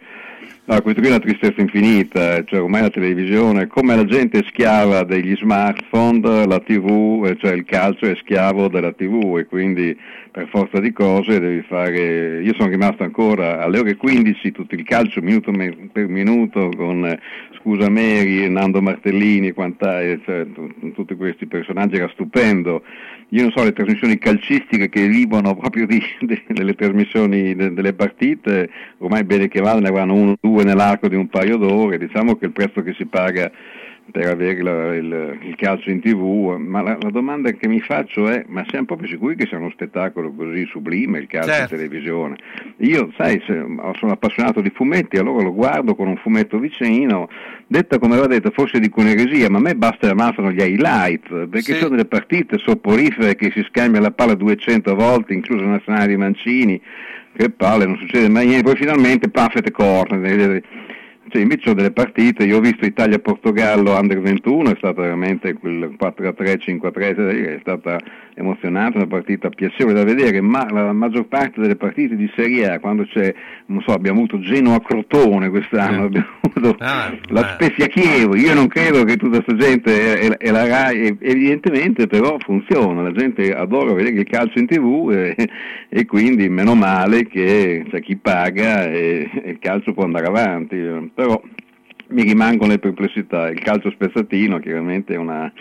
No, 0.68 0.82
questo 0.82 1.00
qui 1.00 1.08
è 1.08 1.14
una 1.14 1.24
tristezza 1.24 1.62
infinita, 1.62 2.44
cioè 2.44 2.60
ormai 2.60 2.82
la 2.82 2.90
televisione, 2.90 3.68
come 3.68 3.96
la 3.96 4.04
gente 4.04 4.40
è 4.40 4.44
schiava 4.48 5.02
degli 5.02 5.34
smartphone, 5.34 6.44
la 6.46 6.60
tv, 6.60 7.24
eh, 7.24 7.38
cioè 7.38 7.52
il 7.52 7.64
calcio 7.64 8.04
è 8.04 8.14
schiavo 8.16 8.68
della 8.68 8.92
tv 8.92 9.38
e 9.38 9.46
quindi 9.46 9.98
per 10.30 10.46
forza 10.48 10.78
di 10.78 10.92
cose 10.92 11.40
devi 11.40 11.62
fare, 11.62 12.42
io 12.42 12.52
sono 12.52 12.68
rimasto 12.68 13.02
ancora 13.02 13.62
alle 13.62 13.78
ore 13.78 13.96
15 13.96 14.52
tutto 14.52 14.74
il 14.74 14.84
calcio 14.84 15.22
minuto 15.22 15.50
per 15.90 16.06
minuto 16.06 16.68
con 16.76 17.06
eh, 17.06 17.18
Scusa 17.58 17.88
Mary, 17.88 18.46
Nando 18.50 18.82
Martellini, 18.82 19.52
quant'è, 19.52 20.18
cioè, 20.22 20.46
t- 20.52 20.92
tutti 20.92 21.14
questi 21.14 21.46
personaggi, 21.46 21.96
era 21.96 22.10
stupendo. 22.12 22.82
Io 23.30 23.42
non 23.42 23.50
so, 23.50 23.62
le 23.62 23.74
trasmissioni 23.74 24.16
calcistiche 24.16 24.88
che 24.88 25.06
vivono 25.06 25.54
proprio 25.54 25.86
di, 25.86 26.00
de- 26.20 26.44
delle 26.48 26.74
trasmissioni 26.74 27.54
de- 27.54 27.74
delle 27.74 27.92
partite, 27.92 28.70
ormai 28.98 29.24
bene 29.24 29.48
che 29.48 29.60
vada, 29.60 29.80
ne 29.80 29.88
avranno 29.88 30.14
uno 30.14 30.30
o 30.32 30.38
due 30.40 30.64
nell'arco 30.64 31.08
di 31.08 31.16
un 31.16 31.28
paio 31.28 31.58
d'ore, 31.58 31.98
diciamo 31.98 32.36
che 32.36 32.46
il 32.46 32.52
prezzo 32.52 32.82
che 32.82 32.94
si 32.94 33.04
paga 33.04 33.50
per 34.10 34.26
avere 34.26 34.96
il, 34.96 35.38
il 35.42 35.54
calcio 35.56 35.90
in 35.90 36.00
tv, 36.00 36.56
ma 36.58 36.80
la, 36.80 36.96
la 37.00 37.10
domanda 37.10 37.50
che 37.52 37.68
mi 37.68 37.80
faccio 37.80 38.28
è, 38.28 38.44
ma 38.48 38.64
siamo 38.68 38.86
proprio 38.86 39.08
sicuri 39.08 39.36
che 39.36 39.46
sia 39.46 39.58
uno 39.58 39.70
spettacolo 39.70 40.32
così 40.32 40.64
sublime 40.66 41.18
il 41.18 41.26
calcio 41.26 41.50
Certo. 41.50 41.74
in 41.74 41.80
televisione? 41.80 42.36
Io, 42.78 43.12
sai, 43.16 43.42
se- 43.46 43.64
sono 43.98 44.12
appassionato 44.12 44.60
di 44.60 44.70
fumetti, 44.74 45.16
allora 45.18 45.42
lo 45.44 45.52
guardo 45.54 45.94
con 45.94 46.08
un 46.08 46.16
fumetto 46.16 46.58
vicino, 46.58 47.28
detta 47.66 47.98
come 47.98 48.14
aveva 48.14 48.28
detto, 48.28 48.50
forse 48.50 48.78
dico 48.80 49.00
un'eresia, 49.00 49.50
ma 49.50 49.58
a 49.58 49.62
me 49.62 49.74
basta 49.74 50.14
bastano 50.14 50.50
gli 50.52 50.60
highlight, 50.60 51.46
perché 51.46 51.72
Sì. 51.72 51.78
sono 51.78 51.90
delle 51.90 52.06
partite 52.06 52.58
soporifere 52.58 53.34
che 53.34 53.50
si 53.52 53.62
scambia 53.68 54.00
la 54.00 54.10
palla 54.10 54.34
200 54.34 54.94
volte, 54.94 55.34
incluso 55.34 55.64
la 55.64 55.72
nazionale 55.72 56.06
di 56.08 56.16
Mancini, 56.16 56.80
che 57.36 57.50
palle, 57.50 57.84
non 57.84 57.98
succede 57.98 58.28
mai 58.28 58.46
niente, 58.46 58.64
poi 58.64 58.76
finalmente 58.76 59.28
Puffet 59.28 59.70
corner. 59.70 60.62
Cioè, 61.30 61.42
invece 61.42 61.62
sono 61.64 61.74
delle 61.74 61.92
partite, 61.92 62.44
io 62.44 62.56
ho 62.56 62.60
visto 62.60 62.86
Italia-Portogallo 62.86 63.96
Under 63.96 64.20
21, 64.20 64.70
è 64.70 64.74
stata 64.76 65.02
veramente 65.02 65.52
quel 65.54 65.94
4-3, 66.00 66.58
5-3, 66.66 67.56
è 67.56 67.58
stata 67.60 67.98
emozionante, 68.34 68.96
una 68.96 69.06
partita 69.06 69.50
piacevole 69.50 69.94
da 69.94 70.04
vedere, 70.04 70.40
ma 70.40 70.66
la 70.70 70.92
maggior 70.92 71.26
parte 71.26 71.60
delle 71.60 71.76
partite 71.76 72.16
di 72.16 72.30
Serie 72.34 72.70
A, 72.70 72.80
quando 72.80 73.04
c'è, 73.04 73.34
non 73.68 73.82
so, 73.82 73.92
abbiamo 73.92 74.20
avuto 74.20 74.38
Genoa-Crotone 74.40 75.50
quest'anno, 75.50 76.04
abbiamo 76.04 76.26
avuto 76.40 76.76
la 77.28 77.48
Spezia 77.52 77.86
Chievo, 77.86 78.34
io 78.34 78.54
non 78.54 78.66
credo 78.66 79.04
che 79.04 79.16
tutta 79.16 79.42
questa 79.42 79.56
gente 79.56 80.20
e, 80.20 80.36
e 80.38 80.50
la 80.50 80.66
Rai, 80.66 81.16
evidentemente 81.20 82.06
però 82.06 82.36
funziona, 82.38 83.02
la 83.02 83.12
gente 83.12 83.54
adora 83.54 83.92
vedere 83.92 84.20
il 84.20 84.26
calcio 84.26 84.58
in 84.58 84.66
tv 84.66 85.10
e, 85.12 85.48
e 85.88 86.06
quindi 86.06 86.48
meno 86.48 86.74
male 86.74 87.26
che 87.26 87.84
c'è 87.90 88.00
chi 88.00 88.16
paga 88.16 88.88
e, 88.88 89.30
e 89.44 89.50
il 89.50 89.58
calcio 89.58 89.92
può 89.92 90.04
andare 90.04 90.26
avanti, 90.26 90.76
eh, 90.76 91.10
però 91.14 91.40
mi 92.08 92.22
rimangono 92.22 92.72
le 92.72 92.78
perplessità, 92.78 93.50
il 93.50 93.60
calcio 93.60 93.90
spezzatino 93.90 94.58
chiaramente 94.60 95.12
è 95.12 95.18
una 95.18 95.52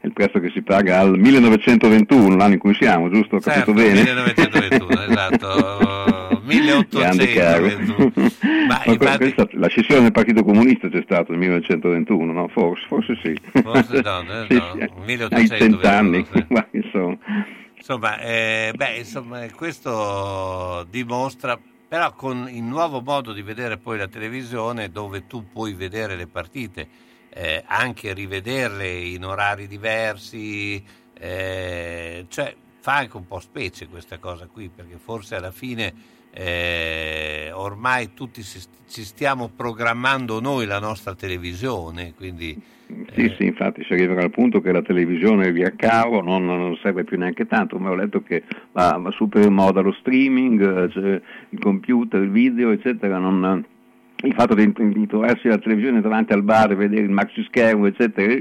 è 0.00 0.06
il 0.06 0.14
prezzo 0.14 0.40
che 0.40 0.48
si 0.54 0.62
paga 0.62 0.98
al 0.98 1.18
1921, 1.18 2.34
l'anno 2.34 2.54
in 2.54 2.58
cui 2.58 2.72
siamo, 2.72 3.10
giusto? 3.10 3.36
Ho 3.36 3.40
Certo, 3.40 3.74
capito 3.74 3.86
bene? 3.86 4.02
1921, 4.02 4.88
esatto, 5.12 6.39
Grande 6.88 7.32
caro. 7.32 7.64
1821. 7.66 8.30
Ma 8.66 8.82
Ma 8.86 8.92
infatti- 8.92 9.18
questa- 9.32 9.48
la 9.52 9.68
scissione 9.68 10.02
del 10.02 10.12
Partito 10.12 10.42
Comunista 10.44 10.88
c'è 10.88 11.02
stata 11.02 11.26
nel 11.30 11.38
1921, 11.38 12.32
no? 12.32 12.48
Forse, 12.48 12.86
forse 12.86 13.18
sì. 13.22 13.34
Forse 13.62 14.00
no, 14.00 14.22
no, 14.22 14.46
Sì, 14.48 14.54
no, 14.54 14.72
sì, 14.74 14.80
ai 14.80 14.90
1800, 15.04 15.56
cent'anni, 15.56 16.26
ma 16.48 16.66
insomma. 16.72 17.18
Insomma, 17.76 18.20
eh, 18.20 18.72
beh, 18.76 18.96
insomma, 18.98 19.46
questo 19.54 20.86
dimostra, 20.90 21.58
però 21.88 22.12
con 22.12 22.48
il 22.52 22.62
nuovo 22.62 23.00
modo 23.00 23.32
di 23.32 23.42
vedere 23.42 23.78
poi 23.78 23.96
la 23.98 24.06
televisione, 24.08 24.90
dove 24.90 25.26
tu 25.26 25.46
puoi 25.50 25.72
vedere 25.72 26.14
le 26.14 26.26
partite, 26.26 26.86
eh, 27.32 27.62
anche 27.66 28.12
rivederle 28.12 28.88
in 28.90 29.24
orari 29.24 29.66
diversi, 29.66 30.82
eh, 31.18 32.26
cioè 32.28 32.54
fa 32.80 32.96
anche 32.96 33.16
un 33.16 33.26
po' 33.26 33.40
specie 33.40 33.86
questa 33.88 34.18
cosa 34.18 34.46
qui, 34.46 34.68
perché 34.74 34.98
forse 35.02 35.36
alla 35.36 35.50
fine 35.50 35.92
eh, 36.32 37.50
ormai 37.52 38.14
tutti 38.14 38.42
si- 38.42 38.66
ci 38.88 39.02
stiamo 39.04 39.50
programmando 39.54 40.40
noi 40.40 40.66
la 40.66 40.78
nostra 40.80 41.14
televisione, 41.14 42.14
quindi 42.16 42.58
Sì, 43.14 43.32
sì, 43.38 43.44
infatti 43.46 43.84
si 43.84 43.92
arriva 43.92 44.20
al 44.20 44.30
punto 44.30 44.60
che 44.60 44.72
la 44.72 44.82
televisione 44.82 45.52
via 45.52 45.72
cavo 45.76 46.20
non, 46.22 46.44
non 46.44 46.76
serve 46.82 47.04
più 47.04 47.16
neanche 47.18 47.46
tanto, 47.46 47.78
ma 47.78 47.90
ho 47.90 47.94
letto 47.94 48.20
che 48.22 48.42
va, 48.72 48.96
va 49.00 49.10
super 49.12 49.44
in 49.44 49.52
moda 49.52 49.80
lo 49.80 49.92
streaming, 49.92 50.60
eh, 50.60 50.88
c'è 50.88 51.20
il 51.50 51.58
computer, 51.60 52.20
il 52.20 52.30
video, 52.30 52.70
eccetera, 52.70 53.18
non- 53.18 53.64
il 54.22 54.34
fatto 54.34 54.54
di, 54.54 54.70
di 54.74 55.06
trovarsi 55.06 55.48
la 55.48 55.58
televisione 55.58 56.00
davanti 56.00 56.32
al 56.32 56.42
bar 56.42 56.72
e 56.72 56.74
vedere 56.74 57.02
il 57.02 57.10
maxi 57.10 57.42
schermo, 57.44 57.86
eccetera, 57.86 58.34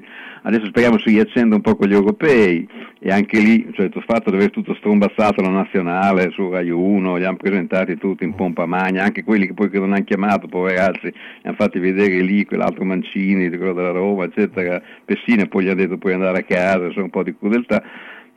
adesso 0.44 0.66
speriamo 0.66 0.98
si 1.00 1.10
riaccenda 1.10 1.56
un 1.56 1.62
po' 1.62 1.76
con 1.76 1.88
gli 1.88 1.94
europei. 1.94 2.68
E 3.02 3.12
anche 3.12 3.40
lì, 3.40 3.66
cioè 3.74 3.86
il 3.86 4.04
fatto 4.06 4.30
di 4.30 4.36
aver 4.36 4.50
tutto 4.50 4.74
strombazzato 4.76 5.42
la 5.42 5.50
nazionale 5.50 6.32
su 6.32 6.50
Rai 6.50 6.70
1, 6.70 7.16
li 7.16 7.24
hanno 7.24 7.38
presentati 7.38 7.98
tutti 7.98 8.26
in 8.26 8.36
pompa 8.36 8.66
magna, 8.66 9.04
anche 9.04 9.24
quelli 9.24 9.48
che 9.48 9.54
poi 9.54 9.70
che 9.70 9.80
non 9.80 9.94
hanno 9.94 10.04
chiamato, 10.04 10.48
poveraczi, 10.48 11.06
li 11.08 11.14
hanno 11.44 11.56
fatti 11.56 11.80
vedere 11.80 12.20
lì, 12.22 12.44
quell'altro 12.46 12.84
Mancini, 12.84 13.50
quello 13.50 13.74
della 13.74 13.92
Roma, 13.92 14.26
eccetera, 14.26 14.82
Pessina, 15.06 15.46
poi 15.46 15.64
gli 15.64 15.70
ha 15.70 15.76
detto 15.76 15.98
puoi 15.98 16.14
andare 16.14 16.40
a 16.40 16.44
casa, 16.44 16.86
insomma 16.86 17.06
un 17.06 17.10
po' 17.12 17.24
di 17.24 17.36
crudeltà. 17.38 17.82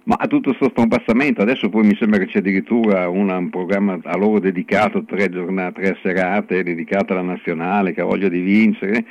Ma 0.04 0.16
a 0.18 0.26
tutto 0.26 0.48
questo 0.50 0.70
strombassamento, 0.70 1.42
adesso 1.42 1.68
poi 1.68 1.84
mi 1.86 1.96
sembra 1.96 2.18
che 2.18 2.26
c'è 2.26 2.38
addirittura 2.38 3.08
una- 3.08 3.36
un 3.36 3.50
programma 3.50 3.98
a 4.02 4.16
loro 4.16 4.40
dedicato, 4.40 5.04
tre 5.04 5.28
giornate, 5.28 5.80
tre 5.80 5.98
serate, 6.02 6.64
dedicato 6.64 7.12
alla 7.12 7.22
nazionale 7.22 7.92
che 7.92 8.00
ha 8.00 8.04
voglia 8.04 8.28
di 8.28 8.40
vincere. 8.40 9.04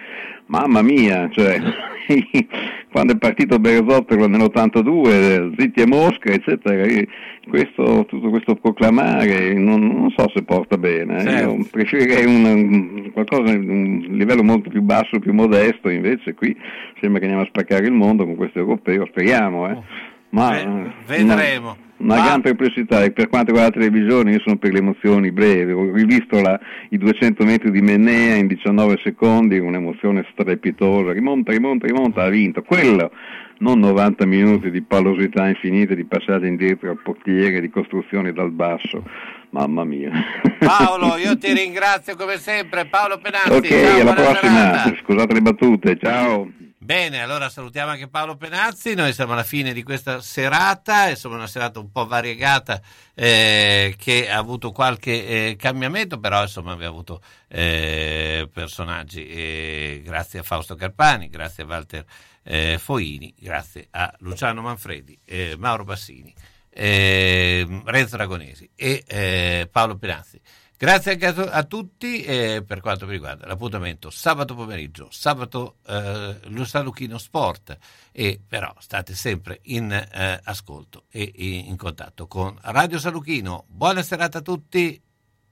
Mamma 0.48 0.82
mia, 0.82 1.30
cioè, 1.32 1.58
quando 2.92 3.14
è 3.14 3.18
partito 3.18 3.58
Beresotto 3.58 4.16
nell'82, 4.16 5.08
eh, 5.08 5.52
zitti 5.58 5.82
a 5.82 5.88
Mosca, 5.88 6.30
eccetera, 6.30 6.84
e 6.84 7.08
questo, 7.48 8.06
tutto 8.10 8.30
questo 8.30 8.56
proclamare 8.56 9.54
non, 9.54 9.80
non 9.80 10.10
so 10.16 10.30
se 10.34 10.44
porta 10.44 10.78
bene. 10.78 11.18
eh. 11.18 11.22
Certo. 11.22 11.54
Io 11.56 11.68
preferirei 11.72 12.26
un, 12.26 13.12
qualcosa 13.14 13.54
un 13.54 14.06
livello 14.10 14.44
molto 14.44 14.70
più 14.70 14.82
basso, 14.82 15.20
più 15.20 15.32
modesto, 15.34 15.88
invece 15.88 16.34
qui 16.34 16.54
sembra 17.00 17.20
che 17.20 17.26
andiamo 17.28 17.46
a 17.46 17.48
spaccare 17.48 17.86
il 17.86 17.94
mondo 17.94 18.26
con 18.26 18.36
questo 18.36 18.60
europeo, 18.60 19.06
speriamo. 19.06 19.70
Eh. 19.70 20.10
Ma, 20.32 20.60
eh, 20.60 20.92
vedremo. 21.06 21.78
Una, 21.98 22.16
una 22.16 22.24
gran 22.26 22.42
perplessità 22.42 23.04
e 23.04 23.12
per 23.12 23.28
quanto 23.30 23.52
riguarda 23.52 23.78
la 23.78 23.86
televisione 23.86 24.32
io 24.32 24.40
sono 24.40 24.58
per 24.58 24.72
le 24.72 24.80
emozioni 24.80 25.32
brevi, 25.32 25.72
ho 25.72 25.94
rivisto 25.94 26.42
la- 26.42 26.60
i 26.90 26.98
200 26.98 27.44
metri 27.46 27.70
di 27.70 27.82
Mennea 27.82 28.36
in 28.36 28.48
19 28.48 29.00
secondi, 29.04 29.60
un'emozione 29.60 30.26
strepitosa, 30.32 31.12
rimonta, 31.12 31.52
rimonta, 31.52 31.86
rimonta, 31.86 32.24
ha 32.24 32.30
vinto, 32.30 32.64
quello, 32.64 33.12
non 33.60 33.80
90 33.80 34.26
minuti 34.26 34.72
di 34.72 34.82
pallosità 34.82 35.48
infinite, 35.48 35.96
di 35.96 36.06
passate 36.06 36.48
indietro 36.48 36.90
al 36.90 37.00
portiere, 37.04 37.62
di 37.62 37.70
costruzioni 37.70 38.32
dal 38.34 38.50
basso, 38.52 39.04
mamma 39.52 39.84
mia. 39.84 40.12
Paolo, 40.58 41.18
io 41.24 41.38
ti 41.38 41.54
ringrazio 41.54 42.16
come 42.16 42.38
sempre, 42.38 42.86
Paolo 42.86 43.20
Penazzi. 43.20 43.52
ok, 43.52 43.68
ciao, 43.68 44.00
alla 44.02 44.14
prossima, 44.14 44.40
serata. 44.40 44.96
scusate 45.04 45.34
le 45.34 45.42
battute, 45.42 45.98
ciao. 46.02 46.52
Bene, 46.84 47.22
allora 47.22 47.48
salutiamo 47.48 47.92
anche 47.92 48.08
Paolo 48.08 48.36
Penazzi, 48.36 48.96
noi 48.96 49.14
siamo 49.14 49.34
alla 49.34 49.44
fine 49.44 49.72
di 49.72 49.84
questa 49.84 50.20
serata, 50.20 51.10
insomma 51.10 51.36
una 51.36 51.46
serata 51.46 51.78
un 51.78 51.92
po' 51.92 52.08
variegata 52.08 52.82
eh, 53.14 53.94
che 54.00 54.28
ha 54.28 54.38
avuto 54.38 54.72
qualche 54.72 55.12
eh, 55.52 55.56
cambiamento, 55.58 56.20
però 56.20 56.42
insomma 56.42 56.72
abbiamo 56.72 56.94
avuto 56.94 57.22
eh, 57.50 58.50
personaggi, 58.52 59.28
eh, 59.28 60.02
grazie 60.04 60.40
a 60.40 60.44
Fausto 60.44 60.74
Carpani, 60.74 61.30
grazie 61.30 61.62
a 61.62 61.68
Walter 61.68 62.04
eh, 62.42 62.80
Foini, 62.80 63.32
grazie 63.38 63.88
a 63.92 64.12
Luciano 64.22 64.64
Manfredi, 64.64 65.16
eh, 65.24 65.54
Mauro 65.60 65.84
Bassini, 65.84 66.34
Renzo 66.74 68.16
Aragonesi 68.16 68.68
e 68.76 69.70
Paolo 69.72 69.98
Penazzi. 69.98 70.42
Grazie 70.82 71.14
a, 71.14 71.32
tu- 71.32 71.48
a 71.48 71.64
tutti 71.64 72.24
eh, 72.24 72.64
per 72.66 72.82
quanto 72.82 73.06
mi 73.06 73.12
riguarda 73.12 73.46
l'appuntamento 73.46 74.10
sabato 74.10 74.56
pomeriggio, 74.56 75.10
sabato 75.12 75.76
eh, 75.86 76.40
lo 76.46 76.66
Saluchino 76.66 77.20
Sport 77.20 77.78
e 78.12 78.42
però 78.48 78.74
state 78.80 79.14
sempre 79.14 79.60
in 79.66 79.92
eh, 79.92 80.40
ascolto 80.44 81.04
e 81.12 81.32
in, 81.36 81.78
contatto 81.78 82.26
con 82.26 82.58
Radio 82.62 82.98
Saluchino. 82.98 83.66
Buona 83.68 84.02
serata 84.02 84.40
a 84.40 84.42
tutti, 84.42 85.00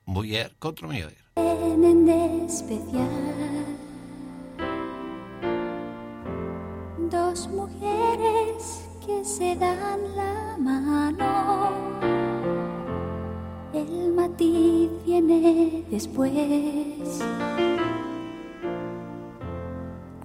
Mujer 0.06 0.56
contro 0.58 0.88
Mujer. 0.88 1.14
Dos 7.12 7.48
mujeres 7.50 8.90
que 9.06 9.24
se 9.24 9.56
dan 9.56 10.16
la 10.16 10.58
mano. 10.58 11.99
Matiz 14.20 14.90
viene 15.06 15.86
después. 15.90 16.34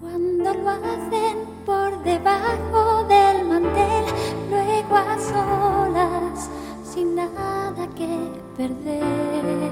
Cuando 0.01 0.53
lo 0.53 0.69
hacen 0.69 1.37
por 1.65 2.03
debajo 2.03 3.05
del 3.05 3.45
mantel, 3.47 4.05
luego 4.51 4.97
a 4.97 5.17
solas, 5.17 6.51
sin 6.83 7.15
nada 7.15 7.87
que 7.95 8.33
perder. 8.57 9.71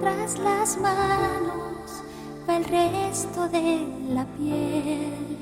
Tras 0.00 0.38
las 0.40 0.78
manos 0.78 2.02
va 2.46 2.58
el 2.58 2.64
resto 2.64 3.48
de 3.48 3.88
la 4.10 4.26
piel. 4.36 5.38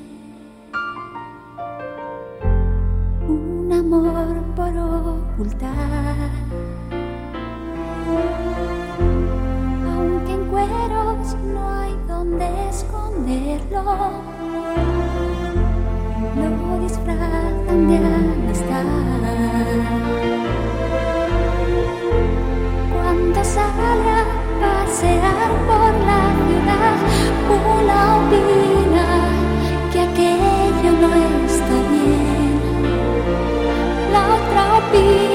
Un 3.27 3.73
amor 3.73 4.45
por 4.55 4.77
ocultar. 4.77 6.31
Aunque 9.95 10.33
en 10.33 10.45
cueros 10.47 11.37
no 11.53 11.71
hay 11.71 11.95
donde 12.09 12.47
esconderlo, 12.69 13.83
lo 16.37 16.79
disfrazan 16.81 17.89
de 17.89 17.97
amistad. 17.97 18.85
Cuando 22.93 23.45
sale 23.45 24.11
a 24.11 24.25
pasear 24.63 25.51
por 25.69 25.93
la 26.09 26.23
ciudad, 26.47 26.97
una 27.79 27.99
opina 28.19 29.07
que 29.93 29.99
aquello 30.01 30.93
no 31.01 31.11
está 31.47 31.77
bien. 31.91 32.55
La 34.13 34.23
otra 34.37 34.63
opina 34.79 35.32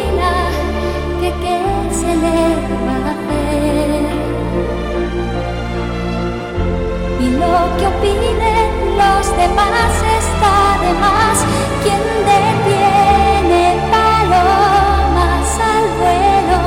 lo 7.39 7.77
que 7.77 7.85
opinen 7.87 8.69
los 8.97 9.25
demás 9.37 9.93
está 10.19 10.77
de 10.81 10.91
más. 10.99 11.37
Quien 11.83 12.01
detiene 12.31 13.63
palomas 13.91 15.49
al 15.73 15.85
vuelo, 15.99 16.59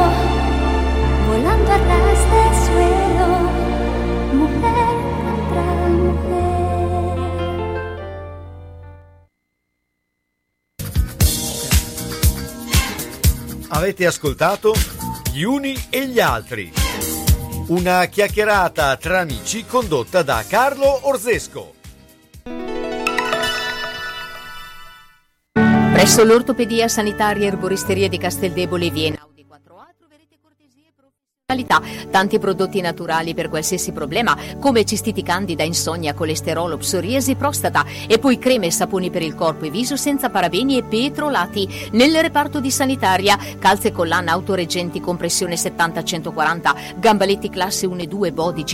volando 1.29 1.71
a 1.73 1.79
ras 1.91 2.21
de 2.35 2.45
suelo, 2.67 3.29
mujer 4.41 4.95
contra 5.25 5.67
mujer. 5.99 6.61
Avete 13.71 14.07
ascoltato 14.07 14.73
Gli 15.33 15.45
uni 15.45 15.75
e 15.91 16.09
gli 16.09 16.19
altri. 16.19 16.90
Una 17.71 18.07
chiacchierata 18.07 18.97
tra 18.97 19.21
amici 19.21 19.65
condotta 19.65 20.23
da 20.23 20.45
Carlo 20.45 21.07
Orzesco. 21.07 21.75
Presso 25.93 26.25
l'ortopedia 26.25 26.89
sanitaria 26.89 27.47
erboristeria 27.47 28.09
di 28.09 28.19
Casteldebole 28.19 28.91
Viena. 28.91 29.30
Tanti 32.11 32.39
prodotti 32.39 32.81
naturali 32.81 33.35
per 33.35 33.49
qualsiasi 33.49 33.93
problema, 33.93 34.37
come 34.59 34.85
cistiti 34.85 35.23
candida, 35.23 35.63
insonnia, 35.63 36.15
colesterolo, 36.15 36.77
psoriasi, 36.77 37.35
prostata 37.35 37.85
e 38.07 38.19
poi 38.19 38.39
creme 38.39 38.67
e 38.67 38.71
saponi 38.71 39.11
per 39.11 39.23
il 39.23 39.35
corpo 39.35 39.65
e 39.65 39.71
viso 39.71 39.97
senza 39.97 40.31
parabeni 40.31 40.79
e 40.79 40.83
petrolati. 40.85 41.69
Nel 41.93 42.21
reparto 42.21 42.61
di 42.61 42.71
sanitaria, 42.71 43.39
calze 43.59 43.93
collana 43.93 44.33
autoreggenti, 44.33 45.01
compressione 45.01 45.57
70-140, 45.57 46.99
gambaletti 46.99 47.51
classe 47.51 47.87
1 47.87 48.03
e 48.03 48.07
2, 48.07 48.33
body 48.33 48.65